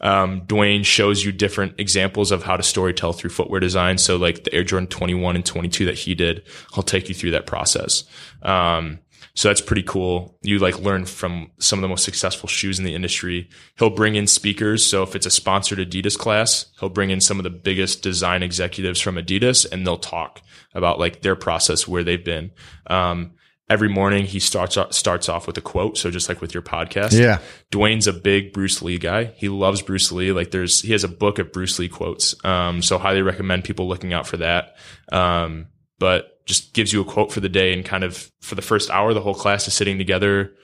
Um, 0.00 0.42
D'Wayne 0.46 0.84
shows 0.84 1.24
you 1.24 1.32
different 1.32 1.74
examples 1.78 2.30
of 2.30 2.42
how 2.42 2.56
to 2.56 2.62
storytell 2.62 3.16
through 3.16 3.30
footwear 3.30 3.60
design. 3.60 3.98
So 3.98 4.16
like 4.16 4.44
the 4.44 4.54
Air 4.54 4.64
Jordan 4.64 4.88
21 4.88 5.36
and 5.36 5.44
22 5.44 5.86
that 5.86 5.98
he 5.98 6.14
did, 6.14 6.42
he'll 6.74 6.82
take 6.82 7.08
you 7.08 7.14
through 7.14 7.32
that 7.32 7.46
process. 7.46 8.04
Um, 8.42 9.00
so 9.34 9.48
that's 9.48 9.60
pretty 9.60 9.84
cool. 9.84 10.36
You 10.42 10.58
like 10.58 10.80
learn 10.80 11.04
from 11.04 11.52
some 11.58 11.78
of 11.78 11.82
the 11.82 11.88
most 11.88 12.04
successful 12.04 12.48
shoes 12.48 12.80
in 12.80 12.84
the 12.84 12.94
industry. 12.94 13.48
He'll 13.78 13.90
bring 13.90 14.16
in 14.16 14.26
speakers. 14.26 14.84
So 14.84 15.04
if 15.04 15.14
it's 15.14 15.26
a 15.26 15.30
sponsored 15.30 15.78
Adidas 15.78 16.18
class, 16.18 16.66
he'll 16.80 16.88
bring 16.88 17.10
in 17.10 17.20
some 17.20 17.38
of 17.38 17.44
the 17.44 17.50
biggest 17.50 18.02
design 18.02 18.42
executives 18.42 19.00
from 19.00 19.14
Adidas 19.14 19.64
and 19.70 19.86
they'll 19.86 19.96
talk 19.96 20.42
about 20.74 20.98
like 20.98 21.22
their 21.22 21.36
process, 21.36 21.86
where 21.86 22.02
they've 22.02 22.24
been. 22.24 22.50
Um, 22.88 23.32
every 23.70 23.88
morning 23.88 24.24
he 24.24 24.40
starts 24.40 24.78
starts 24.90 25.28
off 25.28 25.46
with 25.46 25.58
a 25.58 25.60
quote. 25.60 25.98
So 25.98 26.10
just 26.10 26.28
like 26.28 26.40
with 26.40 26.54
your 26.54 26.62
podcast, 26.62 27.12
Yeah. 27.18 27.38
D'Wayne's 27.70 28.06
a 28.06 28.12
big 28.12 28.52
Bruce 28.52 28.80
Lee 28.82 28.98
guy. 28.98 29.24
He 29.36 29.48
loves 29.48 29.82
Bruce 29.82 30.10
Lee. 30.10 30.32
Like 30.32 30.50
there's, 30.50 30.80
he 30.80 30.92
has 30.92 31.04
a 31.04 31.08
book 31.08 31.38
of 31.38 31.52
Bruce 31.52 31.78
Lee 31.78 31.88
quotes. 31.88 32.34
Um, 32.44 32.82
so 32.82 32.98
highly 32.98 33.22
recommend 33.22 33.64
people 33.64 33.86
looking 33.88 34.12
out 34.12 34.26
for 34.26 34.38
that. 34.38 34.76
Um, 35.12 35.66
but 35.98 36.44
just 36.46 36.72
gives 36.72 36.92
you 36.92 37.00
a 37.02 37.04
quote 37.04 37.30
for 37.30 37.40
the 37.40 37.48
day 37.48 37.74
and 37.74 37.84
kind 37.84 38.04
of 38.04 38.30
for 38.40 38.54
the 38.54 38.62
first 38.62 38.88
hour, 38.90 39.12
the 39.12 39.20
whole 39.20 39.34
class 39.34 39.68
is 39.68 39.74
sitting 39.74 39.98
together, 39.98 40.54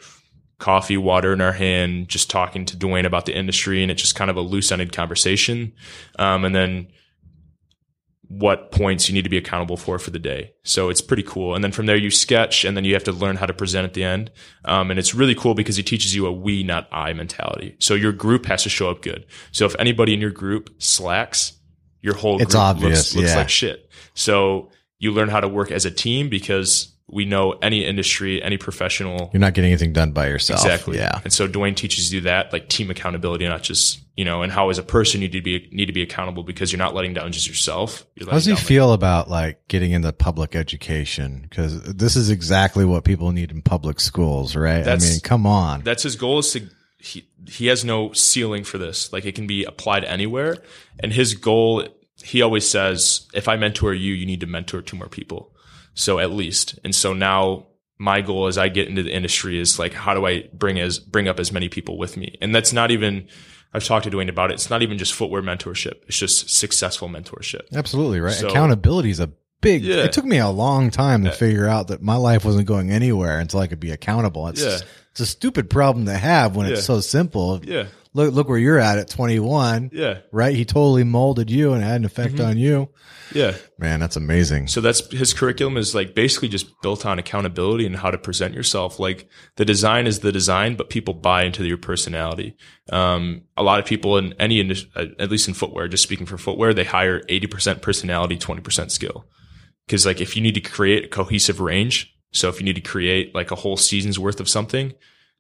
coffee, 0.59 0.97
water 0.97 1.33
in 1.35 1.41
our 1.43 1.53
hand, 1.53 2.09
just 2.09 2.31
talking 2.31 2.65
to 2.65 2.77
D'Wayne 2.77 3.05
about 3.05 3.27
the 3.27 3.37
industry. 3.37 3.83
And 3.83 3.91
it's 3.91 4.01
just 4.01 4.15
kind 4.15 4.31
of 4.31 4.37
a 4.37 4.41
loose 4.41 4.73
ended 4.73 4.93
conversation. 4.93 5.75
Um, 6.19 6.45
and 6.47 6.55
then 6.55 6.89
what 8.29 8.71
points 8.71 9.09
you 9.09 9.15
need 9.15 9.23
to 9.23 9.31
be 9.31 9.37
accountable 9.37 9.77
for 9.77 9.99
for 9.99 10.11
the 10.11 10.19
day. 10.19 10.53
So 10.63 10.89
it's 10.89 11.01
pretty 11.01 11.23
cool. 11.23 11.55
And 11.55 11.63
then 11.63 11.73
from 11.73 11.87
there 11.87 11.97
you 11.97 12.11
sketch 12.11 12.65
and 12.65 12.77
then 12.77 12.85
you 12.85 12.95
have 12.95 13.05
to 13.05 13.13
learn 13.13 13.37
how 13.37 13.47
to 13.47 13.53
present 13.53 13.85
at 13.85 13.95
the 13.95 14.05
end. 14.05 14.31
Um, 14.65 14.91
and 14.91 14.99
it's 14.99 15.15
really 15.15 15.35
cool 15.35 15.55
because 15.55 15.77
he 15.77 15.83
teaches 15.83 16.15
you 16.15 16.27
a 16.27 16.33
we, 16.33 16.63
not 16.63 16.89
I 16.91 17.13
mentality. 17.13 17.77
So 17.79 17.95
your 17.95 18.13
group 18.13 18.47
has 18.47 18.63
to 18.63 18.69
show 18.69 18.91
up 18.91 19.03
good. 19.03 19.27
So 19.53 19.67
if 19.67 19.77
anybody 19.79 20.15
in 20.15 20.21
your 20.21 20.31
group 20.31 20.71
slacks, 20.79 21.53
your 22.01 22.15
whole 22.15 22.41
It's 22.41 22.55
group 22.55 22.63
obvious, 22.63 23.15
looks, 23.15 23.17
looks 23.17 23.31
yeah. 23.31 23.37
like 23.37 23.49
shit. 23.49 23.91
So 24.15 24.71
you 24.99 25.13
learn 25.13 25.29
how 25.29 25.41
to 25.41 25.49
work 25.49 25.71
as 25.71 25.85
a 25.85 25.91
team 25.91 26.29
because 26.29 26.94
we 27.15 27.25
know 27.25 27.53
any 27.63 27.85
industry, 27.85 28.43
any 28.43 28.59
professional 28.59 29.31
You're 29.33 29.41
not 29.41 29.55
getting 29.55 29.71
anything 29.71 29.93
done 29.93 30.11
by 30.11 30.27
yourself. 30.27 30.65
Exactly. 30.65 30.99
Yeah. 30.99 31.21
And 31.23 31.33
so 31.33 31.47
D'Wayne 31.47 31.77
teaches 31.77 32.13
you 32.13 32.23
that, 32.23 32.53
like 32.53 32.69
team 32.69 32.91
accountability, 32.91 33.47
not 33.47 33.63
just 33.63 34.01
you 34.17 34.25
know, 34.25 34.43
and 34.43 34.53
how 34.53 34.69
as 34.69 34.79
a 34.79 34.83
person 34.83 35.23
you 35.23 35.29
need 35.29 35.33
to 35.33 35.43
be 35.43 35.69
need 35.73 35.87
to 35.87 35.93
be 35.93 36.03
accountable 36.03 36.43
because 36.43 36.73
you're 36.73 36.79
not 36.79 36.93
letting 36.93 37.15
down 37.15 37.31
just 37.31 37.47
yourself. 37.47 38.05
How 38.21 38.33
does 38.33 38.47
he 38.47 38.57
feel 38.57 38.93
about 38.93 39.31
like 39.31 39.67
getting 39.69 39.93
into 39.93 40.13
public 40.13 40.57
education? 40.57 41.47
Because 41.49 41.83
this 41.83 42.17
is 42.17 42.31
exactly 42.31 42.85
what 42.85 43.05
people 43.05 43.31
need 43.31 43.53
in 43.53 43.63
public 43.63 44.01
schools, 44.01 44.57
right? 44.57 44.87
I 44.87 44.97
mean, 44.97 45.21
come 45.21 45.47
on. 45.47 45.83
That's 45.83 46.03
his 46.03 46.17
goal 46.17 46.41
is 46.41 46.53
to 46.53 46.69
he 46.99 47.29
he 47.49 47.67
has 47.69 47.85
no 47.85 48.13
ceiling 48.13 48.65
for 48.65 48.79
this. 48.79 49.13
Like 49.13 49.25
it 49.25 49.37
can 49.37 49.47
be 49.47 49.65
applied 49.65 50.05
anywhere. 50.05 50.59
And 51.01 51.13
his 51.13 51.35
goal, 51.35 51.87
he 52.23 52.43
always 52.43 52.69
says, 52.69 53.29
if 53.35 53.47
I 53.47 53.57
mentor 53.57 53.95
you, 53.95 54.15
you 54.15 54.27
need 54.27 54.41
to 54.41 54.47
mentor 54.47 54.83
two 54.83 54.97
more 54.97 55.09
people. 55.09 55.54
So 55.95 56.19
at 56.19 56.31
least. 56.33 56.79
And 56.85 56.95
so 56.95 57.13
now 57.13 57.67
my 57.99 58.21
goal 58.21 58.47
as 58.49 58.59
I 58.59 58.69
get 58.69 58.89
into 58.89 59.03
the 59.03 59.13
industry 59.13 59.59
is 59.59 59.79
like, 59.79 59.93
how 59.93 60.15
do 60.15 60.27
I 60.27 60.49
bring 60.53 60.79
as 60.81 60.99
bring 60.99 61.29
up 61.29 61.39
as 61.39 61.53
many 61.53 61.69
people 61.69 61.97
with 61.97 62.17
me? 62.17 62.37
And 62.43 62.55
that's 62.55 62.73
not 62.73 62.91
even 62.91 63.29
I've 63.73 63.85
talked 63.85 64.05
to 64.05 64.11
D'Wayne 64.11 64.29
about 64.29 64.51
it. 64.51 64.55
It's 64.55 64.71
not 64.71 64.83
even 64.83 64.99
just 64.99 65.15
footwear 65.15 65.43
mentorship. 65.43 66.03
It's 66.07 66.19
just 66.19 66.51
successful 66.51 67.09
mentorship. 67.09 67.63
Absolutely 67.75 68.21
right. 68.21 68.33
So- 68.33 68.49
Accountability 68.49 69.11
is 69.11 69.21
a 69.21 69.31
big. 69.61 69.83
Yeah. 69.83 70.05
It 70.05 70.13
took 70.13 70.25
me 70.25 70.39
a 70.39 70.49
long 70.49 70.91
time 70.91 71.25
to 71.25 71.33
figure 71.33 71.67
out 71.67 71.89
that 71.89 72.03
my 72.03 72.17
life 72.17 72.45
wasn't 72.45 72.67
going 72.67 72.91
anywhere 72.91 73.39
until 73.41 73.61
I 73.61 73.67
could 73.67 73.81
be 73.81 73.91
accountable. 73.91 74.47
It's 74.49 74.63
Yeah. 74.63 74.79
it's 75.13 75.21
a 75.21 75.27
stupid 75.27 75.71
problem 75.71 76.07
to 76.07 76.15
have 76.17 76.55
when 76.57 76.67
Yeah. 76.67 76.75
it's 76.75 76.85
so 76.85 77.01
simple. 77.01 77.61
Yeah. 77.65 77.87
Look 78.17 78.33
look 78.33 78.49
where 78.49 78.59
you're 78.59 78.79
at 78.79 78.99
at 78.99 79.09
21. 79.11 79.91
Yeah. 79.93 80.19
Right? 80.31 80.55
He 80.55 80.65
totally 80.65 81.03
molded 81.05 81.51
you 81.51 81.73
and 81.73 81.83
had 81.83 81.97
an 81.97 82.05
effect 82.05 82.35
Mm-hmm. 82.35 82.45
on 82.47 82.57
you. 82.59 82.89
Yeah. 83.35 83.57
Man, 83.79 83.99
that's 83.99 84.15
amazing. 84.17 84.69
So 84.69 84.81
that's 84.81 85.11
his 85.13 85.35
curriculum 85.35 85.77
is 85.77 85.95
like 85.95 86.15
basically 86.15 86.49
just 86.49 86.81
built 86.81 87.05
on 87.05 87.19
accountability 87.19 87.87
and 87.87 87.97
how 87.97 88.11
to 88.13 88.19
present 88.19 88.55
yourself. 88.55 89.01
Like 89.01 89.29
the 89.57 89.65
design 89.65 90.07
is 90.07 90.21
the 90.21 90.31
design, 90.31 90.77
but 90.77 90.91
people 90.91 91.13
buy 91.15 91.43
into 91.43 91.65
your 91.67 91.77
personality. 91.79 92.57
Um, 92.91 93.43
a 93.57 93.63
lot 93.65 93.81
of 93.81 93.87
people 93.87 94.17
in 94.19 94.33
any 94.39 94.61
at 94.97 95.31
least 95.31 95.49
in 95.49 95.55
footwear, 95.55 95.89
just 95.89 96.05
speaking 96.05 96.27
for 96.27 96.39
footwear, 96.39 96.73
they 96.73 96.85
hire 96.85 97.21
80% 97.23 97.83
personality, 97.83 98.37
20% 98.37 98.91
skill. 98.93 99.27
Cause 99.89 100.07
like 100.07 100.21
if 100.21 100.37
you 100.37 100.43
need 100.43 100.55
to 100.55 100.61
create 100.61 101.05
a 101.07 101.09
cohesive 101.09 101.61
range, 101.61 102.15
so 102.33 102.49
if 102.49 102.61
you 102.61 102.65
need 102.65 102.77
to 102.77 102.81
create 102.81 103.35
like 103.35 103.51
a 103.51 103.57
whole 103.57 103.77
season's 103.77 104.19
worth 104.19 104.39
of 104.41 104.49
something, 104.49 104.93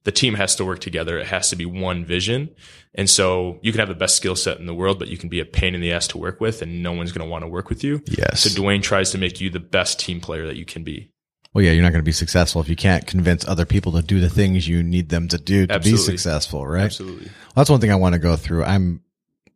the 0.04 0.12
team 0.12 0.34
has 0.34 0.54
to 0.56 0.64
work 0.64 0.80
together. 0.80 1.18
It 1.18 1.26
has 1.26 1.50
to 1.50 1.56
be 1.56 1.66
one 1.66 2.04
vision. 2.04 2.54
And 2.94 3.08
so 3.08 3.58
you 3.62 3.72
can 3.72 3.80
have 3.80 3.88
the 3.88 3.94
best 3.94 4.16
skill 4.16 4.36
set 4.36 4.58
in 4.58 4.66
the 4.66 4.74
world, 4.74 4.98
but 4.98 5.08
you 5.08 5.16
can 5.16 5.28
be 5.28 5.40
a 5.40 5.44
pain 5.44 5.74
in 5.74 5.80
the 5.80 5.92
ass 5.92 6.06
to 6.08 6.18
work 6.18 6.40
with 6.40 6.62
and 6.62 6.82
no 6.82 6.92
one's 6.92 7.10
going 7.10 7.26
to 7.26 7.30
want 7.30 7.42
to 7.42 7.48
work 7.48 7.68
with 7.68 7.82
you. 7.82 8.02
Yes. 8.06 8.40
So 8.40 8.62
D'Wayne 8.62 8.82
tries 8.82 9.10
to 9.12 9.18
make 9.18 9.40
you 9.40 9.50
the 9.50 9.60
best 9.60 9.98
team 9.98 10.20
player 10.20 10.46
that 10.46 10.56
you 10.56 10.64
can 10.64 10.84
be. 10.84 11.10
Well, 11.54 11.64
yeah, 11.64 11.70
you're 11.70 11.82
not 11.82 11.92
going 11.92 12.02
to 12.02 12.04
be 12.04 12.12
successful 12.12 12.60
if 12.60 12.68
you 12.68 12.76
can't 12.76 13.06
convince 13.06 13.46
other 13.46 13.64
people 13.64 13.92
to 13.92 14.02
do 14.02 14.20
the 14.20 14.28
things 14.28 14.66
you 14.66 14.82
need 14.82 15.08
them 15.08 15.28
to 15.28 15.38
do 15.38 15.66
to 15.68 15.78
be 15.78 15.96
successful, 15.96 16.66
right? 16.66 16.84
Absolutely. 16.84 17.26
Well, 17.26 17.54
that's 17.54 17.70
one 17.70 17.80
thing 17.80 17.92
I 17.92 17.96
want 17.96 18.14
to 18.14 18.18
go 18.18 18.34
through. 18.34 18.64
I'm, 18.64 19.02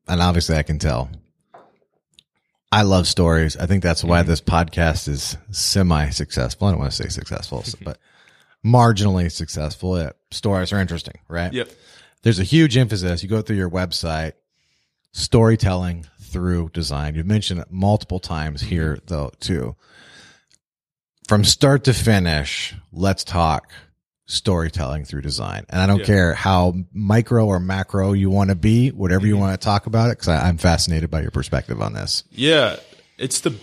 and 0.07 0.23
obviously 0.23 0.57
I 0.57 0.63
can 0.63 0.79
tell. 0.79 1.11
I 2.71 2.83
love 2.83 3.09
stories. 3.09 3.57
I 3.57 3.67
think 3.67 3.83
that's 3.83 4.05
why 4.05 4.21
mm-hmm. 4.21 4.31
this 4.31 4.41
podcast 4.41 5.09
is 5.09 5.37
semi 5.51 6.11
successful. 6.11 6.69
I 6.69 6.71
don't 6.71 6.81
want 6.81 6.93
to 6.93 7.03
say 7.03 7.09
successful, 7.09 7.65
but 7.83 7.99
marginally 8.65 9.31
successful. 9.31 9.99
Yeah, 9.99 10.11
stories 10.31 10.73
are 10.73 10.81
interesting, 10.81 11.19
right? 11.29 11.53
Yep. 11.53 11.71
There's 12.23 12.39
a 12.39 12.45
huge 12.45 12.77
emphasis. 12.77 13.23
You 13.23 13.29
go 13.29 13.43
through 13.43 13.57
your 13.57 13.71
website, 13.71 14.33
storytelling 15.13 16.07
through 16.21 16.71
design. 16.71 17.15
You've 17.15 17.27
mentioned 17.27 17.61
it 17.61 17.69
multiple 17.71 18.19
times 18.21 18.61
here, 18.61 18.99
though, 19.07 19.31
too. 19.41 19.77
From 21.29 21.45
start 21.45 21.85
to 21.85 21.93
finish, 21.93 22.75
let's 22.93 23.23
talk 23.25 23.71
storytelling 24.27 25.05
through 25.05 25.23
design. 25.23 25.65
And 25.71 25.81
I 25.81 25.87
don't 25.87 26.01
Yeah. 26.01 26.05
care 26.07 26.35
how 26.35 26.75
micro 26.93 27.47
or 27.47 27.59
macro 27.61 28.13
you 28.13 28.29
want 28.31 28.51
to 28.51 28.57
be, 28.57 28.91
whatever 28.91 29.21
Mm-hmm. 29.23 29.29
you 29.29 29.37
want 29.39 29.59
to 29.59 29.65
talk 29.65 29.87
about 29.87 30.11
it, 30.11 30.19
because 30.19 30.29
I'm 30.29 30.59
fascinated 30.59 31.11
by 31.11 31.23
your 31.23 31.31
perspective 31.31 31.81
on 31.81 31.95
this. 31.95 32.25
Yeah. 32.31 32.77
It's 33.17 33.41
the, 33.41 33.55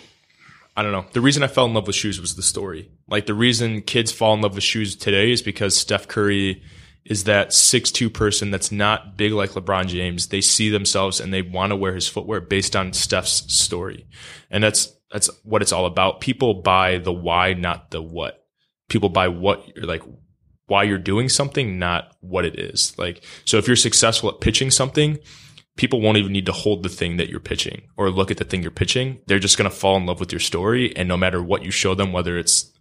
I 0.75 0.83
don't 0.83 0.91
know. 0.91 1.05
The 1.13 1.21
reason 1.21 1.41
I 1.41 1.47
fell 1.47 1.65
in 1.65 1.73
love 1.73 1.87
with 1.87 1.95
shoes 1.95 2.19
was 2.19 2.35
the 2.35 2.43
story. 2.43 2.91
Like 3.07 3.25
the 3.25 3.33
reason 3.33 3.81
kids 3.81 4.11
fall 4.11 4.33
in 4.33 4.41
love 4.41 4.55
with 4.55 4.63
shoes 4.63 4.95
today 4.95 5.31
is 5.31 5.41
because 5.41 5.77
Steph 5.77 6.07
Curry 6.07 6.61
is 7.05 7.25
that 7.25 7.53
six 7.53 7.91
two 7.91 8.09
person 8.09 8.51
that's 8.51 8.71
not 8.71 9.15
big 9.15 9.31
like 9.31 9.51
LeBron 9.51 9.87
James. 9.87 10.27
They 10.27 10.41
see 10.41 10.69
themselves 10.69 11.21
and 11.21 11.33
they 11.33 11.41
want 11.41 11.71
to 11.71 11.75
wear 11.75 11.93
his 11.95 12.09
footwear 12.09 12.41
based 12.41 12.75
on 12.75 12.93
Steph's 12.93 13.53
story. 13.53 14.05
And 14.49 14.63
that's, 14.63 14.93
that's 15.11 15.29
what 15.43 15.61
it's 15.61 15.71
all 15.71 15.85
about. 15.85 16.19
People 16.19 16.55
buy 16.55 16.97
the 16.97 17.13
why, 17.13 17.53
not 17.53 17.91
the 17.91 18.01
what. 18.01 18.43
People 18.89 19.09
buy 19.09 19.29
what 19.29 19.65
you're 19.75 19.85
like, 19.85 20.03
why 20.67 20.83
you're 20.83 20.97
doing 20.97 21.29
something, 21.29 21.79
not 21.79 22.15
what 22.21 22.43
it 22.43 22.59
is. 22.59 22.97
Like, 22.97 23.23
so 23.45 23.57
if 23.57 23.67
you're 23.67 23.75
successful 23.75 24.29
at 24.29 24.41
pitching 24.41 24.71
something, 24.71 25.19
people 25.75 26.01
won't 26.01 26.17
even 26.17 26.31
need 26.31 26.45
to 26.45 26.51
hold 26.51 26.83
the 26.83 26.89
thing 26.89 27.17
that 27.17 27.29
you're 27.29 27.39
pitching 27.39 27.83
or 27.97 28.09
look 28.09 28.31
at 28.31 28.37
the 28.37 28.45
thing 28.45 28.61
you're 28.61 28.71
pitching. 28.71 29.21
They're 29.27 29.39
just 29.39 29.57
going 29.57 29.69
to 29.69 29.75
fall 29.75 29.97
in 29.97 30.05
love 30.05 30.19
with 30.19 30.31
your 30.31 30.39
story. 30.39 30.95
And 30.95 31.07
no 31.07 31.17
matter 31.17 31.41
what 31.43 31.63
you 31.63 31.71
show 31.71 31.95
them, 31.95 32.13
whether 32.13 32.37
it's 32.37 32.71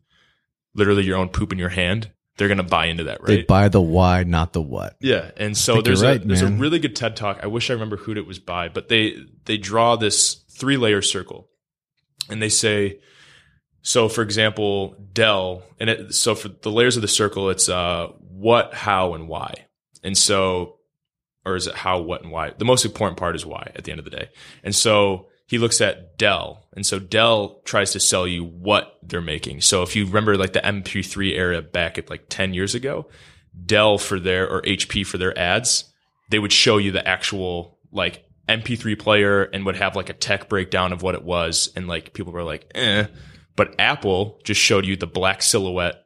literally 0.75 1.05
your 1.05 1.17
own 1.17 1.29
poop 1.29 1.53
in 1.53 1.59
your 1.59 1.71
hand, 1.71 2.11
they're 2.37 2.49
going 2.49 2.59
to 2.59 2.65
buy 2.65 2.87
into 2.87 3.05
that, 3.05 3.21
right? 3.21 3.29
They 3.29 3.43
buy 3.43 3.69
the 3.69 3.81
why, 3.81 4.25
not 4.25 4.53
the 4.53 4.63
what. 4.63 4.97
Yeah, 5.01 5.31
and 5.37 5.57
so 5.57 5.81
there's 5.81 6.03
a 6.03 6.07
right, 6.07 6.27
there's 6.27 6.43
a 6.43 6.49
really 6.49 6.81
good 6.81 6.97
TED 6.97 7.15
talk. 7.17 7.41
I 7.43 7.47
wish 7.47 7.71
I 7.71 7.75
remember 7.75 7.97
who 7.97 8.13
it 8.13 8.27
was 8.27 8.41
by, 8.41 8.69
but 8.69 8.89
they 8.89 9.17
they 9.45 9.57
draw 9.57 9.95
this 9.95 10.35
three 10.51 10.77
layer 10.77 11.01
circle, 11.01 11.49
and 12.29 12.43
they 12.43 12.49
say, 12.49 12.99
so 13.83 14.09
for 14.09 14.23
example, 14.23 14.97
Dell, 15.13 15.63
and 15.79 15.89
it, 15.89 16.15
so 16.15 16.35
for 16.35 16.49
the 16.49 16.73
layers 16.73 16.97
of 16.97 17.03
the 17.03 17.09
circle, 17.09 17.51
it's 17.51 17.69
uh 17.69 18.09
what, 18.19 18.75
how, 18.75 19.15
and 19.15 19.29
why, 19.29 19.67
and 20.03 20.19
so, 20.19 20.79
or 21.47 21.57
is 21.57 21.67
it 21.67 21.75
how, 21.75 22.01
what, 22.01 22.23
and 22.23 22.31
why? 22.31 22.51
The 22.57 22.65
most 22.65 22.85
important 22.85 23.19
part 23.19 23.37
is 23.37 23.45
why 23.47 23.71
at 23.75 23.85
the 23.85 23.91
end 23.93 23.99
of 23.99 24.05
the 24.05 24.11
day, 24.11 24.29
and 24.63 24.75
so 24.75 25.27
he 25.47 25.59
looks 25.59 25.81
at 25.81 26.17
Dell, 26.17 26.67
and 26.75 26.87
so 26.87 26.99
Dell 26.99 27.61
tries 27.65 27.93
to 27.93 28.01
sell 28.01 28.27
you 28.27 28.45
what 28.45 28.99
they're 29.03 29.21
making. 29.21 29.61
So 29.61 29.83
if 29.83 29.95
you 29.95 30.07
remember 30.07 30.37
like 30.37 30.55
the 30.55 30.61
MP3 30.61 31.33
era 31.37 31.61
back 31.63 31.99
at 31.99 32.09
like 32.11 32.27
ten 32.29 32.55
years 32.55 32.75
ago, 32.75 33.09
Dell 33.67 33.99
for 33.99 34.19
their 34.19 34.49
or 34.49 34.63
HP 34.63 35.07
for 35.07 35.19
their 35.19 35.39
ads, 35.39 35.85
they 36.31 36.39
would 36.39 36.53
show 36.53 36.79
you 36.79 36.93
the 36.93 37.07
actual 37.07 37.79
like 37.93 38.25
MP3 38.49 38.99
player 38.99 39.43
and 39.45 39.65
would 39.67 39.77
have 39.77 39.97
like 39.97 40.11
a 40.11 40.15
tech 40.15 40.49
breakdown 40.49 40.93
of 40.93 41.03
what 41.03 41.15
it 41.15 41.23
was. 41.23 41.71
And 41.77 41.87
like 41.89 42.13
people 42.15 42.33
were 42.33 42.43
like, 42.43 42.71
eh. 42.75 43.07
But 43.57 43.75
Apple 43.79 44.41
just 44.45 44.61
showed 44.61 44.85
you 44.85 44.97
the 44.97 45.07
black 45.07 45.43
silhouette 45.43 46.05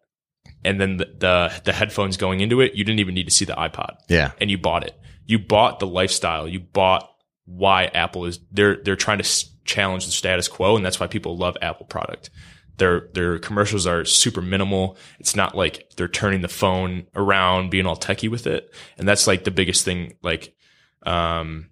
and 0.64 0.80
then 0.80 0.99
the, 0.99 1.07
the, 1.07 1.62
the 1.64 1.72
headphones 1.72 2.16
going 2.16 2.41
into 2.41 2.61
it. 2.61 2.74
You 2.74 2.84
didn't 2.84 2.99
even 3.01 3.14
need 3.14 3.24
to 3.26 3.32
see 3.32 3.45
the 3.47 3.55
iPod 3.55 3.97
Yeah. 4.09 4.32
and 4.41 4.51
you 4.51 4.59
bought 4.59 4.84
it. 4.84 4.95
You 5.29 5.39
bought 5.39 5.79
the 5.79 5.87
lifestyle. 5.87 6.49
You 6.49 6.59
bought 6.59 7.09
why 7.45 7.85
Apple 7.85 8.24
is 8.24 8.41
they're 8.51 8.76
they're 8.83 8.97
trying 8.97 9.18
to 9.18 9.47
challenge 9.64 10.07
the 10.07 10.12
status 10.12 10.49
quo, 10.49 10.74
and 10.74 10.85
that's 10.85 10.99
why 10.99 11.07
people 11.07 11.37
love 11.37 11.57
Apple 11.62 11.87
product. 11.87 12.31
Their 12.79 13.09
their 13.12 13.39
commercials 13.39 13.87
are 13.87 14.07
super 14.07 14.41
minimal. 14.41 14.97
It's 15.20 15.37
not 15.37 15.55
like 15.55 15.91
they're 15.97 16.09
turning 16.09 16.41
the 16.41 16.49
phone 16.49 17.07
around, 17.14 17.70
being 17.70 17.87
all 17.87 17.97
techie 17.97 18.31
with 18.31 18.47
it, 18.47 18.74
and 18.97 19.07
that's 19.07 19.26
like 19.26 19.45
the 19.45 19.51
biggest 19.51 19.85
thing. 19.85 20.14
Like, 20.22 20.55
um, 21.05 21.68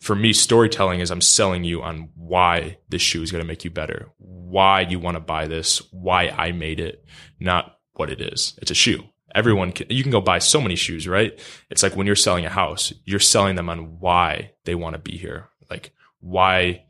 for 0.00 0.14
me, 0.14 0.34
storytelling 0.34 1.00
is 1.00 1.10
I'm 1.10 1.22
selling 1.22 1.64
you 1.64 1.82
on 1.82 2.10
why 2.14 2.76
this 2.90 3.00
shoe 3.00 3.22
is 3.22 3.32
going 3.32 3.42
to 3.42 3.48
make 3.48 3.64
you 3.64 3.70
better, 3.70 4.10
why 4.18 4.82
you 4.82 4.98
want 4.98 5.16
to 5.16 5.20
buy 5.20 5.46
this, 5.46 5.80
why 5.92 6.28
I 6.28 6.52
made 6.52 6.78
it, 6.78 7.04
not 7.40 7.78
what 7.94 8.10
it 8.10 8.20
is. 8.20 8.52
It's 8.60 8.70
a 8.70 8.74
shoe. 8.74 9.04
Everyone 9.34 9.72
can, 9.72 9.86
you 9.90 10.02
can 10.02 10.12
go 10.12 10.20
buy 10.20 10.38
so 10.38 10.60
many 10.60 10.74
shoes, 10.76 11.06
right? 11.06 11.38
It's 11.70 11.82
like 11.82 11.94
when 11.96 12.06
you're 12.06 12.16
selling 12.16 12.44
a 12.46 12.50
house, 12.50 12.92
you're 13.04 13.20
selling 13.20 13.56
them 13.56 13.68
on 13.68 13.98
why 14.00 14.52
they 14.64 14.74
want 14.74 14.94
to 14.94 14.98
be 14.98 15.16
here, 15.18 15.48
like 15.70 15.92
why 16.20 16.84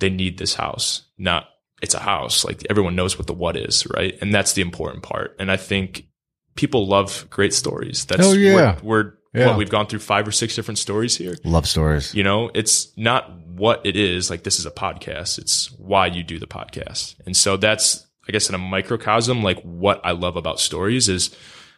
they 0.00 0.10
need 0.10 0.38
this 0.38 0.54
house, 0.54 1.02
not 1.18 1.48
it's 1.80 1.94
a 1.94 2.00
house. 2.00 2.44
Like 2.44 2.62
everyone 2.70 2.94
knows 2.96 3.18
what 3.18 3.26
the 3.26 3.32
what 3.32 3.56
is, 3.56 3.86
right? 3.94 4.16
And 4.20 4.34
that's 4.34 4.52
the 4.52 4.62
important 4.62 5.02
part. 5.02 5.34
And 5.38 5.50
I 5.50 5.56
think 5.56 6.06
people 6.54 6.86
love 6.86 7.26
great 7.30 7.52
stories. 7.54 8.04
That's 8.04 8.24
Oh, 8.26 8.32
yeah. 8.32 8.78
we're, 8.82 9.04
we're 9.04 9.12
Yeah. 9.40 9.46
what 9.48 9.56
we've 9.58 9.70
gone 9.70 9.86
through 9.86 9.98
five 10.00 10.26
or 10.28 10.32
six 10.32 10.54
different 10.54 10.78
stories 10.78 11.16
here. 11.16 11.36
Love 11.44 11.66
stories. 11.66 12.14
You 12.14 12.22
know, 12.24 12.50
it's 12.54 12.92
not 12.96 13.30
what 13.48 13.80
it 13.84 13.96
is. 13.96 14.30
Like 14.30 14.42
this 14.44 14.58
is 14.58 14.66
a 14.66 14.70
podcast. 14.70 15.38
It's 15.38 15.70
why 15.78 16.06
you 16.06 16.22
do 16.22 16.38
the 16.38 16.46
podcast. 16.46 17.16
And 17.26 17.36
so 17.36 17.56
that's, 17.56 18.06
I 18.28 18.32
guess 18.32 18.48
in 18.48 18.54
a 18.54 18.58
microcosm, 18.58 19.42
like 19.42 19.60
what 19.62 20.00
I 20.04 20.12
love 20.12 20.36
about 20.36 20.60
stories 20.60 21.08
is 21.08 21.34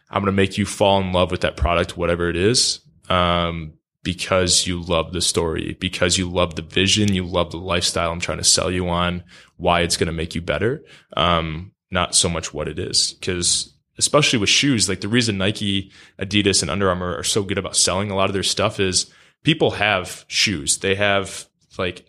I'm 0.09 0.21
going 0.21 0.27
to 0.27 0.31
make 0.31 0.57
you 0.57 0.65
fall 0.65 0.99
in 1.01 1.11
love 1.11 1.31
with 1.31 1.41
that 1.41 1.57
product, 1.57 1.97
whatever 1.97 2.29
it 2.29 2.35
is. 2.35 2.79
Um, 3.09 3.73
because 4.03 4.67
you 4.67 4.81
love 4.81 5.13
the 5.13 5.21
story, 5.21 5.75
because 5.79 6.17
you 6.17 6.29
love 6.29 6.55
the 6.55 6.61
vision, 6.61 7.13
you 7.13 7.25
love 7.25 7.49
the 7.49 7.57
lifestyle 7.57 8.11
I'm 8.11 8.19
trying 8.19 8.37
to 8.37 8.43
sell 8.43 8.69
you 8.69 8.87
on, 8.87 9.23
why 9.57 9.81
it's 9.81 9.97
going 9.97 10.07
to 10.07 10.13
make 10.13 10.35
you 10.35 10.41
better. 10.41 10.83
Um, 11.17 11.71
not 11.89 12.13
so 12.13 12.29
much 12.29 12.53
what 12.53 12.67
it 12.67 12.77
is. 12.77 13.15
Cause 13.23 13.73
especially 13.97 14.37
with 14.37 14.49
shoes, 14.49 14.87
like 14.87 15.01
the 15.01 15.07
reason 15.07 15.39
Nike, 15.39 15.91
Adidas 16.19 16.61
and 16.61 16.69
Under 16.69 16.89
Armour 16.89 17.17
are 17.17 17.23
so 17.23 17.41
good 17.41 17.57
about 17.57 17.75
selling 17.75 18.11
a 18.11 18.15
lot 18.15 18.29
of 18.29 18.33
their 18.33 18.43
stuff 18.43 18.79
is 18.79 19.11
people 19.43 19.71
have 19.71 20.23
shoes. 20.27 20.77
They 20.77 20.95
have 20.95 21.47
like, 21.77 22.07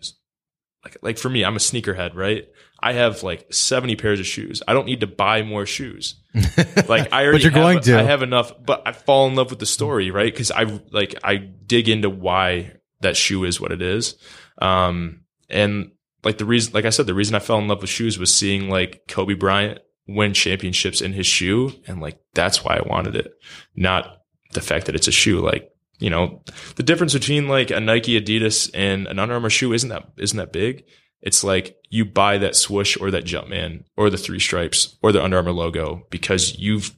like, 0.83 0.97
like 1.01 1.17
for 1.17 1.29
me, 1.29 1.43
I'm 1.43 1.55
a 1.55 1.59
sneakerhead, 1.59 2.13
right? 2.15 2.47
I 2.87 2.93
have 2.93 3.21
like 3.21 3.53
70 3.53 3.97
pairs 3.97 4.21
of 4.21 4.25
shoes. 4.25 4.63
I 4.65 4.71
don't 4.71 4.85
need 4.85 5.01
to 5.01 5.07
buy 5.07 5.43
more 5.43 5.65
shoes. 5.65 6.15
Like 6.87 7.11
I 7.11 7.23
already 7.23 7.39
but 7.39 7.43
you're 7.43 7.51
have, 7.51 7.61
going 7.61 7.79
to. 7.81 7.99
I 7.99 8.03
have 8.03 8.21
enough, 8.21 8.53
but 8.63 8.83
I 8.85 8.93
fall 8.93 9.27
in 9.27 9.35
love 9.35 9.49
with 9.49 9.59
the 9.59 9.65
story, 9.65 10.09
right? 10.09 10.33
Cause 10.33 10.51
I 10.51 10.79
like, 10.91 11.15
I 11.21 11.35
dig 11.35 11.89
into 11.89 12.09
why 12.09 12.77
that 13.01 13.17
shoe 13.17 13.43
is 13.43 13.59
what 13.59 13.73
it 13.73 13.81
is. 13.81 14.15
Um, 14.61 15.23
and 15.49 15.91
like 16.23 16.37
the 16.37 16.45
reason, 16.45 16.73
like 16.73 16.85
I 16.85 16.91
said, 16.91 17.07
the 17.07 17.13
reason 17.13 17.35
I 17.35 17.39
fell 17.39 17.57
in 17.57 17.67
love 17.67 17.81
with 17.81 17.89
shoes 17.89 18.17
was 18.17 18.33
seeing 18.33 18.69
like 18.69 19.03
Kobe 19.09 19.33
Bryant 19.33 19.79
win 20.07 20.33
championships 20.33 21.01
in 21.01 21.11
his 21.11 21.27
shoe. 21.27 21.73
And 21.87 21.99
like, 21.99 22.19
that's 22.33 22.63
why 22.63 22.77
I 22.77 22.87
wanted 22.87 23.17
it, 23.17 23.33
not 23.75 24.21
the 24.53 24.61
fact 24.61 24.85
that 24.85 24.95
it's 24.95 25.09
a 25.09 25.11
shoe. 25.11 25.41
Like, 25.41 25.69
you 25.99 26.09
know, 26.09 26.41
the 26.77 26.83
difference 26.83 27.13
between 27.13 27.49
like 27.49 27.69
a 27.69 27.81
Nike, 27.81 28.19
Adidas 28.19 28.69
and 28.73 29.07
an 29.07 29.19
Under 29.19 29.33
Armour 29.33 29.49
shoe 29.49 29.73
isn't 29.73 29.89
that, 29.89 30.07
isn't 30.17 30.37
that 30.37 30.53
big. 30.53 30.85
It's 31.21 31.43
like 31.43 31.77
you 31.89 32.05
buy 32.05 32.37
that 32.37 32.55
swoosh 32.55 32.97
or 32.99 33.11
that 33.11 33.25
Jumpman 33.25 33.83
or 33.95 34.09
the 34.09 34.17
three 34.17 34.39
stripes 34.39 34.97
or 35.01 35.11
the 35.11 35.23
Under 35.23 35.37
Armour 35.37 35.51
logo 35.51 36.05
because 36.09 36.57
you've, 36.57 36.95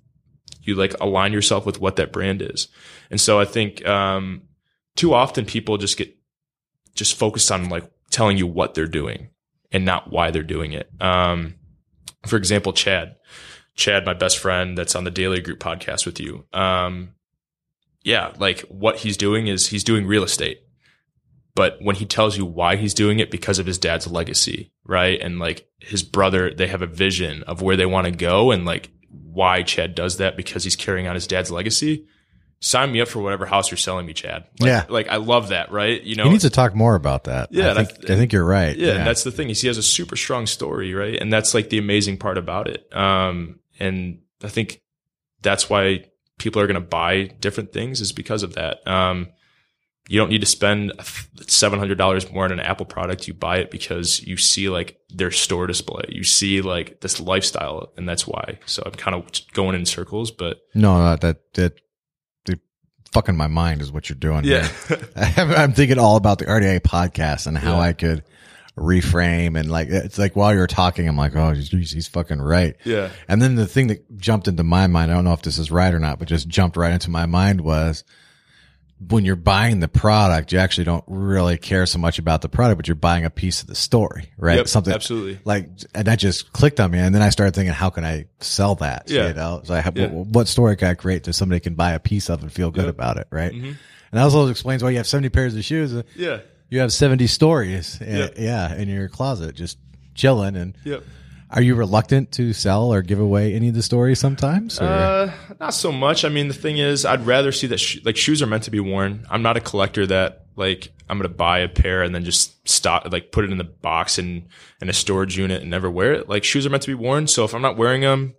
you 0.61 0.75
like 0.75 0.93
align 0.99 1.33
yourself 1.33 1.65
with 1.65 1.79
what 1.79 1.95
that 1.95 2.11
brand 2.11 2.41
is. 2.41 2.67
And 3.09 3.19
so 3.19 3.39
I 3.39 3.45
think, 3.45 3.85
um, 3.87 4.43
too 4.95 5.13
often 5.13 5.45
people 5.45 5.77
just 5.77 5.97
get 5.97 6.13
just 6.93 7.17
focused 7.17 7.51
on 7.51 7.69
like 7.69 7.89
telling 8.09 8.37
you 8.37 8.45
what 8.45 8.73
they're 8.73 8.85
doing 8.85 9.29
and 9.71 9.85
not 9.85 10.11
why 10.11 10.31
they're 10.31 10.43
doing 10.43 10.73
it. 10.73 10.89
Um, 10.99 11.55
for 12.25 12.35
example, 12.35 12.73
Chad, 12.73 13.15
Chad, 13.75 14.05
my 14.05 14.13
best 14.13 14.37
friend 14.37 14.77
that's 14.77 14.95
on 14.95 15.05
the 15.05 15.11
Daily 15.11 15.39
Group 15.39 15.59
podcast 15.59 16.05
with 16.05 16.19
you. 16.19 16.45
Um, 16.51 17.13
yeah, 18.03 18.33
like 18.39 18.61
what 18.61 18.97
he's 18.97 19.15
doing 19.15 19.47
is 19.47 19.67
he's 19.67 19.83
doing 19.85 20.05
real 20.05 20.23
estate. 20.23 20.61
But 21.59 21.75
when 21.81 21.97
he 21.97 22.05
tells 22.05 22.37
you 22.37 22.45
why 22.45 22.77
he's 22.77 22.93
doing 22.93 23.19
it 23.19 23.29
because 23.29 23.59
of 23.59 23.65
his 23.65 23.77
dad's 23.77 24.07
legacy, 24.07 24.71
right? 24.85 25.19
And 25.19 25.39
like 25.39 25.67
his 25.81 26.03
brother, 26.03 26.53
they 26.53 26.67
have 26.67 26.81
a 26.81 26.87
vision 26.87 27.43
of 27.43 27.61
where 27.61 27.75
they 27.75 27.85
want 27.85 28.05
to 28.05 28.11
go 28.11 28.51
and 28.51 28.63
like 28.63 28.89
why 29.09 29.63
Chad 29.63 29.93
does 29.93 30.19
that 30.19 30.37
because 30.37 30.63
he's 30.63 30.77
carrying 30.77 31.05
on 31.07 31.15
his 31.15 31.27
dad's 31.27 31.51
legacy. 31.51 32.05
Sign 32.61 32.93
me 32.93 33.01
up 33.01 33.09
for 33.09 33.19
whatever 33.21 33.45
house 33.45 33.71
you're 33.71 33.77
selling 33.77 34.05
me, 34.05 34.13
Chad. 34.13 34.45
Like, 34.61 34.67
Yeah. 34.69 34.85
Like 34.87 35.09
I 35.09 35.17
love 35.17 35.49
that, 35.49 35.69
right? 35.69 36.01
You 36.01 36.15
know, 36.15 36.23
He 36.23 36.29
needs 36.29 36.45
to 36.45 36.49
talk 36.49 36.73
more 36.75 36.95
about 36.95 37.25
that. 37.25 37.49
Yeah, 37.51 37.71
I 37.71 37.83
think, 37.83 37.89
th- 37.89 38.09
I 38.09 38.15
think 38.15 38.31
you're 38.31 38.45
right. 38.45 38.77
yeah, 38.77 38.93
and 38.93 39.05
that's 39.05 39.25
the 39.25 39.31
thing 39.31 39.49
is 39.49 39.59
he 39.59 39.67
has 39.67 39.77
a 39.77 39.83
super 39.83 40.15
strong 40.15 40.47
story, 40.47 40.93
right? 40.93 41.19
And 41.21 41.33
that's 41.33 41.53
like 41.53 41.69
the 41.69 41.77
amazing 41.77 42.19
part 42.19 42.37
about 42.37 42.69
it. 42.69 42.87
Um, 42.95 43.59
and 43.81 44.19
I 44.41 44.47
think 44.47 44.81
that's 45.41 45.69
why 45.69 46.05
people 46.37 46.61
are 46.61 46.67
going 46.67 46.81
to 46.81 46.87
buy 46.87 47.23
different 47.41 47.73
things 47.73 47.99
is 47.99 48.13
because 48.13 48.43
of 48.43 48.53
that. 48.55 48.87
Um, 48.87 49.27
you 50.07 50.17
don't 50.19 50.29
need 50.29 50.41
to 50.41 50.47
spend 50.47 50.93
seven 51.47 51.77
hundred 51.79 51.97
dollars 51.97 52.31
more 52.31 52.45
on 52.45 52.51
an 52.51 52.59
Apple 52.59 52.85
product. 52.85 53.27
You 53.27 53.33
buy 53.33 53.57
it 53.57 53.69
because 53.71 54.21
you 54.21 54.37
see 54.37 54.69
like 54.69 54.97
their 55.09 55.31
store 55.31 55.67
display. 55.67 56.05
You 56.09 56.23
see 56.23 56.61
like 56.61 57.01
this 57.01 57.19
lifestyle, 57.19 57.91
and 57.97 58.07
that's 58.09 58.25
why. 58.25 58.59
So 58.65 58.81
I'm 58.85 58.93
kind 58.93 59.15
of 59.15 59.25
going 59.53 59.75
in 59.75 59.85
circles, 59.85 60.31
but 60.31 60.57
no, 60.73 60.97
no, 60.97 61.15
that 61.17 61.53
that 61.55 61.73
the 62.45 62.59
fucking 63.11 63.35
my 63.37 63.47
mind 63.47 63.81
is 63.81 63.91
what 63.91 64.09
you're 64.09 64.15
doing. 64.17 64.45
yeah. 64.45 64.67
I'm 65.15 65.73
thinking 65.73 65.99
all 65.99 66.15
about 66.15 66.39
the 66.39 66.45
RDA 66.45 66.81
podcast 66.81 67.45
and 67.47 67.57
how 67.57 67.73
Yeah. 67.77 67.79
I 67.81 67.93
could 67.93 68.23
reframe 68.77 69.59
and 69.59 69.69
like 69.69 69.89
it's 69.89 70.17
like 70.17 70.35
while 70.35 70.53
you're 70.53 70.65
talking, 70.67 71.07
I'm 71.07 71.17
like, 71.17 71.35
oh, 71.35 71.53
geez, 71.53 71.91
he's 71.91 72.07
fucking 72.07 72.41
right. 72.41 72.75
yeah, 72.85 73.09
And 73.27 73.41
then 73.41 73.55
the 73.55 73.67
thing 73.67 73.87
that 73.87 74.17
jumped 74.17 74.47
into 74.47 74.63
my 74.63 74.87
mind, 74.87 75.11
I 75.11 75.15
don't 75.15 75.25
know 75.25 75.33
if 75.33 75.41
this 75.41 75.57
is 75.57 75.69
right 75.69 75.93
or 75.93 75.99
not, 75.99 76.17
but 76.19 76.27
just 76.27 76.47
jumped 76.47 76.77
right 76.77 76.93
into 76.93 77.09
my 77.09 77.25
mind 77.25 77.61
was 77.61 78.03
when 79.07 79.23
you're 79.23 79.35
buying 79.37 79.79
the 79.79 79.87
product, 79.87 80.51
you 80.51 80.59
actually 80.59 80.83
don't 80.83 81.03
really 81.07 81.57
care 81.57 81.85
so 81.85 81.97
much 81.99 82.19
about 82.19 82.41
the 82.41 82.49
product, 82.49 82.77
but 82.77 82.87
you're 82.87 82.95
buying 82.95 83.23
a 83.23 83.29
piece 83.29 83.61
of 83.61 83.67
the 83.67 83.75
story, 83.75 84.29
right? 84.37 84.57
Yep, 84.57 84.67
Something 84.67 84.93
absolutely. 84.93 85.39
like, 85.45 85.69
and 85.95 86.05
that 86.07 86.19
just 86.19 86.51
clicked 86.51 86.79
on 86.81 86.91
me. 86.91 86.99
And 86.99 87.15
then 87.15 87.21
I 87.21 87.29
started 87.29 87.55
thinking, 87.55 87.73
how 87.73 87.89
can 87.89 88.03
I 88.03 88.25
sell 88.41 88.75
that? 88.75 89.09
Yeah. 89.09 89.29
You 89.29 89.33
know, 89.35 89.61
so 89.63 89.73
I 89.73 89.79
have, 89.79 89.97
Yeah. 89.97 90.07
what 90.07 90.47
story 90.49 90.75
can 90.75 90.89
I 90.89 90.93
create 90.95 91.23
that 91.23 91.33
somebody 91.33 91.61
can 91.61 91.75
buy 91.75 91.93
a 91.93 91.99
piece 91.99 92.29
of 92.29 92.41
and 92.41 92.51
feel 92.51 92.71
good 92.71 92.85
Yep. 92.85 92.93
about 92.95 93.17
it, 93.17 93.27
right? 93.31 93.53
Mhm. 93.53 93.63
And 93.67 93.77
that 94.11 94.21
also 94.23 94.47
explains 94.47 94.83
why 94.83 94.89
you 94.89 94.97
have 94.97 95.07
70 95.07 95.29
pairs 95.29 95.55
of 95.55 95.63
shoes. 95.63 95.93
yeah, 96.15 96.39
You 96.69 96.79
have 96.81 96.91
70 96.93 97.25
stories, 97.27 97.97
uh, 98.01 98.05
Yep. 98.05 98.33
yeah, 98.37 98.75
in 98.75 98.89
your 98.89 99.07
closet, 99.07 99.55
just 99.55 99.77
chilling. 100.13 100.55
And 100.57 100.75
yep. 100.83 101.03
Are 101.51 101.61
you 101.61 101.75
reluctant 101.75 102.31
to 102.33 102.53
sell 102.53 102.93
or 102.93 103.01
give 103.01 103.19
away 103.19 103.53
any 103.53 103.69
of 103.69 103.73
the 103.73 103.81
stories 103.81 104.19
sometimes? 104.19 104.79
Uh, 104.79 105.31
not 105.59 105.73
so 105.73 105.91
much. 105.91 106.23
I 106.23 106.29
mean, 106.29 106.47
the 106.47 106.53
thing 106.53 106.77
is, 106.77 107.05
I'd 107.05 107.25
rather 107.25 107.51
see 107.51 107.67
that 107.67 107.79
sh- 107.79 107.99
like 108.05 108.17
shoes 108.17 108.41
are 108.41 108.47
meant 108.47 108.63
to 108.63 108.71
be 108.71 108.79
worn. 108.79 109.25
I'm 109.29 109.41
not 109.41 109.57
a 109.57 109.61
collector 109.61 110.05
that 110.07 110.45
like 110.55 110.91
I'm 111.09 111.17
gonna 111.17 111.29
buy 111.29 111.59
a 111.59 111.69
pair 111.69 112.03
and 112.03 112.13
then 112.13 112.23
just 112.23 112.67
stop 112.67 113.11
like 113.11 113.31
put 113.31 113.45
it 113.45 113.51
in 113.51 113.57
the 113.57 113.63
box 113.63 114.17
and 114.17 114.47
in 114.81 114.89
a 114.89 114.93
storage 114.93 115.37
unit 115.37 115.61
and 115.61 115.71
never 115.71 115.89
wear 115.89 116.13
it. 116.13 116.29
Like 116.29 116.43
shoes 116.43 116.65
are 116.65 116.69
meant 116.69 116.83
to 116.83 116.89
be 116.89 116.95
worn. 116.95 117.27
So 117.27 117.45
if 117.45 117.55
I'm 117.55 117.61
not 117.61 117.77
wearing 117.77 118.01
them, 118.01 118.35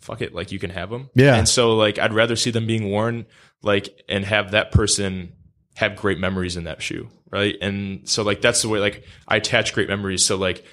fuck 0.00 0.22
it. 0.22 0.34
Like 0.34 0.52
you 0.52 0.58
can 0.58 0.70
have 0.70 0.90
them. 0.90 1.10
Yeah. 1.14 1.34
And 1.36 1.48
so 1.48 1.74
like 1.76 1.98
I'd 1.98 2.14
rather 2.14 2.36
see 2.36 2.50
them 2.50 2.66
being 2.66 2.90
worn 2.90 3.26
like 3.62 4.02
and 4.08 4.24
have 4.24 4.52
that 4.52 4.72
person 4.72 5.32
have 5.76 5.96
great 5.96 6.18
memories 6.18 6.56
in 6.56 6.64
that 6.64 6.80
shoe, 6.80 7.08
right? 7.30 7.56
And 7.60 8.08
so 8.08 8.22
like 8.22 8.40
that's 8.40 8.62
the 8.62 8.68
way 8.68 8.78
like 8.78 9.04
I 9.28 9.36
attach 9.36 9.74
great 9.74 9.88
memories. 9.88 10.24
So 10.24 10.36
like 10.36 10.64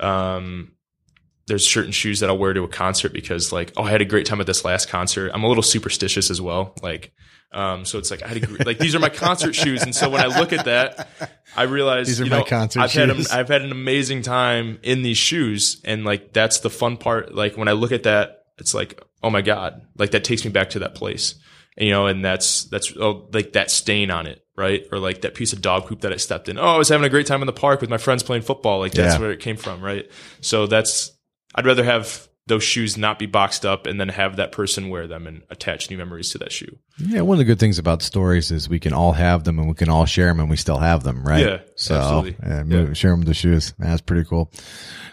um 0.00 0.72
there's 1.46 1.68
certain 1.68 1.92
shoes 1.92 2.20
that 2.20 2.28
I'll 2.30 2.38
wear 2.38 2.52
to 2.52 2.64
a 2.64 2.68
concert 2.68 3.12
because 3.12 3.52
like, 3.52 3.72
oh, 3.76 3.84
I 3.84 3.90
had 3.90 4.02
a 4.02 4.04
great 4.04 4.26
time 4.26 4.40
at 4.40 4.46
this 4.46 4.64
last 4.64 4.88
concert. 4.88 5.30
I'm 5.32 5.44
a 5.44 5.48
little 5.48 5.62
superstitious 5.62 6.30
as 6.30 6.40
well. 6.40 6.74
Like, 6.82 7.12
um, 7.52 7.84
so 7.84 7.98
it's 7.98 8.10
like 8.10 8.22
I 8.24 8.28
had 8.28 8.42
a, 8.44 8.64
like 8.64 8.78
these 8.78 8.94
are 8.94 8.98
my 8.98 9.08
concert 9.08 9.54
shoes, 9.62 9.82
and 9.82 9.94
so 9.94 10.10
when 10.10 10.20
I 10.20 10.26
look 10.38 10.52
at 10.52 10.64
that, 10.64 11.08
I 11.56 11.62
realize 11.62 12.08
These 12.08 12.20
are 12.20 12.24
you 12.24 12.30
my 12.30 12.38
know, 12.38 12.44
concert 12.44 12.80
I've 12.80 12.92
had 12.92 13.10
shoes. 13.14 13.30
a, 13.32 13.36
I've 13.36 13.48
had 13.48 13.62
an 13.62 13.70
amazing 13.72 14.22
time 14.22 14.78
in 14.82 15.02
these 15.02 15.16
shoes, 15.16 15.80
and 15.84 16.04
like 16.04 16.32
that's 16.32 16.60
the 16.60 16.70
fun 16.70 16.96
part. 16.96 17.34
Like 17.34 17.56
when 17.56 17.68
I 17.68 17.72
look 17.72 17.92
at 17.92 18.02
that, 18.02 18.44
it's 18.58 18.74
like, 18.74 19.00
oh 19.22 19.30
my 19.30 19.42
god, 19.42 19.82
like 19.96 20.10
that 20.10 20.24
takes 20.24 20.44
me 20.44 20.50
back 20.50 20.70
to 20.70 20.80
that 20.80 20.96
place, 20.96 21.36
and, 21.78 21.86
you 21.86 21.92
know, 21.92 22.06
and 22.08 22.24
that's 22.24 22.64
that's 22.64 22.92
oh, 22.96 23.28
like 23.32 23.52
that 23.52 23.70
stain 23.70 24.10
on 24.10 24.26
it, 24.26 24.44
right? 24.56 24.82
Or 24.90 24.98
like 24.98 25.20
that 25.22 25.34
piece 25.34 25.52
of 25.52 25.62
dog 25.62 25.86
poop 25.86 26.00
that 26.00 26.12
I 26.12 26.16
stepped 26.16 26.48
in. 26.48 26.58
Oh, 26.58 26.62
I 26.64 26.76
was 26.76 26.88
having 26.88 27.06
a 27.06 27.10
great 27.10 27.26
time 27.26 27.40
in 27.42 27.46
the 27.46 27.52
park 27.52 27.80
with 27.80 27.88
my 27.88 27.98
friends 27.98 28.24
playing 28.24 28.42
football. 28.42 28.80
Like 28.80 28.92
that's 28.92 29.14
Yeah. 29.14 29.20
where 29.20 29.30
it 29.30 29.40
came 29.40 29.56
from, 29.56 29.80
right? 29.80 30.10
So 30.40 30.66
that's 30.66 31.12
I'd 31.56 31.66
rather 31.66 31.84
have 31.84 32.28
those 32.48 32.62
shoes 32.62 32.96
not 32.96 33.18
be 33.18 33.26
boxed 33.26 33.66
up 33.66 33.86
and 33.86 33.98
then 34.00 34.08
have 34.08 34.36
that 34.36 34.52
person 34.52 34.88
wear 34.88 35.08
them 35.08 35.26
and 35.26 35.42
attach 35.50 35.90
new 35.90 35.98
memories 35.98 36.30
to 36.30 36.38
that 36.38 36.52
shoe. 36.52 36.78
Yeah, 36.98 37.22
one 37.22 37.34
of 37.34 37.38
the 37.38 37.44
good 37.44 37.58
things 37.58 37.78
about 37.80 38.02
stories 38.02 38.52
is 38.52 38.68
we 38.68 38.78
can 38.78 38.92
all 38.92 39.12
have 39.12 39.42
them 39.42 39.58
and 39.58 39.66
we 39.66 39.74
can 39.74 39.88
all 39.88 40.06
share 40.06 40.26
them 40.28 40.38
and 40.38 40.48
we 40.48 40.56
still 40.56 40.78
have 40.78 41.02
them, 41.02 41.26
right? 41.26 41.44
Yeah, 41.44 41.58
so 41.74 41.96
absolutely. 41.96 42.36
yeah, 42.76 42.92
share 42.92 43.10
them 43.10 43.20
with 43.20 43.28
the 43.28 43.34
shoes. 43.34 43.74
That's 43.80 44.00
pretty 44.00 44.24
cool. 44.28 44.52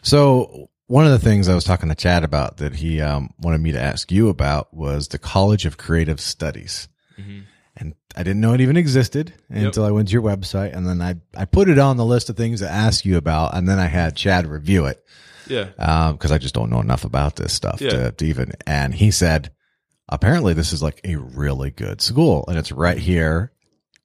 So 0.03 0.69
one 0.87 1.05
of 1.05 1.11
the 1.11 1.19
things 1.19 1.49
I 1.49 1.55
was 1.55 1.63
talking 1.63 1.89
to 1.89 1.95
Chad 1.95 2.23
about 2.23 2.57
that 2.57 2.75
he 2.75 3.01
um, 3.01 3.31
wanted 3.39 3.61
me 3.61 3.71
to 3.71 3.81
ask 3.81 4.11
you 4.11 4.29
about 4.29 4.73
was 4.73 5.07
the 5.07 5.17
College 5.17 5.65
of 5.65 5.77
Creative 5.77 6.19
Studies, 6.19 6.87
Mhm. 7.19 7.43
and 7.77 7.95
I 8.15 8.21
didn't 8.23 8.41
know 8.41 8.53
it 8.53 8.61
even 8.61 8.77
existed 8.77 9.33
until 9.49 9.85
I 9.85 9.91
went 9.91 10.09
to 10.09 10.13
your 10.13 10.21
website, 10.21 10.75
and 10.75 10.87
then 10.87 11.01
I 11.01 11.15
I 11.35 11.45
put 11.45 11.69
it 11.69 11.79
on 11.79 11.97
the 11.97 12.05
list 12.05 12.29
of 12.29 12.37
things 12.37 12.59
to 12.59 12.69
ask 12.69 13.05
you 13.05 13.17
about, 13.17 13.55
and 13.55 13.67
then 13.67 13.79
I 13.79 13.87
had 13.87 14.15
Chad 14.15 14.45
review 14.45 14.85
it 14.85 15.03
Yeah. 15.47 16.11
because 16.13 16.31
I 16.31 16.37
just 16.37 16.53
don't 16.55 16.69
know 16.69 16.79
enough 16.81 17.03
about 17.05 17.35
this 17.35 17.53
stuff 17.53 17.81
Yeah. 17.81 17.89
to, 17.89 18.11
to 18.11 18.25
even. 18.25 18.51
And 18.67 18.93
he 18.93 19.11
said, 19.11 19.51
apparently 20.09 20.53
this 20.53 20.73
is 20.73 20.81
like 20.83 21.01
a 21.03 21.15
really 21.15 21.71
good 21.71 22.01
school, 22.01 22.45
and 22.47 22.57
it's 22.57 22.71
right 22.71 22.97
here 22.97 23.51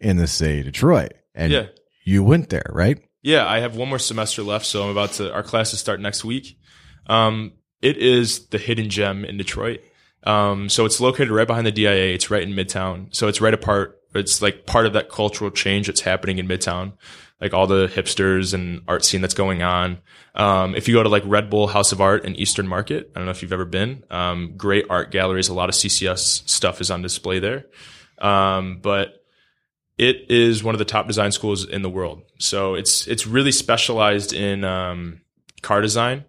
in 0.01 0.17
the 0.17 0.27
city 0.27 0.61
of 0.61 0.67
Detroit. 0.67 1.13
And 1.35 1.53
Yeah. 1.53 1.67
you 2.05 2.23
went 2.23 2.49
there, 2.51 2.67
right? 2.71 2.99
Yeah, 3.23 3.47
I 3.47 3.61
have 3.61 3.77
one 3.77 3.89
more 3.89 3.99
semester 3.99 4.43
left, 4.43 4.65
so 4.67 4.85
I'm 4.85 4.91
about 4.91 5.13
to. 5.15 5.33
Our 5.33 5.43
classes 5.43 5.81
start 5.81 6.01
next 6.01 6.25
week. 6.25 6.59
Um, 7.07 7.53
it 7.83 7.97
is 7.97 8.47
the 8.49 8.59
hidden 8.59 8.91
gem 8.91 9.25
in 9.25 9.37
Detroit. 9.37 9.81
Um, 10.25 10.69
so 10.69 10.85
it's 10.85 11.01
located 11.01 11.31
right 11.31 11.47
behind 11.47 11.67
the 11.67 11.73
DIA. 11.73 12.15
It's 12.15 12.31
right 12.31 12.43
in 12.43 12.51
Midtown. 12.55 13.15
So 13.15 13.29
it's 13.29 13.41
right 13.41 13.55
apart. 13.55 13.98
It's 14.15 14.41
like 14.41 14.67
part 14.67 14.87
of 14.87 14.95
that 14.95 15.11
cultural 15.11 15.51
change 15.51 15.87
that's 15.87 16.01
happening 16.01 16.39
in 16.39 16.49
Midtown, 16.49 16.93
like 17.41 17.53
all 17.53 17.67
the 17.67 17.87
hipsters 17.89 18.55
and 18.55 18.83
art 18.89 19.05
scene 19.05 19.21
that's 19.21 19.35
going 19.35 19.63
on. 19.63 19.99
Um, 20.35 20.75
if 20.75 20.89
you 20.89 20.95
go 20.95 21.03
to 21.03 21.09
like 21.09 21.23
Red 21.27 21.51
Bull 21.51 21.67
House 21.67 21.93
of 21.93 22.01
Art 22.01 22.25
and 22.25 22.39
Eastern 22.39 22.67
Market, 22.67 23.11
I 23.15 23.19
don't 23.19 23.27
know 23.27 23.33
if 23.33 23.43
you've 23.43 23.53
ever 23.53 23.65
been. 23.65 24.05
Um, 24.11 24.55
great 24.57 24.87
art 24.89 25.11
galleries. 25.11 25.49
A 25.49 25.55
lot 25.55 25.69
of 25.69 25.75
CCS 25.75 26.49
stuff 26.49 26.81
is 26.81 26.91
on 26.91 27.03
display 27.03 27.39
there. 27.39 27.67
Um, 28.19 28.81
but 28.83 29.23
it 29.99 30.31
is 30.31 30.63
one 30.63 30.75
of 30.75 30.79
the 30.79 30.85
top 30.85 31.07
design 31.07 31.33
schools 31.33 31.67
in 31.69 31.83
the 31.83 31.91
world. 31.91 32.23
So 32.39 32.75
it's 32.75 33.07
it's 33.09 33.27
really 33.27 33.53
specialized 33.53 34.33
in 34.33 34.65
um, 34.65 35.21
car 35.63 35.81
design. 35.81 36.25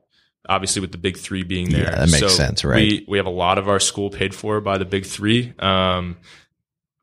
Obviously, 0.48 0.82
with 0.82 0.92
the 0.92 0.98
big 0.98 1.18
three 1.18 1.44
being 1.44 1.70
there, 1.70 1.84
Yeah, 1.84 1.92
that 1.92 2.10
makes 2.10 2.20
So 2.20 2.28
sense, 2.30 2.66
right? 2.66 2.76
We 2.76 3.06
we 3.08 3.18
have 3.18 3.28
a 3.28 3.32
lot 3.32 3.60
of 3.60 3.70
our 3.70 3.80
school 3.80 4.10
paid 4.10 4.34
for 4.34 4.60
by 4.62 4.80
the 4.80 4.86
big 4.86 5.06
three. 5.06 5.54
Um, 5.60 6.18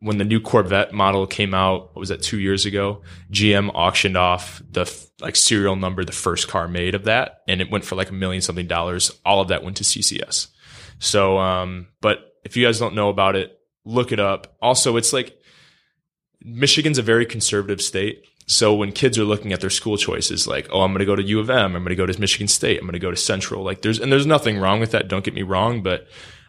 when 0.00 0.18
the 0.18 0.24
new 0.24 0.40
Corvette 0.40 0.92
model 0.92 1.26
came 1.26 1.54
out, 1.54 1.94
what 1.94 2.00
was 2.00 2.10
that 2.10 2.22
two 2.22 2.38
years 2.38 2.66
ago? 2.66 3.02
GM 3.32 3.70
auctioned 3.74 4.16
off 4.16 4.62
the 4.70 4.82
f- 4.82 5.06
like 5.20 5.36
serial 5.36 5.76
number, 5.76 6.04
the 6.04 6.12
first 6.12 6.48
car 6.48 6.68
made 6.68 6.94
of 6.94 7.04
that, 7.04 7.42
and 7.48 7.60
it 7.60 7.70
went 7.70 7.84
for 7.84 7.96
like 7.96 8.10
a 8.10 8.14
million 8.14 8.42
something 8.42 8.66
dollars. 8.66 9.10
All 9.24 9.40
of 9.40 9.48
that 9.48 9.64
went 9.64 9.78
to 9.78 9.84
CCS. 9.84 10.48
So, 10.98 11.38
um, 11.38 11.88
but 12.00 12.18
if 12.44 12.56
you 12.56 12.66
guys 12.66 12.78
don't 12.78 12.94
know 12.94 13.08
about 13.08 13.36
it, 13.36 13.58
look 13.84 14.12
it 14.12 14.20
up. 14.20 14.56
Also, 14.60 14.96
it's 14.96 15.12
like 15.12 15.38
Michigan's 16.42 16.98
a 16.98 17.02
very 17.02 17.24
conservative 17.24 17.80
state. 17.80 18.24
So 18.46 18.74
when 18.74 18.92
kids 18.92 19.18
are 19.18 19.24
looking 19.24 19.52
at 19.52 19.60
their 19.60 19.70
school 19.70 19.96
choices, 19.96 20.46
like, 20.46 20.68
oh, 20.70 20.82
I'm 20.82 20.92
going 20.92 21.00
to 21.00 21.04
go 21.04 21.16
to 21.16 21.22
U 21.22 21.40
of 21.40 21.50
M, 21.50 21.74
I'm 21.74 21.82
going 21.82 21.86
to 21.86 21.96
go 21.96 22.06
to 22.06 22.20
Michigan 22.20 22.46
State, 22.46 22.78
I'm 22.78 22.84
going 22.84 22.92
to 22.92 23.00
go 23.00 23.10
to 23.10 23.16
Central, 23.16 23.64
like 23.64 23.82
there's, 23.82 23.98
and 23.98 24.12
there's 24.12 24.26
nothing 24.26 24.58
wrong 24.58 24.78
with 24.78 24.92
that. 24.92 25.08
Don't 25.08 25.24
get 25.24 25.34
me 25.34 25.42
wrong, 25.42 25.82
but 25.82 26.06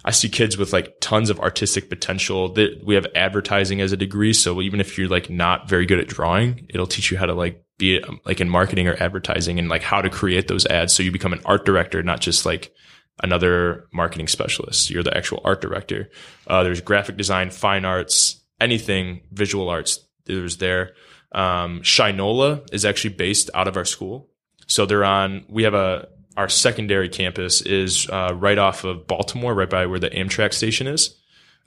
I 0.08 0.12
see 0.12 0.30
kids 0.30 0.58
with 0.58 0.72
like 0.72 1.02
tons 1.02 1.30
of 1.30 1.38
artistic 1.42 1.90
potential. 1.90 2.54
That 2.54 2.82
we 2.86 2.96
have 2.96 3.06
advertising 3.14 3.82
as 3.82 3.92
a 3.92 3.98
degree, 3.98 4.32
so 4.32 4.62
even 4.62 4.80
if 4.80 4.98
you're 4.98 5.10
like 5.10 5.30
not 5.30 5.68
very 5.68 5.86
good 5.86 6.00
at 6.00 6.08
drawing, 6.08 6.66
it'll 6.70 6.88
teach 6.88 7.12
you 7.12 7.18
how 7.18 7.26
to 7.26 7.34
like 7.34 7.62
be 7.78 8.02
um, 8.02 8.22
like 8.24 8.40
in 8.40 8.48
marketing 8.48 8.88
or 8.88 8.96
advertising 9.04 9.60
and 9.60 9.68
like 9.68 9.84
how 9.84 10.02
to 10.02 10.10
create 10.10 10.48
those 10.48 10.66
ads. 10.68 10.96
So 10.96 11.04
you 11.04 11.12
become 11.12 11.34
an 11.34 11.42
art 11.44 11.66
director, 11.66 12.02
not 12.04 12.22
just 12.22 12.46
like 12.46 12.74
another 13.22 13.90
marketing 13.92 14.30
specialist. 14.30 14.90
You're 14.90 15.04
the 15.04 15.16
actual 15.16 15.42
art 15.44 15.60
director. 15.60 16.10
Uh, 16.48 16.64
there's 16.64 16.80
graphic 16.80 17.18
design, 17.18 17.50
fine 17.50 17.84
arts, 17.84 18.42
anything 18.62 19.24
visual 19.34 19.68
arts. 19.68 20.00
There's 20.24 20.56
there. 20.56 20.94
Um, 21.34 21.82
Shinola 21.82 22.66
is 22.74 22.86
actually 22.86 23.16
based 23.16 23.50
out 23.54 23.68
of 23.68 23.76
our 23.76 23.84
school. 23.84 24.30
So 24.68 24.86
they're 24.86 25.04
on, 25.04 25.44
we 25.50 25.64
have 25.64 25.74
a, 25.74 26.08
our 26.38 26.48
secondary 26.48 27.10
campus 27.10 27.62
is 27.62 28.08
uh, 28.10 28.34
right 28.36 28.60
off 28.60 28.84
of 28.84 29.08
Baltimore, 29.08 29.56
right 29.56 29.70
by 29.70 29.88
where 29.88 30.00
the 30.00 30.12
Amtrak 30.12 30.54
station 30.54 30.88
is 30.88 31.18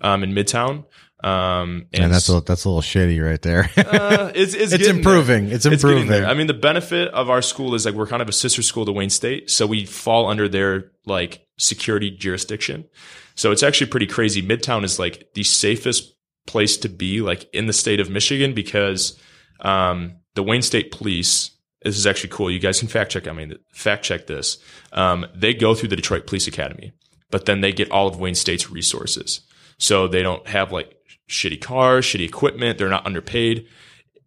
um, 0.00 0.22
in 0.22 0.32
Midtown. 0.32 0.84
Um, 1.22 1.86
and, 1.92 2.10
that's 2.10 2.28
a, 2.30 2.40
that's 2.40 2.64
a 2.64 2.70
little 2.70 2.80
shitty 2.80 3.22
right 3.22 3.42
there. 3.42 3.68
uh, 3.76 4.32
it's, 4.34 4.54
it's, 4.54 4.72
it's 4.72 4.86
improving. 4.86 5.46
There. 5.46 5.56
It's 5.56 5.66
improving. 5.66 6.10
It's 6.10 6.26
I 6.26 6.34
mean, 6.34 6.46
the 6.46 6.54
benefit 6.54 7.08
of 7.08 7.28
our 7.28 7.42
school 7.42 7.74
is 7.74 7.84
like 7.84 7.94
we're 7.94 8.06
kind 8.06 8.22
of 8.22 8.28
a 8.28 8.32
sister 8.32 8.62
school 8.62 8.86
to 8.86 8.92
Wayne 8.92 9.10
State, 9.10 9.50
so 9.50 9.66
we 9.66 9.84
fall 9.84 10.28
under 10.28 10.48
their 10.48 10.92
like 11.04 11.46
security 11.58 12.10
jurisdiction. 12.10 12.86
So 13.34 13.50
it's 13.50 13.62
actually 13.62 13.90
pretty 13.90 14.06
crazy. 14.06 14.42
Midtown 14.42 14.84
is 14.84 14.98
like 14.98 15.34
the 15.34 15.42
safest 15.42 16.14
place 16.46 16.76
to 16.78 16.88
be, 16.88 17.20
like 17.20 17.52
in 17.52 17.66
the 17.66 17.72
state 17.72 18.00
of 18.00 18.08
Michigan, 18.08 18.54
because 18.54 19.18
um, 19.60 20.16
the 20.34 20.42
Wayne 20.42 20.62
State 20.62 20.90
Police. 20.92 21.50
This 21.82 21.96
is 21.96 22.06
actually 22.06 22.30
cool. 22.30 22.50
You 22.50 22.58
guys 22.58 22.78
can 22.78 22.88
fact 22.88 23.12
check. 23.12 23.26
I 23.26 23.32
mean, 23.32 23.54
fact 23.72 24.04
check 24.04 24.26
this. 24.26 24.58
Um, 24.92 25.26
they 25.34 25.54
go 25.54 25.74
through 25.74 25.88
the 25.88 25.96
Detroit 25.96 26.26
Police 26.26 26.46
Academy, 26.46 26.92
but 27.30 27.46
then 27.46 27.62
they 27.62 27.72
get 27.72 27.90
all 27.90 28.06
of 28.06 28.18
Wayne 28.18 28.34
State's 28.34 28.70
resources. 28.70 29.40
So 29.78 30.06
they 30.06 30.22
don't 30.22 30.46
have 30.46 30.72
like 30.72 30.94
shitty 31.28 31.60
cars, 31.60 32.04
shitty 32.04 32.26
equipment. 32.26 32.76
They're 32.76 32.88
not 32.88 33.06
underpaid. 33.06 33.66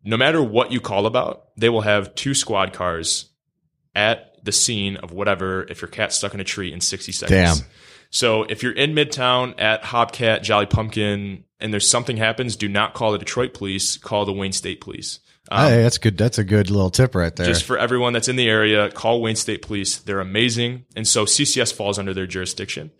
No 0.03 0.17
matter 0.17 0.41
what 0.41 0.71
you 0.71 0.81
call 0.81 1.05
about, 1.05 1.47
they 1.55 1.69
will 1.69 1.81
have 1.81 2.15
two 2.15 2.33
squad 2.33 2.73
cars 2.73 3.29
at 3.95 4.43
the 4.43 4.51
scene 4.51 4.97
of 4.97 5.11
whatever 5.11 5.63
if 5.69 5.81
your 5.81 5.89
cat's 5.89 6.15
stuck 6.15 6.33
in 6.33 6.39
a 6.39 6.43
tree 6.43 6.73
in 6.73 6.81
60 6.81 7.11
seconds. 7.11 7.59
Damn. 7.59 7.67
So 8.09 8.43
if 8.43 8.61
you're 8.61 8.73
in 8.73 8.93
Midtown 8.93 9.59
at 9.59 9.83
Hopcat, 9.83 10.43
Jolly 10.43 10.65
Pumpkin, 10.65 11.45
and 11.59 11.73
there's 11.73 11.89
something 11.89 12.17
happens, 12.17 12.55
do 12.55 12.67
not 12.67 12.93
call 12.93 13.11
the 13.11 13.17
Detroit 13.17 13.53
police, 13.53 13.97
call 13.97 14.25
the 14.25 14.33
Wayne 14.33 14.51
State 14.51 14.81
police. 14.81 15.19
Um, 15.51 15.71
hey, 15.71 15.83
that's 15.83 15.97
good. 15.97 16.17
That's 16.17 16.37
a 16.37 16.43
good 16.43 16.69
little 16.69 16.89
tip 16.89 17.15
right 17.15 17.35
there. 17.35 17.45
Just 17.45 17.65
for 17.65 17.77
everyone 17.77 18.13
that's 18.13 18.29
in 18.29 18.37
the 18.37 18.49
area, 18.49 18.89
call 18.91 19.21
Wayne 19.21 19.35
State 19.35 19.61
Police. 19.61 19.97
They're 19.97 20.21
amazing. 20.21 20.85
And 20.95 21.07
so 21.07 21.25
CCS 21.25 21.73
falls 21.73 21.99
under 21.99 22.13
their 22.13 22.27
jurisdiction. 22.27 22.91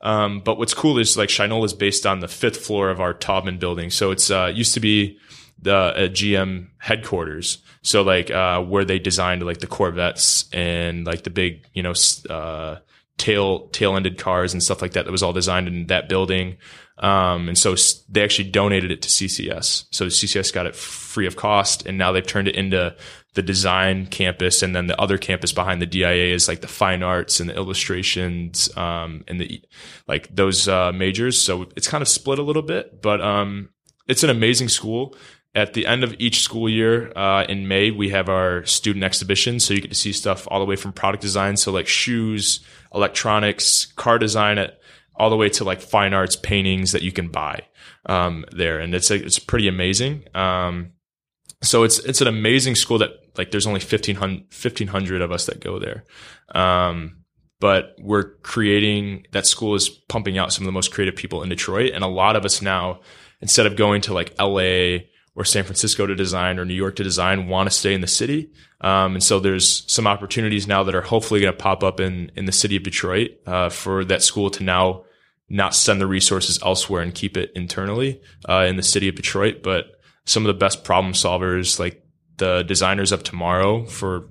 Um, 0.00 0.40
but 0.40 0.56
what's 0.56 0.72
cool 0.72 0.98
is 0.98 1.18
like 1.18 1.28
Shinola 1.28 1.66
is 1.66 1.74
based 1.74 2.06
on 2.06 2.20
the 2.20 2.28
fifth 2.28 2.64
floor 2.64 2.88
of 2.88 3.00
our 3.00 3.12
Taubman 3.12 3.58
building. 3.58 3.90
So 3.90 4.12
it's, 4.12 4.30
uh, 4.30 4.50
used 4.54 4.72
to 4.74 4.80
be 4.80 5.18
the 5.60 5.74
uh, 5.74 6.08
GM 6.08 6.68
headquarters. 6.78 7.58
So 7.82 8.00
like, 8.00 8.30
uh, 8.30 8.62
where 8.62 8.86
they 8.86 8.98
designed 8.98 9.42
like 9.42 9.58
the 9.58 9.66
Corvettes 9.66 10.48
and 10.54 11.06
like 11.06 11.24
the 11.24 11.30
big, 11.30 11.66
you 11.74 11.82
know, 11.82 11.92
uh, 12.30 12.78
tail, 13.18 13.68
tail 13.68 13.94
ended 13.94 14.16
cars 14.16 14.54
and 14.54 14.62
stuff 14.62 14.80
like 14.80 14.92
that. 14.92 15.04
That 15.04 15.12
was 15.12 15.22
all 15.22 15.34
designed 15.34 15.68
in 15.68 15.86
that 15.88 16.08
building. 16.08 16.56
Um, 17.00 17.48
and 17.48 17.58
so 17.58 17.74
they 18.10 18.22
actually 18.22 18.50
donated 18.50 18.90
it 18.90 19.02
to 19.02 19.08
CCS. 19.08 19.86
So 19.90 20.06
CCS 20.06 20.52
got 20.52 20.66
it 20.66 20.76
free 20.76 21.26
of 21.26 21.34
cost 21.34 21.86
and 21.86 21.96
now 21.96 22.12
they've 22.12 22.26
turned 22.26 22.46
it 22.46 22.54
into 22.54 22.94
the 23.34 23.42
design 23.42 24.06
campus. 24.06 24.62
And 24.62 24.76
then 24.76 24.86
the 24.86 25.00
other 25.00 25.16
campus 25.16 25.52
behind 25.52 25.80
the 25.80 25.86
DIA 25.86 26.34
is 26.34 26.46
like 26.46 26.60
the 26.60 26.68
fine 26.68 27.02
arts 27.02 27.40
and 27.40 27.48
the 27.48 27.54
illustrations, 27.54 28.74
um, 28.76 29.24
and 29.28 29.40
the, 29.40 29.62
like 30.08 30.34
those, 30.34 30.68
uh, 30.68 30.92
majors. 30.92 31.40
So 31.40 31.68
it's 31.74 31.88
kind 31.88 32.02
of 32.02 32.08
split 32.08 32.38
a 32.38 32.42
little 32.42 32.62
bit, 32.62 33.00
but, 33.00 33.20
um, 33.20 33.70
it's 34.06 34.24
an 34.24 34.30
amazing 34.30 34.68
school. 34.68 35.14
At 35.54 35.74
the 35.74 35.86
end 35.86 36.04
of 36.04 36.14
each 36.18 36.42
school 36.42 36.68
year, 36.68 37.16
uh, 37.16 37.44
in 37.48 37.66
May, 37.66 37.90
we 37.90 38.10
have 38.10 38.28
our 38.28 38.64
student 38.66 39.04
exhibition. 39.04 39.58
So 39.58 39.74
you 39.74 39.80
get 39.80 39.90
to 39.90 39.96
see 39.96 40.12
stuff 40.12 40.46
all 40.50 40.60
the 40.60 40.66
way 40.66 40.76
from 40.76 40.92
product 40.92 41.22
design. 41.22 41.56
So 41.56 41.72
like 41.72 41.88
shoes, 41.88 42.60
electronics, 42.94 43.86
car 43.86 44.18
design 44.18 44.58
at, 44.58 44.80
all 45.20 45.28
the 45.28 45.36
way 45.36 45.50
to 45.50 45.64
like 45.64 45.82
fine 45.82 46.14
arts 46.14 46.34
paintings 46.34 46.92
that 46.92 47.02
you 47.02 47.12
can 47.12 47.28
buy 47.28 47.60
um, 48.06 48.46
there, 48.52 48.80
and 48.80 48.94
it's 48.94 49.10
it's 49.10 49.38
pretty 49.38 49.68
amazing. 49.68 50.24
Um, 50.34 50.92
so 51.62 51.82
it's 51.82 51.98
it's 51.98 52.22
an 52.22 52.26
amazing 52.26 52.74
school 52.74 52.96
that 52.98 53.10
like 53.36 53.50
there's 53.50 53.66
only 53.66 53.80
1500, 53.80 54.44
1500 54.44 55.20
of 55.20 55.30
us 55.30 55.44
that 55.44 55.60
go 55.60 55.78
there. 55.78 56.04
Um, 56.54 57.18
but 57.60 57.94
we're 58.00 58.36
creating 58.36 59.26
that 59.32 59.46
school 59.46 59.74
is 59.74 59.90
pumping 59.90 60.38
out 60.38 60.54
some 60.54 60.64
of 60.64 60.66
the 60.66 60.72
most 60.72 60.90
creative 60.90 61.16
people 61.16 61.42
in 61.42 61.50
Detroit, 61.50 61.92
and 61.92 62.02
a 62.02 62.08
lot 62.08 62.34
of 62.34 62.46
us 62.46 62.62
now 62.62 63.00
instead 63.42 63.66
of 63.66 63.76
going 63.76 64.00
to 64.02 64.14
like 64.14 64.34
LA 64.40 65.00
or 65.36 65.44
San 65.44 65.64
Francisco 65.64 66.06
to 66.06 66.14
design 66.14 66.58
or 66.58 66.64
New 66.64 66.74
York 66.74 66.96
to 66.96 67.04
design 67.04 67.46
want 67.46 67.70
to 67.70 67.76
stay 67.76 67.92
in 67.92 68.00
the 68.00 68.06
city. 68.06 68.50
Um, 68.80 69.14
and 69.14 69.22
so 69.22 69.38
there's 69.38 69.84
some 69.86 70.06
opportunities 70.06 70.66
now 70.66 70.82
that 70.84 70.94
are 70.94 71.02
hopefully 71.02 71.40
going 71.40 71.52
to 71.52 71.58
pop 71.58 71.84
up 71.84 72.00
in, 72.00 72.32
in 72.36 72.46
the 72.46 72.52
city 72.52 72.76
of 72.76 72.82
Detroit, 72.82 73.32
uh, 73.46 73.68
for 73.68 74.04
that 74.06 74.22
school 74.22 74.50
to 74.50 74.64
now 74.64 75.04
not 75.50 75.74
send 75.74 76.00
the 76.00 76.06
resources 76.06 76.60
elsewhere 76.62 77.02
and 77.02 77.12
keep 77.12 77.36
it 77.36 77.50
internally 77.56 78.22
uh, 78.48 78.64
in 78.68 78.76
the 78.76 78.82
city 78.82 79.08
of 79.08 79.16
Detroit. 79.16 79.62
But 79.62 80.00
some 80.24 80.44
of 80.44 80.46
the 80.46 80.58
best 80.58 80.84
problem 80.84 81.12
solvers, 81.12 81.80
like 81.80 82.02
the 82.36 82.62
designers 82.62 83.10
of 83.10 83.24
tomorrow 83.24 83.84
for 83.84 84.28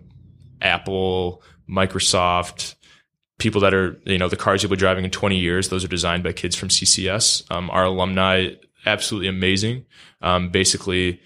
Apple, 0.61 1.43
Microsoft, 1.70 2.76
people 3.38 3.61
that 3.61 3.74
are 3.74 3.99
you 4.05 4.17
know 4.17 4.30
the 4.30 4.38
cars 4.38 4.63
you'll 4.63 4.70
be 4.70 4.78
driving 4.78 5.03
in 5.03 5.11
20 5.11 5.38
years, 5.38 5.67
those 5.70 5.84
are 5.84 5.89
designed 5.89 6.24
by 6.24 6.32
kids 6.32 6.55
from 6.55 6.70
CCS. 6.70 7.49
Um, 7.51 7.70
our 7.70 7.84
alumni, 7.84 8.51
absolutely 8.86 9.28
amazing. 9.28 9.86
Um, 10.22 10.49
basically, 10.49 11.22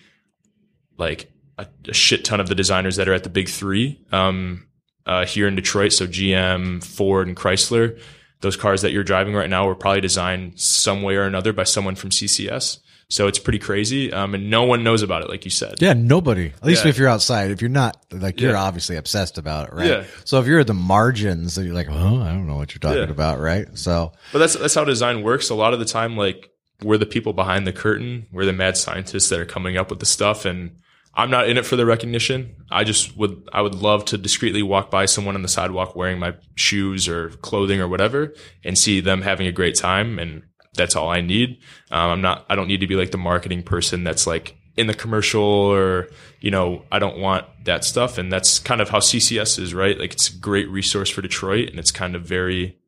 like 0.97 1.31
a, 1.59 1.67
a, 1.87 1.93
shit 1.93 2.25
ton 2.25 2.39
of 2.39 2.47
the 2.47 2.55
designers 2.55 2.95
that 2.95 3.07
are 3.07 3.13
at 3.13 3.23
the 3.23 3.29
big 3.29 3.47
three 3.47 4.03
um, 4.11 4.67
uh, 5.05 5.25
here 5.25 5.47
in 5.47 5.55
Detroit. 5.55 5.93
So 5.93 6.07
GM, 6.07 6.83
Ford, 6.83 7.27
and 7.27 7.37
Chrysler 7.37 7.99
those 8.43 8.57
cars 8.57 8.83
that 8.83 8.91
you're 8.91 9.03
driving 9.03 9.33
right 9.33 9.49
now 9.49 9.65
were 9.65 9.73
probably 9.73 10.01
designed 10.01 10.59
some 10.59 11.01
way 11.01 11.15
or 11.15 11.23
another 11.23 11.53
by 11.53 11.63
someone 11.63 11.95
from 11.95 12.11
CCS. 12.11 12.79
So 13.09 13.27
it's 13.27 13.39
pretty 13.39 13.59
crazy. 13.59 14.11
Um, 14.11 14.35
and 14.35 14.49
no 14.49 14.63
one 14.63 14.83
knows 14.83 15.01
about 15.01 15.21
it, 15.23 15.29
like 15.29 15.45
you 15.45 15.51
said. 15.51 15.75
Yeah, 15.79 15.93
nobody. 15.93 16.47
At 16.47 16.65
least 16.65 16.83
yeah. 16.83 16.89
if 16.89 16.97
you're 16.97 17.07
outside. 17.07 17.51
If 17.51 17.61
you're 17.61 17.69
not, 17.69 17.97
like, 18.11 18.41
you're 18.41 18.51
yeah. 18.51 18.61
obviously 18.61 18.97
obsessed 18.97 19.37
about 19.37 19.69
it, 19.69 19.73
right? 19.75 19.87
Yeah. 19.87 20.03
So 20.25 20.39
if 20.39 20.47
you're 20.47 20.59
at 20.59 20.67
the 20.67 20.73
margins, 20.73 21.55
that 21.55 21.63
you're 21.63 21.73
like, 21.73 21.89
oh, 21.89 22.21
I 22.21 22.29
don't 22.29 22.47
know 22.47 22.55
what 22.55 22.73
you're 22.73 22.79
talking 22.79 23.03
yeah. 23.03 23.09
about, 23.09 23.39
right? 23.39 23.67
So. 23.77 24.11
But 24.31 24.39
that's, 24.39 24.55
that's 24.55 24.75
how 24.75 24.83
design 24.83 25.23
works. 25.23 25.49
A 25.49 25.55
lot 25.55 25.73
of 25.73 25.79
the 25.79 25.85
time, 25.85 26.17
like, 26.17 26.49
we're 26.81 26.97
the 26.97 27.05
people 27.05 27.31
behind 27.33 27.65
the 27.65 27.73
curtain. 27.73 28.27
We're 28.31 28.45
the 28.45 28.53
mad 28.53 28.75
scientists 28.75 29.29
that 29.29 29.39
are 29.39 29.45
coming 29.45 29.77
up 29.77 29.89
with 29.89 29.99
the 29.99 30.05
stuff. 30.05 30.43
And 30.43 30.77
I'm 31.15 31.29
not 31.29 31.47
in 31.47 31.57
it 31.57 31.65
for 31.65 31.75
the 31.75 31.85
recognition. 31.85 32.55
I 32.71 32.83
just 32.83 33.15
would, 33.17 33.47
I 33.53 33.61
would 33.61 33.75
love 33.75 34.05
to 34.05 34.17
discreetly 34.17 34.63
walk 34.63 34.89
by 34.89 35.05
someone 35.05 35.35
on 35.35 35.43
the 35.43 35.47
sidewalk 35.47 35.95
wearing 35.95 36.17
my 36.17 36.33
shoes 36.55 37.07
or 37.07 37.29
clothing 37.29 37.79
or 37.79 37.87
whatever 37.87 38.33
and 38.63 38.77
see 38.77 38.99
them 38.99 39.21
having 39.21 39.45
a 39.45 39.51
great 39.51 39.75
time. 39.75 40.17
And 40.17 40.43
that's 40.73 40.95
all 40.95 41.09
I 41.09 41.21
need. 41.21 41.59
Um, 41.91 42.09
I'm 42.09 42.21
not, 42.21 42.45
I 42.49 42.55
don't 42.55 42.67
need 42.67 42.79
to 42.79 42.87
be 42.87 42.95
like 42.95 43.11
the 43.11 43.19
marketing 43.19 43.61
person 43.61 44.03
that's 44.03 44.25
like 44.25 44.57
in 44.75 44.87
the 44.87 44.95
commercial 44.95 45.43
or, 45.43 46.07
you 46.39 46.49
know, 46.49 46.83
I 46.91 46.97
don't 46.97 47.19
want 47.19 47.45
that 47.65 47.83
stuff. 47.83 48.17
And 48.17 48.33
that's 48.33 48.57
kind 48.57 48.81
of 48.81 48.89
how 48.89 48.97
CCS 48.97 49.59
is, 49.59 49.73
right? 49.75 49.99
Like 49.99 50.13
it's 50.13 50.29
a 50.29 50.37
great 50.37 50.67
resource 50.67 51.11
for 51.11 51.21
Detroit 51.21 51.69
and 51.69 51.77
it's 51.77 51.91
kind 51.91 52.15
of 52.15 52.23
very, 52.23 52.79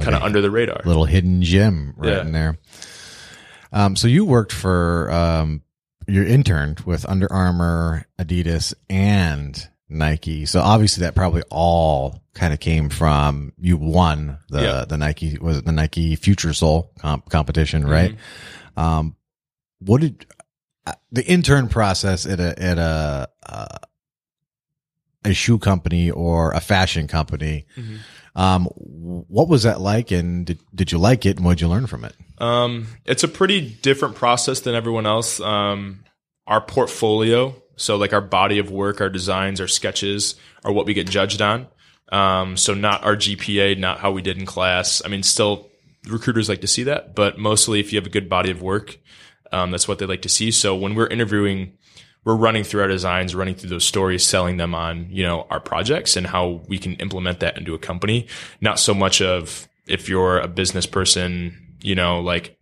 kind 0.00 0.14
of 0.14 0.22
under 0.22 0.42
the 0.42 0.50
radar. 0.50 0.82
Little 0.84 1.06
hidden 1.06 1.40
gem 1.40 1.94
right 1.96 2.12
yeah. 2.12 2.20
in 2.20 2.32
there. 2.32 2.58
Um, 3.72 3.96
so 3.96 4.06
you 4.06 4.26
worked 4.26 4.52
for, 4.52 5.10
um, 5.10 5.62
you 6.10 6.24
interned 6.24 6.80
with 6.80 7.08
Under 7.08 7.32
Armour, 7.32 8.06
Adidas, 8.18 8.74
and 8.88 9.68
Nike. 9.88 10.46
So 10.46 10.60
obviously 10.60 11.02
that 11.02 11.14
probably 11.14 11.42
all 11.50 12.22
kind 12.34 12.52
of 12.52 12.60
came 12.60 12.88
from 12.88 13.52
you 13.58 13.76
won 13.76 14.38
the 14.48 14.62
yeah. 14.62 14.84
the 14.84 14.96
Nike 14.96 15.36
was 15.38 15.58
it 15.58 15.64
the 15.64 15.72
Nike 15.72 16.16
Future 16.16 16.52
Sole 16.52 16.92
comp- 16.98 17.28
competition, 17.28 17.86
right? 17.86 18.12
Mm-hmm. 18.12 18.80
Um, 18.80 19.16
what 19.80 20.00
did 20.00 20.26
uh, 20.86 20.92
the 21.10 21.24
intern 21.24 21.68
process 21.68 22.26
at 22.26 22.40
a 22.40 22.62
at 22.62 22.78
a 22.78 23.28
uh, 23.46 23.78
a 25.24 25.34
shoe 25.34 25.58
company 25.58 26.10
or 26.10 26.52
a 26.52 26.60
fashion 26.60 27.08
company? 27.08 27.66
Mm-hmm. 27.76 27.96
Um, 28.36 28.66
what 28.66 29.48
was 29.48 29.64
that 29.64 29.80
like, 29.80 30.10
and 30.10 30.46
did, 30.46 30.58
did 30.74 30.92
you 30.92 30.98
like 30.98 31.26
it, 31.26 31.36
and 31.36 31.44
what 31.44 31.52
did 31.52 31.62
you 31.62 31.68
learn 31.68 31.86
from 31.86 32.04
it? 32.04 32.14
Um, 32.38 32.86
it's 33.04 33.24
a 33.24 33.28
pretty 33.28 33.60
different 33.60 34.14
process 34.14 34.60
than 34.60 34.74
everyone 34.74 35.06
else. 35.06 35.40
Um, 35.40 36.04
our 36.46 36.60
portfolio, 36.60 37.54
so 37.76 37.96
like 37.96 38.12
our 38.12 38.20
body 38.20 38.58
of 38.58 38.70
work, 38.70 39.00
our 39.00 39.10
designs, 39.10 39.60
our 39.60 39.68
sketches, 39.68 40.36
are 40.64 40.72
what 40.72 40.86
we 40.86 40.94
get 40.94 41.08
judged 41.08 41.42
on. 41.42 41.66
Um, 42.10 42.56
so 42.56 42.74
not 42.74 43.04
our 43.04 43.16
GPA, 43.16 43.78
not 43.78 44.00
how 44.00 44.10
we 44.10 44.22
did 44.22 44.38
in 44.38 44.46
class. 44.46 45.02
I 45.04 45.08
mean, 45.08 45.22
still 45.22 45.70
recruiters 46.08 46.48
like 46.48 46.60
to 46.62 46.66
see 46.66 46.84
that, 46.84 47.14
but 47.14 47.38
mostly 47.38 47.80
if 47.80 47.92
you 47.92 47.98
have 47.98 48.06
a 48.06 48.10
good 48.10 48.28
body 48.28 48.50
of 48.50 48.62
work, 48.62 48.98
um, 49.52 49.70
that's 49.70 49.88
what 49.88 49.98
they 49.98 50.06
like 50.06 50.22
to 50.22 50.28
see. 50.28 50.50
So 50.50 50.74
when 50.74 50.94
we're 50.94 51.06
interviewing, 51.06 51.76
we're 52.24 52.36
running 52.36 52.64
through 52.64 52.82
our 52.82 52.88
designs, 52.88 53.34
running 53.34 53.54
through 53.54 53.70
those 53.70 53.84
stories, 53.84 54.26
selling 54.26 54.56
them 54.56 54.74
on, 54.74 55.08
you 55.10 55.22
know, 55.22 55.46
our 55.50 55.60
projects 55.60 56.16
and 56.16 56.26
how 56.26 56.60
we 56.68 56.78
can 56.78 56.94
implement 56.94 57.40
that 57.40 57.56
into 57.56 57.74
a 57.74 57.78
company. 57.78 58.26
Not 58.60 58.78
so 58.78 58.92
much 58.92 59.22
of 59.22 59.68
if 59.86 60.08
you're 60.08 60.38
a 60.38 60.48
business 60.48 60.86
person, 60.86 61.76
you 61.82 61.94
know, 61.94 62.20
like 62.20 62.58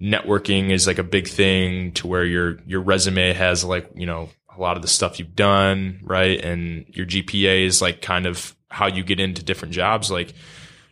networking 0.00 0.70
is 0.70 0.86
like 0.86 0.98
a 0.98 1.04
big 1.04 1.26
thing 1.26 1.92
to 1.92 2.06
where 2.06 2.24
your, 2.24 2.58
your 2.66 2.80
resume 2.80 3.32
has 3.32 3.64
like, 3.64 3.90
you 3.94 4.06
know, 4.06 4.28
a 4.56 4.60
lot 4.60 4.76
of 4.76 4.82
the 4.82 4.88
stuff 4.88 5.18
you've 5.18 5.34
done, 5.34 6.00
right? 6.02 6.40
And 6.40 6.86
your 6.88 7.06
GPA 7.06 7.66
is 7.66 7.82
like 7.82 8.00
kind 8.00 8.26
of 8.26 8.54
how 8.68 8.86
you 8.86 9.02
get 9.02 9.18
into 9.18 9.42
different 9.42 9.74
jobs. 9.74 10.10
Like 10.10 10.32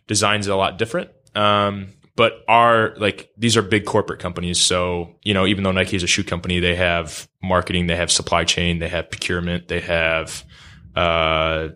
design's 0.07 0.47
a 0.47 0.55
lot 0.55 0.77
different. 0.77 1.09
Um, 1.35 1.89
but 2.15 2.43
our 2.47 2.95
like 2.97 3.29
these 3.37 3.57
are 3.57 3.61
big 3.61 3.85
corporate 3.85 4.19
companies. 4.19 4.59
So, 4.59 5.15
you 5.23 5.33
know, 5.33 5.45
even 5.45 5.63
though 5.63 5.71
Nike 5.71 5.95
is 5.95 6.03
a 6.03 6.07
shoe 6.07 6.23
company, 6.23 6.59
they 6.59 6.75
have 6.75 7.27
marketing, 7.41 7.87
they 7.87 7.95
have 7.95 8.11
supply 8.11 8.43
chain, 8.43 8.79
they 8.79 8.89
have 8.89 9.09
procurement, 9.09 9.67
they 9.67 9.79
have 9.79 10.43
uh, 10.95 11.69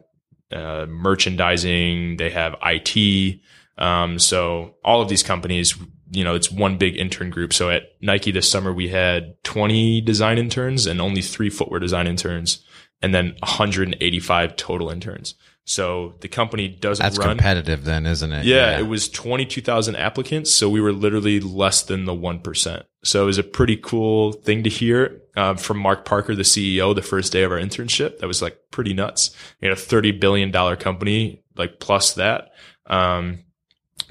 uh, 0.51 0.85
merchandising, 0.88 2.18
they 2.18 2.30
have 2.30 2.55
IT. 2.64 3.39
Um, 3.77 4.19
so 4.19 4.76
all 4.84 5.01
of 5.01 5.09
these 5.09 5.23
companies, 5.23 5.76
you 6.11 6.23
know, 6.23 6.35
it's 6.35 6.51
one 6.51 6.77
big 6.77 6.95
intern 6.95 7.30
group. 7.30 7.53
So 7.53 7.69
at 7.69 7.84
Nike 8.01 8.31
this 8.31 8.49
summer, 8.49 8.72
we 8.72 8.89
had 8.89 9.41
20 9.43 10.01
design 10.01 10.38
interns 10.38 10.85
and 10.85 11.01
only 11.01 11.22
three 11.22 11.49
footwear 11.49 11.80
design 11.80 12.07
interns 12.07 12.64
and 13.01 13.14
then 13.14 13.35
185 13.39 14.55
total 14.55 14.89
interns. 14.89 15.35
So 15.69 16.15
the 16.22 16.30
company 16.30 16.69
doesn't 16.69 17.03
That's 17.03 17.18
run. 17.18 17.27
competitive, 17.27 17.84
then, 17.84 18.06
isn't 18.06 18.31
it? 18.31 18.45
Yeah, 18.45 18.80
it 18.80 18.88
was 18.88 19.10
22,000 19.10 19.98
applicants. 19.98 20.49
So 20.53 20.69
we 20.69 20.80
were 20.80 20.94
literally 20.94 21.41
less 21.41 21.84
than 21.84 22.06
the 22.06 22.14
1%. 22.14 22.84
So 23.03 23.23
it 23.23 23.26
was 23.26 23.38
a 23.38 23.44
pretty 23.44 23.76
cool 23.76 24.31
thing 24.31 24.64
to 24.64 24.69
hear 24.69 25.22
uh, 25.35 25.56
from 25.56 25.80
Mark 25.80 26.06
Parker, 26.06 26.35
the 26.35 26.44
CEO, 26.44 26.95
the 26.95 27.02
first 27.02 27.34
day 27.34 27.44
of 27.44 27.52
our 27.52 27.57
internship. 27.57 28.19
That 28.19 28.27
was 28.27 28.41
like 28.41 28.57
pretty 28.72 28.94
nuts. 28.94 29.35
You 29.60 29.68
had 29.68 29.77
a 29.77 29.81
$30 29.81 30.18
billion 30.22 30.53
company, 30.77 31.44
like 31.57 31.81
plus 31.81 32.14
that. 32.14 32.52
Um, 32.85 33.39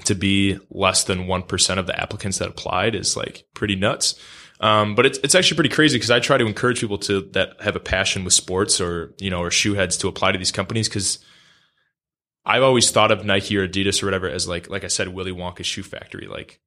to 0.03 0.13
be 0.13 0.59
less 0.69 1.05
than 1.05 1.25
1% 1.25 1.77
of 1.79 1.87
the 1.87 1.99
applicants 1.99 2.37
that 2.37 2.49
applied 2.49 2.93
is 2.93 3.17
like 3.17 3.45
pretty 3.55 3.75
nuts. 3.75 4.13
Um, 4.59 4.93
but 4.93 5.07
it's, 5.07 5.17
it's 5.23 5.33
actually 5.33 5.55
pretty 5.55 5.73
crazy 5.73 5.97
because 5.97 6.11
I 6.11 6.19
try 6.19 6.37
to 6.37 6.45
encourage 6.45 6.81
people 6.81 6.99
to 6.99 7.21
that 7.33 7.61
have 7.61 7.75
a 7.75 7.79
passion 7.79 8.23
with 8.23 8.33
sports 8.33 8.79
or, 8.79 9.15
you 9.17 9.31
know, 9.31 9.39
or 9.39 9.49
shoe 9.49 9.73
heads 9.73 9.97
to 9.97 10.07
apply 10.07 10.33
to 10.33 10.37
these 10.37 10.51
companies 10.51 10.87
because 10.87 11.17
I've 12.47 12.63
always 12.63 12.89
thought 12.89 13.11
of 13.11 13.25
Nike 13.25 13.57
or 13.57 13.67
Adidas 13.67 14.01
or 14.01 14.05
whatever 14.05 14.29
as 14.29 14.47
like, 14.47 14.69
like 14.69 14.85
I 14.85 14.87
said, 14.87 15.09
Willy 15.09 15.33
Wonka's 15.33 15.67
shoe 15.67 15.83
factory. 15.83 16.27
Like 16.27 16.61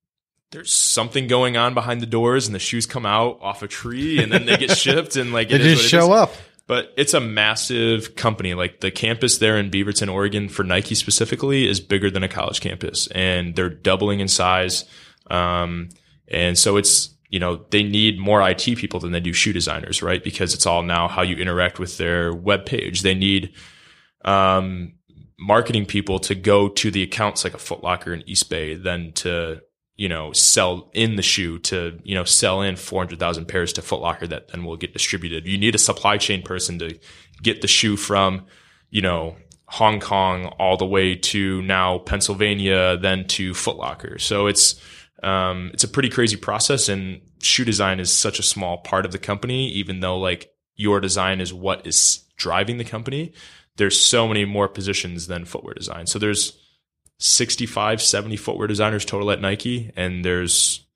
there's 0.50 0.72
something 0.72 1.26
going 1.26 1.56
on 1.56 1.72
behind 1.72 2.02
the 2.02 2.06
doors 2.06 2.46
and 2.46 2.54
the 2.54 2.58
shoes 2.58 2.84
come 2.84 3.06
out 3.06 3.38
off 3.40 3.62
a 3.62 3.68
tree 3.68 4.22
and 4.22 4.30
then 4.30 4.44
they 4.44 4.58
get 4.58 4.70
shipped 4.76 5.16
and 5.16 5.32
like 5.32 5.48
They 5.48 5.54
it 5.54 5.62
is 5.62 5.78
just 5.78 5.90
show 5.90 6.12
up. 6.12 6.32
But 6.66 6.92
it's 6.98 7.14
a 7.14 7.20
massive 7.20 8.14
company. 8.14 8.52
Like 8.52 8.80
the 8.80 8.90
campus 8.90 9.38
there 9.38 9.56
in 9.56 9.70
Beaverton, 9.70 10.12
Oregon 10.12 10.50
for 10.50 10.64
Nike 10.64 10.94
specifically 10.94 11.66
is 11.66 11.80
bigger 11.80 12.10
than 12.10 12.22
a 12.22 12.28
college 12.28 12.60
campus 12.60 13.06
and 13.06 13.56
they're 13.56 13.70
doubling 13.70 14.20
in 14.20 14.28
size. 14.28 14.84
Um, 15.30 15.88
and 16.28 16.58
so 16.58 16.76
it's, 16.76 17.08
you 17.30 17.40
know, 17.40 17.64
they 17.70 17.82
need 17.82 18.18
more 18.18 18.46
IT 18.46 18.76
people 18.76 19.00
than 19.00 19.12
they 19.12 19.20
do 19.20 19.32
shoe 19.32 19.54
designers, 19.54 20.02
right? 20.02 20.22
Because 20.22 20.52
it's 20.52 20.66
all 20.66 20.82
now 20.82 21.08
how 21.08 21.22
you 21.22 21.36
interact 21.36 21.78
with 21.78 21.96
their 21.96 22.34
web 22.34 22.66
page. 22.66 23.00
They 23.00 23.14
need, 23.14 23.54
um, 24.26 24.92
marketing 25.40 25.86
people 25.86 26.18
to 26.20 26.34
go 26.34 26.68
to 26.68 26.90
the 26.90 27.02
accounts 27.02 27.42
like 27.42 27.54
a 27.54 27.58
Foot 27.58 27.82
Locker 27.82 28.12
and 28.12 28.24
Eastbay, 28.26 28.80
then 28.80 29.12
to 29.14 29.62
you 29.96 30.08
know 30.08 30.32
sell 30.32 30.90
in 30.94 31.16
the 31.16 31.22
shoe 31.22 31.58
to 31.58 31.98
you 32.04 32.14
know 32.14 32.24
sell 32.24 32.62
in 32.62 32.76
400,000 32.76 33.46
pairs 33.46 33.72
to 33.74 33.82
Foot 33.82 34.00
Locker 34.00 34.26
that 34.26 34.48
then 34.48 34.64
will 34.64 34.76
get 34.76 34.92
distributed. 34.92 35.46
You 35.46 35.58
need 35.58 35.74
a 35.74 35.78
supply 35.78 36.18
chain 36.18 36.42
person 36.42 36.78
to 36.78 36.98
get 37.42 37.62
the 37.62 37.68
shoe 37.68 37.96
from 37.96 38.46
you 38.90 39.02
know 39.02 39.36
Hong 39.66 40.00
Kong 40.00 40.46
all 40.58 40.76
the 40.76 40.86
way 40.86 41.14
to 41.14 41.62
now 41.62 41.98
Pennsylvania, 41.98 42.96
then 42.98 43.26
to 43.28 43.54
Foot 43.54 43.76
Locker. 43.76 44.18
So 44.18 44.46
it's 44.46 44.80
um, 45.22 45.70
it's 45.72 45.84
a 45.84 45.88
pretty 45.88 46.10
crazy 46.10 46.36
process, 46.36 46.88
and 46.88 47.20
shoe 47.40 47.64
design 47.64 47.98
is 47.98 48.12
such 48.12 48.38
a 48.38 48.42
small 48.42 48.78
part 48.78 49.06
of 49.06 49.12
the 49.12 49.18
company, 49.18 49.68
even 49.70 50.00
though 50.00 50.18
like 50.18 50.52
your 50.76 51.00
design 51.00 51.40
is 51.40 51.52
what 51.52 51.86
is 51.86 52.24
driving 52.36 52.78
the 52.78 52.84
company 52.84 53.32
there's 53.76 54.00
so 54.00 54.28
many 54.28 54.44
more 54.44 54.68
positions 54.68 55.26
than 55.26 55.44
footwear 55.44 55.74
design. 55.74 56.06
So 56.06 56.18
there's 56.18 56.58
65, 57.18 58.02
70 58.02 58.36
footwear 58.36 58.66
designers 58.66 59.04
total 59.04 59.30
at 59.30 59.40
Nike, 59.40 59.92
and 59.96 60.24
there's 60.24 60.86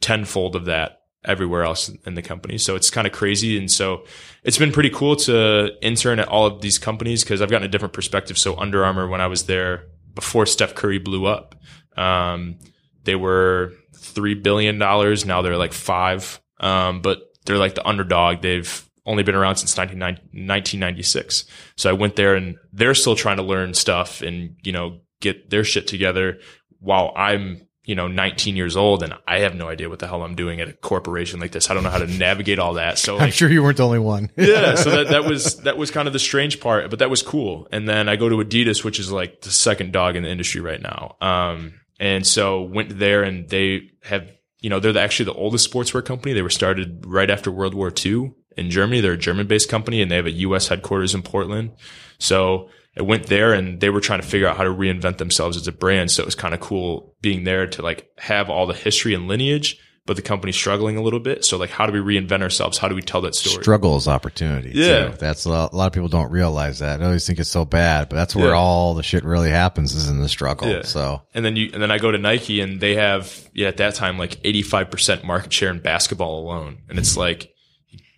tenfold 0.00 0.56
of 0.56 0.66
that 0.66 1.02
everywhere 1.24 1.64
else 1.64 1.88
in 1.88 2.14
the 2.14 2.22
company. 2.22 2.58
So 2.58 2.76
it's 2.76 2.90
kind 2.90 3.06
of 3.06 3.12
crazy. 3.12 3.58
And 3.58 3.70
so 3.70 4.04
it's 4.44 4.58
been 4.58 4.72
pretty 4.72 4.90
cool 4.90 5.16
to 5.16 5.72
intern 5.82 6.20
at 6.20 6.28
all 6.28 6.46
of 6.46 6.60
these 6.60 6.78
companies 6.78 7.24
because 7.24 7.42
I've 7.42 7.50
gotten 7.50 7.66
a 7.66 7.70
different 7.70 7.94
perspective. 7.94 8.38
So 8.38 8.56
Under 8.56 8.84
Armour, 8.84 9.08
when 9.08 9.20
I 9.20 9.26
was 9.26 9.44
there 9.44 9.86
before 10.14 10.46
Steph 10.46 10.76
Curry 10.76 10.98
blew 10.98 11.26
up, 11.26 11.56
um, 11.96 12.58
they 13.02 13.16
were 13.16 13.72
$3 13.96 14.40
billion. 14.42 14.78
Now 14.78 15.42
they're 15.42 15.56
like 15.56 15.72
five. 15.72 16.40
Um, 16.60 17.02
but 17.02 17.22
they're 17.44 17.58
like 17.58 17.74
the 17.74 17.86
underdog. 17.86 18.42
They've 18.42 18.85
only 19.06 19.22
been 19.22 19.34
around 19.34 19.56
since 19.56 19.76
1996. 19.76 21.44
So 21.76 21.88
I 21.88 21.92
went 21.92 22.16
there 22.16 22.34
and 22.34 22.56
they're 22.72 22.94
still 22.94 23.16
trying 23.16 23.36
to 23.36 23.42
learn 23.42 23.72
stuff 23.72 24.20
and, 24.20 24.56
you 24.62 24.72
know, 24.72 25.00
get 25.20 25.48
their 25.48 25.64
shit 25.64 25.86
together 25.86 26.40
while 26.80 27.12
I'm, 27.16 27.66
you 27.84 27.94
know, 27.94 28.08
19 28.08 28.56
years 28.56 28.76
old 28.76 29.04
and 29.04 29.14
I 29.28 29.38
have 29.38 29.54
no 29.54 29.68
idea 29.68 29.88
what 29.88 30.00
the 30.00 30.08
hell 30.08 30.22
I'm 30.22 30.34
doing 30.34 30.60
at 30.60 30.68
a 30.68 30.72
corporation 30.72 31.38
like 31.38 31.52
this. 31.52 31.70
I 31.70 31.74
don't 31.74 31.84
know 31.84 31.90
how 31.90 31.98
to 31.98 32.08
navigate 32.08 32.58
all 32.58 32.74
that. 32.74 32.98
So 32.98 33.16
I'm 33.20 33.30
sure 33.30 33.48
you 33.48 33.62
weren't 33.62 33.76
the 33.76 33.86
only 33.86 34.00
one. 34.00 34.30
yeah, 34.36 34.74
so 34.76 34.90
that, 34.90 35.08
that 35.08 35.24
was 35.24 35.58
that 35.58 35.78
was 35.78 35.92
kind 35.92 36.08
of 36.08 36.12
the 36.12 36.18
strange 36.18 36.58
part, 36.58 36.90
but 36.90 36.98
that 36.98 37.08
was 37.08 37.22
cool. 37.22 37.68
And 37.70 37.88
then 37.88 38.08
I 38.08 38.16
go 38.16 38.28
to 38.28 38.36
Adidas, 38.36 38.82
which 38.82 38.98
is 38.98 39.12
like 39.12 39.42
the 39.42 39.50
second 39.50 39.92
dog 39.92 40.16
in 40.16 40.24
the 40.24 40.28
industry 40.28 40.60
right 40.60 40.82
now. 40.82 41.16
Um, 41.20 41.80
and 41.98 42.26
so 42.26 42.62
went 42.62 42.98
there, 42.98 43.22
and 43.22 43.48
they 43.48 43.92
have, 44.02 44.30
you 44.60 44.68
know, 44.68 44.80
they're 44.80 44.92
the, 44.92 45.00
actually 45.00 45.26
the 45.26 45.34
oldest 45.34 45.72
sportswear 45.72 46.04
company. 46.04 46.34
They 46.34 46.42
were 46.42 46.50
started 46.50 47.06
right 47.06 47.30
after 47.30 47.50
World 47.50 47.72
War 47.72 47.90
II 48.04 48.34
in 48.56 48.70
Germany. 48.70 49.00
They're 49.00 49.12
a 49.12 49.18
German-based 49.18 49.68
company, 49.68 50.00
and 50.02 50.10
they 50.10 50.16
have 50.16 50.26
a 50.26 50.30
U.S. 50.32 50.68
headquarters 50.68 51.14
in 51.14 51.22
Portland. 51.22 51.72
So 52.18 52.68
I 52.98 53.02
went 53.02 53.26
there, 53.26 53.52
and 53.52 53.80
they 53.80 53.90
were 53.90 54.00
trying 54.00 54.20
to 54.22 54.26
figure 54.26 54.46
out 54.48 54.56
how 54.56 54.64
to 54.64 54.70
reinvent 54.70 55.18
themselves 55.18 55.56
as 55.56 55.68
a 55.68 55.72
brand. 55.72 56.10
So 56.10 56.22
it 56.22 56.26
was 56.26 56.34
kind 56.34 56.54
of 56.54 56.60
cool 56.60 57.14
being 57.20 57.44
there 57.44 57.66
to 57.66 57.82
like 57.82 58.08
have 58.18 58.48
all 58.50 58.66
the 58.66 58.74
history 58.74 59.12
and 59.14 59.28
lineage, 59.28 59.78
but 60.06 60.14
the 60.16 60.22
company's 60.22 60.54
struggling 60.56 60.96
a 60.96 61.02
little 61.02 61.18
bit. 61.20 61.44
So 61.44 61.58
like, 61.58 61.68
how 61.70 61.84
do 61.86 61.92
we 61.92 62.14
reinvent 62.14 62.40
ourselves? 62.40 62.78
How 62.78 62.86
do 62.88 62.94
we 62.94 63.02
tell 63.02 63.20
that 63.22 63.34
story? 63.34 63.60
Struggle 63.62 63.96
is 63.96 64.06
opportunity. 64.06 64.70
Yeah. 64.72 65.08
too. 65.08 65.16
That's 65.18 65.44
a 65.46 65.50
lot, 65.50 65.72
a 65.72 65.76
lot 65.76 65.88
of 65.88 65.92
people 65.92 66.08
don't 66.08 66.30
realize 66.30 66.78
that. 66.78 67.02
I 67.02 67.06
always 67.06 67.26
think 67.26 67.40
it's 67.40 67.50
so 67.50 67.64
bad, 67.64 68.08
but 68.08 68.14
that's 68.14 68.36
where 68.36 68.50
Yeah. 68.50 68.54
all 68.56 68.94
the 68.94 69.02
shit 69.02 69.24
really 69.24 69.50
happens 69.50 69.94
is 69.96 70.08
in 70.08 70.20
the 70.20 70.28
struggle. 70.28 70.68
Yeah. 70.68 70.82
So 70.82 71.22
And 71.34 71.44
then 71.44 71.56
you, 71.56 71.70
and 71.74 71.82
then 71.82 71.90
I 71.90 71.98
go 71.98 72.12
to 72.12 72.18
Nike 72.18 72.60
and 72.60 72.80
they 72.80 72.94
have, 72.94 73.48
yeah, 73.52 73.66
at 73.66 73.78
that 73.78 73.96
time, 73.96 74.16
like 74.16 74.40
85% 74.44 75.24
market 75.24 75.52
share 75.52 75.70
in 75.70 75.80
basketball 75.80 76.38
alone. 76.38 76.78
And 76.88 77.00
it's 77.00 77.16
like, 77.16 77.50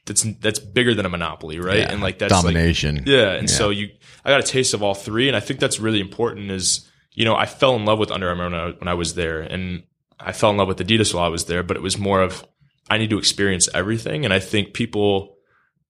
that's, 0.08 0.22
that's 0.40 0.58
bigger 0.58 0.94
than 0.94 1.06
a 1.06 1.08
monopoly, 1.08 1.60
right? 1.60 1.78
yeah, 1.78 1.92
and 1.92 2.02
like 2.02 2.18
that's 2.18 2.32
like, 2.32 2.42
domination. 2.42 3.04
yeah. 3.06 3.32
And 3.34 3.48
so 3.48 3.70
you, 3.70 3.90
I 4.24 4.30
got 4.30 4.40
a 4.40 4.46
taste 4.46 4.74
of 4.74 4.82
all 4.82 4.94
three. 4.94 5.28
And 5.28 5.36
I 5.36 5.40
think 5.40 5.60
that's 5.60 5.78
really 5.78 6.00
important 6.00 6.50
is, 6.50 6.90
you 7.12 7.24
know, 7.24 7.36
I 7.36 7.46
fell 7.46 7.76
in 7.76 7.84
love 7.84 7.98
with 7.98 8.10
Under 8.10 8.28
Armour 8.28 8.44
when 8.44 8.54
I, 8.54 8.70
when 8.70 8.88
I 8.88 8.94
was 8.94 9.14
there 9.14 9.40
and 9.40 9.84
I 10.18 10.32
fell 10.32 10.50
in 10.50 10.56
love 10.56 10.68
with 10.68 10.78
Adidas 10.78 11.14
while 11.14 11.24
I 11.24 11.28
was 11.28 11.44
there, 11.44 11.62
but 11.62 11.76
it 11.76 11.82
was 11.82 11.96
more 11.96 12.20
of, 12.20 12.44
I 12.90 12.98
need 12.98 13.10
to 13.10 13.18
experience 13.18 13.68
everything. 13.72 14.24
And 14.24 14.34
I 14.34 14.40
think 14.40 14.74
people 14.74 15.36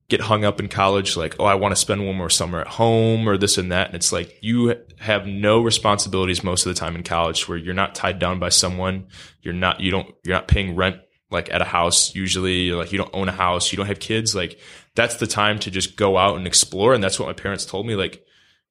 get 0.09 0.23
hung 0.23 0.45
up 0.45 0.59
in 0.59 0.69
college 0.69 1.17
like, 1.17 1.37
oh, 1.39 1.45
I 1.45 1.55
want 1.55 1.73
to 1.73 1.81
spend 1.81 2.07
one 2.07 2.17
more 2.17 2.31
summer 2.31 2.61
at 2.61 2.67
home 2.67 3.29
or 3.29 3.37
this 3.37 3.59
and 3.59 3.71
that. 3.73 3.89
And 3.89 3.95
it's 3.97 4.13
like 4.13 4.39
you 4.41 4.75
have 4.99 5.27
no 5.27 5.61
responsibilities 5.61 6.43
most 6.43 6.67
of 6.67 6.75
the 6.75 6.81
time 6.81 6.97
in 6.97 7.03
college 7.03 7.47
where 7.47 7.59
you're 7.59 7.75
not 7.75 7.95
tied 7.95 8.19
down 8.19 8.39
by 8.39 8.49
someone. 8.49 9.09
You're 9.43 9.55
not, 9.55 9.81
you 9.81 9.91
don't, 9.91 10.15
you're 10.25 10.35
not 10.35 10.49
paying 10.49 10.77
rent 10.77 10.97
like 11.31 11.53
at 11.53 11.61
a 11.61 11.65
house 11.65 12.15
usually 12.15 12.73
like 12.73 12.93
you 12.93 12.99
don't 12.99 13.15
own 13.15 13.29
a 13.29 13.33
house 13.33 13.71
you 13.71 13.77
don't 13.77 13.87
have 13.87 14.01
kids 14.01 14.35
like 14.35 14.59
that's 14.95 15.17
the 15.17 15.27
time 15.27 15.59
to 15.59 15.71
just 15.71 15.97
go 15.97 16.17
out 16.17 16.37
and 16.37 16.47
explore 16.47 16.95
and 16.95 17.03
that's 17.03 17.19
what 17.19 17.27
my 17.27 17.33
parents 17.33 17.67
told 17.67 17.87
me 17.87 17.95
like 17.95 18.25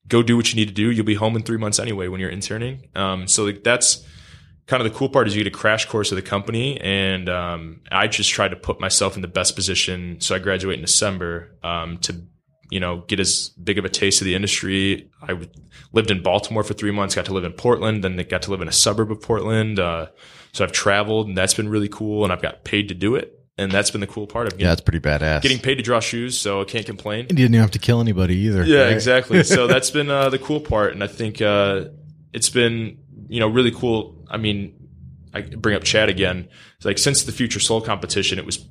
go 0.07 0.23
do 0.23 0.35
what 0.35 0.51
you 0.51 0.55
need 0.55 0.67
to 0.67 0.73
do 0.73 0.89
you'll 0.91 1.05
be 1.05 1.15
home 1.15 1.35
in 1.35 1.43
three 1.43 1.57
months 1.57 1.79
anyway 1.79 2.07
when 2.07 2.19
you're 2.19 2.29
interning. 2.29 2.87
Um, 2.95 3.27
so 3.27 3.45
like 3.45 3.63
that's 3.63 4.05
kind 4.67 4.85
of 4.85 4.91
the 4.91 4.97
cool 4.97 5.09
part 5.09 5.27
is 5.27 5.35
you 5.35 5.43
get 5.43 5.53
a 5.53 5.57
crash 5.57 5.85
course 5.85 6.11
of 6.11 6.17
the 6.17 6.21
company 6.21 6.79
and 6.81 7.29
um, 7.29 7.81
i 7.91 8.07
just 8.07 8.29
tried 8.29 8.49
to 8.49 8.55
put 8.55 8.79
myself 8.79 9.15
in 9.15 9.21
the 9.21 9.27
best 9.27 9.55
position 9.55 10.19
so 10.19 10.35
i 10.35 10.39
graduate 10.39 10.75
in 10.75 10.81
december 10.81 11.57
um, 11.63 11.97
to 11.99 12.21
you 12.69 12.79
know, 12.79 12.97
get 13.07 13.19
as 13.19 13.49
big 13.49 13.77
of 13.77 13.85
a 13.85 13.89
taste 13.89 14.21
of 14.21 14.25
the 14.25 14.35
industry. 14.35 15.09
I 15.21 15.27
w- 15.27 15.49
lived 15.93 16.11
in 16.11 16.21
Baltimore 16.21 16.63
for 16.63 16.73
three 16.73 16.91
months, 16.91 17.15
got 17.15 17.25
to 17.25 17.33
live 17.33 17.43
in 17.45 17.53
Portland, 17.53 18.03
then 18.03 18.17
got 18.29 18.41
to 18.43 18.51
live 18.51 18.61
in 18.61 18.67
a 18.67 18.71
suburb 18.73 19.11
of 19.11 19.21
Portland. 19.21 19.79
Uh, 19.79 20.07
so 20.51 20.63
I've 20.65 20.71
traveled 20.71 21.27
and 21.27 21.37
that's 21.37 21.53
been 21.53 21.69
really 21.69 21.89
cool. 21.89 22.23
And 22.23 22.33
I've 22.33 22.41
got 22.41 22.63
paid 22.63 22.89
to 22.89 22.93
do 22.95 23.15
it. 23.15 23.33
And 23.59 23.71
that's 23.71 23.89
been 23.89 24.01
the 24.01 24.07
cool 24.07 24.27
part 24.27 24.45
of 24.47 24.53
Yeah, 24.53 24.57
getting, 24.57 24.67
that's 24.69 24.81
pretty 24.81 24.99
badass. 24.99 25.41
getting 25.41 25.57
paid 25.59 25.75
to 25.75 25.81
draw 25.81 25.99
shoes. 25.99 26.37
So 26.37 26.61
I 26.61 26.65
can't 26.65 26.85
complain. 26.85 27.21
And 27.29 27.31
you 27.39 27.45
didn't 27.45 27.55
even 27.55 27.61
have 27.61 27.71
to 27.71 27.79
kill 27.79 27.99
anybody 28.01 28.35
either. 28.35 28.63
Yeah, 28.63 28.81
right? 28.83 28.93
exactly. 28.93 29.41
So 29.43 29.65
that's 29.65 29.89
been 29.89 30.11
uh, 30.11 30.29
the 30.29 30.37
cool 30.37 30.59
part, 30.59 30.93
and 30.93 31.03
I 31.03 31.07
think 31.07 31.41
uh, 31.41 31.85
it's 32.33 32.49
been 32.51 32.99
you 33.29 33.39
know 33.39 33.47
really 33.47 33.71
cool. 33.71 34.23
I 34.29 34.37
mean, 34.37 34.75
I 35.33 35.41
bring 35.41 35.75
up 35.75 35.83
Chad 35.83 36.07
again. 36.07 36.49
It's 36.75 36.85
like 36.85 36.99
since 36.99 37.23
the 37.23 37.31
Future 37.31 37.59
Sole 37.59 37.81
competition, 37.81 38.37
it 38.37 38.45
was. 38.45 38.63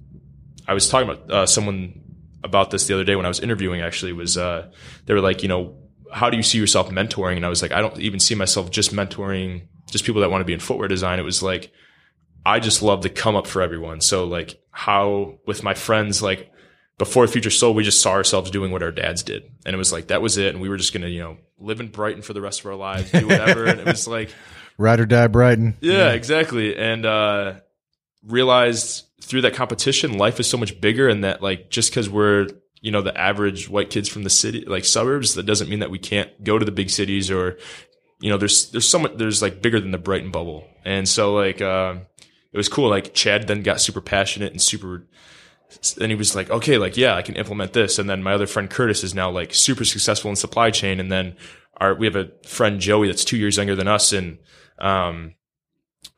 I 0.68 0.74
was 0.74 0.88
talking 0.88 1.10
about 1.10 1.30
uh, 1.32 1.46
someone 1.46 2.02
about 2.46 2.70
this 2.70 2.86
the 2.86 2.94
other 2.94 3.04
day 3.04 3.16
when 3.16 3.26
I 3.26 3.28
was 3.28 3.40
interviewing. 3.40 3.82
Actually, 3.82 4.14
was 4.14 4.38
uh, 4.38 4.70
they 5.04 5.12
were 5.12 5.20
like, 5.20 5.42
you 5.42 5.48
know, 5.48 5.76
how 6.10 6.30
do 6.30 6.36
you 6.36 6.42
see 6.42 6.58
yourself 6.58 6.88
mentoring? 6.88 7.36
And 7.36 7.44
I 7.44 7.50
was 7.50 7.60
like, 7.60 7.72
I 7.72 7.80
don't 7.82 7.98
even 8.00 8.20
see 8.20 8.34
myself 8.34 8.70
just 8.70 8.92
mentoring 8.94 9.66
just 9.90 10.04
people 10.04 10.22
that 10.22 10.30
want 10.30 10.40
to 10.40 10.46
be 10.46 10.52
in 10.54 10.60
footwear 10.60 10.88
design. 10.88 11.18
It 11.18 11.24
was 11.24 11.42
like 11.42 11.72
I 12.46 12.60
just 12.60 12.82
love 12.82 13.00
to 13.02 13.08
come 13.08 13.36
up 13.36 13.46
for 13.46 13.60
everyone. 13.60 14.00
So 14.00 14.24
like 14.24 14.62
how 14.70 15.38
with 15.46 15.62
my 15.62 15.74
friends, 15.74 16.22
like 16.22 16.52
before 16.96 17.26
Future 17.26 17.50
Sole, 17.50 17.74
we 17.74 17.82
just 17.82 18.00
saw 18.00 18.12
ourselves 18.12 18.50
doing 18.50 18.70
what 18.70 18.82
our 18.82 18.92
dads 18.92 19.22
did. 19.22 19.42
And 19.66 19.74
it 19.74 19.76
was 19.76 19.92
like, 19.92 20.06
that 20.06 20.22
was 20.22 20.38
it. 20.38 20.54
And 20.54 20.62
we 20.62 20.68
were 20.68 20.76
just 20.76 20.92
going 20.92 21.02
to, 21.02 21.10
you 21.10 21.20
know, 21.20 21.36
live 21.58 21.80
in 21.80 21.88
Brighton 21.88 22.22
for 22.22 22.32
the 22.32 22.40
rest 22.40 22.60
of 22.60 22.66
our 22.66 22.76
lives, 22.76 23.10
do 23.10 23.26
whatever. 23.26 23.66
and 23.66 23.80
it 23.80 23.86
was 23.86 24.06
like, 24.06 24.30
Ride 24.78 25.00
or 25.00 25.06
die, 25.06 25.26
Brighton. 25.26 25.76
yeah, 25.80 26.12
exactly. 26.12 26.76
And, 26.76 27.04
uh, 27.04 27.54
realized 28.22 29.05
through 29.22 29.42
that 29.42 29.54
competition, 29.54 30.18
life 30.18 30.38
is 30.40 30.48
so 30.48 30.58
much 30.58 30.80
bigger 30.80 31.08
and 31.08 31.24
that 31.24 31.42
like, 31.42 31.70
just 31.70 31.92
cause 31.92 32.08
we're, 32.08 32.48
you 32.80 32.90
know, 32.90 33.02
the 33.02 33.18
average 33.18 33.68
white 33.68 33.90
kids 33.90 34.08
from 34.08 34.22
the 34.22 34.30
city, 34.30 34.64
like 34.66 34.84
suburbs, 34.84 35.34
that 35.34 35.46
doesn't 35.46 35.68
mean 35.68 35.80
that 35.80 35.90
we 35.90 35.98
can't 35.98 36.44
go 36.44 36.58
to 36.58 36.64
the 36.64 36.72
big 36.72 36.90
cities 36.90 37.30
or, 37.30 37.58
you 38.20 38.30
know, 38.30 38.36
there's, 38.36 38.70
there's 38.70 38.88
so 38.88 38.98
much, 38.98 39.16
there's 39.16 39.42
like 39.42 39.62
bigger 39.62 39.80
than 39.80 39.90
the 39.90 39.98
Brighton 39.98 40.30
bubble. 40.30 40.68
And 40.84 41.08
so 41.08 41.34
like, 41.34 41.60
uh, 41.60 41.96
it 42.52 42.56
was 42.56 42.68
cool. 42.68 42.88
Like 42.88 43.14
Chad 43.14 43.46
then 43.46 43.62
got 43.62 43.80
super 43.80 44.00
passionate 44.00 44.52
and 44.52 44.62
super, 44.62 45.06
and 46.00 46.10
he 46.10 46.16
was 46.16 46.36
like, 46.36 46.48
okay, 46.48 46.78
like, 46.78 46.96
yeah, 46.96 47.14
I 47.14 47.22
can 47.22 47.36
implement 47.36 47.72
this. 47.72 47.98
And 47.98 48.08
then 48.08 48.22
my 48.22 48.32
other 48.32 48.46
friend 48.46 48.70
Curtis 48.70 49.02
is 49.02 49.14
now 49.14 49.30
like 49.30 49.52
super 49.52 49.84
successful 49.84 50.30
in 50.30 50.36
supply 50.36 50.70
chain. 50.70 51.00
And 51.00 51.10
then 51.10 51.36
our, 51.78 51.94
we 51.94 52.06
have 52.06 52.16
a 52.16 52.30
friend 52.46 52.80
Joey 52.80 53.08
that's 53.08 53.24
two 53.24 53.36
years 53.36 53.56
younger 53.56 53.74
than 53.74 53.88
us. 53.88 54.12
And, 54.12 54.38
um, 54.78 55.34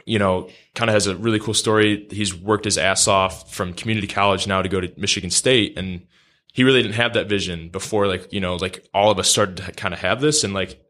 you 0.09 0.19
know, 0.19 0.49
kind 0.75 0.89
of 0.89 0.95
has 0.95 1.07
a 1.07 1.17
really 1.17 1.39
cool 1.39 1.55
story. 1.55 2.07
He's 2.11 2.35
worked 2.35 2.65
his 2.65 2.79
ass 2.79 3.07
off 3.07 3.53
from 3.53 3.75
community 3.75 4.07
college 4.07 4.47
now 4.47 4.63
to 4.63 4.69
go 4.69 4.81
to 4.81 4.93
Michigan 4.97 5.31
State. 5.31 5.77
And 5.77 6.07
he 6.53 6.65
really 6.65 6.83
didn't 6.83 6.95
have 6.95 7.13
that 7.15 7.29
vision 7.29 7.69
before, 7.69 8.07
like, 8.07 8.33
you 8.33 8.41
know, 8.41 8.57
like 8.57 8.89
all 8.95 9.11
of 9.11 9.19
us 9.19 9.29
started 9.29 9.59
to 9.59 9.73
kind 9.73 9.93
of 9.93 10.01
have 10.01 10.21
this. 10.21 10.45
And 10.45 10.55
like, 10.55 10.83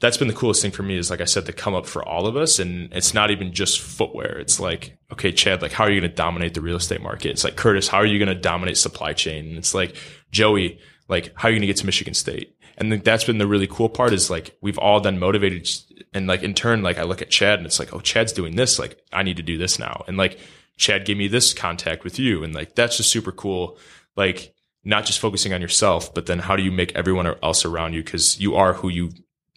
that's 0.00 0.16
been 0.16 0.26
the 0.26 0.34
coolest 0.34 0.62
thing 0.62 0.72
for 0.72 0.82
me 0.82 0.96
is 0.96 1.10
like 1.10 1.20
I 1.20 1.26
said 1.26 1.46
to 1.46 1.52
come 1.52 1.74
up 1.74 1.86
for 1.86 2.02
all 2.06 2.26
of 2.26 2.36
us 2.36 2.58
and 2.58 2.92
it's 2.92 3.14
not 3.14 3.30
even 3.30 3.52
just 3.52 3.80
footwear. 3.80 4.38
It's 4.38 4.58
like, 4.58 4.98
okay, 5.12 5.30
Chad, 5.30 5.62
like 5.62 5.70
how 5.70 5.84
are 5.84 5.90
you 5.90 6.00
going 6.00 6.10
to 6.10 6.16
dominate 6.16 6.54
the 6.54 6.60
real 6.60 6.76
estate 6.76 7.00
market? 7.00 7.30
It's 7.30 7.44
like 7.44 7.54
Curtis, 7.54 7.86
how 7.86 7.98
are 7.98 8.06
you 8.06 8.18
going 8.18 8.34
to 8.34 8.34
dominate 8.34 8.78
supply 8.78 9.12
chain? 9.12 9.46
And 9.46 9.58
it's 9.58 9.74
like 9.74 9.96
Joey, 10.32 10.80
like 11.08 11.32
how 11.36 11.46
are 11.46 11.50
you 11.52 11.58
going 11.58 11.60
to 11.60 11.66
get 11.68 11.76
to 11.76 11.86
Michigan 11.86 12.14
State? 12.14 12.56
And 12.78 12.90
then 12.90 13.00
that's 13.04 13.24
been 13.24 13.38
the 13.38 13.46
really 13.46 13.66
cool 13.66 13.88
part 13.88 14.12
is 14.12 14.30
like 14.30 14.56
we've 14.60 14.78
all 14.78 15.00
done 15.00 15.18
motivated 15.18 15.68
and 16.14 16.26
like 16.26 16.42
in 16.42 16.54
turn, 16.54 16.82
like 16.82 16.98
I 16.98 17.02
look 17.02 17.22
at 17.22 17.30
Chad 17.30 17.58
and 17.58 17.66
it's 17.66 17.78
like, 17.78 17.92
oh, 17.94 18.00
Chad's 18.00 18.32
doing 18.32 18.56
this. 18.56 18.78
Like 18.78 18.98
I 19.12 19.22
need 19.22 19.36
to 19.36 19.42
do 19.42 19.58
this 19.58 19.78
now. 19.78 20.04
And 20.08 20.16
like 20.16 20.38
Chad 20.78 21.04
gave 21.04 21.16
me 21.16 21.28
this 21.28 21.52
contact 21.54 22.04
with 22.04 22.18
you. 22.18 22.42
And 22.44 22.54
like 22.54 22.74
that's 22.74 22.96
just 22.96 23.10
super 23.10 23.32
cool. 23.32 23.78
Like 24.16 24.54
not 24.84 25.04
just 25.04 25.20
focusing 25.20 25.52
on 25.52 25.60
yourself, 25.60 26.12
but 26.14 26.26
then 26.26 26.38
how 26.38 26.56
do 26.56 26.62
you 26.62 26.72
make 26.72 26.94
everyone 26.96 27.26
else 27.42 27.64
around 27.64 27.92
you? 27.92 28.02
Cause 28.02 28.38
you 28.40 28.56
are 28.56 28.72
who 28.72 28.88
you 28.88 29.10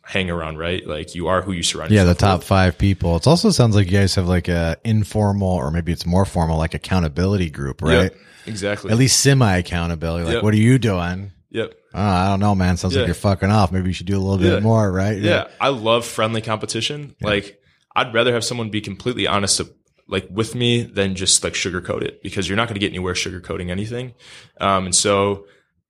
hang 0.04 0.30
around, 0.30 0.58
right? 0.60 0.86
Like 0.86 1.16
you 1.16 1.28
are 1.28 1.42
who 1.42 1.52
you 1.52 1.64
surround 1.64 1.92
yourself. 1.92 2.08
Yeah, 2.08 2.14
the 2.14 2.20
top 2.20 2.40
with. 2.42 2.48
five 2.48 2.78
people. 2.78 3.16
It 3.16 3.26
also 3.26 3.50
sounds 3.50 3.76
like 3.76 3.88
you 3.88 3.98
guys 3.98 4.14
have 4.16 4.28
like 4.28 4.48
a 4.48 4.78
informal, 4.84 5.48
or 5.50 5.72
maybe 5.72 5.92
it's 5.92 6.06
more 6.06 6.26
formal, 6.26 6.58
like 6.58 6.74
accountability 6.76 7.50
group, 7.50 7.82
right? 7.82 8.04
Yep, 8.12 8.16
exactly. 8.46 8.92
At 8.92 8.98
least 8.98 9.20
semi 9.22 9.58
accountability. 9.58 10.26
Like, 10.26 10.34
Yep. 10.36 10.44
what 10.44 10.54
are 10.54 10.58
you 10.58 10.78
doing? 10.78 11.32
Yep. 11.50 11.74
Oh, 11.98 12.02
I 12.02 12.28
don't 12.28 12.42
know, 12.42 12.54
man. 12.56 12.76
Sounds 12.76 12.96
like 12.96 13.06
you're 13.06 13.16
fucking 13.16 13.50
off. 13.50 13.72
Maybe 13.72 13.88
you 13.88 13.94
should 13.94 14.06
do 14.06 14.18
a 14.18 14.20
little 14.20 14.38
bit 14.38 14.52
Yeah. 14.54 14.60
more, 14.60 14.92
right? 14.92 15.18
Yeah. 15.18 15.48
I 15.62 15.70
love 15.70 16.06
friendly 16.06 16.42
competition. 16.42 17.16
Like 17.22 17.60
I'd 17.96 18.14
rather 18.14 18.34
have 18.34 18.44
someone 18.44 18.70
be 18.70 18.82
completely 18.82 19.28
honest 19.28 19.62
like 20.08 20.28
with 20.30 20.54
me 20.56 20.84
than 20.84 21.16
just 21.16 21.44
like 21.44 21.54
sugarcoat 21.54 22.02
it 22.04 22.22
because 22.22 22.48
you're 22.50 22.58
not 22.58 22.68
going 22.68 22.76
to 22.76 22.80
get 22.82 22.90
anywhere 22.90 23.14
sugarcoating 23.14 23.70
anything. 23.72 24.14
Um, 24.60 24.86
and 24.86 24.94
so 24.96 25.46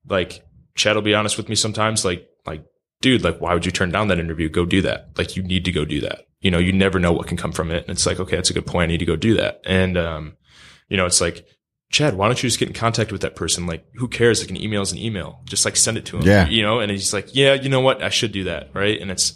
like 0.07 0.45
Chad 0.76 0.95
will 0.95 1.02
be 1.02 1.15
honest 1.15 1.38
with 1.38 1.49
me 1.49 1.56
sometimes 1.56 2.06
like, 2.06 2.30
like, 2.45 2.64
dude, 3.02 3.23
like, 3.23 3.41
why 3.41 3.53
would 3.53 3.65
you 3.65 3.72
turn 3.72 3.90
down 3.91 4.07
that 4.10 4.19
interview? 4.19 4.48
Go 4.48 4.65
do 4.65 4.82
that. 4.84 5.10
Like 5.18 5.36
you 5.36 5.41
need 5.44 5.65
to 5.65 5.72
go 5.72 5.86
do 5.86 6.02
that. 6.02 6.27
You 6.41 6.52
know, 6.52 6.60
you 6.60 6.72
never 6.72 6.99
know 6.99 7.11
what 7.11 7.26
can 7.27 7.38
come 7.38 7.52
from 7.52 7.72
it. 7.72 7.82
And 7.84 7.90
it's 7.90 8.06
like, 8.06 8.19
okay, 8.19 8.36
that's 8.36 8.52
a 8.52 8.53
good 8.53 8.68
point. 8.68 8.84
I 8.90 8.91
need 8.91 8.99
to 8.99 9.06
go 9.06 9.15
do 9.15 9.34
that. 9.38 9.61
And, 9.65 9.98
um, 9.98 10.38
you 10.88 10.98
know, 10.98 11.07
it's 11.07 11.19
like, 11.19 11.48
Chad, 11.91 12.16
why 12.16 12.28
don't 12.28 12.41
you 12.41 12.49
just 12.49 12.60
get 12.60 12.68
in 12.68 12.74
contact 12.74 13.12
with 13.12 13.22
that 13.22 13.36
person? 13.36 13.68
Like, 13.68 13.86
who 13.95 14.07
cares? 14.07 14.41
Like 14.41 14.49
an 14.49 14.57
email 14.57 14.82
is 14.82 14.91
an 14.91 14.98
email. 14.98 15.40
Just 15.45 15.66
like 15.66 15.76
send 15.76 15.98
it 15.98 16.06
to 16.07 16.18
him. 16.18 16.24
Yeah. 16.24 16.48
You 16.48 16.64
know, 16.64 16.80
and 16.80 16.91
he's 16.91 17.14
like, 17.14 17.36
yeah, 17.36 17.53
you 17.53 17.70
know 17.70 17.82
what? 17.82 18.03
I 18.03 18.10
should 18.10 18.32
do 18.32 18.45
that. 18.45 18.72
Right. 18.74 18.99
And 18.99 19.12
it's, 19.12 19.34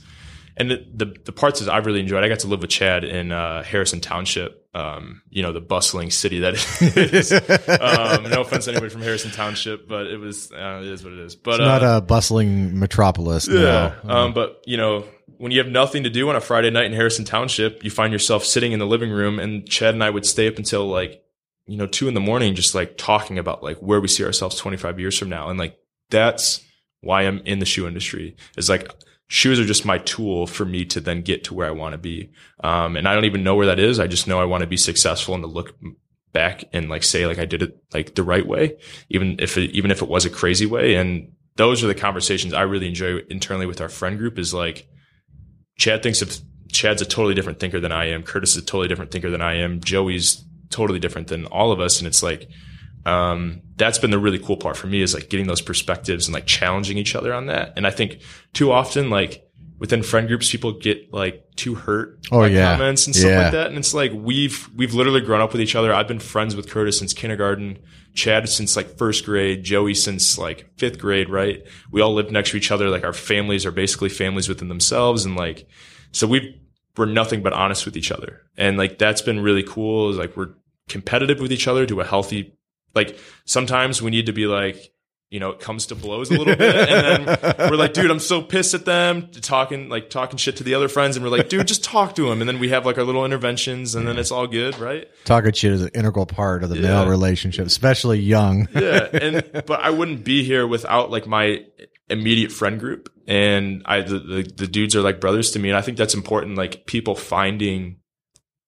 and 0.58 0.70
the, 0.72 0.86
the, 0.94 1.16
the 1.26 1.32
parts 1.32 1.62
that 1.62 1.70
I've 1.74 1.86
really 1.86 2.02
enjoyed, 2.02 2.24
I 2.24 2.28
got 2.28 2.40
to 2.40 2.48
live 2.48 2.60
with 2.62 2.70
Chad 2.70 3.04
in, 3.06 3.32
uh, 3.32 3.64
Harrison 3.64 4.02
Township. 4.02 4.58
Um, 4.76 5.24
you 5.30 5.42
know, 5.42 5.52
the 5.52 5.62
bustling 5.62 6.12
city 6.12 6.40
that 6.42 6.54
it 6.82 6.98
is. 7.14 7.32
um, 7.32 8.30
no 8.30 8.42
offense 8.42 8.66
to 8.66 8.72
anybody 8.72 8.92
from 8.92 9.02
Harrison 9.02 9.32
Township, 9.32 9.88
but 9.88 10.06
it 10.08 10.18
was, 10.18 10.52
uh, 10.52 10.82
it 10.84 10.88
is 10.90 11.04
what 11.04 11.14
it 11.14 11.20
is. 11.20 11.36
But, 11.36 11.56
It's 11.56 11.60
not 11.62 11.84
uh, 11.84 11.98
a 11.98 12.02
bustling 12.02 12.78
metropolis. 12.78 13.48
yeah. 13.48 13.96
No. 14.04 14.14
Um, 14.14 14.34
but 14.34 14.62
you 14.68 14.78
know, 14.78 15.06
when 15.38 15.52
you 15.52 15.60
have 15.60 15.72
nothing 15.72 16.04
to 16.04 16.10
do 16.10 16.30
on 16.30 16.36
a 16.36 16.42
Friday 16.42 16.70
night 16.70 16.86
in 16.86 16.94
Harrison 16.94 17.26
Township, 17.26 17.84
you 17.84 17.90
find 17.90 18.12
yourself 18.14 18.44
sitting 18.44 18.72
in 18.74 18.80
the 18.80 18.86
living 18.86 19.10
room 19.10 19.40
and 19.40 19.68
Chad 19.68 19.94
and 19.96 20.04
I 20.04 20.10
would 20.10 20.26
stay 20.26 20.48
up 20.48 20.58
until 20.58 20.88
like, 20.88 21.24
you 21.70 21.78
know, 21.78 21.86
two 21.86 22.08
in 22.08 22.16
the 22.16 22.20
morning, 22.20 22.56
just 22.56 22.74
like 22.74 22.98
talking 22.98 23.38
about 23.38 23.62
like 23.62 23.78
where 23.78 24.02
we 24.02 24.08
see 24.08 24.24
ourselves 24.24 24.56
25 24.56 25.00
years 25.00 25.18
from 25.18 25.30
now. 25.30 25.50
And 25.50 25.60
like, 25.60 25.78
that's 26.10 26.66
why 27.02 27.22
I'm 27.22 27.40
in 27.40 27.60
the 27.60 27.66
shoe 27.66 27.88
industry 27.88 28.36
is 28.58 28.70
like, 28.70 28.92
shoes 29.28 29.60
are 29.60 29.66
just 29.66 29.86
my 29.86 30.00
tool 30.00 30.48
for 30.48 30.66
me 30.66 30.84
to 30.86 31.00
then 31.00 31.22
get 31.22 31.44
to 31.44 31.54
where 31.54 31.68
I 31.68 31.72
want 31.72 31.94
to 31.94 32.00
be. 32.00 32.32
Um, 32.64 32.98
and 32.98 33.08
I 33.08 33.14
don't 33.14 33.26
even 33.26 33.44
know 33.44 33.56
where 33.56 33.68
that 33.68 33.80
is. 33.80 34.00
I 34.00 34.08
just 34.08 34.28
know 34.28 34.42
I 34.42 34.46
want 34.46 34.62
to 34.62 34.68
be 34.68 34.78
successful 34.78 35.36
and 35.36 35.44
to 35.44 35.48
look 35.48 35.76
back 36.34 36.64
and 36.74 36.90
like 36.90 37.04
say 37.04 37.28
like 37.28 37.38
I 37.38 37.46
did 37.46 37.62
it 37.62 37.78
like 37.94 38.16
the 38.16 38.24
right 38.24 38.46
way, 38.46 38.78
even 39.10 39.36
if 39.40 39.56
it, 39.56 39.72
even 39.72 39.92
if 39.92 40.02
it 40.02 40.10
was 40.10 40.26
a 40.26 40.30
crazy 40.32 40.66
way. 40.66 40.96
And 40.96 41.34
those 41.56 41.84
are 41.84 41.88
the 41.88 41.96
conversations 41.96 42.54
I 42.54 42.64
really 42.64 42.88
enjoy 42.88 43.20
internally 43.30 43.68
with 43.68 43.80
our 43.80 43.90
friend 43.90 44.18
group 44.18 44.40
is 44.40 44.54
like 44.54 44.88
Chad 45.78 46.02
thinks 46.02 46.24
of 46.24 46.36
Chad's 46.72 47.02
a 47.02 47.06
totally 47.06 47.36
different 47.36 47.60
thinker 47.60 47.80
than 47.80 47.92
I 47.92 48.06
am. 48.06 48.24
Curtis 48.24 48.52
is 48.52 48.64
a 48.64 48.66
totally 48.66 48.88
different 48.88 49.12
thinker 49.12 49.30
than 49.30 49.42
I 49.42 49.56
am. 49.56 49.80
Joey's 49.80 50.44
totally 50.70 51.00
different 51.00 51.28
than 51.28 51.46
all 51.48 51.72
of 51.72 51.80
us. 51.80 52.00
And 52.00 52.08
it's 52.08 52.22
like, 52.24 52.50
um, 53.06 53.62
that's 53.76 53.98
been 53.98 54.12
the 54.12 54.20
really 54.20 54.40
cool 54.40 54.58
part 54.58 54.78
for 54.78 54.88
me 54.88 55.02
is 55.02 55.14
like 55.14 55.30
getting 55.30 55.48
those 55.48 55.62
perspectives 55.62 56.28
and 56.28 56.34
like 56.34 56.46
challenging 56.46 56.98
each 56.98 57.16
other 57.16 57.34
on 57.34 57.48
that. 57.48 57.74
And 57.78 57.88
I 57.88 57.92
think 57.92 58.20
too 58.54 58.72
often, 58.72 59.10
like 59.10 59.46
within 59.80 60.04
friend 60.04 60.28
groups, 60.28 60.52
people 60.52 60.74
get 60.74 61.14
like 61.14 61.46
too 61.56 61.76
hurt 61.76 62.20
Oh, 62.32 62.40
by 62.40 62.48
yeah. 62.48 62.74
comments 62.76 63.08
and 63.08 63.16
stuff 63.16 63.30
Yeah. 63.32 63.44
like 63.44 63.52
that. 63.54 63.68
And 63.68 63.78
it's 63.78 63.94
like 63.94 64.12
we've 64.14 64.68
we've 64.76 64.94
literally 64.94 65.22
grown 65.22 65.42
up 65.42 65.54
with 65.54 65.62
each 65.62 65.76
other. 65.76 65.94
I've 65.94 66.08
been 66.08 66.20
friends 66.20 66.56
with 66.56 66.70
Curtis 66.70 67.00
since 67.00 67.14
kindergarten, 67.14 67.80
Chad 68.14 68.50
since 68.50 68.76
like 68.76 68.98
first 68.98 69.26
grade, 69.26 69.64
Joey 69.64 69.94
since 69.94 70.38
like 70.38 70.70
fifth 70.78 71.00
grade, 71.00 71.30
right? 71.30 71.64
We 71.92 72.02
all 72.02 72.14
lived 72.14 72.32
next 72.32 72.52
to 72.52 72.58
each 72.58 72.72
other. 72.72 72.90
Like 72.90 73.06
our 73.06 73.14
families 73.14 73.66
are 73.66 73.72
basically 73.72 74.10
families 74.10 74.50
within 74.50 74.68
themselves. 74.68 75.24
And 75.24 75.38
like 75.38 75.68
so 76.12 76.28
we 76.28 76.60
we're 76.98 77.06
nothing 77.06 77.42
but 77.42 77.54
honest 77.54 77.86
with 77.86 77.96
each 77.98 78.12
other. 78.12 78.42
And 78.58 78.78
like 78.78 78.98
that's 78.98 79.22
been 79.22 79.40
really 79.42 79.64
cool, 79.64 80.10
is 80.10 80.18
like 80.18 80.36
we're 80.36 80.50
competitive 80.88 81.40
with 81.40 81.52
each 81.52 81.68
other 81.68 81.86
to 81.86 82.02
a 82.02 82.04
healthy 82.06 82.54
like 82.96 83.20
sometimes 83.46 84.02
we 84.02 84.10
need 84.10 84.26
to 84.26 84.34
be 84.34 84.48
like 84.48 84.92
you 85.32 85.40
know, 85.40 85.52
it 85.52 85.60
comes 85.60 85.86
to 85.86 85.94
blows 85.96 86.32
a 86.32 86.34
little 86.34 86.56
bit. 86.56 86.90
And 86.90 87.28
then 87.28 87.56
we're 87.70 87.78
like, 87.78 87.94
dude, 87.94 88.10
I'm 88.10 88.18
so 88.18 88.42
pissed 88.42 88.74
at 88.74 88.86
them 88.86 89.28
talking, 89.30 89.88
like 89.88 90.10
talking 90.10 90.38
shit 90.38 90.58
to 90.58 90.64
the 90.64 90.74
other 90.74 90.88
friends. 90.88 91.16
And 91.18 91.24
we're 91.24 91.30
like, 91.30 91.50
dude, 91.50 91.68
just 91.68 91.84
talk 91.84 92.16
to 92.16 92.28
them. 92.28 92.42
And 92.42 92.50
then 92.50 92.58
we 92.58 92.70
have 92.70 92.84
like 92.84 92.98
our 92.98 93.04
little 93.04 93.24
interventions 93.24 93.94
and 93.94 94.08
then 94.08 94.18
it's 94.18 94.32
all 94.32 94.48
good. 94.48 94.80
Right. 94.80 95.08
Talking 95.26 95.52
shit 95.54 95.72
is 95.72 95.84
an 95.84 95.92
integral 95.94 96.26
part 96.26 96.64
of 96.64 96.72
the 96.72 96.78
Yeah. 96.78 96.82
male 97.04 97.08
relationship, 97.10 97.68
especially 97.68 98.18
young. 98.20 98.68
Yeah. 98.74 99.08
And, 99.20 99.64
but 99.68 99.82
I 99.82 99.92
wouldn't 99.92 100.24
be 100.24 100.44
here 100.44 100.66
without 100.66 101.12
like 101.12 101.28
my 101.28 101.64
immediate 102.10 102.52
friend 102.52 102.80
group. 102.80 103.12
And 103.28 103.84
I, 103.86 104.02
the, 104.02 104.20
the, 104.20 104.54
the 104.56 104.68
dudes 104.68 104.96
are 104.96 105.02
like 105.02 105.22
brothers 105.22 105.52
to 105.52 105.60
me. 105.60 105.70
And 105.70 105.78
I 105.78 105.82
think 105.82 105.98
that's 105.98 106.14
important. 106.16 106.58
Like 106.58 106.86
people 106.86 107.16
finding 107.16 107.98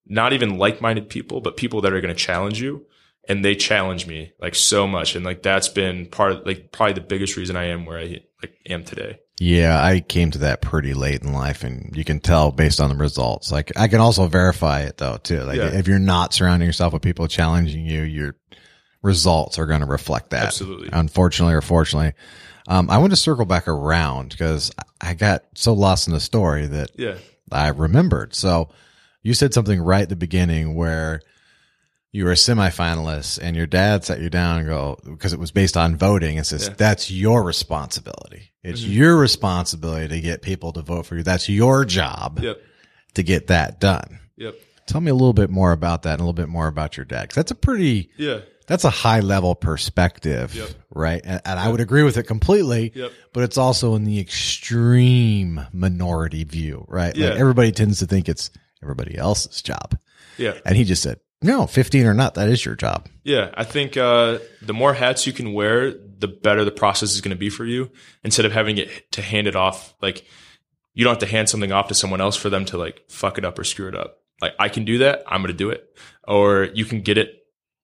not 0.06 0.34
even 0.34 0.58
like-minded 0.58 1.10
people, 1.10 1.42
but 1.42 1.58
people 1.58 1.82
that 1.82 1.94
are 1.94 2.02
going 2.02 2.14
to 2.14 2.20
challenge 2.20 2.62
you. 2.62 2.86
And 3.30 3.46
they 3.46 3.56
challenge 3.56 4.08
me 4.08 4.34
like 4.40 4.56
so 4.56 4.88
much. 4.88 5.16
And 5.16 5.24
like 5.24 5.44
that's 5.44 5.68
been 5.68 6.08
part 6.08 6.32
of 6.32 6.46
like 6.46 6.72
probably 6.72 6.94
the 6.94 7.02
biggest 7.02 7.38
reason 7.38 7.56
I 7.56 7.66
am 7.66 7.86
where 7.86 8.00
I 8.00 8.22
like 8.42 8.54
am 8.68 8.84
today. 8.84 9.20
Yeah, 9.40 9.82
I 9.84 10.02
came 10.02 10.32
to 10.32 10.40
that 10.40 10.62
pretty 10.62 10.94
late 10.94 11.22
in 11.24 11.32
life 11.32 11.64
and 11.64 11.96
you 11.96 12.04
can 12.04 12.20
tell 12.20 12.52
based 12.52 12.80
on 12.80 12.90
the 12.90 12.96
results. 12.96 13.52
Like 13.52 13.72
I 13.78 13.88
can 13.88 14.00
also 14.00 14.28
verify 14.28 14.82
it 14.82 14.98
though 14.98 15.18
too. 15.18 15.42
Like 15.42 15.58
Yeah. 15.58 15.68
if 15.74 15.88
you're 15.88 16.00
not 16.00 16.34
surrounding 16.34 16.68
yourself 16.68 16.94
with 16.94 17.04
people 17.04 17.28
challenging 17.28 17.86
you, 17.86 18.02
your 18.02 18.36
results 19.04 19.58
are 19.60 19.66
going 19.66 19.82
to 19.82 19.88
reflect 19.88 20.32
that. 20.32 20.46
Absolutely. 20.46 20.90
Unfortunately 20.92 21.54
or 21.54 21.62
fortunately. 21.62 22.14
Um, 22.72 22.90
I 22.90 23.00
want 23.00 23.12
to 23.12 23.18
circle 23.18 23.46
back 23.46 23.68
around 23.68 24.30
because 24.30 24.72
I 25.02 25.14
got 25.14 25.44
so 25.56 25.74
lost 25.74 26.08
in 26.08 26.14
the 26.14 26.22
story 26.22 26.68
that 26.68 26.92
Yeah. 26.98 27.16
I 27.52 27.68
remembered. 27.68 28.34
So 28.34 28.70
you 29.24 29.34
said 29.34 29.54
something 29.54 29.82
right 29.82 30.04
at 30.04 30.10
the 30.10 30.16
beginning 30.16 30.74
where 30.76 31.22
you 32.14 32.24
were 32.24 32.32
a 32.32 32.36
semifinalist 32.36 33.40
and 33.42 33.58
your 33.58 33.66
dad 33.68 34.06
sat 34.06 34.22
you 34.22 34.30
down 34.30 34.60
and 34.60 34.68
go, 34.68 34.98
because 35.06 35.34
it 35.34 35.40
was 35.40 35.52
based 35.52 35.76
on 35.76 35.98
voting 35.98 36.38
and 36.38 36.48
says, 36.48 36.68
Yeah. 36.70 36.74
that's 36.78 37.12
your 37.12 37.44
responsibility. 37.44 38.52
It's 38.64 38.82
Mhm. 38.82 38.94
your 38.94 39.18
responsibility 39.18 40.08
to 40.08 40.22
get 40.22 40.42
people 40.42 40.72
to 40.74 40.82
vote 40.82 41.06
for 41.06 41.18
you. 41.18 41.24
That's 41.24 41.50
your 41.50 41.84
job 41.84 42.40
Yep. 42.42 42.58
to 43.16 43.24
get 43.24 43.48
that 43.48 43.82
done. 43.82 44.20
Yep. 44.38 44.56
Tell 44.88 45.02
me 45.02 45.12
a 45.12 45.14
little 45.16 45.34
bit 45.34 45.50
more 45.50 45.74
about 45.74 46.04
that 46.04 46.14
and 46.14 46.22
a 46.22 46.24
little 46.24 46.34
bit 46.34 46.48
more 46.50 46.68
about 46.68 46.96
your 46.96 47.06
dad. 47.06 47.30
Cause 47.30 47.36
that's 47.36 47.52
a 47.52 47.56
pretty, 47.56 48.10
Yeah. 48.18 48.40
That's 48.72 48.86
a 48.86 48.90
high 48.90 49.20
level 49.20 49.54
perspective, 49.54 50.56
Yep. 50.56 50.70
right? 50.92 51.22
And, 51.26 51.42
and 51.44 51.60
I 51.60 51.68
would 51.70 51.82
agree 51.82 52.04
with 52.04 52.16
it 52.16 52.24
completely, 52.24 52.94
Yep. 52.96 53.12
but 53.34 53.44
it's 53.44 53.58
also 53.58 53.96
in 53.96 54.06
the 54.06 54.18
extreme 54.20 55.66
minority 55.74 56.44
view, 56.46 56.86
right? 56.88 57.16
Yeah. 57.16 57.30
Like 57.30 57.40
everybody 57.40 57.72
tends 57.74 58.00
to 58.00 58.06
think 58.06 58.30
it's 58.30 58.50
everybody 58.82 59.18
else's 59.18 59.62
job. 59.62 59.98
Yeah. 60.38 60.54
And 60.66 60.76
he 60.78 60.84
just 60.86 61.04
said, 61.04 61.20
no, 61.42 61.68
15 61.68 62.06
or 62.06 62.14
not, 62.14 62.36
that 62.36 62.48
is 62.50 62.64
your 62.64 62.76
job. 62.76 63.10
Yeah, 63.24 63.50
I 63.56 63.64
think 63.64 63.98
uh, 63.98 64.40
the 64.62 64.74
more 64.74 64.94
hats 64.94 65.28
you 65.28 65.34
can 65.34 65.54
wear, 65.54 65.92
the 65.92 66.28
better 66.28 66.64
the 66.64 66.72
process 66.72 67.14
is 67.14 67.20
going 67.22 67.36
to 67.36 67.40
be 67.40 67.50
for 67.50 67.66
you. 67.66 67.92
Instead 68.24 68.46
of 68.46 68.52
having 68.52 68.78
it 68.78 69.12
to 69.14 69.22
hand 69.22 69.48
it 69.48 69.56
off, 69.56 69.94
like 70.02 70.24
you 70.94 71.04
don't 71.04 71.12
have 71.20 71.28
to 71.28 71.36
hand 71.36 71.50
something 71.50 71.72
off 71.72 71.88
to 71.90 71.94
someone 71.96 72.22
else 72.22 72.36
for 72.38 72.50
them 72.50 72.64
to 72.66 72.78
like 72.78 73.02
fuck 73.10 73.38
it 73.38 73.44
up 73.46 73.58
or 73.60 73.64
screw 73.64 73.88
it 73.88 73.96
up. 73.96 74.18
Like 74.42 74.54
I 74.60 74.70
can 74.70 74.86
do 74.86 75.00
that, 75.00 75.24
I'm 75.28 75.42
going 75.42 75.52
to 75.52 75.58
do 75.58 75.72
it. 75.72 75.84
Or 76.28 76.70
you 76.74 76.86
can 76.86 77.02
get 77.02 77.18
it 77.18 77.41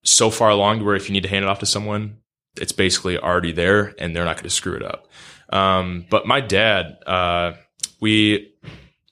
so 0.08 0.30
far 0.30 0.50
along 0.50 0.80
to 0.80 0.86
where 0.86 0.96
if 0.96 1.10
you 1.10 1.14
need 1.14 1.24
to 1.24 1.30
hand 1.30 1.44
it 1.44 1.50
off 1.50 1.60
to 1.60 1.66
someone, 1.66 2.18
it's 2.56 2.72
basically 2.72 3.18
already 3.18 3.52
there 3.52 3.94
and 4.00 4.16
they're 4.16 4.26
not 4.26 4.38
going 4.38 4.44
to 4.44 4.50
screw 4.50 4.74
it 4.74 4.84
up. 4.84 5.08
Um, 5.50 6.06
but 6.10 6.26
my 6.26 6.42
dad, 6.42 6.98
uh, 7.06 7.54
we, 8.00 8.54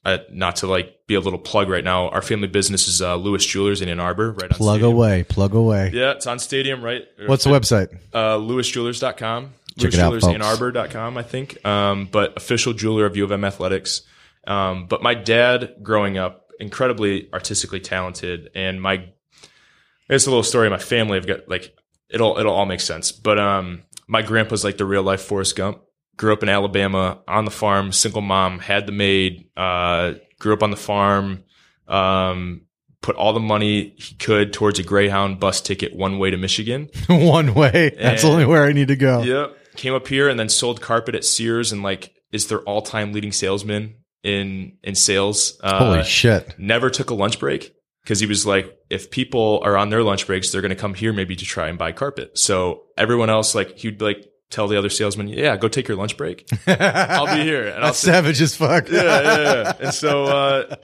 uh, 0.04 0.20
not 0.32 0.58
to 0.58 0.68
like 0.68 1.06
be 1.08 1.16
a 1.16 1.20
little 1.20 1.40
plug 1.40 1.70
right 1.70 1.84
now, 1.84 2.10
our 2.10 2.22
family 2.22 2.48
business 2.48 2.88
is 2.88 3.02
uh, 3.02 3.16
Lewis 3.16 3.46
Jewelers 3.46 3.82
in 3.82 3.90
Ann 3.90 4.00
Arbor, 4.00 4.32
right 4.32 4.52
on 4.52 4.58
Plug 4.58 4.76
Stadium. 4.80 4.96
away, 4.96 5.24
plug 5.24 5.54
away. 5.54 5.92
Yeah, 5.94 6.12
it's 6.12 6.28
on 6.28 6.40
Stadium, 6.40 6.84
right? 6.84 7.04
What's 7.26 7.44
the 7.44 7.52
website? 7.52 7.96
Uh, 8.14 8.38
LewisJewelers.com. 8.38 9.54
Check 9.78 9.94
it 9.94 10.00
out, 10.00 10.14
LewisJewelersAnnArbor.com, 10.14 11.18
I 11.18 11.24
think. 11.24 11.64
Um, 11.66 12.08
but 12.12 12.36
official 12.38 12.74
jeweler 12.74 13.06
of 13.06 13.18
U 13.18 13.24
of 13.24 13.32
M 13.32 13.44
Athletics. 13.44 14.02
Um, 14.48 14.88
but 14.88 15.04
my 15.04 15.14
dad, 15.14 15.76
growing 15.84 16.18
up, 16.18 16.52
incredibly 16.60 17.30
artistically 17.34 17.82
talented, 17.82 18.50
and 18.56 18.82
my 18.82 19.10
it's 20.10 20.26
a 20.28 20.30
little 20.30 20.44
story 20.44 20.68
of 20.68 20.72
my 20.72 20.78
family. 20.78 21.18
I've 21.18 21.28
got 21.28 21.48
like 21.50 21.74
it'll 22.10 22.38
it'll 22.38 22.54
all 22.54 22.66
make 22.66 22.82
sense. 22.82 23.12
But 23.12 23.40
um, 23.40 23.84
my 24.08 24.22
grandpa's 24.22 24.64
like 24.64 24.78
the 24.78 24.86
real 24.86 25.04
life 25.04 25.22
Forrest 25.22 25.56
Gump. 25.56 25.82
Grew 26.18 26.32
up 26.32 26.44
in 26.44 26.48
Alabama 26.50 27.20
on 27.28 27.44
the 27.44 27.52
farm, 27.52 27.92
single 27.92 28.22
mom, 28.22 28.60
had 28.60 28.86
the 28.86 28.94
maid. 28.94 29.50
Uh, 29.58 30.14
grew 30.40 30.54
up 30.54 30.64
on 30.64 30.72
the 30.72 30.78
farm. 30.78 31.44
Um, 31.88 32.62
put 33.02 33.16
all 33.18 33.34
the 33.34 33.40
money 33.40 33.94
he 33.98 34.16
could 34.16 34.54
towards 34.54 34.80
a 34.80 34.84
Greyhound 34.84 35.40
bus 35.40 35.62
ticket 35.62 35.96
one 35.96 36.18
way 36.18 36.32
to 36.32 36.38
Michigan. 36.38 36.90
One 37.10 37.54
way. 37.54 37.94
That's 38.00 38.24
And- 38.24 38.32
only 38.32 38.46
where 38.46 38.64
I 38.64 38.72
need 38.72 38.88
to 38.88 38.96
go. 38.96 39.22
Yep. 39.24 39.58
Came 39.76 39.94
up 39.94 40.08
here 40.08 40.30
and 40.30 40.40
then 40.40 40.48
sold 40.50 40.82
carpet 40.82 41.16
at 41.16 41.26
Sears 41.26 41.72
and 41.74 41.84
like 41.84 42.14
is 42.32 42.48
their 42.48 42.60
all 42.62 42.82
time 42.82 43.12
leading 43.14 43.32
salesman 43.34 43.96
in 44.24 44.78
in 44.84 44.96
sales. 44.96 45.60
Uh, 45.62 45.78
Holy 45.84 46.04
shit. 46.06 46.56
never 46.58 46.90
took 46.90 47.10
a 47.10 47.14
lunch 47.14 47.40
break 47.40 47.75
because 48.06 48.20
he 48.20 48.28
was 48.28 48.46
like, 48.46 48.78
if 48.92 49.10
people 49.10 49.62
are 49.64 49.76
on 49.76 49.90
their 49.90 50.04
lunch 50.04 50.28
breaks, 50.28 50.52
they're 50.52 50.62
going 50.62 50.70
to 50.70 50.76
come 50.76 50.94
here 50.94 51.12
maybe 51.12 51.36
to 51.36 51.44
try 51.44 51.70
and 51.70 51.78
buy 51.80 51.92
carpet. 51.92 52.38
So 52.38 52.84
everyone 52.96 53.32
else, 53.32 53.56
like 53.56 53.80
he'd 53.80 54.00
like 54.00 54.32
tell 54.52 54.68
the 54.68 54.78
other 54.78 54.92
salesman, 54.92 55.28
yeah, 55.28 55.58
go 55.58 55.68
take 55.68 55.88
your 55.88 55.98
lunch 55.98 56.16
break. 56.16 56.48
I'll 56.68 57.36
be 57.36 57.42
here. 57.42 57.66
And 57.68 57.84
I'll 57.84 57.96
sit- 57.96 58.12
savage 58.12 58.40
as 58.44 58.56
fuck. 58.56 58.90
yeah, 58.90 59.02
yeah, 59.02 59.42
yeah. 59.42 59.74
And 59.80 59.94
so, 59.94 60.26
uh, 60.26 60.76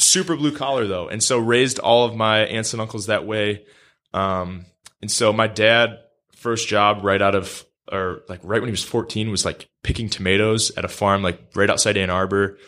super 0.00 0.34
blue 0.34 0.50
collar 0.50 0.88
though. 0.88 1.06
And 1.06 1.22
so 1.22 1.38
raised 1.38 1.78
all 1.78 2.04
of 2.04 2.16
my 2.16 2.40
aunts 2.40 2.72
and 2.72 2.82
uncles 2.82 3.06
that 3.06 3.24
way. 3.24 3.64
Um, 4.12 4.66
and 5.00 5.10
so 5.12 5.32
my 5.32 5.46
dad, 5.46 6.00
first 6.34 6.66
job 6.66 7.04
right 7.04 7.22
out 7.22 7.36
of, 7.36 7.64
or 7.92 8.22
like 8.28 8.40
right 8.42 8.60
when 8.60 8.66
he 8.66 8.72
was 8.72 8.82
14 8.82 9.30
was 9.30 9.44
like 9.44 9.68
picking 9.84 10.08
tomatoes 10.08 10.72
at 10.76 10.84
a 10.84 10.88
farm, 10.88 11.22
like 11.22 11.40
right 11.54 11.70
outside 11.70 11.96
Ann 11.96 12.10
Arbor. 12.10 12.58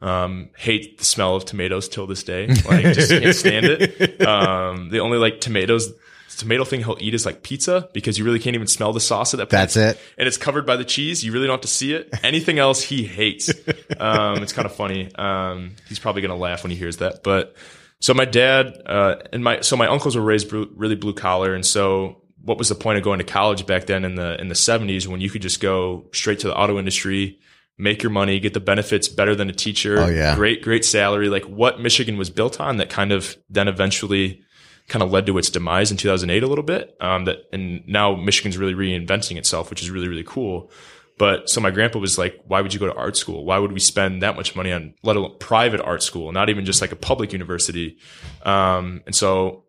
Um, 0.00 0.50
hate 0.56 0.98
the 0.98 1.04
smell 1.04 1.36
of 1.36 1.46
tomatoes 1.46 1.88
till 1.88 2.06
this 2.06 2.22
day. 2.22 2.48
Like 2.48 2.94
just 2.94 3.10
can't 3.10 3.34
stand 3.34 3.66
it. 3.66 4.20
Um, 4.26 4.90
the 4.90 4.98
only 5.00 5.18
like 5.18 5.40
tomatoes, 5.40 5.90
tomato 6.36 6.64
thing 6.64 6.80
he'll 6.80 6.98
eat 7.00 7.14
is 7.14 7.24
like 7.24 7.42
pizza 7.42 7.88
because 7.94 8.18
you 8.18 8.24
really 8.24 8.38
can't 8.38 8.54
even 8.54 8.66
smell 8.66 8.92
the 8.92 9.00
sauce 9.00 9.32
at 9.32 9.38
that 9.38 9.44
point 9.44 9.50
That's 9.52 9.76
it. 9.76 9.98
and 10.18 10.26
it's 10.28 10.36
covered 10.36 10.66
by 10.66 10.76
the 10.76 10.84
cheese. 10.84 11.24
You 11.24 11.32
really 11.32 11.46
don't 11.46 11.54
have 11.54 11.60
to 11.62 11.68
see 11.68 11.94
it. 11.94 12.10
Anything 12.22 12.58
else 12.58 12.82
he 12.82 13.04
hates. 13.04 13.50
Um, 13.98 14.42
it's 14.42 14.52
kind 14.52 14.66
of 14.66 14.74
funny. 14.74 15.14
Um, 15.14 15.76
he's 15.88 15.98
probably 15.98 16.20
going 16.22 16.30
to 16.30 16.36
laugh 16.36 16.62
when 16.62 16.70
he 16.70 16.76
hears 16.76 16.98
that. 16.98 17.22
But 17.22 17.56
so 18.00 18.12
my 18.12 18.26
dad, 18.26 18.82
uh, 18.84 19.16
and 19.32 19.42
my, 19.42 19.60
so 19.62 19.76
my 19.76 19.86
uncles 19.86 20.14
were 20.16 20.22
raised 20.22 20.50
blue, 20.50 20.70
really 20.76 20.96
blue 20.96 21.14
collar. 21.14 21.54
And 21.54 21.64
so 21.64 22.20
what 22.42 22.58
was 22.58 22.68
the 22.68 22.74
point 22.74 22.98
of 22.98 23.04
going 23.04 23.18
to 23.18 23.24
college 23.24 23.64
back 23.64 23.86
then 23.86 24.04
in 24.04 24.16
the, 24.16 24.38
in 24.40 24.48
the 24.48 24.54
seventies 24.54 25.08
when 25.08 25.20
you 25.22 25.30
could 25.30 25.42
just 25.42 25.60
go 25.60 26.04
straight 26.12 26.40
to 26.40 26.48
the 26.48 26.54
auto 26.54 26.78
industry, 26.78 27.38
make 27.78 28.02
your 28.02 28.10
money, 28.10 28.40
get 28.40 28.54
the 28.54 28.60
benefits 28.60 29.08
better 29.08 29.34
than 29.34 29.50
a 29.50 29.52
teacher. 29.52 30.00
Oh, 30.00 30.06
yeah. 30.06 30.34
Great, 30.34 30.62
great 30.62 30.84
salary. 30.84 31.28
Like 31.28 31.44
what 31.44 31.80
Michigan 31.80 32.16
was 32.16 32.30
built 32.30 32.60
on 32.60 32.78
that 32.78 32.90
kind 32.90 33.12
of 33.12 33.36
then 33.50 33.68
eventually 33.68 34.42
kind 34.88 35.02
of 35.02 35.10
led 35.10 35.26
to 35.26 35.36
its 35.36 35.50
demise 35.50 35.90
in 35.90 35.96
2008 35.96 36.42
a 36.42 36.46
little 36.46 36.64
bit. 36.64 36.96
Um, 37.00 37.24
that 37.26 37.38
and 37.52 37.86
now 37.86 38.14
Michigan's 38.14 38.56
really 38.56 38.74
reinventing 38.74 39.36
itself, 39.36 39.70
which 39.70 39.82
is 39.82 39.90
really 39.90 40.08
really 40.08 40.24
cool. 40.24 40.70
But 41.18 41.48
so 41.48 41.62
my 41.62 41.70
grandpa 41.70 41.98
was 41.98 42.18
like, 42.18 42.38
"Why 42.46 42.60
would 42.60 42.74
you 42.74 42.80
go 42.80 42.86
to 42.86 42.94
art 42.94 43.16
school? 43.16 43.44
Why 43.44 43.58
would 43.58 43.72
we 43.72 43.80
spend 43.80 44.22
that 44.22 44.36
much 44.36 44.54
money 44.54 44.70
on 44.70 44.94
let 45.02 45.16
alone 45.16 45.36
private 45.38 45.80
art 45.80 46.02
school, 46.02 46.30
not 46.30 46.50
even 46.50 46.64
just 46.64 46.80
like 46.80 46.92
a 46.92 46.96
public 46.96 47.32
university?" 47.32 47.98
Um, 48.42 49.02
and 49.06 49.14
so 49.14 49.64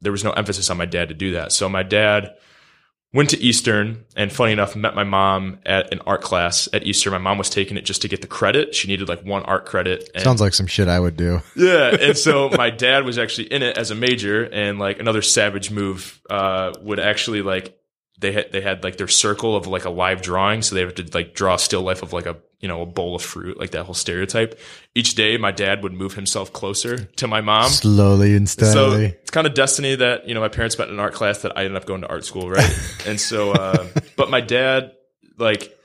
there 0.00 0.12
was 0.12 0.24
no 0.24 0.32
emphasis 0.32 0.68
on 0.68 0.76
my 0.76 0.86
dad 0.86 1.08
to 1.08 1.14
do 1.14 1.32
that. 1.32 1.52
So 1.52 1.68
my 1.68 1.82
dad 1.82 2.34
went 3.12 3.30
to 3.30 3.38
Eastern 3.40 4.04
and 4.16 4.32
funny 4.32 4.52
enough 4.52 4.74
met 4.74 4.94
my 4.94 5.04
mom 5.04 5.58
at 5.66 5.92
an 5.92 6.00
art 6.06 6.22
class 6.22 6.68
at 6.72 6.84
Eastern. 6.86 7.12
My 7.12 7.18
mom 7.18 7.38
was 7.38 7.50
taking 7.50 7.76
it 7.76 7.84
just 7.84 8.02
to 8.02 8.08
get 8.08 8.22
the 8.22 8.26
credit. 8.26 8.74
She 8.74 8.88
needed 8.88 9.08
like 9.08 9.22
one 9.24 9.42
art 9.42 9.66
credit. 9.66 10.10
And 10.14 10.24
Sounds 10.24 10.40
like 10.40 10.54
some 10.54 10.66
shit 10.66 10.88
I 10.88 10.98
would 10.98 11.16
do. 11.16 11.40
yeah, 11.56 11.94
and 12.00 12.16
so 12.16 12.48
my 12.56 12.70
dad 12.70 13.04
was 13.04 13.18
actually 13.18 13.52
in 13.52 13.62
it 13.62 13.76
as 13.76 13.90
a 13.90 13.94
major, 13.94 14.44
and 14.44 14.78
like 14.78 14.98
another 14.98 15.22
savage 15.22 15.70
move 15.70 16.20
uh, 16.30 16.72
would 16.80 16.98
actually 17.00 17.42
like 17.42 17.78
they 18.18 18.32
had 18.32 18.52
they 18.52 18.60
had 18.60 18.84
like 18.84 18.96
their 18.96 19.08
circle 19.08 19.56
of 19.56 19.66
like 19.66 19.84
a 19.84 19.90
live 19.90 20.22
drawing, 20.22 20.62
so 20.62 20.74
they 20.74 20.80
have 20.82 20.94
to 20.94 21.06
like 21.12 21.34
draw 21.34 21.54
a 21.54 21.58
still 21.58 21.82
life 21.82 22.02
of 22.02 22.12
like 22.12 22.26
a 22.26 22.36
you 22.62 22.68
know 22.68 22.80
a 22.80 22.86
bowl 22.86 23.14
of 23.14 23.22
fruit, 23.22 23.58
like 23.58 23.72
that 23.72 23.84
whole 23.84 23.94
stereotype. 23.94 24.58
Each 24.94 25.14
day, 25.14 25.36
my 25.36 25.50
dad 25.50 25.82
would 25.82 25.92
move 25.92 26.14
himself 26.14 26.52
closer 26.52 27.04
to 27.04 27.26
my 27.26 27.40
mom. 27.40 27.68
Slowly 27.68 28.34
and 28.36 28.48
steadily. 28.48 29.08
So 29.08 29.14
it's 29.20 29.30
kind 29.30 29.46
of 29.46 29.54
destiny 29.54 29.96
that 29.96 30.26
you 30.28 30.34
know 30.34 30.40
my 30.40 30.48
parents 30.48 30.78
met 30.78 30.88
in 30.88 30.94
an 30.94 31.00
art 31.00 31.12
class 31.12 31.42
that 31.42 31.58
I 31.58 31.64
ended 31.64 31.76
up 31.76 31.86
going 31.86 32.02
to 32.02 32.08
art 32.08 32.24
school, 32.24 32.48
right? 32.48 32.78
and 33.06 33.20
so, 33.20 33.50
uh, 33.52 33.88
but 34.16 34.30
my 34.30 34.40
dad 34.40 34.92
like 35.36 35.76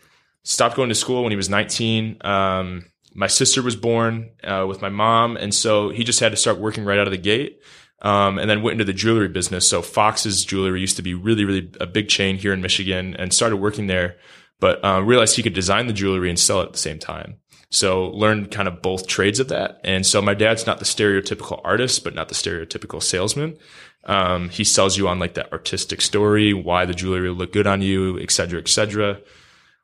stopped 0.43 0.75
going 0.75 0.89
to 0.89 0.95
school 0.95 1.23
when 1.23 1.31
he 1.31 1.35
was 1.35 1.49
19. 1.49 2.17
Um, 2.21 2.85
my 3.15 3.27
sister 3.27 3.63
was 3.63 3.75
born 3.75 4.29
uh, 4.43 4.65
with 4.67 4.81
my 4.81 4.89
mom, 4.89 5.35
and 5.35 5.53
so 5.53 5.89
he 5.89 6.03
just 6.03 6.19
had 6.19 6.31
to 6.31 6.37
start 6.37 6.59
working 6.59 6.85
right 6.85 6.99
out 6.99 7.07
of 7.07 7.11
the 7.11 7.17
gate. 7.17 7.59
Um, 7.99 8.37
and 8.37 8.47
then 8.47 8.61
went 8.61 8.73
into 8.73 8.85
the 8.85 8.93
jewelry 8.93 9.27
business. 9.27 9.67
So 9.67 9.81
Fox's 9.81 10.45
Jewelry 10.45 10.79
used 10.79 10.97
to 10.97 11.01
be 11.01 11.15
really, 11.15 11.45
really 11.45 11.71
a 11.81 11.87
big 11.87 12.09
chain 12.09 12.37
here 12.37 12.53
in 12.53 12.61
Michigan, 12.61 13.15
and 13.15 13.33
started 13.33 13.55
working 13.55 13.87
there. 13.87 14.17
But 14.59 14.83
uh, 14.83 15.01
realized 15.01 15.35
he 15.35 15.43
could 15.43 15.53
design 15.53 15.87
the 15.87 15.93
jewelry 15.93 16.29
and 16.29 16.39
sell 16.39 16.61
it 16.61 16.67
at 16.67 16.71
the 16.73 16.79
same 16.79 16.99
time. 16.99 17.37
So 17.69 18.07
learned 18.11 18.49
kind 18.49 18.67
of 18.67 18.81
both 18.81 19.07
trades 19.07 19.39
of 19.39 19.49
that. 19.49 19.81
And 19.83 20.05
so 20.05 20.21
my 20.21 20.33
dad's 20.33 20.65
not 20.65 20.79
the 20.79 20.85
stereotypical 20.85 21.61
artist, 21.63 22.03
but 22.03 22.15
not 22.15 22.29
the 22.29 22.35
stereotypical 22.35 23.03
salesman. 23.03 23.57
Um, 24.05 24.49
he 24.49 24.63
sells 24.63 24.97
you 24.97 25.09
on 25.09 25.19
like 25.19 25.33
that 25.33 25.51
artistic 25.51 26.01
story, 26.01 26.53
why 26.53 26.85
the 26.85 26.93
jewelry 26.93 27.29
will 27.29 27.35
look 27.35 27.51
good 27.51 27.67
on 27.67 27.81
you, 27.81 28.17
et 28.19 28.31
cetera, 28.31 28.59
et 28.59 28.69
cetera. 28.69 29.19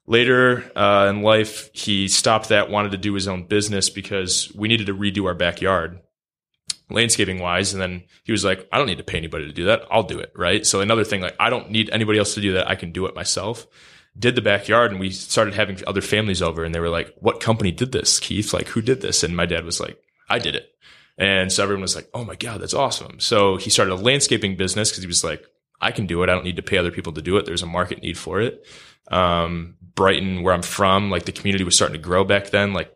Later 0.07 0.63
uh, 0.77 1.07
in 1.09 1.21
life, 1.21 1.69
he 1.73 2.07
stopped 2.07 2.49
that, 2.49 2.69
wanted 2.69 2.91
to 2.93 2.97
do 2.97 3.13
his 3.13 3.27
own 3.27 3.47
business 3.47 3.89
because 3.89 4.51
we 4.55 4.69
needed 4.69 4.87
to 4.87 4.95
redo 4.95 5.25
our 5.25 5.35
backyard 5.35 5.99
landscaping 6.89 7.39
wise. 7.39 7.73
And 7.73 7.81
then 7.81 8.03
he 8.23 8.31
was 8.31 8.45
like, 8.45 8.67
I 8.71 8.77
don't 8.77 8.87
need 8.87 8.97
to 8.97 9.03
pay 9.03 9.17
anybody 9.17 9.45
to 9.45 9.53
do 9.53 9.65
that. 9.65 9.83
I'll 9.91 10.03
do 10.03 10.19
it. 10.19 10.31
Right. 10.35 10.65
So 10.65 10.79
another 10.79 11.03
thing, 11.03 11.21
like 11.21 11.35
I 11.39 11.49
don't 11.49 11.69
need 11.69 11.89
anybody 11.89 12.17
else 12.17 12.33
to 12.35 12.41
do 12.41 12.53
that. 12.53 12.69
I 12.69 12.75
can 12.75 12.91
do 12.91 13.05
it 13.05 13.15
myself. 13.15 13.67
Did 14.17 14.35
the 14.35 14.41
backyard 14.41 14.91
and 14.91 14.99
we 14.99 15.09
started 15.09 15.55
having 15.55 15.79
other 15.87 16.01
families 16.01 16.41
over 16.41 16.63
and 16.63 16.73
they 16.73 16.79
were 16.79 16.89
like, 16.89 17.13
what 17.17 17.39
company 17.39 17.71
did 17.71 17.91
this, 17.91 18.19
Keith? 18.19 18.53
Like 18.53 18.67
who 18.67 18.81
did 18.81 19.01
this? 19.01 19.23
And 19.23 19.35
my 19.35 19.45
dad 19.45 19.65
was 19.65 19.79
like, 19.79 19.99
I 20.29 20.39
did 20.39 20.55
it. 20.55 20.69
And 21.17 21.51
so 21.51 21.63
everyone 21.63 21.81
was 21.81 21.95
like, 21.95 22.09
Oh 22.13 22.23
my 22.23 22.35
God, 22.35 22.61
that's 22.61 22.73
awesome. 22.73 23.19
So 23.19 23.57
he 23.57 23.69
started 23.69 23.93
a 23.93 23.95
landscaping 23.95 24.55
business 24.55 24.89
because 24.89 25.03
he 25.03 25.07
was 25.07 25.23
like, 25.23 25.45
I 25.81 25.91
can 25.91 26.05
do 26.05 26.23
it. 26.23 26.29
I 26.29 26.33
don't 26.33 26.45
need 26.45 26.55
to 26.55 26.63
pay 26.63 26.77
other 26.77 26.91
people 26.91 27.13
to 27.13 27.21
do 27.21 27.37
it. 27.37 27.45
There's 27.45 27.63
a 27.63 27.67
market 27.67 28.01
need 28.01 28.17
for 28.17 28.39
it. 28.39 28.65
Um, 29.11 29.75
Brighton, 29.95 30.43
where 30.43 30.53
I'm 30.53 30.61
from, 30.61 31.11
like 31.11 31.25
the 31.25 31.31
community 31.31 31.63
was 31.63 31.75
starting 31.75 31.97
to 31.97 32.07
grow 32.07 32.23
back 32.23 32.49
then, 32.49 32.73
like 32.73 32.95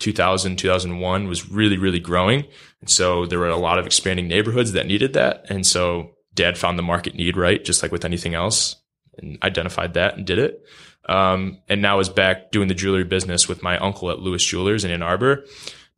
2000, 0.00 0.56
2001 0.56 1.28
was 1.28 1.50
really, 1.50 1.78
really 1.78 2.00
growing. 2.00 2.44
And 2.80 2.90
so 2.90 3.26
there 3.26 3.38
were 3.38 3.48
a 3.48 3.56
lot 3.56 3.78
of 3.78 3.86
expanding 3.86 4.28
neighborhoods 4.28 4.72
that 4.72 4.86
needed 4.86 5.14
that. 5.14 5.46
And 5.48 5.66
so 5.66 6.10
dad 6.34 6.58
found 6.58 6.78
the 6.78 6.82
market 6.82 7.14
need, 7.14 7.36
right? 7.36 7.64
Just 7.64 7.82
like 7.82 7.92
with 7.92 8.04
anything 8.04 8.34
else. 8.34 8.76
And 9.18 9.38
identified 9.42 9.94
that 9.94 10.16
and 10.16 10.26
did 10.26 10.38
it. 10.38 10.62
Um, 11.08 11.58
and 11.68 11.80
now 11.82 12.00
is 12.00 12.08
back 12.08 12.50
doing 12.50 12.68
the 12.68 12.74
jewelry 12.74 13.04
business 13.04 13.48
with 13.48 13.62
my 13.62 13.78
uncle 13.78 14.10
at 14.10 14.18
Lewis 14.18 14.44
Jewelers 14.44 14.84
in 14.84 14.90
Ann 14.90 15.02
Arbor. 15.02 15.44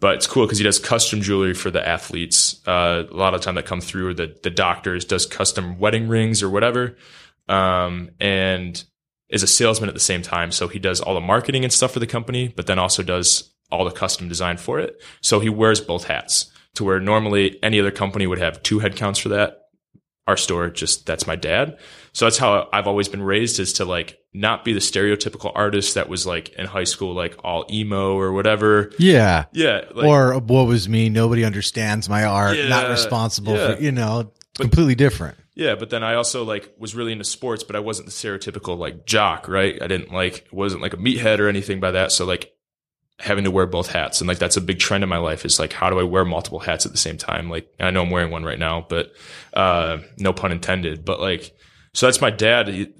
But 0.00 0.16
it's 0.16 0.26
cool 0.26 0.46
because 0.46 0.58
he 0.58 0.64
does 0.64 0.78
custom 0.78 1.22
jewelry 1.22 1.54
for 1.54 1.70
the 1.70 1.86
athletes. 1.86 2.60
Uh, 2.66 3.04
a 3.10 3.14
lot 3.14 3.34
of 3.34 3.40
time 3.40 3.56
that 3.56 3.66
come 3.66 3.80
through, 3.80 4.14
the 4.14 4.36
the 4.42 4.50
doctors 4.50 5.04
does 5.04 5.26
custom 5.26 5.78
wedding 5.78 6.06
rings 6.06 6.42
or 6.42 6.50
whatever, 6.50 6.96
um, 7.48 8.10
and 8.20 8.84
is 9.28 9.42
a 9.42 9.48
salesman 9.48 9.88
at 9.88 9.94
the 9.94 10.00
same 10.00 10.22
time. 10.22 10.52
So 10.52 10.68
he 10.68 10.78
does 10.78 11.00
all 11.00 11.14
the 11.14 11.20
marketing 11.20 11.64
and 11.64 11.72
stuff 11.72 11.92
for 11.92 11.98
the 11.98 12.06
company, 12.06 12.48
but 12.48 12.66
then 12.66 12.78
also 12.78 13.02
does 13.02 13.52
all 13.70 13.84
the 13.84 13.90
custom 13.90 14.28
design 14.28 14.56
for 14.56 14.78
it. 14.78 15.02
So 15.20 15.40
he 15.40 15.48
wears 15.48 15.80
both 15.80 16.04
hats 16.04 16.50
to 16.74 16.84
where 16.84 17.00
normally 17.00 17.58
any 17.62 17.80
other 17.80 17.90
company 17.90 18.26
would 18.26 18.38
have 18.38 18.62
two 18.62 18.78
headcounts 18.78 19.20
for 19.20 19.30
that. 19.30 19.67
Our 20.28 20.36
store 20.36 20.68
just 20.68 21.06
that's 21.06 21.26
my 21.26 21.36
dad. 21.36 21.78
So 22.12 22.26
that's 22.26 22.36
how 22.36 22.68
I've 22.72 22.86
always 22.86 23.08
been 23.08 23.22
raised 23.22 23.58
is 23.58 23.72
to 23.74 23.86
like 23.86 24.18
not 24.34 24.62
be 24.62 24.74
the 24.74 24.78
stereotypical 24.78 25.50
artist 25.54 25.94
that 25.94 26.08
was 26.08 26.26
like 26.26 26.50
in 26.50 26.66
high 26.66 26.84
school, 26.84 27.14
like 27.14 27.36
all 27.42 27.64
emo 27.70 28.14
or 28.14 28.32
whatever. 28.32 28.92
Yeah. 28.98 29.46
Yeah. 29.52 29.84
Like, 29.94 30.06
or 30.06 30.38
what 30.38 30.66
was 30.66 30.86
me? 30.86 31.08
Nobody 31.08 31.44
understands 31.44 32.10
my 32.10 32.24
art. 32.24 32.58
not 32.68 32.90
responsible 32.90 33.56
yeah. 33.56 33.74
for, 33.74 33.82
you 33.82 33.90
know, 33.90 34.32
completely 34.56 34.94
different. 34.94 35.38
Yeah, 35.54 35.74
but 35.74 35.90
then 35.90 36.04
I 36.04 36.14
also 36.14 36.44
like 36.44 36.72
was 36.78 36.94
really 36.94 37.12
into 37.12 37.24
sports, 37.24 37.64
but 37.64 37.74
I 37.74 37.80
wasn't 37.80 38.06
the 38.06 38.12
stereotypical 38.12 38.78
like 38.78 39.06
jock, 39.06 39.48
right? 39.48 39.80
I 39.82 39.86
didn't 39.86 40.12
like 40.12 40.46
wasn't 40.52 40.82
like 40.82 40.92
a 40.92 40.98
meathead 40.98 41.40
or 41.40 41.48
anything 41.48 41.80
by 41.80 41.92
that. 41.92 42.12
So 42.12 42.26
like 42.26 42.52
having 43.18 43.44
to 43.44 43.50
wear 43.50 43.66
both 43.66 43.90
hats 43.90 44.20
and 44.20 44.28
like 44.28 44.38
that's 44.38 44.56
a 44.56 44.60
big 44.60 44.78
trend 44.78 45.02
in 45.02 45.10
my 45.10 45.18
life 45.18 45.44
is 45.44 45.58
like 45.58 45.72
how 45.72 45.90
do 45.90 45.98
I 45.98 46.04
wear 46.04 46.24
multiple 46.24 46.60
hats 46.60 46.86
at 46.86 46.92
the 46.92 46.98
same 46.98 47.16
time? 47.16 47.50
Like 47.50 47.68
I 47.80 47.90
know 47.90 48.02
I'm 48.02 48.10
wearing 48.10 48.30
one 48.30 48.44
right 48.44 48.58
now, 48.58 48.86
but 48.88 49.12
uh 49.54 49.98
no 50.18 50.32
pun 50.32 50.52
intended. 50.52 51.04
But 51.04 51.20
like 51.20 51.56
so 51.94 52.06
that's 52.06 52.20
my 52.20 52.30
dad 52.30 52.68
he, 52.68 52.92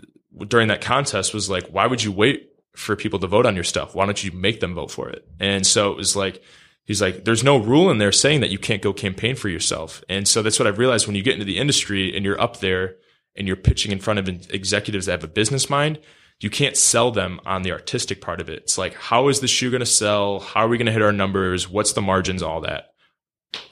during 0.46 0.68
that 0.68 0.80
contest 0.80 1.34
was 1.34 1.48
like, 1.48 1.68
why 1.68 1.86
would 1.86 2.02
you 2.02 2.12
wait 2.12 2.50
for 2.74 2.96
people 2.96 3.18
to 3.20 3.26
vote 3.26 3.46
on 3.46 3.54
your 3.54 3.64
stuff? 3.64 3.94
Why 3.94 4.06
don't 4.06 4.22
you 4.22 4.32
make 4.32 4.60
them 4.60 4.74
vote 4.74 4.90
for 4.90 5.08
it? 5.08 5.26
And 5.38 5.66
so 5.66 5.92
it 5.92 5.96
was 5.96 6.16
like 6.16 6.42
he's 6.84 7.00
like, 7.00 7.24
there's 7.24 7.44
no 7.44 7.56
rule 7.56 7.88
in 7.90 7.98
there 7.98 8.10
saying 8.10 8.40
that 8.40 8.50
you 8.50 8.58
can't 8.58 8.82
go 8.82 8.92
campaign 8.92 9.36
for 9.36 9.48
yourself. 9.48 10.02
And 10.08 10.26
so 10.26 10.42
that's 10.42 10.58
what 10.58 10.66
I've 10.66 10.78
realized 10.78 11.06
when 11.06 11.14
you 11.14 11.22
get 11.22 11.34
into 11.34 11.44
the 11.44 11.58
industry 11.58 12.16
and 12.16 12.24
you're 12.24 12.40
up 12.40 12.58
there 12.58 12.96
and 13.36 13.46
you're 13.46 13.56
pitching 13.56 13.92
in 13.92 14.00
front 14.00 14.18
of 14.18 14.28
executives 14.50 15.06
that 15.06 15.12
have 15.12 15.24
a 15.24 15.28
business 15.28 15.70
mind, 15.70 16.00
you 16.40 16.50
can't 16.50 16.76
sell 16.76 17.10
them 17.10 17.40
on 17.44 17.62
the 17.62 17.72
artistic 17.72 18.20
part 18.20 18.40
of 18.40 18.48
it. 18.48 18.60
It's 18.62 18.78
like, 18.78 18.94
how 18.94 19.28
is 19.28 19.40
the 19.40 19.48
shoe 19.48 19.70
going 19.70 19.80
to 19.80 19.86
sell? 19.86 20.40
How 20.40 20.60
are 20.60 20.68
we 20.68 20.78
going 20.78 20.86
to 20.86 20.92
hit 20.92 21.02
our 21.02 21.12
numbers? 21.12 21.68
What's 21.68 21.92
the 21.92 22.02
margins? 22.02 22.42
All 22.42 22.60
that. 22.60 22.90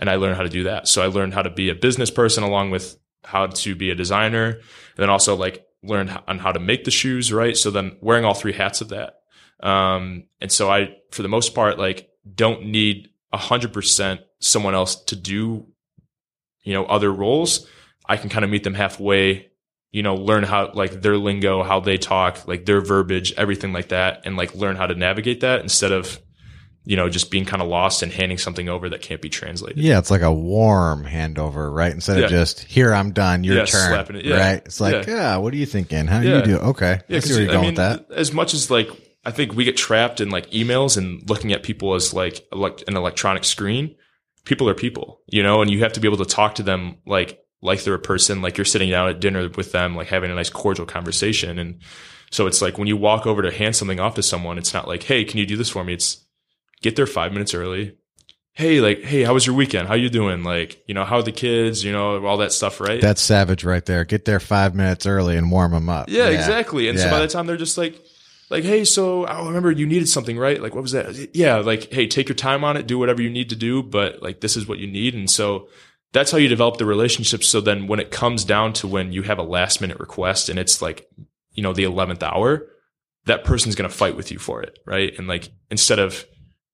And 0.01 0.11
I 0.11 0.17
learned 0.17 0.37
how 0.37 0.43
to 0.43 0.49
do 0.49 0.65
that. 0.65 0.89
So 0.89 1.03
I 1.03 1.07
learned 1.07 1.35
how 1.35 1.43
to 1.43 1.51
be 1.51 1.69
a 1.69 1.75
business 1.75 2.11
person 2.11 2.43
along 2.43 2.71
with 2.71 2.99
how 3.25 3.47
to 3.47 3.75
be 3.75 3.91
a 3.91 3.95
designer 3.95 4.47
and 4.47 4.63
then 4.97 5.11
also 5.11 5.37
like 5.37 5.65
learn 5.83 6.09
on 6.27 6.39
how 6.39 6.53
to 6.53 6.61
make 6.61 6.85
the 6.85 6.91
shoes. 6.91 7.33
Right. 7.33 7.57
So 7.57 7.71
then 7.71 7.97
wearing 8.01 8.25
all 8.25 8.35
three 8.35 8.53
hats 8.53 8.81
of 8.81 8.89
that. 8.89 9.15
Um, 9.63 10.25
and 10.41 10.51
so 10.51 10.71
I, 10.71 10.97
for 11.13 11.23
the 11.23 11.29
most 11.29 11.55
part, 11.55 11.79
like 11.79 12.09
don't 12.35 12.67
need 12.67 13.11
a 13.33 13.39
hundred 13.39 13.73
percent 13.73 14.21
someone 14.41 14.75
else 14.75 14.97
to 15.05 15.17
do, 15.17 15.67
you 16.63 16.73
know, 16.73 16.85
other 16.87 17.13
roles. 17.13 17.67
I 18.09 18.17
can 18.17 18.31
kind 18.31 18.45
of 18.45 18.51
meet 18.51 18.65
them 18.65 18.75
halfway, 18.75 19.51
you 19.93 20.03
know, 20.03 20.15
learn 20.15 20.43
how 20.45 20.71
like 20.75 21.03
their 21.03 21.17
lingo, 21.17 21.63
how 21.63 21.81
they 21.81 21.97
talk, 21.99 22.47
like 22.47 22.67
their 22.67 22.81
verbiage, 22.81 23.33
everything 23.37 23.73
like 23.73 23.89
that, 23.89 24.23
and 24.25 24.37
like 24.37 24.55
learn 24.55 24.77
how 24.77 24.87
to 24.87 24.95
navigate 24.95 25.41
that 25.41 25.61
instead 25.61 25.93
of, 25.93 26.21
you 26.85 26.97
know, 26.97 27.09
just 27.09 27.31
being 27.31 27.45
kind 27.45 27.63
of 27.63 27.69
lost 27.69 28.03
and 28.03 28.13
handing 28.13 28.39
something 28.39 28.69
over 28.69 28.91
that 28.91 29.01
can't 29.03 29.21
be 29.23 29.29
translated. 29.29 29.79
Yeah, 29.79 29.99
it's 29.99 30.11
like 30.11 30.23
a 30.23 30.33
warm 30.33 31.05
handover, 31.05 31.73
right? 31.75 31.93
Instead 31.93 32.19
Yeah. 32.19 32.25
of 32.27 32.31
just 32.31 32.61
here, 32.65 32.93
I'm 32.95 33.13
done, 33.13 33.43
your 33.43 33.57
Yeah, 33.57 33.65
turn, 33.65 34.17
it. 34.17 34.25
Yeah. 34.25 34.37
right? 34.37 34.63
It's 34.65 34.81
like, 34.81 35.07
yeah. 35.07 35.37
what 35.39 35.53
are 35.53 35.57
you 35.57 35.67
thinking? 35.67 36.07
How 36.07 36.21
do 36.21 36.29
you 36.29 36.43
do? 36.43 36.57
Okay, 36.59 37.01
Yeah, 37.09 37.17
I 37.17 37.21
see 37.21 37.33
where 37.35 37.43
you're 37.43 37.51
I 37.51 37.55
going 37.55 37.75
mean, 37.75 37.75
with 37.75 38.09
that. 38.09 38.17
as 38.17 38.33
much 38.33 38.55
as 38.55 38.71
like 38.71 38.89
I 39.25 39.33
think 39.33 39.55
we 39.57 39.65
get 39.65 39.77
trapped 39.77 40.21
in 40.21 40.31
like 40.31 40.51
emails 40.53 40.97
and 40.97 41.29
looking 41.29 41.53
at 41.53 41.65
people 41.65 41.95
as 41.95 42.15
like 42.15 42.47
elect- 42.53 42.85
an 42.87 42.97
electronic 42.97 43.43
screen. 43.45 43.97
People 44.45 44.69
are 44.69 44.75
people, 44.75 45.23
you 45.27 45.43
know, 45.43 45.63
and 45.63 45.69
you 45.69 45.81
have 45.81 45.95
to 45.95 46.01
be 46.01 46.07
able 46.07 46.19
to 46.19 46.25
talk 46.25 46.55
to 46.57 46.63
them 46.63 46.99
like 47.05 47.41
like 47.63 47.83
they're 47.83 47.95
a 47.95 47.99
person, 47.99 48.43
like 48.43 48.57
you're 48.57 48.65
sitting 48.65 48.91
down 48.91 49.09
at 49.09 49.21
dinner 49.21 49.49
with 49.57 49.73
them, 49.73 49.97
like 49.97 50.09
having 50.09 50.31
a 50.31 50.35
nice 50.35 50.51
cordial 50.51 50.87
conversation. 50.87 51.59
And 51.59 51.81
so 52.31 52.47
it's 52.47 52.61
like 52.61 52.79
when 52.79 52.89
you 52.89 52.97
walk 52.97 53.27
over 53.27 53.43
to 53.43 53.51
hand 53.51 53.77
something 53.77 54.01
off 54.01 54.15
to 54.17 54.23
someone, 54.23 54.59
it's 54.59 54.75
not 54.75 54.89
like, 54.89 55.03
hey, 55.03 55.25
can 55.25 55.39
you 55.39 55.47
do 55.47 55.57
this 55.57 55.71
for 55.71 55.85
me? 55.85 55.95
It's 55.95 56.25
get 56.83 56.97
there 56.97 57.07
five 57.07 57.33
minutes 57.33 57.55
early. 57.55 57.97
Hey, 58.53 58.81
like, 58.81 59.03
hey, 59.03 59.23
how 59.23 59.35
was 59.35 59.47
your 59.47 59.55
weekend? 59.55 59.87
How 59.87 59.95
you 59.95 60.09
doing? 60.09 60.43
Like, 60.43 60.83
you 60.87 60.95
know, 60.95 61.05
how 61.05 61.17
are 61.17 61.23
the 61.23 61.33
kids? 61.33 61.85
You 61.85 61.93
know, 61.93 62.25
all 62.25 62.39
that 62.39 62.53
stuff, 62.53 62.81
right? 62.81 63.03
That's 63.03 63.21
savage 63.21 63.65
right 63.65 63.85
there. 63.85 64.05
Get 64.07 64.25
there 64.25 64.41
five 64.41 64.75
minutes 64.75 65.05
early 65.05 65.37
and 65.37 65.51
warm 65.51 65.73
them 65.73 65.91
up. 65.91 66.09
Yeah, 66.09 66.29
exactly. 66.29 66.89
And 66.89 66.99
so 66.99 67.11
by 67.11 67.21
the 67.21 67.29
time 67.29 67.47
they're 67.47 67.59
just 67.59 67.77
like, 67.77 68.03
like, 68.49 68.65
hey, 68.65 68.85
so 68.85 69.25
I 69.25 69.45
remember 69.47 69.71
you 69.73 69.87
needed 69.87 70.09
something, 70.09 70.39
right? 70.39 70.63
Like, 70.63 70.75
what 70.75 70.83
was 70.83 70.93
that? 70.93 71.35
Yeah, 71.35 71.57
like, 71.57 71.93
hey, 71.93 72.07
take 72.07 72.29
your 72.29 72.37
time 72.37 72.65
on 72.65 72.77
it, 72.77 72.87
do 72.87 72.99
whatever 72.99 73.21
you 73.21 73.29
need 73.29 73.51
to 73.51 73.57
do, 73.57 73.83
but 73.83 74.23
like, 74.23 74.41
this 74.41 74.57
is 74.57 74.67
what 74.67 74.79
you 74.79 74.87
need. 74.87 75.15
And 75.15 75.29
so 75.31 75.69
that's 76.17 76.31
how 76.31 76.39
you 76.39 76.49
develop 76.49 76.79
the 76.79 76.87
relationship. 76.87 77.45
So 77.45 77.61
then 77.61 77.87
when 77.87 78.01
it 78.01 78.11
comes 78.11 78.45
down 78.45 78.73
to 78.75 78.89
when 78.89 79.13
you 79.13 79.23
have 79.23 79.39
a 79.39 79.43
last 79.43 79.81
minute 79.81 80.01
request 80.01 80.49
and 80.49 80.59
it's 80.59 80.81
like, 80.81 81.09
you 81.53 81.63
know, 81.63 81.73
the 81.73 81.85
11th 81.85 82.23
hour, 82.23 82.67
that 83.27 83.45
person's 83.45 83.75
going 83.75 83.89
to 83.91 83.95
fight 83.97 84.17
with 84.17 84.31
you 84.31 84.39
for 84.39 84.63
it, 84.63 84.79
right? 84.87 85.13
And 85.19 85.27
like, 85.29 85.51
instead 85.71 85.99
of, 85.99 86.25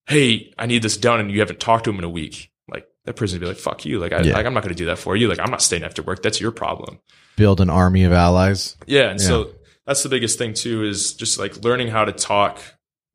hey, 0.06 0.52
I 0.59 0.66
need 0.66 0.82
this 0.82 0.97
done 0.97 1.20
and 1.20 1.31
you 1.31 1.40
haven't 1.40 1.60
talked 1.60 1.85
to 1.85 1.90
him 1.90 1.98
in 1.98 2.05
a 2.05 2.10
week, 2.10 2.51
like, 2.69 2.86
that 3.05 3.16
person 3.16 3.36
would 3.36 3.40
be 3.40 3.48
like, 3.48 3.56
fuck 3.56 3.85
you. 3.85 3.98
Like, 3.98 4.12
I, 4.12 4.20
Yeah. 4.20 4.35
like, 4.35 4.47
I'm 4.47 4.55
not 4.55 4.62
going 4.62 4.74
to 4.74 4.78
do 4.78 4.86
that 4.86 4.98
for 4.98 5.16
you. 5.16 5.28
Like, 5.28 5.39
I'm 5.40 5.51
not 5.51 5.62
staying 5.62 5.82
after 5.82 6.02
work. 6.02 6.23
That's 6.23 6.40
your 6.40 6.51
problem. 6.52 7.01
Build 7.36 7.60
an 7.60 7.70
army 7.70 8.05
of 8.05 8.12
allies. 8.12 8.77
Yeah, 8.86 9.09
and 9.10 9.20
so 9.20 9.52
that's 9.86 10.02
the 10.02 10.09
biggest 10.09 10.39
thing 10.39 10.55
too 10.55 10.85
is 10.85 11.14
just 11.14 11.39
like 11.39 11.64
learning 11.64 11.89
how 11.89 12.05
to 12.05 12.12
talk 12.12 12.60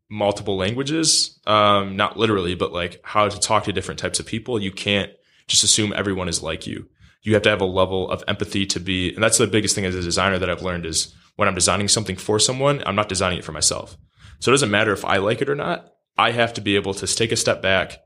multiple 0.09 0.57
languages, 0.57 1.39
um, 1.45 1.95
not 1.95 2.17
literally, 2.17 2.55
but 2.55 2.71
like 2.73 2.99
how 3.03 3.27
to 3.29 3.39
talk 3.39 3.65
to 3.65 3.73
different 3.73 3.99
types 3.99 4.19
of 4.19 4.25
people. 4.25 4.59
You 4.59 4.71
can't 4.71 5.11
just 5.47 5.63
assume 5.63 5.93
everyone 5.95 6.27
is 6.27 6.43
like 6.43 6.67
you. 6.67 6.89
You 7.23 7.33
have 7.33 7.43
to 7.43 7.49
have 7.49 7.61
a 7.61 7.65
level 7.65 8.09
of 8.09 8.23
empathy 8.27 8.65
to 8.67 8.79
be, 8.79 9.13
and 9.13 9.23
that's 9.23 9.37
the 9.37 9.47
biggest 9.47 9.75
thing 9.75 9.85
as 9.85 9.95
a 9.95 10.01
designer 10.01 10.39
that 10.39 10.49
I've 10.49 10.61
learned 10.61 10.85
is 10.85 11.13
when 11.35 11.47
I'm 11.47 11.55
designing 11.55 11.87
something 11.87 12.15
for 12.15 12.39
someone, 12.39 12.83
I'm 12.85 12.95
not 12.95 13.09
designing 13.09 13.39
it 13.39 13.45
for 13.45 13.51
myself. 13.51 13.97
So 14.39 14.51
it 14.51 14.53
doesn't 14.53 14.71
matter 14.71 14.91
if 14.91 15.05
I 15.05 15.17
like 15.17 15.41
it 15.41 15.49
or 15.49 15.55
not. 15.55 15.87
I 16.17 16.31
have 16.31 16.53
to 16.55 16.61
be 16.61 16.75
able 16.75 16.93
to 16.95 17.07
take 17.07 17.31
a 17.31 17.35
step 17.35 17.61
back, 17.61 17.99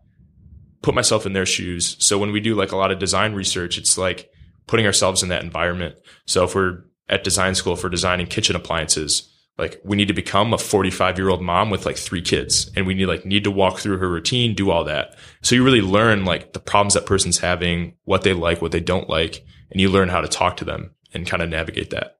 put 0.81 0.95
myself 0.95 1.25
in 1.25 1.33
their 1.33 1.45
shoes. 1.45 1.95
So 1.99 2.17
when 2.17 2.31
we 2.31 2.39
do 2.39 2.55
like 2.55 2.71
a 2.71 2.77
lot 2.77 2.91
of 2.91 2.99
design 2.99 3.33
research, 3.33 3.77
it's 3.77 3.97
like 3.97 4.29
putting 4.67 4.85
ourselves 4.85 5.23
in 5.23 5.29
that 5.29 5.43
environment. 5.43 5.95
So 6.25 6.43
if 6.43 6.55
we're 6.55 6.79
at 7.09 7.23
design 7.23 7.55
school 7.55 7.75
for 7.75 7.89
designing 7.89 8.27
kitchen 8.27 8.55
appliances, 8.55 9.30
like 9.61 9.79
we 9.85 9.95
need 9.95 10.09
to 10.09 10.13
become 10.13 10.53
a 10.53 10.57
45 10.57 11.17
year 11.17 11.29
old 11.29 11.41
mom 11.41 11.69
with 11.69 11.85
like 11.85 11.95
three 11.97 12.21
kids 12.21 12.69
and 12.75 12.85
we 12.85 12.93
need 12.93 13.05
like 13.05 13.25
need 13.25 13.45
to 13.45 13.51
walk 13.51 13.79
through 13.79 13.97
her 13.99 14.09
routine, 14.09 14.53
do 14.55 14.69
all 14.71 14.83
that. 14.83 15.15
So 15.41 15.55
you 15.55 15.63
really 15.63 15.81
learn 15.81 16.25
like 16.25 16.51
the 16.53 16.59
problems 16.59 16.95
that 16.95 17.05
person's 17.05 17.37
having, 17.39 17.95
what 18.03 18.23
they 18.23 18.33
like, 18.33 18.61
what 18.61 18.73
they 18.73 18.79
don't 18.81 19.09
like, 19.09 19.45
and 19.71 19.79
you 19.79 19.89
learn 19.89 20.09
how 20.09 20.19
to 20.21 20.27
talk 20.27 20.57
to 20.57 20.65
them 20.65 20.93
and 21.13 21.25
kind 21.25 21.41
of 21.41 21.47
navigate 21.49 21.91
that. 21.91 22.17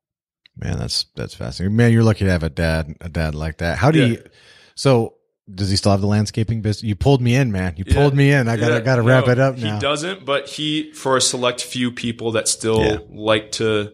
Man, 0.55 0.77
that's 0.77 1.05
that's 1.15 1.33
fascinating. 1.33 1.75
Man, 1.75 1.91
you're 1.91 2.03
lucky 2.03 2.25
to 2.25 2.31
have 2.31 2.43
a 2.43 2.49
dad 2.49 2.95
a 3.01 3.09
dad 3.09 3.35
like 3.35 3.57
that. 3.57 3.77
How 3.77 3.91
do 3.91 3.99
Yeah. 3.99 4.05
you? 4.05 4.23
So 4.75 5.15
does 5.53 5.69
he 5.69 5.75
still 5.75 5.91
have 5.91 6.01
the 6.01 6.07
landscaping 6.07 6.61
business? 6.61 6.83
You 6.83 6.95
pulled 6.95 7.21
me 7.21 7.35
in, 7.35 7.51
man. 7.51 7.73
You 7.77 7.83
Yeah. 7.87 7.93
pulled 7.95 8.13
me 8.15 8.31
in. 8.31 8.47
I 8.47 8.57
gotta 8.57 8.75
Yeah, 8.75 8.79
gotta 8.81 9.01
wrap 9.01 9.25
no, 9.25 9.31
it 9.31 9.39
up 9.39 9.57
he 9.57 9.71
doesn't, 9.79 10.25
but 10.25 10.47
he 10.47 10.91
for 10.93 11.17
a 11.17 11.21
select 11.21 11.61
few 11.63 11.91
people 11.91 12.33
that 12.33 12.47
still 12.47 13.05
like 13.09 13.51
to. 13.53 13.93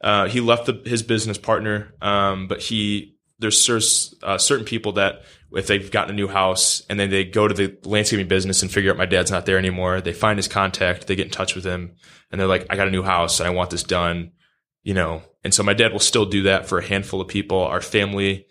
Uh, 0.00 0.28
he 0.28 0.40
left 0.40 0.66
the, 0.66 0.82
his 0.84 1.02
business 1.02 1.38
partner, 1.38 1.94
um, 2.00 2.48
but 2.48 2.60
he 2.60 3.16
there's 3.38 4.14
uh, 4.22 4.36
certain 4.36 4.66
people 4.66 4.92
that 4.92 5.22
if 5.52 5.66
they've 5.66 5.90
gotten 5.90 6.10
a 6.10 6.16
new 6.16 6.28
house 6.28 6.82
and 6.90 7.00
then 7.00 7.08
they 7.08 7.24
go 7.24 7.48
to 7.48 7.54
the 7.54 7.74
landscaping 7.88 8.28
business 8.28 8.60
and 8.60 8.70
figure 8.70 8.90
out 8.90 8.98
my 8.98 9.06
dad's 9.06 9.30
not 9.30 9.46
there 9.46 9.56
anymore, 9.56 10.02
they 10.02 10.12
find 10.12 10.38
his 10.38 10.46
contact, 10.46 11.06
they 11.06 11.16
get 11.16 11.26
in 11.26 11.32
touch 11.32 11.54
with 11.54 11.64
him, 11.64 11.96
and 12.30 12.38
they're 12.38 12.48
like, 12.48 12.66
"I 12.68 12.76
got 12.76 12.88
a 12.88 12.92
new 12.92 13.02
house 13.02 13.40
and 13.40 13.46
I 13.46 13.50
want 13.50 13.70
this 13.70 13.82
done," 13.82 14.32
you 14.82 14.94
know. 14.94 15.22
And 15.42 15.54
so 15.54 15.62
my 15.62 15.72
dad 15.74 15.92
will 15.92 16.00
still 16.00 16.26
do 16.26 16.42
that 16.42 16.66
for 16.68 16.78
a 16.78 16.84
handful 16.84 17.20
of 17.20 17.28
people. 17.28 17.60
Our 17.60 17.80
family 17.80 18.46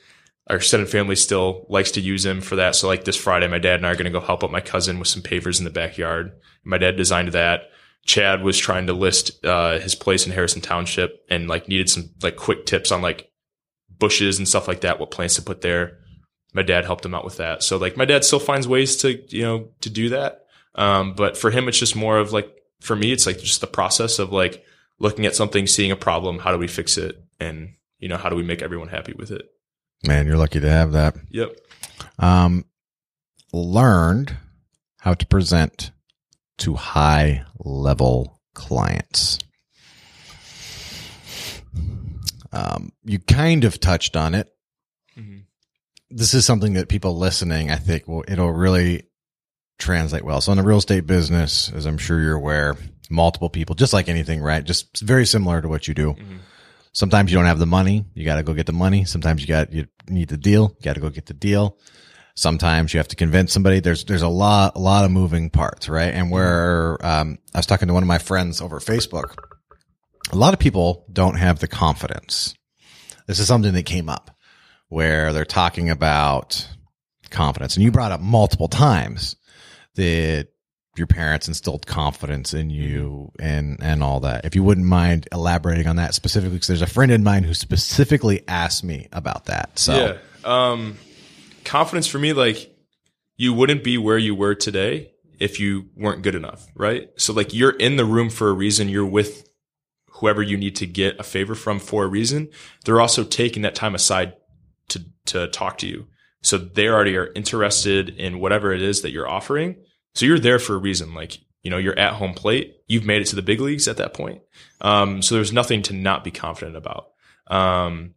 our 0.49 0.55
extended 0.55 0.89
family 0.89 1.15
still 1.15 1.67
likes 1.69 1.91
to 1.91 2.01
use 2.01 2.25
him 2.25 2.41
for 2.41 2.55
that. 2.55 2.75
So 2.75 2.87
like 2.87 3.05
this 3.05 3.15
Friday, 3.15 3.47
my 3.47 3.59
dad 3.59 3.75
and 3.75 3.85
I 3.85 3.91
are 3.91 3.95
going 3.95 4.11
to 4.11 4.19
go 4.19 4.19
help 4.19 4.43
out 4.43 4.51
my 4.51 4.61
cousin 4.61 4.97
with 4.97 5.07
some 5.07 5.21
pavers 5.21 5.59
in 5.59 5.63
the 5.63 5.69
backyard. 5.69 6.31
My 6.63 6.79
dad 6.79 6.97
designed 6.97 7.29
that. 7.29 7.69
Chad 8.05 8.43
was 8.43 8.57
trying 8.57 8.87
to 8.87 8.93
list 8.93 9.45
uh, 9.45 9.79
his 9.79 9.95
place 9.95 10.25
in 10.25 10.31
Harrison 10.31 10.61
Township 10.61 11.25
and 11.29 11.47
like 11.47 11.67
needed 11.67 11.89
some 11.89 12.09
like 12.23 12.35
quick 12.35 12.65
tips 12.65 12.91
on 12.91 13.01
like 13.01 13.31
bushes 13.99 14.37
and 14.39 14.47
stuff 14.47 14.67
like 14.67 14.81
that, 14.81 14.99
what 14.99 15.11
plants 15.11 15.35
to 15.35 15.41
put 15.41 15.61
there. 15.61 15.99
My 16.53 16.63
dad 16.63 16.85
helped 16.85 17.05
him 17.05 17.13
out 17.13 17.25
with 17.25 17.37
that. 17.37 17.61
So 17.61 17.77
like 17.77 17.97
my 17.97 18.05
dad 18.05 18.25
still 18.25 18.39
finds 18.39 18.67
ways 18.67 18.97
to, 18.97 19.21
you 19.35 19.43
know, 19.43 19.69
to 19.81 19.89
do 19.89 20.09
that. 20.09 20.45
Um, 20.75 21.13
but 21.13 21.37
for 21.37 21.51
him, 21.51 21.67
it's 21.67 21.77
just 21.77 21.95
more 21.95 22.17
of 22.17 22.31
like, 22.31 22.49
for 22.79 22.95
me, 22.95 23.11
it's 23.11 23.27
like 23.27 23.39
just 23.39 23.61
the 23.61 23.67
process 23.67 24.17
of 24.17 24.31
like 24.31 24.63
looking 24.97 25.25
at 25.25 25.35
something, 25.35 25.67
seeing 25.67 25.91
a 25.91 25.95
problem. 25.95 26.39
How 26.39 26.51
do 26.51 26.57
we 26.57 26.67
fix 26.67 26.97
it? 26.97 27.23
And, 27.39 27.75
you 27.99 28.07
know, 28.07 28.17
how 28.17 28.29
do 28.29 28.35
we 28.35 28.43
make 28.43 28.61
everyone 28.61 28.87
happy 28.87 29.13
with 29.13 29.29
it? 29.29 29.51
Man, 30.07 30.25
you're 30.25 30.37
lucky 30.37 30.59
to 30.59 30.69
have 30.69 30.93
that. 30.93 31.15
Yep. 31.29 31.57
Um, 32.17 32.65
learned 33.51 34.37
how 34.99 35.13
to 35.13 35.25
present 35.25 35.91
to 36.59 36.73
high 36.75 37.43
level 37.59 38.39
clients. 38.53 39.39
Um, 42.51 42.91
you 43.03 43.19
kind 43.19 43.63
of 43.63 43.79
touched 43.79 44.15
on 44.15 44.33
it. 44.33 44.47
Mhm. 45.17 45.43
This 46.09 46.33
is 46.33 46.45
something 46.45 46.73
that 46.73 46.89
people 46.89 47.17
listening, 47.17 47.69
I 47.69 47.75
think, 47.75 48.07
will 48.07 48.23
it'll 48.27 48.51
really 48.51 49.03
translate 49.77 50.25
well. 50.25 50.41
So 50.41 50.51
in 50.51 50.57
the 50.57 50.63
real 50.63 50.79
estate 50.79 51.05
business, 51.05 51.71
as 51.71 51.85
I'm 51.85 51.97
sure 51.97 52.19
you're 52.21 52.35
aware, 52.35 52.75
multiple 53.09 53.49
people, 53.49 53.75
just 53.75 53.93
like 53.93 54.09
anything, 54.09 54.41
right? 54.41 54.63
Just 54.63 55.01
very 55.01 55.25
similar 55.25 55.61
to 55.61 55.67
what 55.69 55.87
you 55.87 55.93
do. 55.93 56.13
Mhm. 56.13 56.39
Sometimes 56.91 57.31
you 57.31 57.37
don't 57.37 57.45
have 57.45 57.59
the 57.59 57.67
money. 57.67 58.05
You 58.15 58.25
got 58.25 58.35
to 58.37 58.43
go 58.43 58.53
get 58.53 58.65
the 58.65 58.73
money. 58.73 59.05
Sometimes 59.05 59.41
you 59.41 59.47
got, 59.47 59.71
you 59.71 59.85
need 60.07 60.29
the 60.29 60.37
deal. 60.37 60.75
You 60.79 60.83
got 60.83 60.93
to 60.95 60.99
go 60.99 61.09
get 61.11 61.27
the 61.27 61.33
deal. 61.35 61.77
Sometimes 62.35 62.93
you 62.93 62.99
have 62.99 63.07
to 63.09 63.15
convince 63.15 63.51
somebody. 63.51 63.79
There's, 63.79 64.05
there's 64.05 64.21
a 64.21 64.27
lot, 64.29 64.75
a 64.75 64.79
lot 64.79 65.05
of 65.05 65.11
moving 65.11 65.49
parts, 65.49 65.89
right? 65.89 66.13
And 66.13 66.31
where, 66.31 66.97
um, 67.05 67.37
I 67.53 67.59
was 67.59 67.65
talking 67.65 67.87
to 67.87 67.93
one 67.93 68.03
of 68.03 68.07
my 68.07 68.17
friends 68.17 68.61
over 68.61 68.79
Facebook. 68.79 69.35
A 70.31 70.35
lot 70.35 70.53
of 70.53 70.59
people 70.59 71.05
don't 71.11 71.35
have 71.35 71.59
the 71.59 71.67
confidence. 71.67 72.55
This 73.27 73.39
is 73.39 73.47
something 73.47 73.73
that 73.73 73.85
came 73.85 74.09
up 74.09 74.31
where 74.87 75.33
they're 75.33 75.45
talking 75.45 75.89
about 75.89 76.67
confidence. 77.29 77.75
And 77.75 77.83
you 77.83 77.91
brought 77.91 78.11
up 78.11 78.21
multiple 78.21 78.67
times 78.67 79.35
that 79.95 80.47
your 80.97 81.07
parents 81.07 81.47
instilled 81.47 81.87
confidence 81.87 82.53
in 82.53 82.69
you 82.69 83.31
and 83.39 83.77
and 83.81 84.03
all 84.03 84.19
that. 84.21 84.45
If 84.45 84.55
you 84.55 84.63
wouldn't 84.63 84.85
mind 84.85 85.27
elaborating 85.31 85.87
on 85.87 85.95
that 85.95 86.13
specifically, 86.13 86.55
because 86.55 86.67
there's 86.67 86.81
a 86.81 86.87
friend 86.87 87.11
in 87.11 87.23
mine 87.23 87.43
who 87.43 87.53
specifically 87.53 88.43
asked 88.47 88.83
me 88.83 89.07
about 89.11 89.45
that. 89.45 89.79
So 89.79 89.93
Yeah. 89.95 90.71
Um, 90.71 90.97
confidence 91.69 92.07
for 92.07 92.19
me, 92.19 92.33
like 92.33 92.75
you 93.37 93.53
wouldn't 93.53 93.83
be 93.83 93.97
where 93.97 94.17
you 94.17 94.33
were 94.33 94.55
today 94.55 95.11
if 95.39 95.59
you 95.59 95.89
weren't 95.95 96.23
good 96.23 96.35
enough, 96.35 96.67
right? 96.75 97.09
So 97.17 97.31
like 97.31 97.53
you're 97.53 97.69
in 97.69 97.95
the 97.95 98.05
room 98.05 98.29
for 98.29 98.49
a 98.49 98.53
reason. 98.53 98.89
You're 98.89 99.05
with 99.05 99.47
whoever 100.13 100.41
you 100.41 100.57
need 100.57 100.75
to 100.77 100.87
get 100.87 101.19
a 101.19 101.23
favor 101.23 101.55
from 101.55 101.79
for 101.79 102.03
a 102.03 102.07
reason. 102.07 102.49
They're 102.83 102.99
also 102.99 103.23
taking 103.23 103.61
that 103.61 103.75
time 103.75 103.95
aside 103.95 104.33
to 104.89 105.05
to 105.27 105.47
talk 105.47 105.77
to 105.79 105.87
you. 105.87 106.07
So 106.41 106.57
they 106.57 106.87
already 106.87 107.15
are 107.15 107.31
interested 107.35 108.09
in 108.09 108.39
whatever 108.39 108.73
it 108.73 108.81
is 108.81 109.01
that 109.03 109.11
you're 109.11 109.29
offering. 109.29 109.75
So 110.15 110.25
you're 110.25 110.39
there 110.39 110.59
for 110.59 110.73
a 110.73 110.79
reason. 110.79 111.13
Like, 111.13 111.37
you 111.61 111.69
know, 111.69 111.77
you're 111.77 111.99
at 111.99 112.13
home 112.13 112.33
plate. 112.33 112.77
You've 112.87 113.05
made 113.05 113.21
it 113.21 113.27
to 113.27 113.35
the 113.35 113.41
big 113.41 113.59
leagues 113.59 113.87
at 113.87 113.97
that 113.97 114.13
point. 114.13 114.41
Um, 114.81 115.21
so 115.21 115.35
there's 115.35 115.53
nothing 115.53 115.83
to 115.83 115.93
not 115.93 116.23
be 116.23 116.31
confident 116.31 116.77
about. 116.77 117.09
Um, 117.47 118.15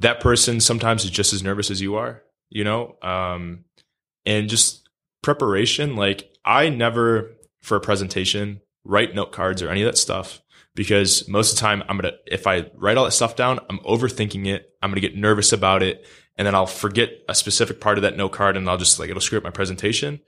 that 0.00 0.20
person 0.20 0.60
sometimes 0.60 1.04
is 1.04 1.10
just 1.10 1.32
as 1.32 1.42
nervous 1.42 1.70
as 1.70 1.80
you 1.80 1.96
are, 1.96 2.22
you 2.50 2.64
know? 2.64 2.96
Um, 3.02 3.64
and 4.26 4.48
just 4.48 4.88
preparation. 5.22 5.96
Like 5.96 6.30
I 6.44 6.68
never, 6.68 7.32
for 7.60 7.76
a 7.76 7.80
presentation, 7.80 8.60
write 8.84 9.14
note 9.14 9.32
cards 9.32 9.62
or 9.62 9.70
any 9.70 9.82
of 9.82 9.86
that 9.86 9.98
stuff 9.98 10.42
because 10.74 11.28
most 11.28 11.52
of 11.52 11.56
the 11.56 11.60
time 11.60 11.82
I'm 11.88 12.00
to, 12.00 12.14
if 12.26 12.46
I 12.46 12.70
write 12.74 12.96
all 12.96 13.04
that 13.04 13.12
stuff 13.12 13.36
down, 13.36 13.58
I'm 13.68 13.78
overthinking 13.80 14.46
it. 14.46 14.74
I'm 14.82 14.94
to 14.94 15.00
get 15.00 15.16
nervous 15.16 15.52
about 15.52 15.82
it. 15.82 16.06
And 16.36 16.46
then 16.46 16.54
I'll 16.54 16.66
forget 16.66 17.10
a 17.28 17.34
specific 17.34 17.80
part 17.80 17.98
of 17.98 18.02
that 18.02 18.16
note 18.16 18.32
card 18.32 18.56
and 18.56 18.68
I'll 18.68 18.78
just 18.78 18.98
like, 18.98 19.10
it'll 19.10 19.20
screw 19.20 19.38
up 19.38 19.44
my 19.44 19.50
presentation. 19.50 20.20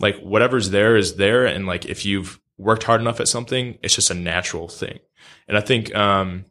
Like 0.00 0.18
whatever's 0.20 0.70
there 0.70 0.96
is 0.96 1.16
there. 1.16 1.46
And 1.46 1.66
like, 1.66 1.86
if 1.86 2.04
you've 2.04 2.40
worked 2.56 2.82
hard 2.84 3.00
enough 3.00 3.20
at 3.20 3.28
something, 3.28 3.78
it's 3.82 3.94
just 3.94 4.10
a 4.10 4.14
natural 4.14 4.68
thing. 4.68 4.98
And 5.46 5.56
I 5.56 5.60
think, 5.60 5.94
um, 5.94 6.44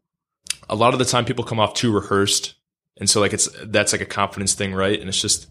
a 0.70 0.76
lot 0.76 0.94
of 0.94 1.00
the 1.00 1.06
time 1.06 1.26
people 1.26 1.46
come 1.46 1.60
off 1.60 1.74
too 1.74 1.94
rehearsed. 1.94 2.56
And 3.00 3.10
so 3.10 3.20
like 3.20 3.34
it's, 3.34 3.50
that's 3.66 3.92
like 3.92 4.02
a 4.02 4.06
confidence 4.06 4.54
thing, 4.54 4.74
right? 4.74 5.00
And 5.00 5.08
it's 5.10 5.22
just, 5.22 5.48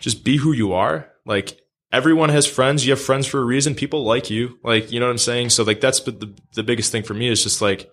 just 0.00 0.24
be 0.24 0.36
who 0.36 0.52
you 0.52 0.72
are. 0.72 1.10
Like 1.24 1.60
everyone 1.92 2.28
has 2.30 2.46
friends. 2.46 2.86
You 2.86 2.92
have 2.92 3.00
friends 3.00 3.26
for 3.26 3.40
a 3.40 3.44
reason. 3.44 3.74
People 3.74 4.04
like 4.04 4.30
you. 4.30 4.58
Like, 4.62 4.92
you 4.92 5.00
know 5.00 5.06
what 5.06 5.12
I'm 5.12 5.18
saying? 5.18 5.50
So 5.50 5.62
like 5.62 5.80
that's 5.80 6.00
the, 6.00 6.34
the 6.54 6.62
biggest 6.62 6.92
thing 6.92 7.02
for 7.02 7.14
me 7.14 7.28
is 7.28 7.42
just 7.42 7.62
like 7.62 7.90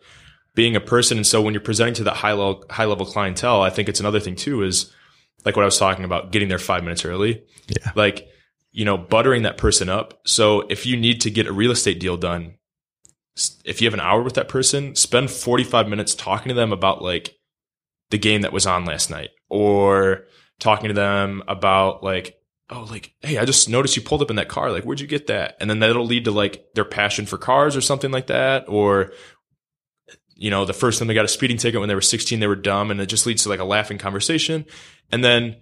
being 0.56 0.76
a 0.76 0.82
person. 0.82 1.18
And 1.18 1.28
so 1.28 1.42
when 1.42 1.54
you're 1.54 1.62
presenting 1.62 1.94
to 1.96 2.04
that 2.06 2.16
high 2.16 2.34
level, 2.34 2.66
high 2.70 2.86
level 2.86 3.06
clientele, 3.06 3.62
I 3.62 3.70
think 3.70 3.90
it's 3.90 4.00
another 4.00 4.20
thing 4.20 4.36
too 4.36 4.64
is 4.64 4.94
like 5.46 5.56
what 5.56 5.64
I 5.64 5.66
was 5.66 5.80
talking 5.80 6.06
about, 6.06 6.32
getting 6.32 6.50
there 6.50 6.60
five 6.60 6.84
minutes 6.84 7.06
early. 7.06 7.44
Yeah. 7.68 7.92
Like, 7.96 8.28
you 8.72 8.86
know, 8.86 8.98
buttering 8.98 9.44
that 9.44 9.58
person 9.58 9.90
up. 9.90 10.22
So 10.26 10.62
if 10.70 10.86
you 10.86 10.96
need 10.96 11.22
to 11.22 11.32
get 11.32 11.48
a 11.48 11.54
real 11.54 11.72
estate 11.72 12.00
deal 12.00 12.18
done, 12.18 12.56
if 13.66 13.82
you 13.82 13.88
have 13.88 13.94
an 13.94 14.00
hour 14.00 14.22
with 14.22 14.34
that 14.36 14.50
person, 14.50 14.96
spend 14.96 15.32
45 15.32 15.88
minutes 15.88 16.16
talking 16.16 16.50
to 16.50 16.54
them 16.54 16.72
about 16.72 17.02
like 17.02 17.38
the 18.12 18.20
game 18.20 18.42
that 18.42 18.54
was 18.54 18.68
on 18.68 18.86
last 18.86 19.10
night 19.10 19.32
or 19.50 20.26
talking 20.60 20.90
to 20.90 20.94
them 20.94 21.42
about 21.48 22.04
like, 22.04 22.38
oh, 22.70 22.88
like, 22.90 23.14
hey, 23.22 23.38
I 23.38 23.46
just 23.46 23.68
noticed 23.68 23.96
you 23.96 24.02
pulled 24.02 24.22
up 24.22 24.30
in 24.30 24.36
that 24.36 24.48
car. 24.48 24.72
Like, 24.72 24.84
where'd 24.84 25.00
you 25.00 25.08
get 25.08 25.28
that? 25.28 25.58
And 25.60 25.70
then 25.70 25.80
that'll 25.80 26.06
lead 26.06 26.26
to 26.26 26.32
like 26.32 26.74
their 26.76 26.86
passion 26.86 27.26
for 27.26 27.38
cars 27.38 27.76
or 27.76 27.82
something 27.82 28.12
like 28.12 28.28
that. 28.28 28.66
Or, 28.68 29.12
you 30.36 30.50
know, 30.50 30.66
the 30.66 30.74
first 30.74 31.00
time 31.00 31.08
they 31.08 31.14
got 31.14 31.26
a 31.26 31.30
speeding 31.30 31.58
ticket 31.58 31.80
when 31.80 31.90
they 31.90 31.96
were 31.96 32.02
16, 32.02 32.40
they 32.40 32.48
were 32.48 32.56
dumb 32.56 32.92
and 32.92 33.02
it 33.02 33.08
just 33.08 33.26
leads 33.26 33.44
to 33.44 33.50
like 33.50 33.60
a 33.60 33.66
laughing 33.66 33.98
conversation. 33.98 34.66
And 35.12 35.24
then, 35.24 35.58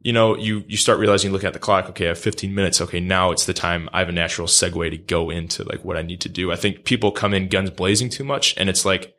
you 0.00 0.12
know, 0.12 0.36
you, 0.36 0.64
you 0.68 0.76
start 0.76 0.98
realizing, 0.98 1.30
you 1.30 1.32
look 1.32 1.44
at 1.44 1.52
the 1.52 1.58
clock. 1.58 1.88
Okay. 1.90 2.06
I 2.06 2.08
have 2.08 2.18
15 2.18 2.54
minutes. 2.54 2.80
Okay. 2.80 3.00
Now 3.00 3.32
it's 3.32 3.46
the 3.46 3.54
time 3.54 3.88
I 3.92 3.98
have 3.98 4.08
a 4.08 4.12
natural 4.12 4.46
segue 4.46 4.90
to 4.90 4.98
go 4.98 5.30
into 5.30 5.64
like 5.64 5.84
what 5.84 5.96
I 5.96 6.02
need 6.02 6.20
to 6.22 6.28
do. 6.28 6.52
I 6.52 6.56
think 6.56 6.84
people 6.84 7.10
come 7.10 7.34
in 7.34 7.48
guns 7.48 7.70
blazing 7.70 8.10
too 8.10 8.24
much 8.24 8.54
and 8.56 8.68
it's 8.68 8.84
like 8.84 9.15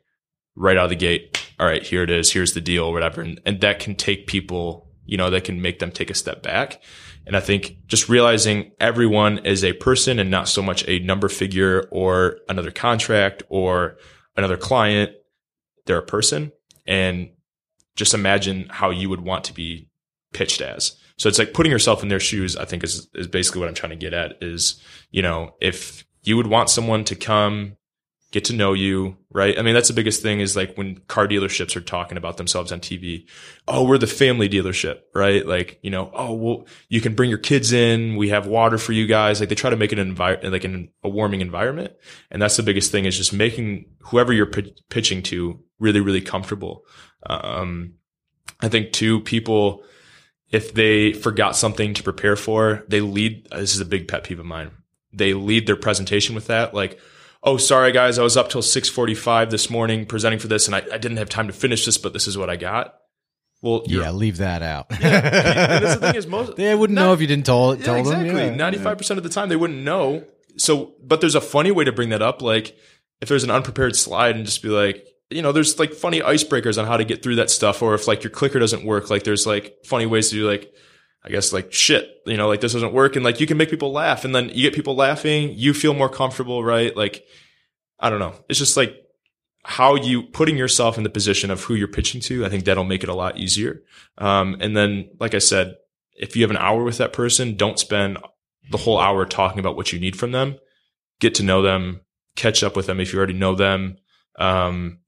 right 0.58 0.76
out 0.76 0.86
of 0.86 0.90
the 0.90 0.96
gate. 0.96 1.50
All 1.60 1.68
right, 1.68 1.84
here 1.84 2.04
it 2.04 2.10
is. 2.10 2.32
Here's 2.32 2.54
the 2.54 2.62
deal 2.62 2.92
whatever. 2.92 3.22
And, 3.22 3.40
and 3.46 3.62
that 3.62 3.80
can 3.80 3.96
take 3.96 4.28
people, 4.28 4.90
you 5.06 5.16
know, 5.16 5.30
that 5.30 5.44
can 5.44 5.62
make 5.62 5.80
them 5.80 5.92
take 5.92 6.10
a 6.10 6.16
step 6.16 6.44
back. 6.44 6.82
And 7.26 7.36
I 7.36 7.40
think 7.40 7.78
just 7.88 8.10
realizing 8.10 8.72
everyone 8.80 9.40
is 9.40 9.64
a 9.64 9.74
person 9.74 10.18
and 10.20 10.32
not 10.32 10.48
so 10.48 10.62
much 10.62 10.88
a 10.88 11.00
number 11.00 11.30
figure 11.30 11.88
or 11.92 12.40
another 12.50 12.72
contract 12.72 13.44
or 13.50 13.98
another 14.36 14.58
client. 14.58 15.12
They're 15.86 15.98
a 15.98 16.06
person 16.06 16.52
and 16.86 17.30
just 17.96 18.14
imagine 18.14 18.68
how 18.70 18.90
you 18.90 19.10
would 19.10 19.22
want 19.22 19.44
to 19.46 19.54
be 19.54 19.90
pitched 20.34 20.62
as. 20.62 20.96
So 21.18 21.28
it's 21.28 21.40
like 21.40 21.54
putting 21.54 21.72
yourself 21.72 22.04
in 22.04 22.10
their 22.10 22.20
shoes, 22.20 22.56
I 22.56 22.66
think 22.66 22.84
is, 22.84 23.08
is 23.16 23.28
basically 23.28 23.60
what 23.60 23.68
I'm 23.68 23.76
trying 23.76 23.92
to 23.92 23.96
get 23.96 24.14
at 24.14 24.38
is, 24.42 24.82
you 25.12 25.22
know, 25.22 25.56
if 25.60 26.06
you 26.24 26.38
would 26.38 26.48
want 26.48 26.70
someone 26.70 27.04
to 27.06 27.16
come 27.16 27.76
get 28.32 28.46
to 28.46 28.54
know 28.54 28.74
you, 28.74 29.16
right? 29.32 29.58
I 29.58 29.62
mean, 29.62 29.74
that's 29.74 29.88
the 29.88 29.94
biggest 29.94 30.22
thing 30.22 30.42
is 30.42 30.56
like 30.56 30.76
when 30.76 30.98
car 31.08 31.28
dealerships 31.28 31.78
are 31.78 31.82
talking 31.82 32.18
about 32.18 32.36
themselves 32.36 32.74
on 32.74 32.82
TV. 32.82 33.26
Oh, 33.68 33.86
we're 33.86 33.98
the 33.98 34.06
family 34.06 34.50
dealership, 34.50 35.00
right? 35.16 35.46
Like, 35.46 35.80
you 35.82 35.90
know, 35.90 36.12
oh, 36.14 36.34
well, 36.34 36.68
you 36.90 37.00
can 37.00 37.16
bring 37.16 37.30
your 37.30 37.40
kids 37.40 37.72
in. 37.72 38.18
We 38.18 38.30
have 38.30 38.46
water 38.46 38.78
for 38.78 38.92
you 38.92 39.08
guys. 39.08 39.40
Like 39.40 39.48
they 39.48 39.56
try 39.56 39.70
to 39.70 39.78
make 39.78 39.94
it 39.94 40.00
an 40.00 40.10
environment, 40.10 40.52
like 40.52 40.66
an, 40.66 40.90
a 41.04 41.10
warming 41.10 41.40
environment. 41.40 41.94
And 42.30 42.42
that's 42.42 42.58
the 42.58 42.64
biggest 42.64 42.92
thing 42.92 43.06
is 43.06 43.16
just 43.16 43.32
making 43.32 43.86
whoever 44.00 44.34
you're 44.34 44.46
p- 44.46 44.76
pitching 44.90 45.24
to 45.24 45.62
really, 45.80 46.02
really 46.02 46.22
comfortable. 46.22 46.84
Um, 47.26 47.94
I 48.60 48.68
think 48.68 48.92
too, 48.92 49.22
people, 49.22 49.84
if 50.50 50.74
they 50.74 51.14
forgot 51.14 51.56
something 51.56 51.94
to 51.94 52.04
prepare 52.04 52.36
for, 52.36 52.84
they 52.90 53.00
lead, 53.00 53.48
this 53.52 53.74
is 53.74 53.80
a 53.80 53.86
big 53.86 54.10
pet 54.10 54.26
peeve 54.26 54.40
of 54.40 54.46
mine. 54.46 54.72
They 55.14 55.34
lead 55.34 55.66
their 55.66 55.78
presentation 55.78 56.36
with 56.36 56.48
that. 56.48 56.74
Like, 56.74 57.00
oh, 57.48 57.58
sorry 57.58 57.94
guys, 57.94 58.20
I 58.20 58.24
was 58.24 58.36
up 58.36 58.50
till 58.50 58.62
645 58.62 59.52
this 59.52 59.70
morning 59.70 60.06
presenting 60.06 60.38
for 60.38 60.48
this 60.48 60.68
and 60.68 60.76
I, 60.76 60.80
I 60.92 60.98
didn't 60.98 61.18
have 61.18 61.30
time 61.30 61.48
to 61.48 61.54
finish 61.54 61.86
this, 61.86 61.98
but 61.98 62.12
this 62.12 62.28
is 62.28 62.38
what 62.38 62.50
I 62.50 62.58
got. 62.58 62.96
Well, 63.62 63.84
yeah, 63.88 64.12
leave 64.12 64.38
that 64.38 64.62
out. 64.62 64.88
and 64.92 65.02
that's 65.02 65.96
the 65.96 66.08
thing 66.08 66.16
is 66.16 66.28
most 66.38 66.58
they 66.58 66.76
wouldn't 66.76 66.96
know 66.96 67.14
if 67.14 67.22
you 67.22 67.28
didn't 67.28 67.46
tell, 67.46 67.76
tell 67.78 67.98
yeah, 67.98 68.04
them. 68.04 68.22
exactly. 68.22 68.46
Yeah. 68.46 68.56
Ninety-five 68.56 68.98
percent 68.98 69.18
of 69.18 69.24
the 69.24 69.32
time, 69.32 69.50
they 69.50 69.56
wouldn't 69.56 69.80
know. 69.80 70.26
So, 70.58 70.94
but 71.02 71.22
there's 71.22 71.34
a 71.34 71.42
funny 71.42 71.72
way 71.72 71.84
to 71.84 71.92
bring 71.92 72.10
that 72.10 72.22
up. 72.22 72.44
Like, 72.44 72.78
if 73.20 73.30
there's 73.30 73.44
an 73.44 73.50
unprepared 73.50 73.96
slide, 73.96 74.36
and 74.36 74.46
just 74.46 74.62
be 74.62 74.70
like, 74.70 75.08
you 75.32 75.42
know, 75.42 75.52
there's 75.52 75.80
like 75.80 75.94
funny 75.94 76.20
icebreakers 76.20 76.78
on 76.78 76.86
how 76.86 76.98
to 76.98 77.04
get 77.04 77.24
through 77.24 77.38
that 77.38 77.50
stuff. 77.50 77.82
Or 77.82 77.96
if 77.96 78.08
like 78.08 78.24
your 78.24 78.30
clicker 78.30 78.60
doesn't 78.60 78.86
work, 78.86 79.10
like 79.10 79.24
there's 79.24 79.48
like 79.48 79.78
funny 79.86 80.06
ways 80.06 80.30
to 80.30 80.36
do 80.36 80.48
like, 80.48 80.72
I 81.28 81.30
guess 81.30 81.52
like 81.52 81.74
shit, 81.74 82.22
you 82.26 82.38
know, 82.38 82.48
like 82.48 82.62
this 82.62 82.72
doesn't 82.72 82.94
work, 82.94 83.18
and 83.18 83.26
like 83.26 83.42
you 83.42 83.48
can 83.48 83.58
make 83.58 83.70
people 83.70 83.92
laugh, 83.92 84.24
and 84.24 84.34
then 84.34 84.48
you 84.48 84.62
get 84.62 84.74
people 84.74 84.96
laughing, 84.96 85.52
you 85.56 85.74
feel 85.74 85.94
more 85.94 86.08
comfortable, 86.08 86.64
right? 86.64 86.96
Like, 86.96 87.26
I 88.00 88.10
don't 88.10 88.20
know. 88.20 88.34
It's 88.48 88.60
just 88.60 88.78
like 88.78 88.96
how 89.66 89.96
you 89.96 90.24
putting 90.24 90.56
yourself 90.56 90.98
in 90.98 91.04
the 91.04 91.10
position 91.10 91.52
of 91.52 91.66
who 91.66 91.76
you're 91.76 91.90
pitching 91.90 92.22
to. 92.22 92.46
I 92.46 92.50
think 92.50 92.64
that'll 92.64 92.86
make 92.86 93.04
it 93.04 93.10
a 93.10 93.14
lot 93.14 93.38
easier. 93.38 93.82
Um, 94.18 94.56
and 94.62 94.76
then, 94.78 95.10
like 95.20 95.36
I 95.36 95.40
said, 95.40 95.76
if 96.14 96.38
you 96.38 96.44
have 96.44 96.52
an 96.52 96.58
hour 96.58 96.82
with 96.82 96.98
that 97.00 97.12
person, 97.12 97.58
don't 97.58 97.78
spend 97.78 98.18
the 98.72 98.78
whole 98.78 98.98
hour 98.98 99.26
talking 99.26 99.60
about 99.60 99.76
what 99.76 99.92
you 99.92 100.00
need 100.00 100.16
from 100.16 100.32
them. 100.32 100.56
Get 101.20 101.36
to 101.36 101.44
know 101.44 101.62
them, 101.62 102.02
catch 102.38 102.64
up 102.64 102.78
with 102.78 102.86
them 102.86 103.02
if 103.02 103.12
you 103.12 103.18
already 103.18 103.34
know 103.34 103.54
them. 103.54 103.98
Um, 104.40 105.00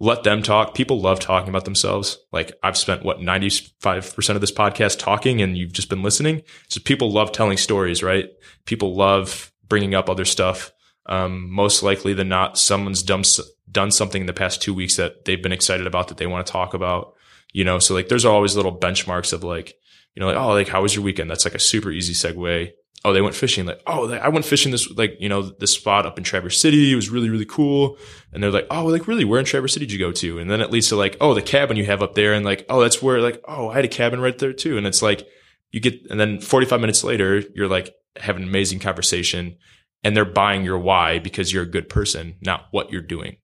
let 0.00 0.24
them 0.24 0.42
talk. 0.42 0.74
People 0.74 1.00
love 1.00 1.20
talking 1.20 1.48
about 1.48 1.64
themselves. 1.64 2.18
Like 2.32 2.52
I've 2.62 2.76
spent 2.76 3.04
what 3.04 3.20
95% 3.20 4.34
of 4.34 4.40
this 4.40 4.52
podcast 4.52 4.98
talking 4.98 5.40
and 5.40 5.56
you've 5.56 5.72
just 5.72 5.88
been 5.88 6.02
listening. 6.02 6.42
So 6.68 6.80
people 6.84 7.12
love 7.12 7.32
telling 7.32 7.56
stories, 7.56 8.02
right? 8.02 8.28
People 8.66 8.94
love 8.94 9.52
bringing 9.68 9.94
up 9.94 10.10
other 10.10 10.24
stuff. 10.24 10.72
Um, 11.06 11.50
most 11.50 11.82
likely 11.82 12.12
than 12.14 12.28
not, 12.28 12.58
someone's 12.58 13.02
done, 13.02 13.22
done 13.70 13.90
something 13.90 14.22
in 14.22 14.26
the 14.26 14.32
past 14.32 14.62
two 14.62 14.74
weeks 14.74 14.96
that 14.96 15.24
they've 15.24 15.42
been 15.42 15.52
excited 15.52 15.86
about 15.86 16.08
that 16.08 16.16
they 16.16 16.26
want 16.26 16.46
to 16.46 16.52
talk 16.52 16.74
about, 16.74 17.14
you 17.52 17.62
know? 17.62 17.78
So 17.78 17.94
like 17.94 18.08
there's 18.08 18.24
always 18.24 18.56
little 18.56 18.76
benchmarks 18.76 19.32
of 19.32 19.44
like, 19.44 19.74
you 20.14 20.20
know, 20.20 20.26
like, 20.26 20.36
oh, 20.36 20.52
like, 20.52 20.68
how 20.68 20.82
was 20.82 20.94
your 20.94 21.04
weekend? 21.04 21.30
That's 21.30 21.44
like 21.44 21.54
a 21.54 21.60
super 21.60 21.90
easy 21.90 22.14
segue 22.14 22.72
oh, 23.04 23.12
they 23.12 23.20
went 23.20 23.34
fishing. 23.34 23.66
Like, 23.66 23.82
oh, 23.86 24.12
I 24.12 24.28
went 24.28 24.44
fishing 24.44 24.72
this, 24.72 24.90
like, 24.90 25.16
you 25.20 25.28
know, 25.28 25.42
this 25.42 25.74
spot 25.74 26.06
up 26.06 26.18
in 26.18 26.24
Traverse 26.24 26.58
City. 26.58 26.92
It 26.92 26.96
was 26.96 27.10
really, 27.10 27.28
really 27.28 27.44
cool. 27.44 27.98
And 28.32 28.42
they're 28.42 28.50
like, 28.50 28.66
oh, 28.70 28.86
like, 28.86 29.06
really, 29.06 29.24
where 29.24 29.38
in 29.38 29.46
Traverse 29.46 29.74
City 29.74 29.86
did 29.86 29.92
you 29.92 29.98
go 29.98 30.12
to? 30.12 30.38
And 30.38 30.50
then 30.50 30.60
it 30.60 30.70
leads 30.70 30.88
to 30.88 30.96
like, 30.96 31.16
oh, 31.20 31.34
the 31.34 31.42
cabin 31.42 31.76
you 31.76 31.84
have 31.86 32.02
up 32.02 32.14
there. 32.14 32.32
And 32.32 32.44
like, 32.44 32.64
oh, 32.68 32.80
that's 32.80 33.02
where, 33.02 33.20
like, 33.20 33.42
oh, 33.46 33.68
I 33.68 33.74
had 33.74 33.84
a 33.84 33.88
cabin 33.88 34.20
right 34.20 34.38
there 34.38 34.52
too. 34.52 34.78
And 34.78 34.86
it's 34.86 35.02
like, 35.02 35.26
you 35.70 35.80
get, 35.80 36.06
and 36.08 36.18
then 36.18 36.40
45 36.40 36.80
minutes 36.80 37.04
later, 37.04 37.42
you're 37.54 37.68
like 37.68 37.94
having 38.16 38.42
an 38.42 38.48
amazing 38.48 38.78
conversation 38.78 39.56
and 40.04 40.16
they're 40.16 40.24
buying 40.24 40.64
your 40.64 40.78
why 40.78 41.18
because 41.18 41.52
you're 41.52 41.64
a 41.64 41.70
good 41.70 41.88
person, 41.88 42.36
not 42.40 42.66
what 42.70 42.92
you're 42.92 43.02
doing. 43.02 43.38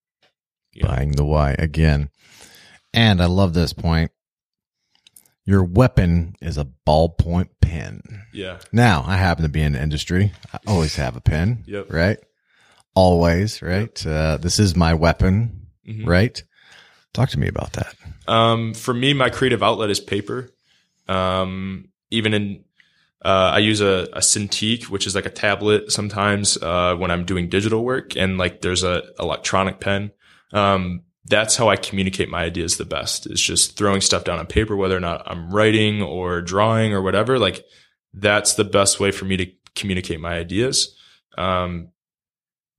You 0.73 0.85
know? 0.85 0.91
Buying 0.91 1.13
the 1.13 1.25
why 1.25 1.57
again. 1.59 2.11
And 2.93 3.21
I 3.21 3.27
love 3.27 3.55
this 3.55 3.73
point. 3.73 4.13
Your 5.45 5.65
weapon 5.65 6.35
is 6.41 6.59
a 6.59 6.69
ballpoint 6.87 7.49
pen. 7.61 8.03
Yeah. 8.33 8.59
Now, 8.73 9.05
I 9.07 9.17
happen 9.17 9.43
to 9.43 9.49
be 9.49 9.63
in 9.63 9.73
the 9.73 9.83
industry. 9.83 10.33
I 10.53 10.59
always 10.67 10.97
have 10.97 11.17
a 11.17 11.21
pen. 11.21 11.65
Yep. 11.67 11.93
Right? 11.93 12.19
Always, 12.95 13.63
right? 13.63 14.05
Yep. 14.05 14.15
Uh, 14.15 14.37
this 14.37 14.59
is 14.59 14.77
my 14.77 14.95
weapon, 14.95 15.67
mm-hmm. 15.89 16.09
right? 16.09 16.43
Talk 17.13 17.31
to 17.31 17.39
me 17.39 17.49
about 17.49 17.73
that. 17.73 17.95
Um, 18.29 18.75
for 18.75 18.95
me, 18.95 19.15
my 19.15 19.31
creative 19.31 19.63
outlet 19.63 19.91
is 19.91 19.99
paper. 19.99 20.51
Um, 21.09 21.89
even 22.11 22.35
in, 22.35 22.65
uh, 23.25 23.53
I 23.55 23.59
use 23.59 23.81
a, 23.81 24.09
a 24.13 24.21
Cintiq, 24.21 24.85
which 24.85 25.07
is 25.07 25.15
like 25.15 25.27
a 25.27 25.31
tablet 25.31 25.91
sometimes, 25.91 26.57
uh, 26.59 26.95
when 26.97 27.11
I'm 27.11 27.25
doing 27.25 27.49
digital 27.49 27.85
work 27.85 28.17
and 28.17 28.39
like 28.39 28.61
there's 28.61 28.85
a 28.85 29.03
electronic 29.19 29.81
pen. 29.81 30.13
Um, 30.53 31.03
that's 31.31 31.57
how 31.57 31.69
I 31.69 31.77
communicate 31.77 32.29
my 32.29 32.43
ideas 32.43 32.77
the 32.77 32.85
best 32.85 33.27
is 33.27 33.41
just 33.41 33.77
throwing 33.77 34.01
stuff 34.01 34.25
down 34.25 34.41
on 34.41 34.47
paper, 34.47 34.75
whether 34.75 34.97
or 34.97 35.01
not 35.01 35.23
I'm 35.27 35.51
writing 35.51 36.03
or 36.03 36.43
drawing 36.43 36.93
or 36.93 37.01
whatever. 37.01 37.39
Like 37.39 37.65
that's 38.13 38.55
the 38.55 38.65
best 38.65 38.99
way 38.99 39.13
for 39.13 39.25
me 39.25 39.37
to 39.37 39.47
communicate 39.77 40.21
my 40.21 40.35
ideas. 40.35 40.97
Um, 41.39 41.91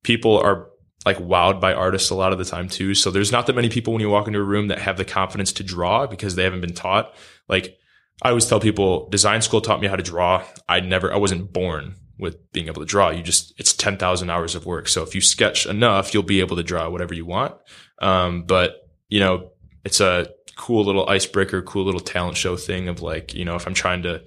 people 0.03 0.37
are 0.37 0.67
like 1.05 1.17
wowed 1.17 1.61
by 1.61 1.73
artists 1.73 2.09
a 2.09 2.15
lot 2.15 2.33
of 2.33 2.39
the 2.39 2.45
time 2.45 2.67
too. 2.67 2.93
So 2.93 3.09
there's 3.09 3.31
not 3.31 3.47
that 3.47 3.55
many 3.55 3.69
people 3.69 3.93
when 3.93 4.01
you 4.01 4.09
walk 4.09 4.27
into 4.27 4.39
a 4.39 4.43
room 4.43 4.67
that 4.67 4.79
have 4.79 4.97
the 4.97 5.05
confidence 5.05 5.53
to 5.53 5.63
draw 5.63 6.05
because 6.05 6.35
they 6.35 6.43
haven't 6.43 6.61
been 6.61 6.73
taught. 6.73 7.15
Like 7.47 7.79
I 8.21 8.29
always 8.29 8.45
tell 8.45 8.59
people 8.59 9.07
design 9.09 9.41
school 9.41 9.61
taught 9.61 9.79
me 9.79 9.87
how 9.87 9.95
to 9.95 10.03
draw. 10.03 10.43
I 10.67 10.81
never, 10.81 11.11
I 11.11 11.17
wasn't 11.17 11.53
born 11.53 11.95
with 12.19 12.51
being 12.51 12.67
able 12.67 12.81
to 12.81 12.85
draw. 12.85 13.09
You 13.11 13.23
just, 13.23 13.53
it's 13.57 13.73
10,000 13.73 14.29
hours 14.29 14.55
of 14.55 14.65
work. 14.65 14.89
So 14.89 15.03
if 15.03 15.15
you 15.15 15.21
sketch 15.21 15.65
enough, 15.65 16.13
you'll 16.13 16.21
be 16.21 16.41
able 16.41 16.57
to 16.57 16.63
draw 16.63 16.89
whatever 16.89 17.13
you 17.13 17.25
want. 17.25 17.55
Um, 18.01 18.43
but 18.43 18.89
you 19.07 19.19
know, 19.19 19.51
it's 19.85 20.01
a 20.01 20.27
cool 20.57 20.85
little 20.85 21.07
icebreaker, 21.07 21.61
cool 21.61 21.85
little 21.85 21.99
talent 21.99 22.37
show 22.37 22.55
thing 22.55 22.87
of 22.87 23.01
like, 23.01 23.33
you 23.33 23.45
know, 23.45 23.55
if 23.55 23.65
I'm 23.65 23.73
trying 23.73 24.03
to, 24.03 24.21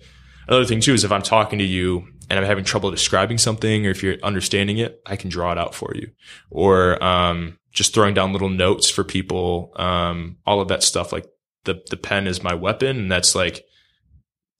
another 0.49 0.65
thing 0.65 0.81
too 0.81 0.95
is 0.95 1.05
if 1.05 1.13
I'm 1.13 1.23
talking 1.23 1.59
to 1.59 1.65
you 1.65 2.09
and 2.29 2.39
I'm 2.39 2.45
having 2.45 2.65
trouble 2.65 2.91
describing 2.91 3.39
something 3.39 3.87
or 3.87 3.91
if 3.91 4.03
you're 4.03 4.17
understanding 4.23 4.79
it, 4.79 5.01
I 5.07 5.17
can 5.17 5.31
draw 5.31 5.53
it 5.53 5.59
out 5.59 5.75
for 5.75 5.93
you 5.95 6.11
or, 6.51 7.03
um, 7.03 7.59
just 7.73 7.93
throwing 7.93 8.15
down 8.15 8.33
little 8.33 8.49
notes 8.49 8.89
for 8.89 9.05
people. 9.05 9.73
Um, 9.77 10.39
all 10.47 10.61
of 10.61 10.69
that 10.69 10.83
stuff, 10.83 11.13
like 11.13 11.27
the, 11.65 11.83
the 11.91 11.97
pen 11.97 12.27
is 12.27 12.43
my 12.43 12.55
weapon. 12.55 12.97
And 12.99 13.13
that's 13.13 13.35
like, 13.35 13.65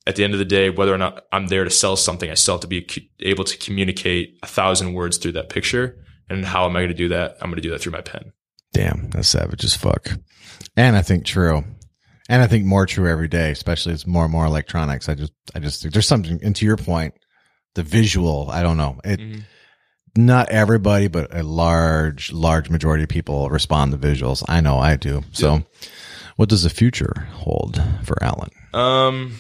at 0.07 0.17
the 0.17 0.25
end 0.25 0.35
of 0.35 0.39
the 0.39 0.45
day, 0.45 0.69
whether 0.69 0.93
or 0.93 0.99
not 0.99 1.25
I'm 1.33 1.47
there 1.47 1.65
to 1.65 1.71
sell 1.71 1.97
something, 1.97 2.31
I 2.31 2.35
still 2.35 2.55
have 2.55 2.61
to 2.61 2.67
be 2.67 2.87
able 3.21 3.45
to 3.45 3.57
communicate 3.57 4.39
a 4.43 4.47
thousand 4.47 4.93
words 4.93 5.17
through 5.17 5.33
that 5.33 5.49
picture. 5.49 6.05
And 6.29 6.45
how 6.45 6.67
am 6.67 6.77
I 6.77 6.81
going 6.81 6.89
to 6.89 6.95
do 6.95 7.09
that? 7.09 7.39
I'm 7.41 7.49
going 7.49 7.57
to 7.57 7.63
do 7.63 7.71
that 7.71 7.81
through 7.81 7.93
my 7.93 8.03
pen. 8.03 8.34
Damn, 8.75 9.09
that's 9.11 9.29
savage 9.29 9.65
as 9.65 9.75
fuck. 9.75 10.09
And 10.77 10.97
I 10.97 11.03
think 11.03 11.25
true. 11.25 11.65
And 12.29 12.43
I 12.43 12.47
think 12.47 12.65
more 12.65 12.87
true 12.87 13.09
every 13.09 13.29
day, 13.29 13.51
especially 13.51 13.93
as 13.93 14.07
more 14.07 14.25
and 14.25 14.33
more 14.33 14.45
electronics. 14.45 15.09
I 15.09 15.15
just, 15.15 15.33
I 15.55 15.61
just 15.61 15.81
think 15.81 15.95
there's 15.95 16.09
something, 16.09 16.41
and 16.43 16.57
to 16.57 16.65
your 16.67 16.77
point, 16.77 17.15
the 17.75 17.83
visual, 17.83 18.51
I 18.51 18.63
don't 18.63 18.77
know. 18.77 19.01
It, 19.05 19.21
mm-hmm. 19.21 19.41
not 20.17 20.49
everybody, 20.49 21.09
but 21.09 21.35
a 21.35 21.43
large, 21.43 22.33
large 22.33 22.69
majority 22.69 23.05
of 23.05 23.11
people 23.11 23.49
respond 23.49 23.93
to 23.93 23.99
visuals. 23.99 24.43
I 24.49 24.61
know 24.61 24.79
I 24.79 24.97
do. 24.97 25.23
So 25.33 25.55
yeah. 25.55 25.61
what 26.37 26.49
does 26.49 26.65
the 26.65 26.71
future 26.71 27.29
hold 27.33 27.81
for 28.03 28.23
Allen? 28.23 28.51
Um, 28.73 29.39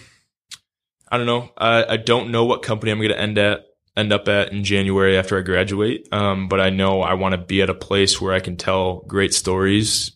I 1.10 1.16
don't 1.16 1.26
know. 1.26 1.50
I, 1.58 1.84
I 1.84 1.96
don't 1.96 2.30
know 2.30 2.44
what 2.44 2.62
company 2.62 2.92
I'm 2.92 2.98
going 2.98 3.10
to 3.10 3.20
end 3.20 3.38
at 3.38 3.64
end 3.96 4.12
up 4.12 4.28
at 4.28 4.52
in 4.52 4.64
January 4.64 5.16
after 5.16 5.38
I 5.38 5.42
graduate. 5.42 6.08
Um, 6.12 6.48
but 6.48 6.60
I 6.60 6.70
know 6.70 7.00
I 7.00 7.14
want 7.14 7.32
to 7.32 7.38
be 7.38 7.62
at 7.62 7.70
a 7.70 7.74
place 7.74 8.20
where 8.20 8.34
I 8.34 8.40
can 8.40 8.56
tell 8.56 9.00
great 9.06 9.32
stories, 9.34 10.12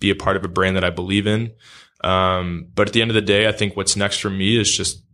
be 0.00 0.10
a 0.10 0.16
part 0.16 0.36
of 0.36 0.44
a 0.44 0.48
brand 0.48 0.76
that 0.76 0.84
I 0.84 0.90
believe 0.90 1.26
in. 1.26 1.52
Um, 2.02 2.68
but 2.74 2.88
at 2.88 2.94
the 2.94 3.02
end 3.02 3.10
of 3.10 3.14
the 3.14 3.20
day, 3.20 3.46
I 3.46 3.52
think 3.52 3.76
what's 3.76 3.96
next 3.96 4.18
for 4.18 4.30
me 4.30 4.58
is 4.58 4.74
just 4.74 5.04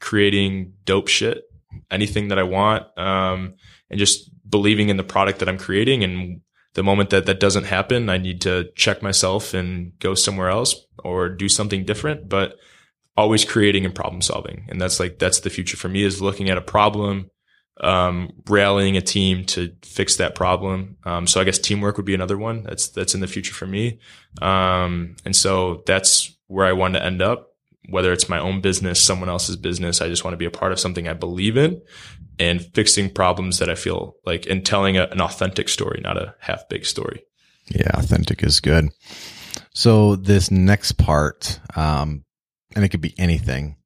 creating 0.00 0.72
dope 0.84 1.08
shit, 1.08 1.42
anything 1.90 2.28
that 2.28 2.38
I 2.38 2.44
want, 2.44 2.86
um, 2.98 3.54
and 3.90 3.98
just 3.98 4.30
believing 4.48 4.88
in 4.88 4.96
the 4.96 5.04
product 5.04 5.40
that 5.40 5.48
I'm 5.48 5.58
creating. 5.58 6.04
And 6.04 6.40
the 6.74 6.84
moment 6.84 7.10
that 7.10 7.26
that 7.26 7.40
doesn't 7.40 7.64
happen, 7.64 8.08
I 8.08 8.18
need 8.18 8.40
to 8.42 8.70
check 8.76 9.02
myself 9.02 9.54
and 9.54 9.98
go 9.98 10.14
somewhere 10.14 10.48
else 10.48 10.74
or 11.02 11.28
do 11.28 11.48
something 11.48 11.84
different. 11.84 12.28
But 12.28 12.54
always 13.16 13.44
creating 13.44 13.84
and 13.84 13.94
problem 13.94 14.22
solving. 14.22 14.66
And 14.68 14.80
that's 14.80 15.00
like, 15.00 15.18
that's 15.18 15.40
the 15.40 15.50
future 15.50 15.76
for 15.76 15.88
me 15.88 16.04
is 16.04 16.22
looking 16.22 16.48
at 16.48 16.56
a 16.56 16.62
problem, 16.62 17.30
um, 17.80 18.32
rallying 18.48 18.96
a 18.96 19.00
team 19.00 19.44
to 19.46 19.72
fix 19.82 20.16
that 20.16 20.34
problem. 20.34 20.96
Um, 21.04 21.26
so 21.26 21.40
I 21.40 21.44
guess 21.44 21.58
teamwork 21.58 21.96
would 21.96 22.06
be 22.06 22.14
another 22.14 22.38
one 22.38 22.62
that's, 22.62 22.88
that's 22.88 23.14
in 23.14 23.20
the 23.20 23.26
future 23.26 23.54
for 23.54 23.66
me. 23.66 23.98
Um, 24.42 25.16
and 25.24 25.34
so 25.34 25.82
that's 25.86 26.36
where 26.46 26.66
I 26.66 26.72
want 26.72 26.94
to 26.94 27.04
end 27.04 27.22
up. 27.22 27.48
Whether 27.88 28.12
it's 28.12 28.28
my 28.28 28.38
own 28.38 28.60
business, 28.60 29.02
someone 29.02 29.28
else's 29.28 29.56
business, 29.56 30.00
I 30.00 30.08
just 30.08 30.22
want 30.22 30.34
to 30.34 30.38
be 30.38 30.44
a 30.44 30.50
part 30.50 30.70
of 30.70 30.78
something 30.78 31.08
I 31.08 31.14
believe 31.14 31.56
in 31.56 31.82
and 32.38 32.64
fixing 32.74 33.10
problems 33.10 33.58
that 33.58 33.68
I 33.68 33.74
feel 33.74 34.16
like 34.24 34.46
and 34.46 34.64
telling 34.64 34.96
a, 34.96 35.04
an 35.04 35.20
authentic 35.20 35.68
story, 35.68 36.00
not 36.02 36.16
a 36.16 36.34
half 36.40 36.68
baked 36.68 36.86
story. 36.86 37.24
Yeah, 37.68 37.90
authentic 37.94 38.42
is 38.42 38.60
good. 38.60 38.90
So 39.74 40.16
this 40.16 40.50
next 40.50 40.92
part, 40.92 41.58
um, 41.74 42.24
and 42.76 42.84
it 42.84 42.90
could 42.90 43.00
be 43.00 43.14
anything, 43.18 43.76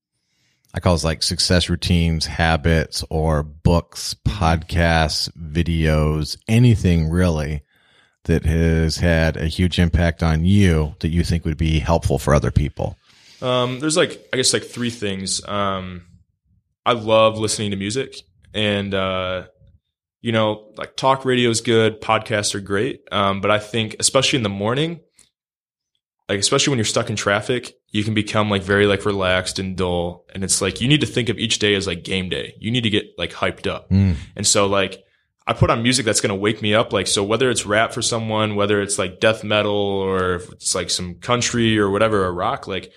I 0.74 0.80
call 0.80 0.96
it 0.96 1.04
like 1.04 1.22
success 1.22 1.68
routines, 1.68 2.26
habits, 2.26 3.04
or 3.08 3.44
books, 3.44 4.16
podcasts, 4.26 5.30
videos, 5.36 6.36
anything 6.48 7.08
really 7.08 7.62
that 8.24 8.44
has 8.44 8.96
had 8.96 9.36
a 9.36 9.46
huge 9.46 9.78
impact 9.78 10.22
on 10.22 10.44
you 10.44 10.96
that 10.98 11.10
you 11.10 11.22
think 11.22 11.44
would 11.44 11.56
be 11.56 11.78
helpful 11.78 12.18
for 12.18 12.34
other 12.34 12.50
people? 12.50 12.96
Um, 13.40 13.78
there's 13.78 13.96
like, 13.96 14.26
I 14.32 14.36
guess, 14.36 14.52
like 14.52 14.64
three 14.64 14.90
things. 14.90 15.46
Um, 15.46 16.06
I 16.84 16.92
love 16.92 17.38
listening 17.38 17.70
to 17.70 17.76
music 17.76 18.16
and, 18.52 18.92
uh, 18.94 19.44
you 20.22 20.32
know, 20.32 20.72
like 20.76 20.96
talk 20.96 21.24
radio 21.24 21.50
is 21.50 21.60
good, 21.60 22.00
podcasts 22.00 22.54
are 22.54 22.60
great. 22.60 23.02
Um, 23.12 23.40
but 23.40 23.50
I 23.50 23.58
think, 23.58 23.96
especially 24.00 24.38
in 24.38 24.42
the 24.42 24.48
morning, 24.48 25.00
like 26.28 26.40
especially 26.40 26.70
when 26.70 26.78
you're 26.78 26.84
stuck 26.86 27.10
in 27.10 27.16
traffic, 27.16 27.74
you 27.94 28.02
can 28.02 28.12
become 28.12 28.50
like 28.50 28.62
very 28.62 28.88
like 28.88 29.06
relaxed 29.06 29.60
and 29.60 29.76
dull. 29.76 30.26
And 30.34 30.42
it's 30.42 30.60
like 30.60 30.80
you 30.80 30.88
need 30.88 31.00
to 31.02 31.06
think 31.06 31.28
of 31.28 31.38
each 31.38 31.60
day 31.60 31.76
as 31.76 31.86
like 31.86 32.02
game 32.02 32.28
day. 32.28 32.56
You 32.58 32.72
need 32.72 32.80
to 32.82 32.90
get 32.90 33.16
like 33.16 33.30
hyped 33.30 33.68
up. 33.68 33.88
Mm. 33.88 34.16
And 34.34 34.44
so 34.44 34.66
like 34.66 35.04
I 35.46 35.52
put 35.52 35.70
on 35.70 35.84
music 35.84 36.04
that's 36.04 36.20
going 36.20 36.30
to 36.30 36.34
wake 36.34 36.60
me 36.60 36.74
up. 36.74 36.92
Like, 36.92 37.06
so 37.06 37.22
whether 37.22 37.50
it's 37.50 37.64
rap 37.64 37.92
for 37.92 38.02
someone, 38.02 38.56
whether 38.56 38.82
it's 38.82 38.98
like 38.98 39.20
death 39.20 39.44
metal 39.44 39.76
or 39.76 40.34
if 40.34 40.50
it's 40.50 40.74
like 40.74 40.90
some 40.90 41.14
country 41.14 41.78
or 41.78 41.88
whatever, 41.88 42.24
or 42.24 42.34
rock, 42.34 42.66
like 42.66 42.92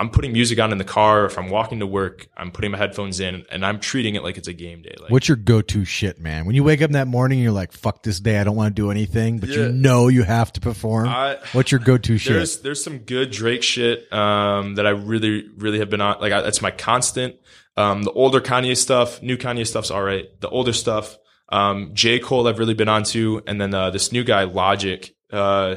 I'm 0.00 0.08
putting 0.08 0.32
music 0.32 0.58
on 0.58 0.72
in 0.72 0.78
the 0.78 0.84
car. 0.84 1.26
If 1.26 1.38
I'm 1.38 1.50
walking 1.50 1.80
to 1.80 1.86
work, 1.86 2.26
I'm 2.34 2.50
putting 2.50 2.70
my 2.70 2.78
headphones 2.78 3.20
in 3.20 3.44
and 3.50 3.66
I'm 3.66 3.78
treating 3.78 4.14
it 4.14 4.22
like 4.22 4.38
it's 4.38 4.48
a 4.48 4.54
game 4.54 4.80
day. 4.80 4.94
Like, 4.98 5.10
What's 5.10 5.28
your 5.28 5.36
go-to 5.36 5.84
shit, 5.84 6.18
man? 6.18 6.46
When 6.46 6.54
you 6.54 6.64
wake 6.64 6.80
up 6.80 6.88
in 6.88 6.94
that 6.94 7.06
morning, 7.06 7.38
you're 7.38 7.52
like, 7.52 7.72
"Fuck 7.72 8.02
this 8.02 8.18
day! 8.18 8.38
I 8.38 8.44
don't 8.44 8.56
want 8.56 8.74
to 8.74 8.82
do 8.82 8.90
anything," 8.90 9.40
but 9.40 9.50
yeah. 9.50 9.66
you 9.66 9.72
know 9.72 10.08
you 10.08 10.22
have 10.22 10.54
to 10.54 10.60
perform. 10.60 11.06
I, 11.06 11.36
What's 11.52 11.70
your 11.70 11.80
go-to 11.80 12.16
shit? 12.16 12.32
There's 12.32 12.62
there's 12.62 12.82
some 12.82 13.00
good 13.00 13.30
Drake 13.30 13.62
shit 13.62 14.10
um, 14.10 14.76
that 14.76 14.86
I 14.86 14.90
really 14.90 15.50
really 15.58 15.80
have 15.80 15.90
been 15.90 16.00
on. 16.00 16.18
Like 16.18 16.32
I, 16.32 16.40
that's 16.40 16.62
my 16.62 16.70
constant. 16.70 17.36
Um, 17.76 18.02
the 18.02 18.12
older 18.12 18.40
Kanye 18.40 18.78
stuff, 18.78 19.20
new 19.20 19.36
Kanye 19.36 19.66
stuff's 19.66 19.90
all 19.90 20.02
right. 20.02 20.28
The 20.40 20.48
older 20.48 20.72
stuff, 20.72 21.18
um, 21.50 21.90
J 21.92 22.20
Cole, 22.20 22.48
I've 22.48 22.58
really 22.58 22.72
been 22.72 22.88
onto, 22.88 23.42
and 23.46 23.60
then 23.60 23.74
uh, 23.74 23.90
this 23.90 24.12
new 24.12 24.24
guy, 24.24 24.44
Logic. 24.44 25.14
Uh, 25.30 25.76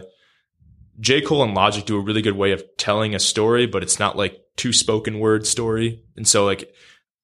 J. 0.99 1.21
Cole 1.21 1.43
and 1.43 1.53
Logic 1.53 1.85
do 1.85 1.97
a 1.97 2.01
really 2.01 2.21
good 2.21 2.37
way 2.37 2.51
of 2.51 2.63
telling 2.77 3.15
a 3.15 3.19
story, 3.19 3.65
but 3.65 3.83
it's 3.83 3.99
not 3.99 4.17
like 4.17 4.39
two 4.55 4.73
spoken 4.73 5.19
word 5.19 5.47
story. 5.47 6.03
And 6.15 6.27
so 6.27 6.45
like 6.45 6.71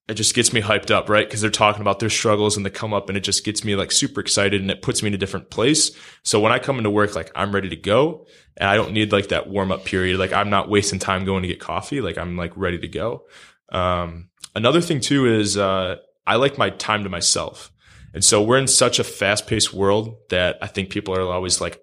it 0.08 0.14
just 0.14 0.34
gets 0.34 0.52
me 0.52 0.60
hyped 0.60 0.90
up, 0.90 1.08
right? 1.08 1.24
Because 1.24 1.40
they're 1.40 1.50
talking 1.50 1.82
about 1.82 2.00
their 2.00 2.10
struggles 2.10 2.56
and 2.56 2.66
they 2.66 2.70
come 2.70 2.92
up 2.92 3.08
and 3.08 3.16
it 3.16 3.22
just 3.22 3.44
gets 3.44 3.64
me 3.64 3.76
like 3.76 3.92
super 3.92 4.20
excited 4.20 4.60
and 4.60 4.68
it 4.68 4.82
puts 4.82 5.02
me 5.02 5.06
in 5.06 5.14
a 5.14 5.18
different 5.18 5.50
place. 5.50 5.92
So 6.24 6.40
when 6.40 6.50
I 6.50 6.58
come 6.58 6.78
into 6.78 6.90
work, 6.90 7.14
like 7.14 7.30
I'm 7.36 7.54
ready 7.54 7.68
to 7.68 7.76
go 7.76 8.26
and 8.56 8.68
I 8.68 8.74
don't 8.74 8.92
need 8.92 9.12
like 9.12 9.28
that 9.28 9.48
warm 9.48 9.70
up 9.70 9.84
period. 9.84 10.18
Like 10.18 10.32
I'm 10.32 10.50
not 10.50 10.68
wasting 10.68 10.98
time 10.98 11.24
going 11.24 11.42
to 11.42 11.48
get 11.48 11.60
coffee. 11.60 12.00
Like 12.00 12.18
I'm 12.18 12.36
like 12.36 12.52
ready 12.56 12.78
to 12.80 12.88
go. 12.88 13.26
Um, 13.70 14.30
another 14.56 14.80
thing 14.80 15.00
too 15.00 15.26
is, 15.26 15.56
uh, 15.56 15.96
I 16.26 16.36
like 16.36 16.58
my 16.58 16.70
time 16.70 17.04
to 17.04 17.08
myself. 17.08 17.70
And 18.12 18.24
so 18.24 18.42
we're 18.42 18.58
in 18.58 18.66
such 18.66 18.98
a 18.98 19.04
fast 19.04 19.46
paced 19.46 19.72
world 19.72 20.16
that 20.30 20.58
I 20.60 20.66
think 20.66 20.90
people 20.90 21.14
are 21.14 21.32
always 21.32 21.60
like, 21.60 21.80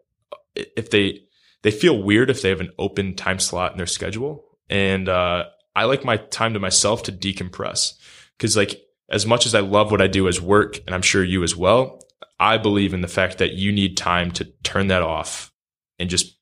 if 0.54 0.90
they, 0.90 1.22
they 1.64 1.72
feel 1.72 2.02
weird 2.02 2.30
if 2.30 2.42
they 2.42 2.50
have 2.50 2.62
an 2.62 2.72
open 2.78 3.16
time 3.16 3.40
slot 3.40 3.72
in 3.72 3.78
their 3.78 3.88
schedule. 3.88 4.46
And, 4.70 5.10
uh, 5.10 5.46
I 5.76 5.84
like 5.84 6.04
my 6.04 6.18
time 6.18 6.54
to 6.54 6.60
myself 6.60 7.04
to 7.04 7.12
decompress. 7.12 7.94
Cause 8.40 8.58
like 8.58 8.82
as 9.10 9.26
much 9.26 9.46
as 9.46 9.56
I 9.56 9.60
love 9.60 9.92
what 9.92 10.02
I 10.02 10.08
do 10.08 10.28
as 10.28 10.42
work, 10.42 10.80
and 10.86 10.94
I'm 10.94 11.02
sure 11.02 11.24
you 11.24 11.44
as 11.44 11.56
well, 11.56 12.02
I 12.40 12.58
believe 12.58 12.94
in 12.94 13.02
the 13.02 13.08
fact 13.08 13.38
that 13.38 13.54
you 13.54 13.72
need 13.72 13.96
time 13.96 14.32
to 14.32 14.46
turn 14.64 14.88
that 14.88 15.02
off 15.02 15.52
and 16.00 16.10
just 16.10 16.38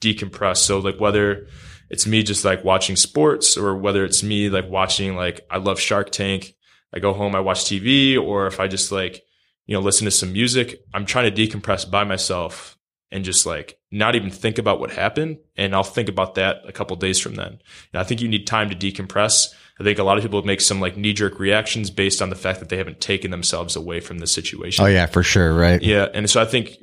decompress. 0.00 0.58
So 0.58 0.78
like 0.78 1.00
whether 1.00 1.46
it's 1.88 2.06
me 2.06 2.22
just 2.22 2.44
like 2.44 2.64
watching 2.64 2.96
sports 2.96 3.56
or 3.56 3.76
whether 3.76 4.04
it's 4.04 4.22
me 4.22 4.48
like 4.48 4.68
watching 4.68 5.16
like 5.16 5.40
I 5.50 5.58
love 5.58 5.80
Shark 5.80 6.10
Tank. 6.10 6.54
I 6.92 6.98
go 6.98 7.12
home, 7.12 7.34
I 7.36 7.40
watch 7.40 7.64
TV, 7.64 8.20
or 8.20 8.46
if 8.46 8.58
I 8.58 8.66
just 8.66 8.90
like, 8.90 9.22
you 9.66 9.74
know, 9.74 9.80
listen 9.80 10.06
to 10.06 10.10
some 10.10 10.32
music, 10.32 10.80
I'm 10.92 11.06
trying 11.06 11.32
to 11.32 11.46
decompress 11.46 11.88
by 11.88 12.02
myself 12.02 12.76
and 13.10 13.24
just 13.24 13.44
like 13.46 13.78
not 13.90 14.14
even 14.14 14.30
think 14.30 14.58
about 14.58 14.80
what 14.80 14.90
happened. 14.90 15.38
And 15.56 15.74
I'll 15.74 15.82
think 15.82 16.08
about 16.08 16.36
that 16.36 16.58
a 16.66 16.72
couple 16.72 16.96
days 16.96 17.18
from 17.18 17.34
then. 17.34 17.58
And 17.92 18.00
I 18.00 18.04
think 18.04 18.20
you 18.20 18.28
need 18.28 18.46
time 18.46 18.70
to 18.70 18.76
decompress. 18.76 19.52
I 19.80 19.82
think 19.84 19.98
a 19.98 20.04
lot 20.04 20.16
of 20.16 20.22
people 20.22 20.42
make 20.42 20.60
some 20.60 20.80
like 20.80 20.96
knee 20.96 21.12
jerk 21.12 21.38
reactions 21.40 21.90
based 21.90 22.22
on 22.22 22.30
the 22.30 22.36
fact 22.36 22.60
that 22.60 22.68
they 22.68 22.76
haven't 22.76 23.00
taken 23.00 23.30
themselves 23.30 23.76
away 23.76 24.00
from 24.00 24.18
the 24.18 24.26
situation. 24.26 24.84
Oh 24.84 24.88
yeah, 24.88 25.06
for 25.06 25.22
sure, 25.22 25.54
right? 25.54 25.82
Yeah. 25.82 26.06
And 26.12 26.28
so 26.28 26.40
I 26.40 26.44
think 26.44 26.76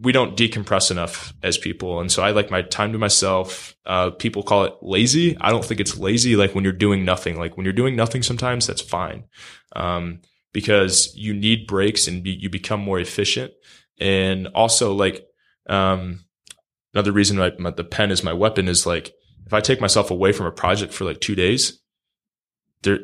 we 0.00 0.12
don't 0.12 0.36
decompress 0.36 0.90
enough 0.90 1.34
as 1.42 1.58
people. 1.58 2.00
And 2.00 2.10
so 2.10 2.22
I 2.22 2.30
like 2.30 2.50
my 2.50 2.62
time 2.62 2.92
to 2.92 2.98
myself. 2.98 3.76
Uh, 3.84 4.10
people 4.10 4.42
call 4.42 4.64
it 4.64 4.74
lazy. 4.80 5.36
I 5.40 5.50
don't 5.50 5.64
think 5.64 5.80
it's 5.80 5.98
lazy. 5.98 6.36
Like 6.36 6.54
when 6.54 6.64
you're 6.64 6.72
doing 6.72 7.04
nothing, 7.04 7.38
like 7.38 7.56
when 7.56 7.64
you're 7.64 7.72
doing 7.72 7.96
nothing, 7.96 8.22
sometimes 8.22 8.66
that's 8.66 8.80
fine. 8.80 9.24
Um, 9.76 10.20
because 10.52 11.14
you 11.14 11.34
need 11.34 11.66
breaks 11.66 12.08
and 12.08 12.22
be, 12.22 12.30
you 12.30 12.50
become 12.50 12.80
more 12.80 12.98
efficient. 12.98 13.52
And 14.00 14.48
also 14.48 14.94
like, 14.94 15.26
um, 15.70 16.24
another 16.92 17.12
reason 17.12 17.40
I, 17.40 17.52
my, 17.58 17.70
the 17.70 17.84
pen 17.84 18.10
is 18.10 18.22
my 18.22 18.32
weapon 18.32 18.68
is 18.68 18.86
like, 18.86 19.14
if 19.46 19.54
I 19.54 19.60
take 19.60 19.80
myself 19.80 20.10
away 20.10 20.32
from 20.32 20.46
a 20.46 20.52
project 20.52 20.92
for 20.92 21.04
like 21.04 21.20
two 21.20 21.34
days, 21.34 21.80
there, 22.82 23.00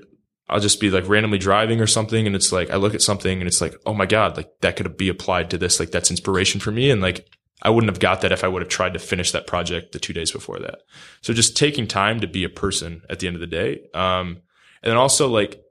I'll 0.48 0.60
just 0.60 0.80
be 0.80 0.90
like 0.90 1.08
randomly 1.08 1.38
driving 1.38 1.80
or 1.80 1.86
something. 1.86 2.26
And 2.26 2.36
it's 2.36 2.52
like, 2.52 2.70
I 2.70 2.76
look 2.76 2.94
at 2.94 3.02
something 3.02 3.40
and 3.40 3.48
it's 3.48 3.60
like, 3.60 3.74
oh 3.84 3.94
my 3.94 4.06
God, 4.06 4.36
like 4.36 4.50
that 4.60 4.76
could 4.76 4.96
be 4.96 5.08
applied 5.08 5.50
to 5.50 5.58
this. 5.58 5.80
Like 5.80 5.90
that's 5.90 6.10
inspiration 6.10 6.60
for 6.60 6.70
me. 6.70 6.90
And 6.90 7.00
like, 7.00 7.26
I 7.62 7.70
wouldn't 7.70 7.90
have 7.90 8.00
got 8.00 8.20
that 8.20 8.32
if 8.32 8.44
I 8.44 8.48
would 8.48 8.62
have 8.62 8.68
tried 8.68 8.92
to 8.92 8.98
finish 8.98 9.32
that 9.32 9.46
project 9.46 9.92
the 9.92 9.98
two 9.98 10.12
days 10.12 10.30
before 10.30 10.58
that. 10.58 10.82
So 11.22 11.32
just 11.32 11.56
taking 11.56 11.86
time 11.86 12.20
to 12.20 12.26
be 12.26 12.44
a 12.44 12.48
person 12.50 13.02
at 13.08 13.18
the 13.18 13.26
end 13.26 13.36
of 13.36 13.40
the 13.40 13.46
day. 13.46 13.80
Um, 13.94 14.42
and 14.82 14.90
then 14.90 14.96
also 14.96 15.28
like 15.28 15.62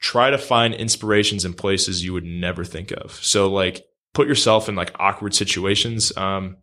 try 0.00 0.30
to 0.30 0.38
find 0.38 0.74
inspirations 0.74 1.44
in 1.44 1.54
places 1.54 2.04
you 2.04 2.12
would 2.12 2.24
never 2.24 2.64
think 2.64 2.92
of. 2.92 3.12
So 3.12 3.50
like 3.50 3.84
put 4.14 4.28
yourself 4.28 4.68
in 4.68 4.74
like 4.74 4.92
awkward 4.98 5.34
situations. 5.34 6.16
Um, 6.16 6.56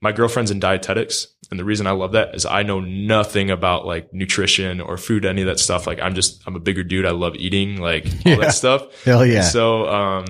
my 0.00 0.12
girlfriend's 0.12 0.50
in 0.50 0.60
dietetics. 0.60 1.28
And 1.50 1.60
the 1.60 1.64
reason 1.64 1.86
I 1.86 1.90
love 1.90 2.12
that 2.12 2.34
is 2.34 2.46
I 2.46 2.62
know 2.62 2.80
nothing 2.80 3.50
about 3.50 3.84
like 3.86 4.12
nutrition 4.14 4.80
or 4.80 4.96
food, 4.96 5.24
any 5.26 5.42
of 5.42 5.46
that 5.48 5.58
stuff. 5.60 5.86
Like 5.86 6.00
I'm 6.00 6.14
just, 6.14 6.42
I'm 6.46 6.56
a 6.56 6.60
bigger 6.60 6.82
dude. 6.82 7.04
I 7.04 7.10
love 7.10 7.34
eating, 7.36 7.76
like 7.80 8.06
all 8.06 8.12
Yeah. 8.32 8.36
that 8.36 8.54
stuff. 8.54 9.04
Hell 9.04 9.24
yeah. 9.26 9.36
And 9.36 9.44
so, 9.44 9.86
um, 9.88 10.24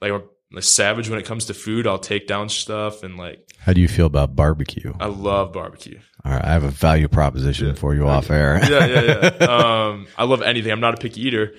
like 0.00 0.12
I'm 0.12 0.22
a 0.56 0.62
savage 0.62 1.08
when 1.10 1.18
it 1.18 1.24
comes 1.26 1.46
to 1.46 1.54
food. 1.54 1.86
I'll 1.86 1.98
take 1.98 2.26
down 2.28 2.48
stuff 2.48 3.02
and 3.02 3.16
like, 3.16 3.40
How 3.58 3.72
do 3.72 3.80
you 3.80 3.88
feel 3.88 4.06
about 4.06 4.36
barbecue? 4.36 4.92
I 5.00 5.06
love 5.06 5.52
barbecue. 5.52 5.98
All 6.24 6.30
right, 6.32 6.44
I 6.44 6.52
have 6.52 6.62
a 6.62 6.68
value 6.70 7.08
proposition 7.08 7.74
for 7.74 7.94
you 7.96 8.06
off 8.06 8.30
air. 8.30 8.60
yeah, 8.62 8.86
yeah, 8.86 9.30
yeah. 9.40 9.46
Um, 9.88 10.06
I 10.16 10.22
love 10.24 10.42
anything. 10.42 10.70
I'm 10.70 10.78
not 10.80 10.94
a 10.94 10.96
picky 10.98 11.22
eater, 11.26 11.54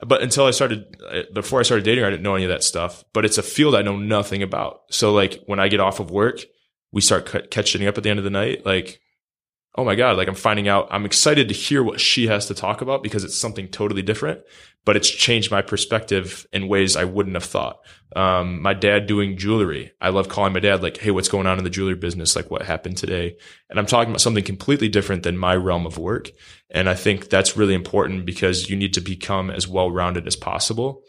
but 0.00 0.22
until 0.22 0.44
I 0.44 0.50
started, 0.50 0.96
uh, 1.08 1.22
before 1.32 1.60
I 1.60 1.62
started 1.62 1.84
dating, 1.84 2.02
her, 2.02 2.08
I 2.08 2.10
didn't 2.10 2.22
know 2.22 2.34
any 2.34 2.44
of 2.44 2.50
that 2.50 2.64
stuff. 2.64 3.04
But 3.12 3.24
it's 3.24 3.38
a 3.38 3.42
field 3.42 3.74
I 3.74 3.82
know 3.82 3.96
nothing 3.96 4.42
about. 4.42 4.82
So 4.90 5.12
like 5.12 5.42
when 5.46 5.60
I 5.60 5.68
get 5.68 5.80
off 5.80 6.00
of 6.00 6.10
work, 6.10 6.40
we 6.92 7.00
start 7.00 7.50
catching 7.50 7.86
up 7.86 7.96
at 7.96 8.04
the 8.04 8.10
end 8.10 8.18
of 8.18 8.24
the 8.24 8.30
night. 8.30 8.64
Like, 8.64 9.00
oh 9.76 9.84
my 9.84 9.94
god, 9.94 10.16
like 10.16 10.28
I'm 10.28 10.34
finding 10.34 10.68
out. 10.68 10.88
I'm 10.90 11.04
excited 11.04 11.48
to 11.48 11.54
hear 11.54 11.82
what 11.82 12.00
she 12.00 12.26
has 12.26 12.46
to 12.46 12.54
talk 12.54 12.80
about 12.80 13.02
because 13.02 13.24
it's 13.24 13.36
something 13.36 13.68
totally 13.68 14.02
different. 14.02 14.40
But 14.84 14.96
it's 14.96 15.10
changed 15.10 15.50
my 15.50 15.62
perspective 15.62 16.46
in 16.52 16.68
ways 16.68 16.94
I 16.96 17.04
wouldn't 17.04 17.34
have 17.34 17.44
thought. 17.44 17.80
Um, 18.14 18.62
my 18.62 18.72
dad 18.72 19.08
doing 19.08 19.36
jewelry. 19.36 19.90
I 20.00 20.10
love 20.10 20.28
calling 20.28 20.52
my 20.52 20.60
dad 20.60 20.80
like, 20.80 20.96
"Hey, 20.96 21.10
what's 21.10 21.28
going 21.28 21.48
on 21.48 21.58
in 21.58 21.64
the 21.64 21.70
jewelry 21.70 21.96
business? 21.96 22.36
Like, 22.36 22.50
what 22.50 22.62
happened 22.62 22.96
today?" 22.96 23.36
And 23.68 23.78
I'm 23.80 23.86
talking 23.86 24.10
about 24.10 24.20
something 24.20 24.44
completely 24.44 24.88
different 24.88 25.24
than 25.24 25.36
my 25.36 25.56
realm 25.56 25.86
of 25.86 25.98
work. 25.98 26.30
And 26.70 26.88
I 26.88 26.94
think 26.94 27.28
that's 27.28 27.56
really 27.56 27.74
important 27.74 28.26
because 28.26 28.70
you 28.70 28.76
need 28.76 28.94
to 28.94 29.00
become 29.00 29.50
as 29.50 29.66
well 29.66 29.90
rounded 29.90 30.26
as 30.26 30.36
possible. 30.36 31.02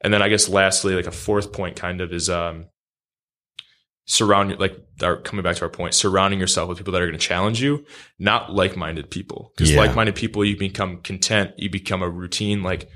And 0.00 0.14
then 0.14 0.22
I 0.22 0.28
guess 0.28 0.48
lastly, 0.48 0.94
like 0.94 1.08
a 1.08 1.12
fourth 1.12 1.52
point 1.52 1.74
kind 1.74 2.00
of 2.00 2.12
is 2.12 2.30
um 2.30 2.66
surround 4.06 4.58
like 4.58 4.78
our, 5.02 5.16
coming 5.16 5.42
back 5.42 5.56
to 5.56 5.62
our 5.62 5.68
point, 5.68 5.92
surrounding 5.92 6.40
yourself 6.40 6.68
with 6.68 6.78
people 6.78 6.92
that 6.92 7.02
are 7.02 7.06
going 7.06 7.18
to 7.18 7.26
challenge 7.26 7.60
you, 7.60 7.84
not 8.18 8.52
like-minded 8.52 9.10
people. 9.10 9.52
Because 9.56 9.72
Yeah. 9.72 9.78
like-minded 9.78 10.14
people, 10.14 10.44
you 10.44 10.56
become 10.56 10.98
content, 11.02 11.52
you 11.58 11.68
become 11.68 12.02
a 12.02 12.08
routine. 12.08 12.62
Like 12.62 12.88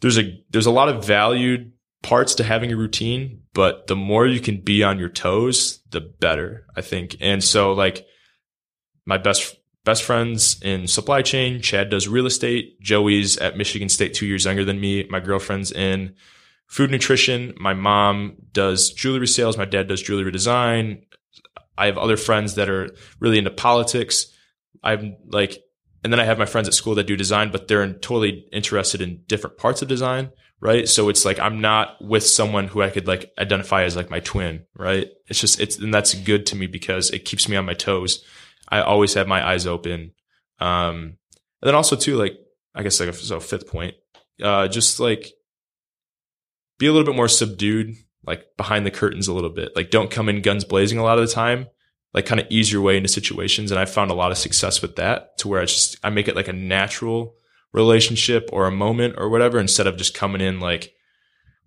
there's 0.00 0.18
a 0.18 0.38
there's 0.50 0.66
a 0.66 0.70
lot 0.70 0.88
of 0.88 1.04
valued 1.04 1.72
parts 2.02 2.34
to 2.36 2.44
having 2.44 2.70
a 2.70 2.76
routine, 2.76 3.40
but 3.54 3.86
the 3.88 3.96
more 3.96 4.26
you 4.26 4.38
can 4.38 4.60
be 4.60 4.84
on 4.84 4.98
your 4.98 5.08
toes, 5.08 5.80
the 5.90 6.00
better, 6.00 6.66
I 6.76 6.82
think. 6.82 7.16
And 7.20 7.42
so 7.42 7.72
like 7.72 8.06
my 9.06 9.18
best 9.18 9.56
best 9.84 10.02
friends 10.02 10.60
in 10.62 10.86
supply 10.86 11.22
chain, 11.22 11.62
Chad 11.62 11.88
does 11.88 12.06
real 12.06 12.26
estate, 12.26 12.78
Joey's 12.82 13.38
at 13.38 13.56
Michigan 13.56 13.88
State 13.88 14.12
2 14.12 14.26
years 14.26 14.44
younger 14.44 14.64
than 14.64 14.78
me, 14.78 15.06
my 15.08 15.20
girlfriend's 15.20 15.72
in 15.72 16.14
food 16.68 16.90
nutrition, 16.90 17.54
my 17.58 17.74
mom 17.74 18.36
does 18.52 18.92
jewelry 18.92 19.26
sales, 19.26 19.58
my 19.58 19.64
dad 19.64 19.88
does 19.88 20.02
jewelry 20.02 20.30
design. 20.30 21.02
I 21.76 21.86
have 21.86 21.98
other 21.98 22.16
friends 22.16 22.54
that 22.54 22.68
are 22.68 22.90
really 23.20 23.38
into 23.38 23.50
politics. 23.50 24.26
I'm 24.82 25.16
like 25.26 25.58
and 26.04 26.12
then 26.12 26.20
I 26.20 26.24
have 26.24 26.38
my 26.38 26.46
friends 26.46 26.68
at 26.68 26.74
school 26.74 26.94
that 26.94 27.06
do 27.06 27.16
design, 27.16 27.50
but 27.50 27.66
they're 27.66 27.92
totally 27.94 28.46
interested 28.52 29.00
in 29.00 29.22
different 29.26 29.58
parts 29.58 29.82
of 29.82 29.88
design, 29.88 30.30
right? 30.60 30.88
So 30.88 31.08
it's 31.08 31.24
like 31.24 31.38
I'm 31.40 31.60
not 31.60 31.96
with 32.00 32.24
someone 32.24 32.68
who 32.68 32.82
I 32.82 32.90
could 32.90 33.06
like 33.06 33.32
identify 33.38 33.82
as 33.82 33.96
like 33.96 34.10
my 34.10 34.20
twin, 34.20 34.64
right? 34.76 35.08
It's 35.26 35.40
just 35.40 35.60
it's 35.60 35.78
and 35.78 35.92
that's 35.92 36.14
good 36.14 36.46
to 36.46 36.56
me 36.56 36.66
because 36.66 37.10
it 37.10 37.24
keeps 37.24 37.48
me 37.48 37.56
on 37.56 37.66
my 37.66 37.74
toes. 37.74 38.24
I 38.68 38.80
always 38.80 39.14
have 39.14 39.26
my 39.26 39.46
eyes 39.46 39.66
open. 39.66 40.12
Um, 40.60 41.16
and 41.60 41.68
then 41.68 41.74
also 41.74 41.96
too, 41.96 42.16
like 42.16 42.38
I 42.74 42.82
guess 42.82 43.00
like 43.00 43.12
so 43.14 43.40
fifth 43.40 43.66
point, 43.66 43.94
uh, 44.42 44.68
just 44.68 45.00
like 45.00 45.32
be 46.78 46.86
a 46.86 46.92
little 46.92 47.06
bit 47.06 47.16
more 47.16 47.28
subdued, 47.28 47.94
like 48.24 48.44
behind 48.56 48.86
the 48.86 48.90
curtains 48.90 49.28
a 49.28 49.32
little 49.34 49.50
bit. 49.50 49.72
Like 49.76 49.90
don't 49.90 50.10
come 50.10 50.28
in 50.28 50.42
guns 50.42 50.64
blazing 50.64 50.98
a 50.98 51.02
lot 51.02 51.18
of 51.18 51.26
the 51.26 51.32
time. 51.32 51.66
Like 52.14 52.24
kind 52.26 52.40
of 52.40 52.46
ease 52.48 52.72
your 52.72 52.80
way 52.82 52.96
into 52.96 53.08
situations, 53.08 53.70
and 53.70 53.78
I 53.78 53.84
found 53.84 54.10
a 54.10 54.14
lot 54.14 54.30
of 54.32 54.38
success 54.38 54.80
with 54.80 54.96
that. 54.96 55.36
To 55.38 55.48
where 55.48 55.60
I 55.60 55.66
just 55.66 55.98
I 56.02 56.08
make 56.10 56.26
it 56.28 56.34
like 56.36 56.48
a 56.48 56.52
natural 56.54 57.34
relationship 57.72 58.48
or 58.52 58.66
a 58.66 58.70
moment 58.72 59.14
or 59.18 59.28
whatever, 59.28 59.58
instead 59.58 59.86
of 59.86 59.96
just 59.96 60.14
coming 60.14 60.40
in 60.40 60.58
like 60.60 60.92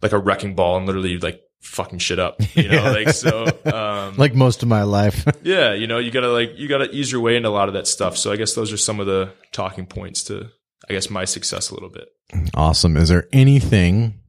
like 0.02 0.12
a 0.14 0.18
wrecking 0.18 0.56
ball 0.56 0.78
and 0.78 0.88
literally 0.88 1.20
like 1.20 1.40
fucking 1.62 2.00
shit 2.00 2.18
up. 2.18 2.38
You 2.56 2.70
know, 2.70 2.84
Yeah. 2.84 2.90
like 2.92 3.10
so. 3.10 3.46
Um, 3.72 4.16
like 4.18 4.34
most 4.34 4.64
of 4.64 4.68
my 4.70 4.82
life. 4.82 5.26
yeah, 5.44 5.74
you 5.74 5.86
know, 5.86 6.00
you 6.00 6.10
gotta 6.10 6.32
like 6.32 6.54
you 6.58 6.68
gotta 6.68 6.90
ease 6.90 7.12
your 7.12 7.22
way 7.22 7.36
into 7.36 7.50
a 7.50 7.52
lot 7.52 7.68
of 7.68 7.76
that 7.76 7.86
stuff. 7.86 8.18
So 8.18 8.32
I 8.32 8.36
guess 8.36 8.56
those 8.56 8.74
are 8.74 8.78
some 8.78 9.00
of 9.00 9.06
the 9.06 9.32
talking 9.52 9.86
points 9.86 10.24
to 10.24 10.50
I 10.90 10.94
guess 10.94 11.12
my 11.12 11.26
success 11.26 11.70
a 11.70 11.76
little 11.76 11.90
bit. 11.90 12.08
awesome. 12.56 12.98
Is 12.98 13.10
there 13.10 13.28
anything 13.32 14.21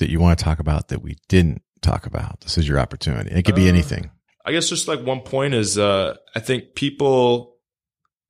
that 0.00 0.10
you 0.10 0.20
want 0.20 0.38
to 0.38 0.44
talk 0.44 0.58
about 0.58 0.88
that 0.88 1.00
we 1.02 1.16
didn't 1.28 1.62
talk 1.80 2.04
about? 2.06 2.40
This 2.40 2.58
is 2.58 2.68
your 2.68 2.78
opportunity. 2.78 3.30
It 3.30 3.44
could 3.44 3.54
be 3.54 3.66
Uh, 3.66 3.72
anything. 3.72 4.10
I 4.44 4.52
guess 4.52 4.68
just 4.68 4.88
like 4.88 5.00
one 5.02 5.20
point 5.20 5.54
is 5.54 5.78
uh 5.78 6.16
I 6.34 6.40
think 6.40 6.74
people 6.74 7.56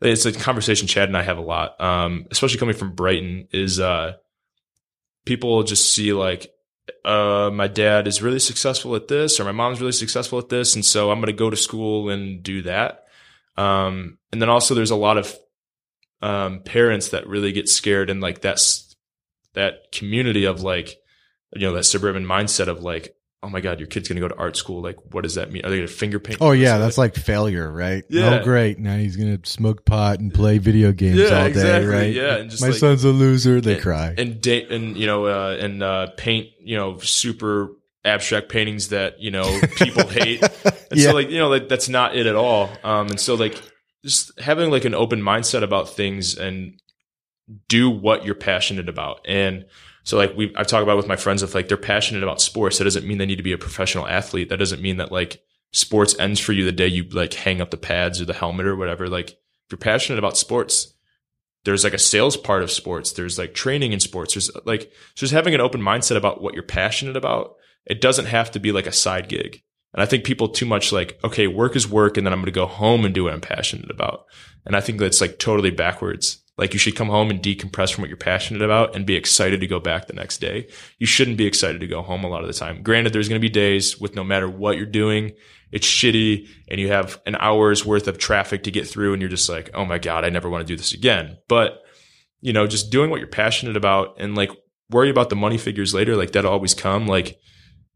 it's 0.03 0.27
a 0.27 0.33
conversation 0.33 0.87
Chad 0.89 1.09
and 1.09 1.17
I 1.17 1.23
have 1.23 1.39
a 1.39 1.43
lot, 1.43 1.81
um, 1.81 2.27
especially 2.31 2.59
coming 2.59 2.75
from 2.75 2.95
Brighton, 2.95 3.49
is 3.53 3.81
uh 3.81 4.15
people 5.25 5.63
just 5.63 5.95
see 5.95 6.13
like 6.13 6.51
uh 7.05 7.51
my 7.53 7.69
dad 7.69 8.09
is 8.09 8.23
really 8.23 8.39
successful 8.41 8.97
at 8.97 9.09
this 9.09 9.39
or 9.39 9.45
my 9.45 9.53
mom's 9.53 9.81
really 9.81 9.93
successful 9.93 10.39
at 10.39 10.49
this 10.49 10.75
and 10.75 10.85
so 10.85 11.11
I'm 11.11 11.21
gonna 11.21 11.33
go 11.33 11.51
to 11.51 11.57
school 11.57 12.11
and 12.11 12.43
do 12.43 12.63
that. 12.63 13.05
Um 13.57 14.19
and 14.33 14.41
then 14.43 14.49
also 14.49 14.75
there's 14.75 14.91
a 14.91 14.97
lot 14.97 15.17
of 15.17 15.35
um 16.23 16.63
parents 16.65 17.11
that 17.11 17.29
really 17.29 17.53
get 17.53 17.69
scared 17.69 18.11
and 18.11 18.21
like 18.21 18.41
that's 18.41 18.97
that 19.55 19.93
community 19.93 20.45
of 20.45 20.63
like 20.63 20.97
you 21.55 21.63
know 21.63 21.73
that 21.75 21.85
suburban 21.85 22.25
mindset 22.25 22.69
of 22.69 22.83
like 22.83 23.15
oh 23.43 23.49
my 23.49 23.61
god 23.61 23.79
your 23.81 23.87
kid's 23.87 24.07
gonna 24.09 24.21
go 24.21 24.29
to 24.29 24.37
art 24.37 24.57
school 24.57 24.83
like 24.83 24.97
what 25.13 25.23
does 25.23 25.35
that 25.37 25.51
mean 25.51 25.65
are 25.65 25.71
they 25.71 25.77
gonna 25.77 25.89
finger 25.89 26.21
paint 26.21 26.39
Oh 26.43 26.53
yeah, 26.53 26.79
that's 26.79 26.99
like 26.99 27.15
failure, 27.15 27.71
right? 27.73 28.05
Yeah. 28.09 28.41
Oh 28.41 28.45
great. 28.45 28.79
Now 28.79 28.97
he's 28.97 29.17
gonna 29.17 29.39
smoke 29.45 29.85
pot 29.85 30.21
and 30.21 30.33
play 30.33 30.59
video 30.59 30.93
games 30.93 31.17
Yeah, 31.19 31.25
all 31.25 31.45
day, 31.45 31.49
exactly. 31.49 31.87
right? 31.89 32.13
Yeah, 32.15 32.37
and 32.37 32.51
just 32.51 32.63
my 32.63 32.69
like- 32.69 32.77
son's 32.79 33.05
a 33.05 33.09
loser. 33.11 33.61
They 33.61 33.75
and, 33.75 33.83
cry. 33.83 34.15
and 34.19 34.41
date 34.41 34.71
and 34.71 34.97
you 34.97 35.07
know 35.07 35.27
uh, 35.27 35.57
and 35.59 35.83
uh, 35.83 36.09
paint 36.17 36.49
you 36.61 36.77
know 36.77 36.99
super 36.99 37.71
abstract 38.05 38.49
paintings 38.51 38.89
that 38.91 39.21
you 39.21 39.31
know 39.31 39.61
people 39.77 40.07
hate. 40.09 40.43
And 40.43 40.99
Yeah. 41.01 41.09
so 41.11 41.15
like 41.15 41.31
you 41.31 41.39
know 41.39 41.49
like 41.49 41.69
that's 41.69 41.89
not 41.89 42.15
it 42.17 42.27
at 42.27 42.37
all. 42.37 42.69
Um, 42.85 43.09
and 43.09 43.19
so 43.21 43.35
like 43.37 43.61
just 44.05 44.39
having 44.39 44.71
like 44.71 44.85
an 44.85 44.95
open 44.95 45.21
mindset 45.23 45.63
about 45.63 45.89
things 45.91 46.37
and 46.37 46.81
do 47.69 47.91
what 47.91 48.25
you're 48.25 48.35
passionate 48.35 48.89
about. 48.89 49.21
And 49.27 49.67
so 50.05 50.17
like 50.17 50.37
we 50.37 50.55
I've 50.57 50.67
talked 50.67 50.83
about 50.83 50.97
with 50.97 51.09
my 51.09 51.17
friends 51.17 51.43
if 51.43 51.55
like 51.55 51.69
they're 51.69 51.77
passionate 51.77 52.23
about 52.23 52.41
sports, 52.41 52.79
that 52.79 52.85
doesn't 52.85 53.07
mean 53.07 53.19
they 53.19 53.27
need 53.27 53.37
to 53.37 53.43
be 53.43 53.53
a 53.53 53.59
professional 53.59 54.07
athlete. 54.07 54.49
That 54.49 54.59
doesn't 54.59 54.83
mean 54.83 54.97
that 54.97 55.13
like 55.13 55.43
sports 55.73 56.19
ends 56.19 56.41
for 56.41 56.53
you 56.53 56.65
the 56.65 56.73
day 56.73 56.89
you 56.89 57.05
like 57.11 57.35
hang 57.35 57.61
up 57.61 57.71
the 57.71 57.77
pads 57.77 58.21
or 58.21 58.25
the 58.25 58.33
helmet 58.33 58.67
or 58.67 58.77
whatever. 58.77 59.09
Like 59.09 59.31
if 59.31 59.37
you're 59.73 59.79
passionate 59.79 60.19
about 60.19 60.37
sports, 60.37 60.95
there's 61.65 61.85
like 61.85 61.95
a 61.95 61.99
sales 61.99 62.37
part 62.37 62.63
of 62.63 62.71
sports. 62.71 63.13
There's 63.13 63.39
like 63.39 63.55
training 63.55 63.93
in 63.93 64.01
sports. 64.01 64.35
There's 64.35 64.51
like 64.65 64.91
just 65.15 65.33
having 65.33 65.55
an 65.55 65.61
open 65.61 65.81
mindset 65.81 66.17
about 66.17 66.43
what 66.43 66.55
you're 66.55 66.63
passionate 66.63 67.17
about. 67.17 67.55
It 67.87 68.01
doesn't 68.01 68.27
have 68.27 68.51
to 68.53 68.61
be 68.61 68.73
like 68.73 68.87
a 68.87 68.93
side 68.93 69.29
gig. 69.29 69.63
And 69.93 70.03
I 70.03 70.07
think 70.07 70.25
people 70.25 70.49
too 70.49 70.67
much 70.67 70.93
like, 70.93 71.19
okay, 71.25 71.47
work 71.47 71.75
is 71.77 71.89
work. 71.89 72.17
And 72.17 72.27
then 72.27 72.33
I'm 72.33 72.39
going 72.39 72.47
to 72.47 72.53
go 72.53 72.67
home 72.67 73.05
and 73.05 73.15
do 73.15 73.25
what 73.25 73.33
I'm 73.33 73.41
passionate 73.41 73.91
about. 73.91 74.25
And 74.65 74.77
I 74.77 74.81
think 74.81 74.99
that's 74.99 75.21
like 75.21 75.39
totally 75.39 75.71
backwards. 75.71 76.43
Like 76.61 76.75
you 76.75 76.79
should 76.79 76.95
come 76.95 77.09
home 77.09 77.31
and 77.31 77.43
decompress 77.43 77.91
from 77.91 78.03
what 78.03 78.11
you're 78.11 78.19
passionate 78.19 78.61
about 78.61 78.95
and 78.95 79.07
be 79.07 79.17
excited 79.17 79.61
to 79.61 79.67
go 79.67 79.81
back 79.81 80.07
the 80.07 80.13
next 80.13 80.43
day. 80.43 80.69
You 80.99 81.07
shouldn't 81.07 81.39
be 81.39 81.47
excited 81.47 81.81
to 81.81 81.87
go 81.87 82.03
home 82.03 82.23
a 82.23 82.29
lot 82.29 82.43
of 82.43 82.49
the 82.49 82.53
time. 82.53 82.83
Granted, 82.83 83.15
there's 83.15 83.31
going 83.31 83.41
to 83.41 83.45
be 83.45 83.49
days 83.49 83.99
with 83.99 84.15
no 84.15 84.23
matter 84.23 84.47
what 84.47 84.77
you're 84.77 84.85
doing, 84.85 85.33
it's 85.73 85.87
shitty 85.87 86.49
and 86.69 86.79
you 86.79 86.89
have 86.89 87.19
an 87.25 87.35
hour's 87.37 87.87
worth 87.87 88.09
of 88.09 88.19
traffic 88.19 88.65
to 88.65 88.71
get 88.71 88.87
through 88.87 89.15
and 89.15 89.23
you're 89.23 89.31
just 89.31 89.49
like, 89.49 89.71
oh 89.73 89.87
my 89.87 89.97
God, 89.97 90.23
I 90.23 90.29
never 90.29 90.51
want 90.51 90.61
to 90.61 90.71
do 90.71 90.77
this 90.77 90.93
again. 90.93 91.39
But, 91.49 91.81
you 92.43 92.53
know, 92.53 92.67
just 92.67 92.93
doing 92.93 93.09
what 93.09 93.21
you're 93.21 93.29
passionate 93.29 93.79
about 93.79 94.17
and 94.19 94.35
like 94.35 94.51
worry 94.91 95.09
about 95.09 95.31
the 95.31 95.37
money 95.37 95.57
figures 95.57 95.95
later, 95.95 96.15
like 96.15 96.33
that'll 96.33 96.53
always 96.53 96.75
come. 96.75 97.07
Like, 97.07 97.39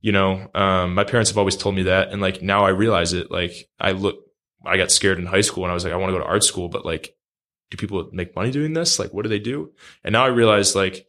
you 0.00 0.12
know, 0.12 0.48
um, 0.54 0.94
my 0.94 1.04
parents 1.04 1.28
have 1.28 1.36
always 1.36 1.56
told 1.56 1.74
me 1.74 1.82
that. 1.82 2.12
And 2.12 2.22
like 2.22 2.40
now 2.40 2.64
I 2.64 2.70
realize 2.70 3.12
it. 3.12 3.30
Like 3.30 3.68
I 3.78 3.90
look, 3.90 4.16
I 4.64 4.78
got 4.78 4.90
scared 4.90 5.18
in 5.18 5.26
high 5.26 5.42
school 5.42 5.64
and 5.64 5.70
I 5.70 5.74
was 5.74 5.84
like, 5.84 5.92
I 5.92 5.96
want 5.96 6.14
to 6.14 6.18
go 6.18 6.24
to 6.24 6.30
art 6.30 6.44
school, 6.44 6.70
but 6.70 6.86
like 6.86 7.14
do 7.74 7.86
people 7.86 8.08
make 8.12 8.36
money 8.36 8.50
doing 8.50 8.72
this? 8.72 8.98
Like, 8.98 9.12
what 9.12 9.22
do 9.22 9.28
they 9.28 9.38
do? 9.38 9.72
And 10.04 10.12
now 10.12 10.24
I 10.24 10.28
realize 10.28 10.76
like 10.76 11.06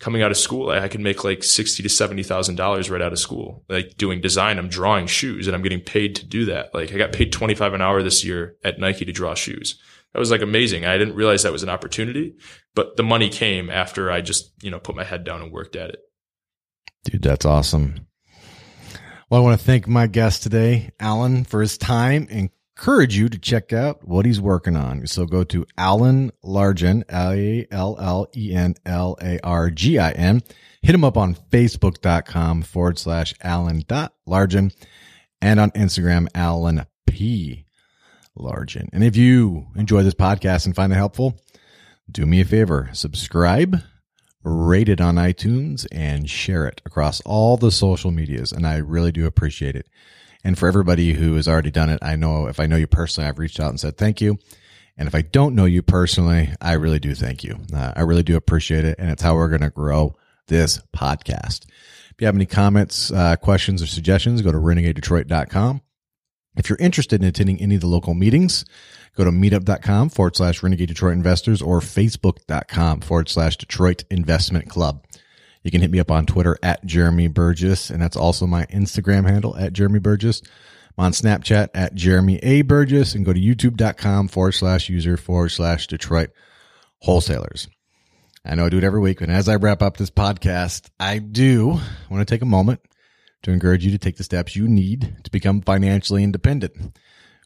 coming 0.00 0.22
out 0.22 0.30
of 0.30 0.36
school, 0.36 0.70
I, 0.70 0.80
I 0.80 0.88
can 0.88 1.02
make 1.02 1.22
like 1.24 1.42
sixty 1.42 1.82
to 1.82 1.88
seventy 1.88 2.22
thousand 2.22 2.56
dollars 2.56 2.90
right 2.90 3.02
out 3.02 3.12
of 3.12 3.18
school. 3.18 3.64
Like 3.68 3.96
doing 3.96 4.20
design, 4.20 4.58
I'm 4.58 4.68
drawing 4.68 5.06
shoes 5.06 5.46
and 5.46 5.54
I'm 5.54 5.62
getting 5.62 5.80
paid 5.80 6.16
to 6.16 6.26
do 6.26 6.46
that. 6.46 6.74
Like 6.74 6.92
I 6.92 6.98
got 6.98 7.12
paid 7.12 7.32
twenty 7.32 7.54
five 7.54 7.74
an 7.74 7.82
hour 7.82 8.02
this 8.02 8.24
year 8.24 8.56
at 8.64 8.78
Nike 8.78 9.04
to 9.04 9.12
draw 9.12 9.34
shoes. 9.34 9.78
That 10.14 10.20
was 10.20 10.30
like 10.30 10.40
amazing. 10.40 10.86
I 10.86 10.96
didn't 10.96 11.14
realize 11.14 11.42
that 11.42 11.52
was 11.52 11.62
an 11.62 11.68
opportunity, 11.68 12.36
but 12.74 12.96
the 12.96 13.02
money 13.02 13.28
came 13.28 13.68
after 13.68 14.10
I 14.10 14.22
just 14.22 14.52
you 14.62 14.70
know 14.70 14.80
put 14.80 14.96
my 14.96 15.04
head 15.04 15.24
down 15.24 15.42
and 15.42 15.52
worked 15.52 15.76
at 15.76 15.90
it. 15.90 16.00
Dude, 17.04 17.22
that's 17.22 17.44
awesome. 17.44 18.06
Well, 19.30 19.42
I 19.42 19.44
want 19.44 19.60
to 19.60 19.66
thank 19.66 19.86
my 19.86 20.06
guest 20.06 20.42
today, 20.42 20.90
Allen, 20.98 21.44
for 21.44 21.60
his 21.60 21.76
time 21.76 22.28
and 22.30 22.48
encourage 22.78 23.16
you 23.16 23.28
to 23.28 23.38
check 23.40 23.72
out 23.72 24.06
what 24.06 24.24
he's 24.24 24.40
working 24.40 24.76
on. 24.76 25.04
So 25.08 25.26
go 25.26 25.42
to 25.42 25.66
Allen 25.76 26.30
Largin, 26.44 27.02
A 27.12 27.66
L 27.72 27.96
L 27.98 28.28
E 28.36 28.54
N 28.54 28.76
L 28.86 29.16
A 29.20 29.40
R 29.42 29.68
G 29.70 29.98
I 29.98 30.12
N. 30.12 30.42
Hit 30.82 30.94
him 30.94 31.02
up 31.02 31.16
on 31.16 31.34
facebook.com 31.34 32.62
forward 32.62 32.96
slash 32.98 33.34
Largin 33.42 34.72
and 35.42 35.58
on 35.58 35.72
Instagram, 35.72 36.28
Allen 36.36 36.86
P 37.04 37.64
Largin. 38.38 38.88
And 38.92 39.02
if 39.02 39.16
you 39.16 39.66
enjoy 39.74 40.04
this 40.04 40.14
podcast 40.14 40.64
and 40.64 40.76
find 40.76 40.92
it 40.92 40.96
helpful, 40.96 41.36
do 42.08 42.26
me 42.26 42.40
a 42.42 42.44
favor, 42.44 42.90
subscribe, 42.92 43.80
rate 44.44 44.88
it 44.88 45.00
on 45.00 45.16
iTunes 45.16 45.84
and 45.90 46.30
share 46.30 46.68
it 46.68 46.80
across 46.86 47.20
all 47.22 47.56
the 47.56 47.72
social 47.72 48.12
medias. 48.12 48.52
And 48.52 48.64
I 48.64 48.76
really 48.76 49.10
do 49.10 49.26
appreciate 49.26 49.74
it. 49.74 49.88
And 50.48 50.58
for 50.58 50.66
everybody 50.66 51.12
who 51.12 51.34
has 51.34 51.46
already 51.46 51.70
done 51.70 51.90
it, 51.90 51.98
I 52.00 52.16
know 52.16 52.46
if 52.46 52.58
I 52.58 52.64
know 52.64 52.76
you 52.76 52.86
personally, 52.86 53.28
I've 53.28 53.38
reached 53.38 53.60
out 53.60 53.68
and 53.68 53.78
said 53.78 53.98
thank 53.98 54.22
you. 54.22 54.38
And 54.96 55.06
if 55.06 55.14
I 55.14 55.20
don't 55.20 55.54
know 55.54 55.66
you 55.66 55.82
personally, 55.82 56.48
I 56.58 56.72
really 56.72 56.98
do 56.98 57.14
thank 57.14 57.44
you. 57.44 57.58
Uh, 57.70 57.92
I 57.94 58.00
really 58.00 58.22
do 58.22 58.34
appreciate 58.34 58.86
it. 58.86 58.98
And 58.98 59.10
it's 59.10 59.20
how 59.20 59.34
we're 59.34 59.50
going 59.50 59.60
to 59.60 59.68
grow 59.68 60.16
this 60.46 60.80
podcast. 60.96 61.66
If 61.66 62.14
you 62.20 62.26
have 62.26 62.34
any 62.34 62.46
comments, 62.46 63.12
uh, 63.12 63.36
questions, 63.36 63.82
or 63.82 63.86
suggestions, 63.86 64.40
go 64.40 64.50
to 64.50 64.56
renegadedetroit.com. 64.56 65.82
If 66.56 66.70
you're 66.70 66.78
interested 66.78 67.20
in 67.20 67.28
attending 67.28 67.60
any 67.60 67.74
of 67.74 67.82
the 67.82 67.86
local 67.86 68.14
meetings, 68.14 68.64
go 69.18 69.24
to 69.24 69.30
meetup.com 69.30 70.08
forward 70.08 70.34
slash 70.34 70.62
renegade 70.62 70.88
Detroit 70.88 71.12
investors 71.12 71.60
or 71.60 71.80
facebook.com 71.80 73.02
forward 73.02 73.28
slash 73.28 73.58
Detroit 73.58 74.04
investment 74.10 74.70
club. 74.70 75.04
You 75.62 75.70
can 75.70 75.80
hit 75.80 75.90
me 75.90 76.00
up 76.00 76.10
on 76.10 76.26
Twitter 76.26 76.56
at 76.62 76.84
Jeremy 76.84 77.28
Burgess, 77.28 77.90
and 77.90 78.00
that's 78.00 78.16
also 78.16 78.46
my 78.46 78.66
Instagram 78.66 79.28
handle 79.28 79.56
at 79.56 79.72
Jeremy 79.72 79.98
Burgess. 79.98 80.42
I'm 80.96 81.06
on 81.06 81.12
Snapchat 81.12 81.68
at 81.74 81.94
Jeremy 81.94 82.38
A. 82.38 82.62
Burgess, 82.62 83.14
and 83.14 83.24
go 83.24 83.32
to 83.32 83.40
youtube.com 83.40 84.28
forward 84.28 84.52
slash 84.52 84.88
user 84.88 85.16
forward 85.16 85.50
slash 85.50 85.86
Detroit 85.86 86.30
wholesalers. 87.00 87.68
I 88.44 88.54
know 88.54 88.66
I 88.66 88.68
do 88.68 88.78
it 88.78 88.84
every 88.84 89.00
week, 89.00 89.20
and 89.20 89.30
as 89.30 89.48
I 89.48 89.56
wrap 89.56 89.82
up 89.82 89.96
this 89.96 90.10
podcast, 90.10 90.88
I 90.98 91.18
do 91.18 91.80
want 92.10 92.20
to 92.20 92.24
take 92.24 92.42
a 92.42 92.46
moment 92.46 92.80
to 93.42 93.50
encourage 93.50 93.84
you 93.84 93.90
to 93.92 93.98
take 93.98 94.16
the 94.16 94.24
steps 94.24 94.56
you 94.56 94.68
need 94.68 95.16
to 95.24 95.30
become 95.30 95.60
financially 95.60 96.24
independent. 96.24 96.98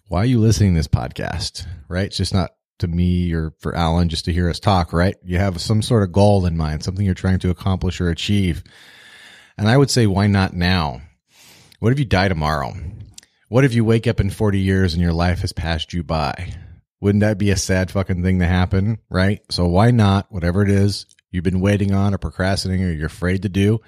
Why 0.08 0.20
are 0.20 0.26
you 0.26 0.40
listening 0.40 0.74
to 0.74 0.78
this 0.78 0.88
podcast? 0.88 1.66
Right? 1.88 2.06
It's 2.06 2.16
just 2.16 2.34
not 2.34 2.50
to 2.78 2.88
me 2.88 3.32
or 3.32 3.54
for 3.58 3.74
Allen 3.74 4.08
just 4.08 4.24
to 4.26 4.32
hear 4.32 4.48
us 4.48 4.60
talk, 4.60 4.92
right? 4.92 5.16
You 5.22 5.38
have 5.38 5.60
some 5.60 5.82
sort 5.82 6.02
of 6.02 6.12
goal 6.12 6.46
in 6.46 6.56
mind, 6.56 6.82
something 6.82 7.04
you're 7.04 7.14
trying 7.14 7.38
to 7.40 7.50
accomplish 7.50 8.00
or 8.00 8.08
achieve. 8.08 8.62
And 9.56 9.68
I 9.68 9.76
would 9.76 9.90
say, 9.90 10.06
why 10.06 10.26
not 10.26 10.54
now? 10.54 11.02
What 11.78 11.92
if 11.92 11.98
you 11.98 12.04
die 12.04 12.28
tomorrow? 12.28 12.74
What 13.48 13.64
if 13.64 13.74
you 13.74 13.84
wake 13.84 14.06
up 14.06 14.20
in 14.20 14.30
40 14.30 14.58
years 14.58 14.94
and 14.94 15.02
your 15.02 15.12
life 15.12 15.40
has 15.40 15.52
passed 15.52 15.92
you 15.92 16.02
by? 16.02 16.54
Wouldn't 17.00 17.22
that 17.22 17.38
be 17.38 17.50
a 17.50 17.56
sad 17.56 17.90
fucking 17.90 18.22
thing 18.22 18.38
to 18.38 18.46
happen, 18.46 18.98
right? 19.10 19.40
So 19.50 19.66
why 19.66 19.90
not, 19.90 20.30
whatever 20.30 20.62
it 20.62 20.70
is 20.70 21.06
you've 21.30 21.44
been 21.44 21.60
waiting 21.60 21.92
on 21.92 22.14
or 22.14 22.18
procrastinating 22.18 22.86
or 22.86 22.92
you're 22.92 23.06
afraid 23.06 23.42
to 23.42 23.48
do, 23.48 23.80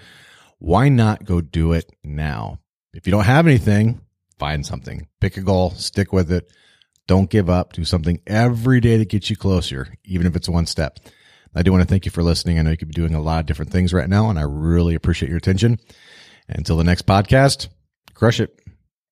why 0.58 0.88
not 0.88 1.24
go 1.24 1.40
do 1.40 1.72
it 1.72 1.90
now? 2.02 2.58
If 2.92 3.06
you 3.06 3.10
don't 3.10 3.24
have 3.24 3.46
anything, 3.46 4.00
find 4.38 4.66
something. 4.66 5.08
Pick 5.20 5.36
a 5.36 5.42
goal, 5.42 5.70
stick 5.70 6.12
with 6.12 6.32
it 6.32 6.50
don't 7.06 7.30
give 7.30 7.50
up. 7.50 7.72
Do 7.72 7.84
something 7.84 8.20
every 8.26 8.80
day 8.80 8.96
to 8.98 9.04
get 9.04 9.30
you 9.30 9.36
closer, 9.36 9.94
even 10.04 10.26
if 10.26 10.36
it's 10.36 10.48
one 10.48 10.66
step. 10.66 10.98
I 11.54 11.62
do 11.62 11.70
want 11.70 11.82
to 11.82 11.88
thank 11.88 12.04
you 12.04 12.10
for 12.10 12.22
listening. 12.22 12.58
I 12.58 12.62
know 12.62 12.70
you 12.70 12.76
could 12.76 12.88
be 12.88 12.94
doing 12.94 13.14
a 13.14 13.22
lot 13.22 13.40
of 13.40 13.46
different 13.46 13.70
things 13.70 13.92
right 13.92 14.08
now, 14.08 14.28
and 14.30 14.38
I 14.38 14.42
really 14.42 14.94
appreciate 14.94 15.28
your 15.28 15.38
attention. 15.38 15.78
Until 16.48 16.76
the 16.76 16.84
next 16.84 17.06
podcast, 17.06 17.68
crush 18.14 18.40
it. 18.40 18.63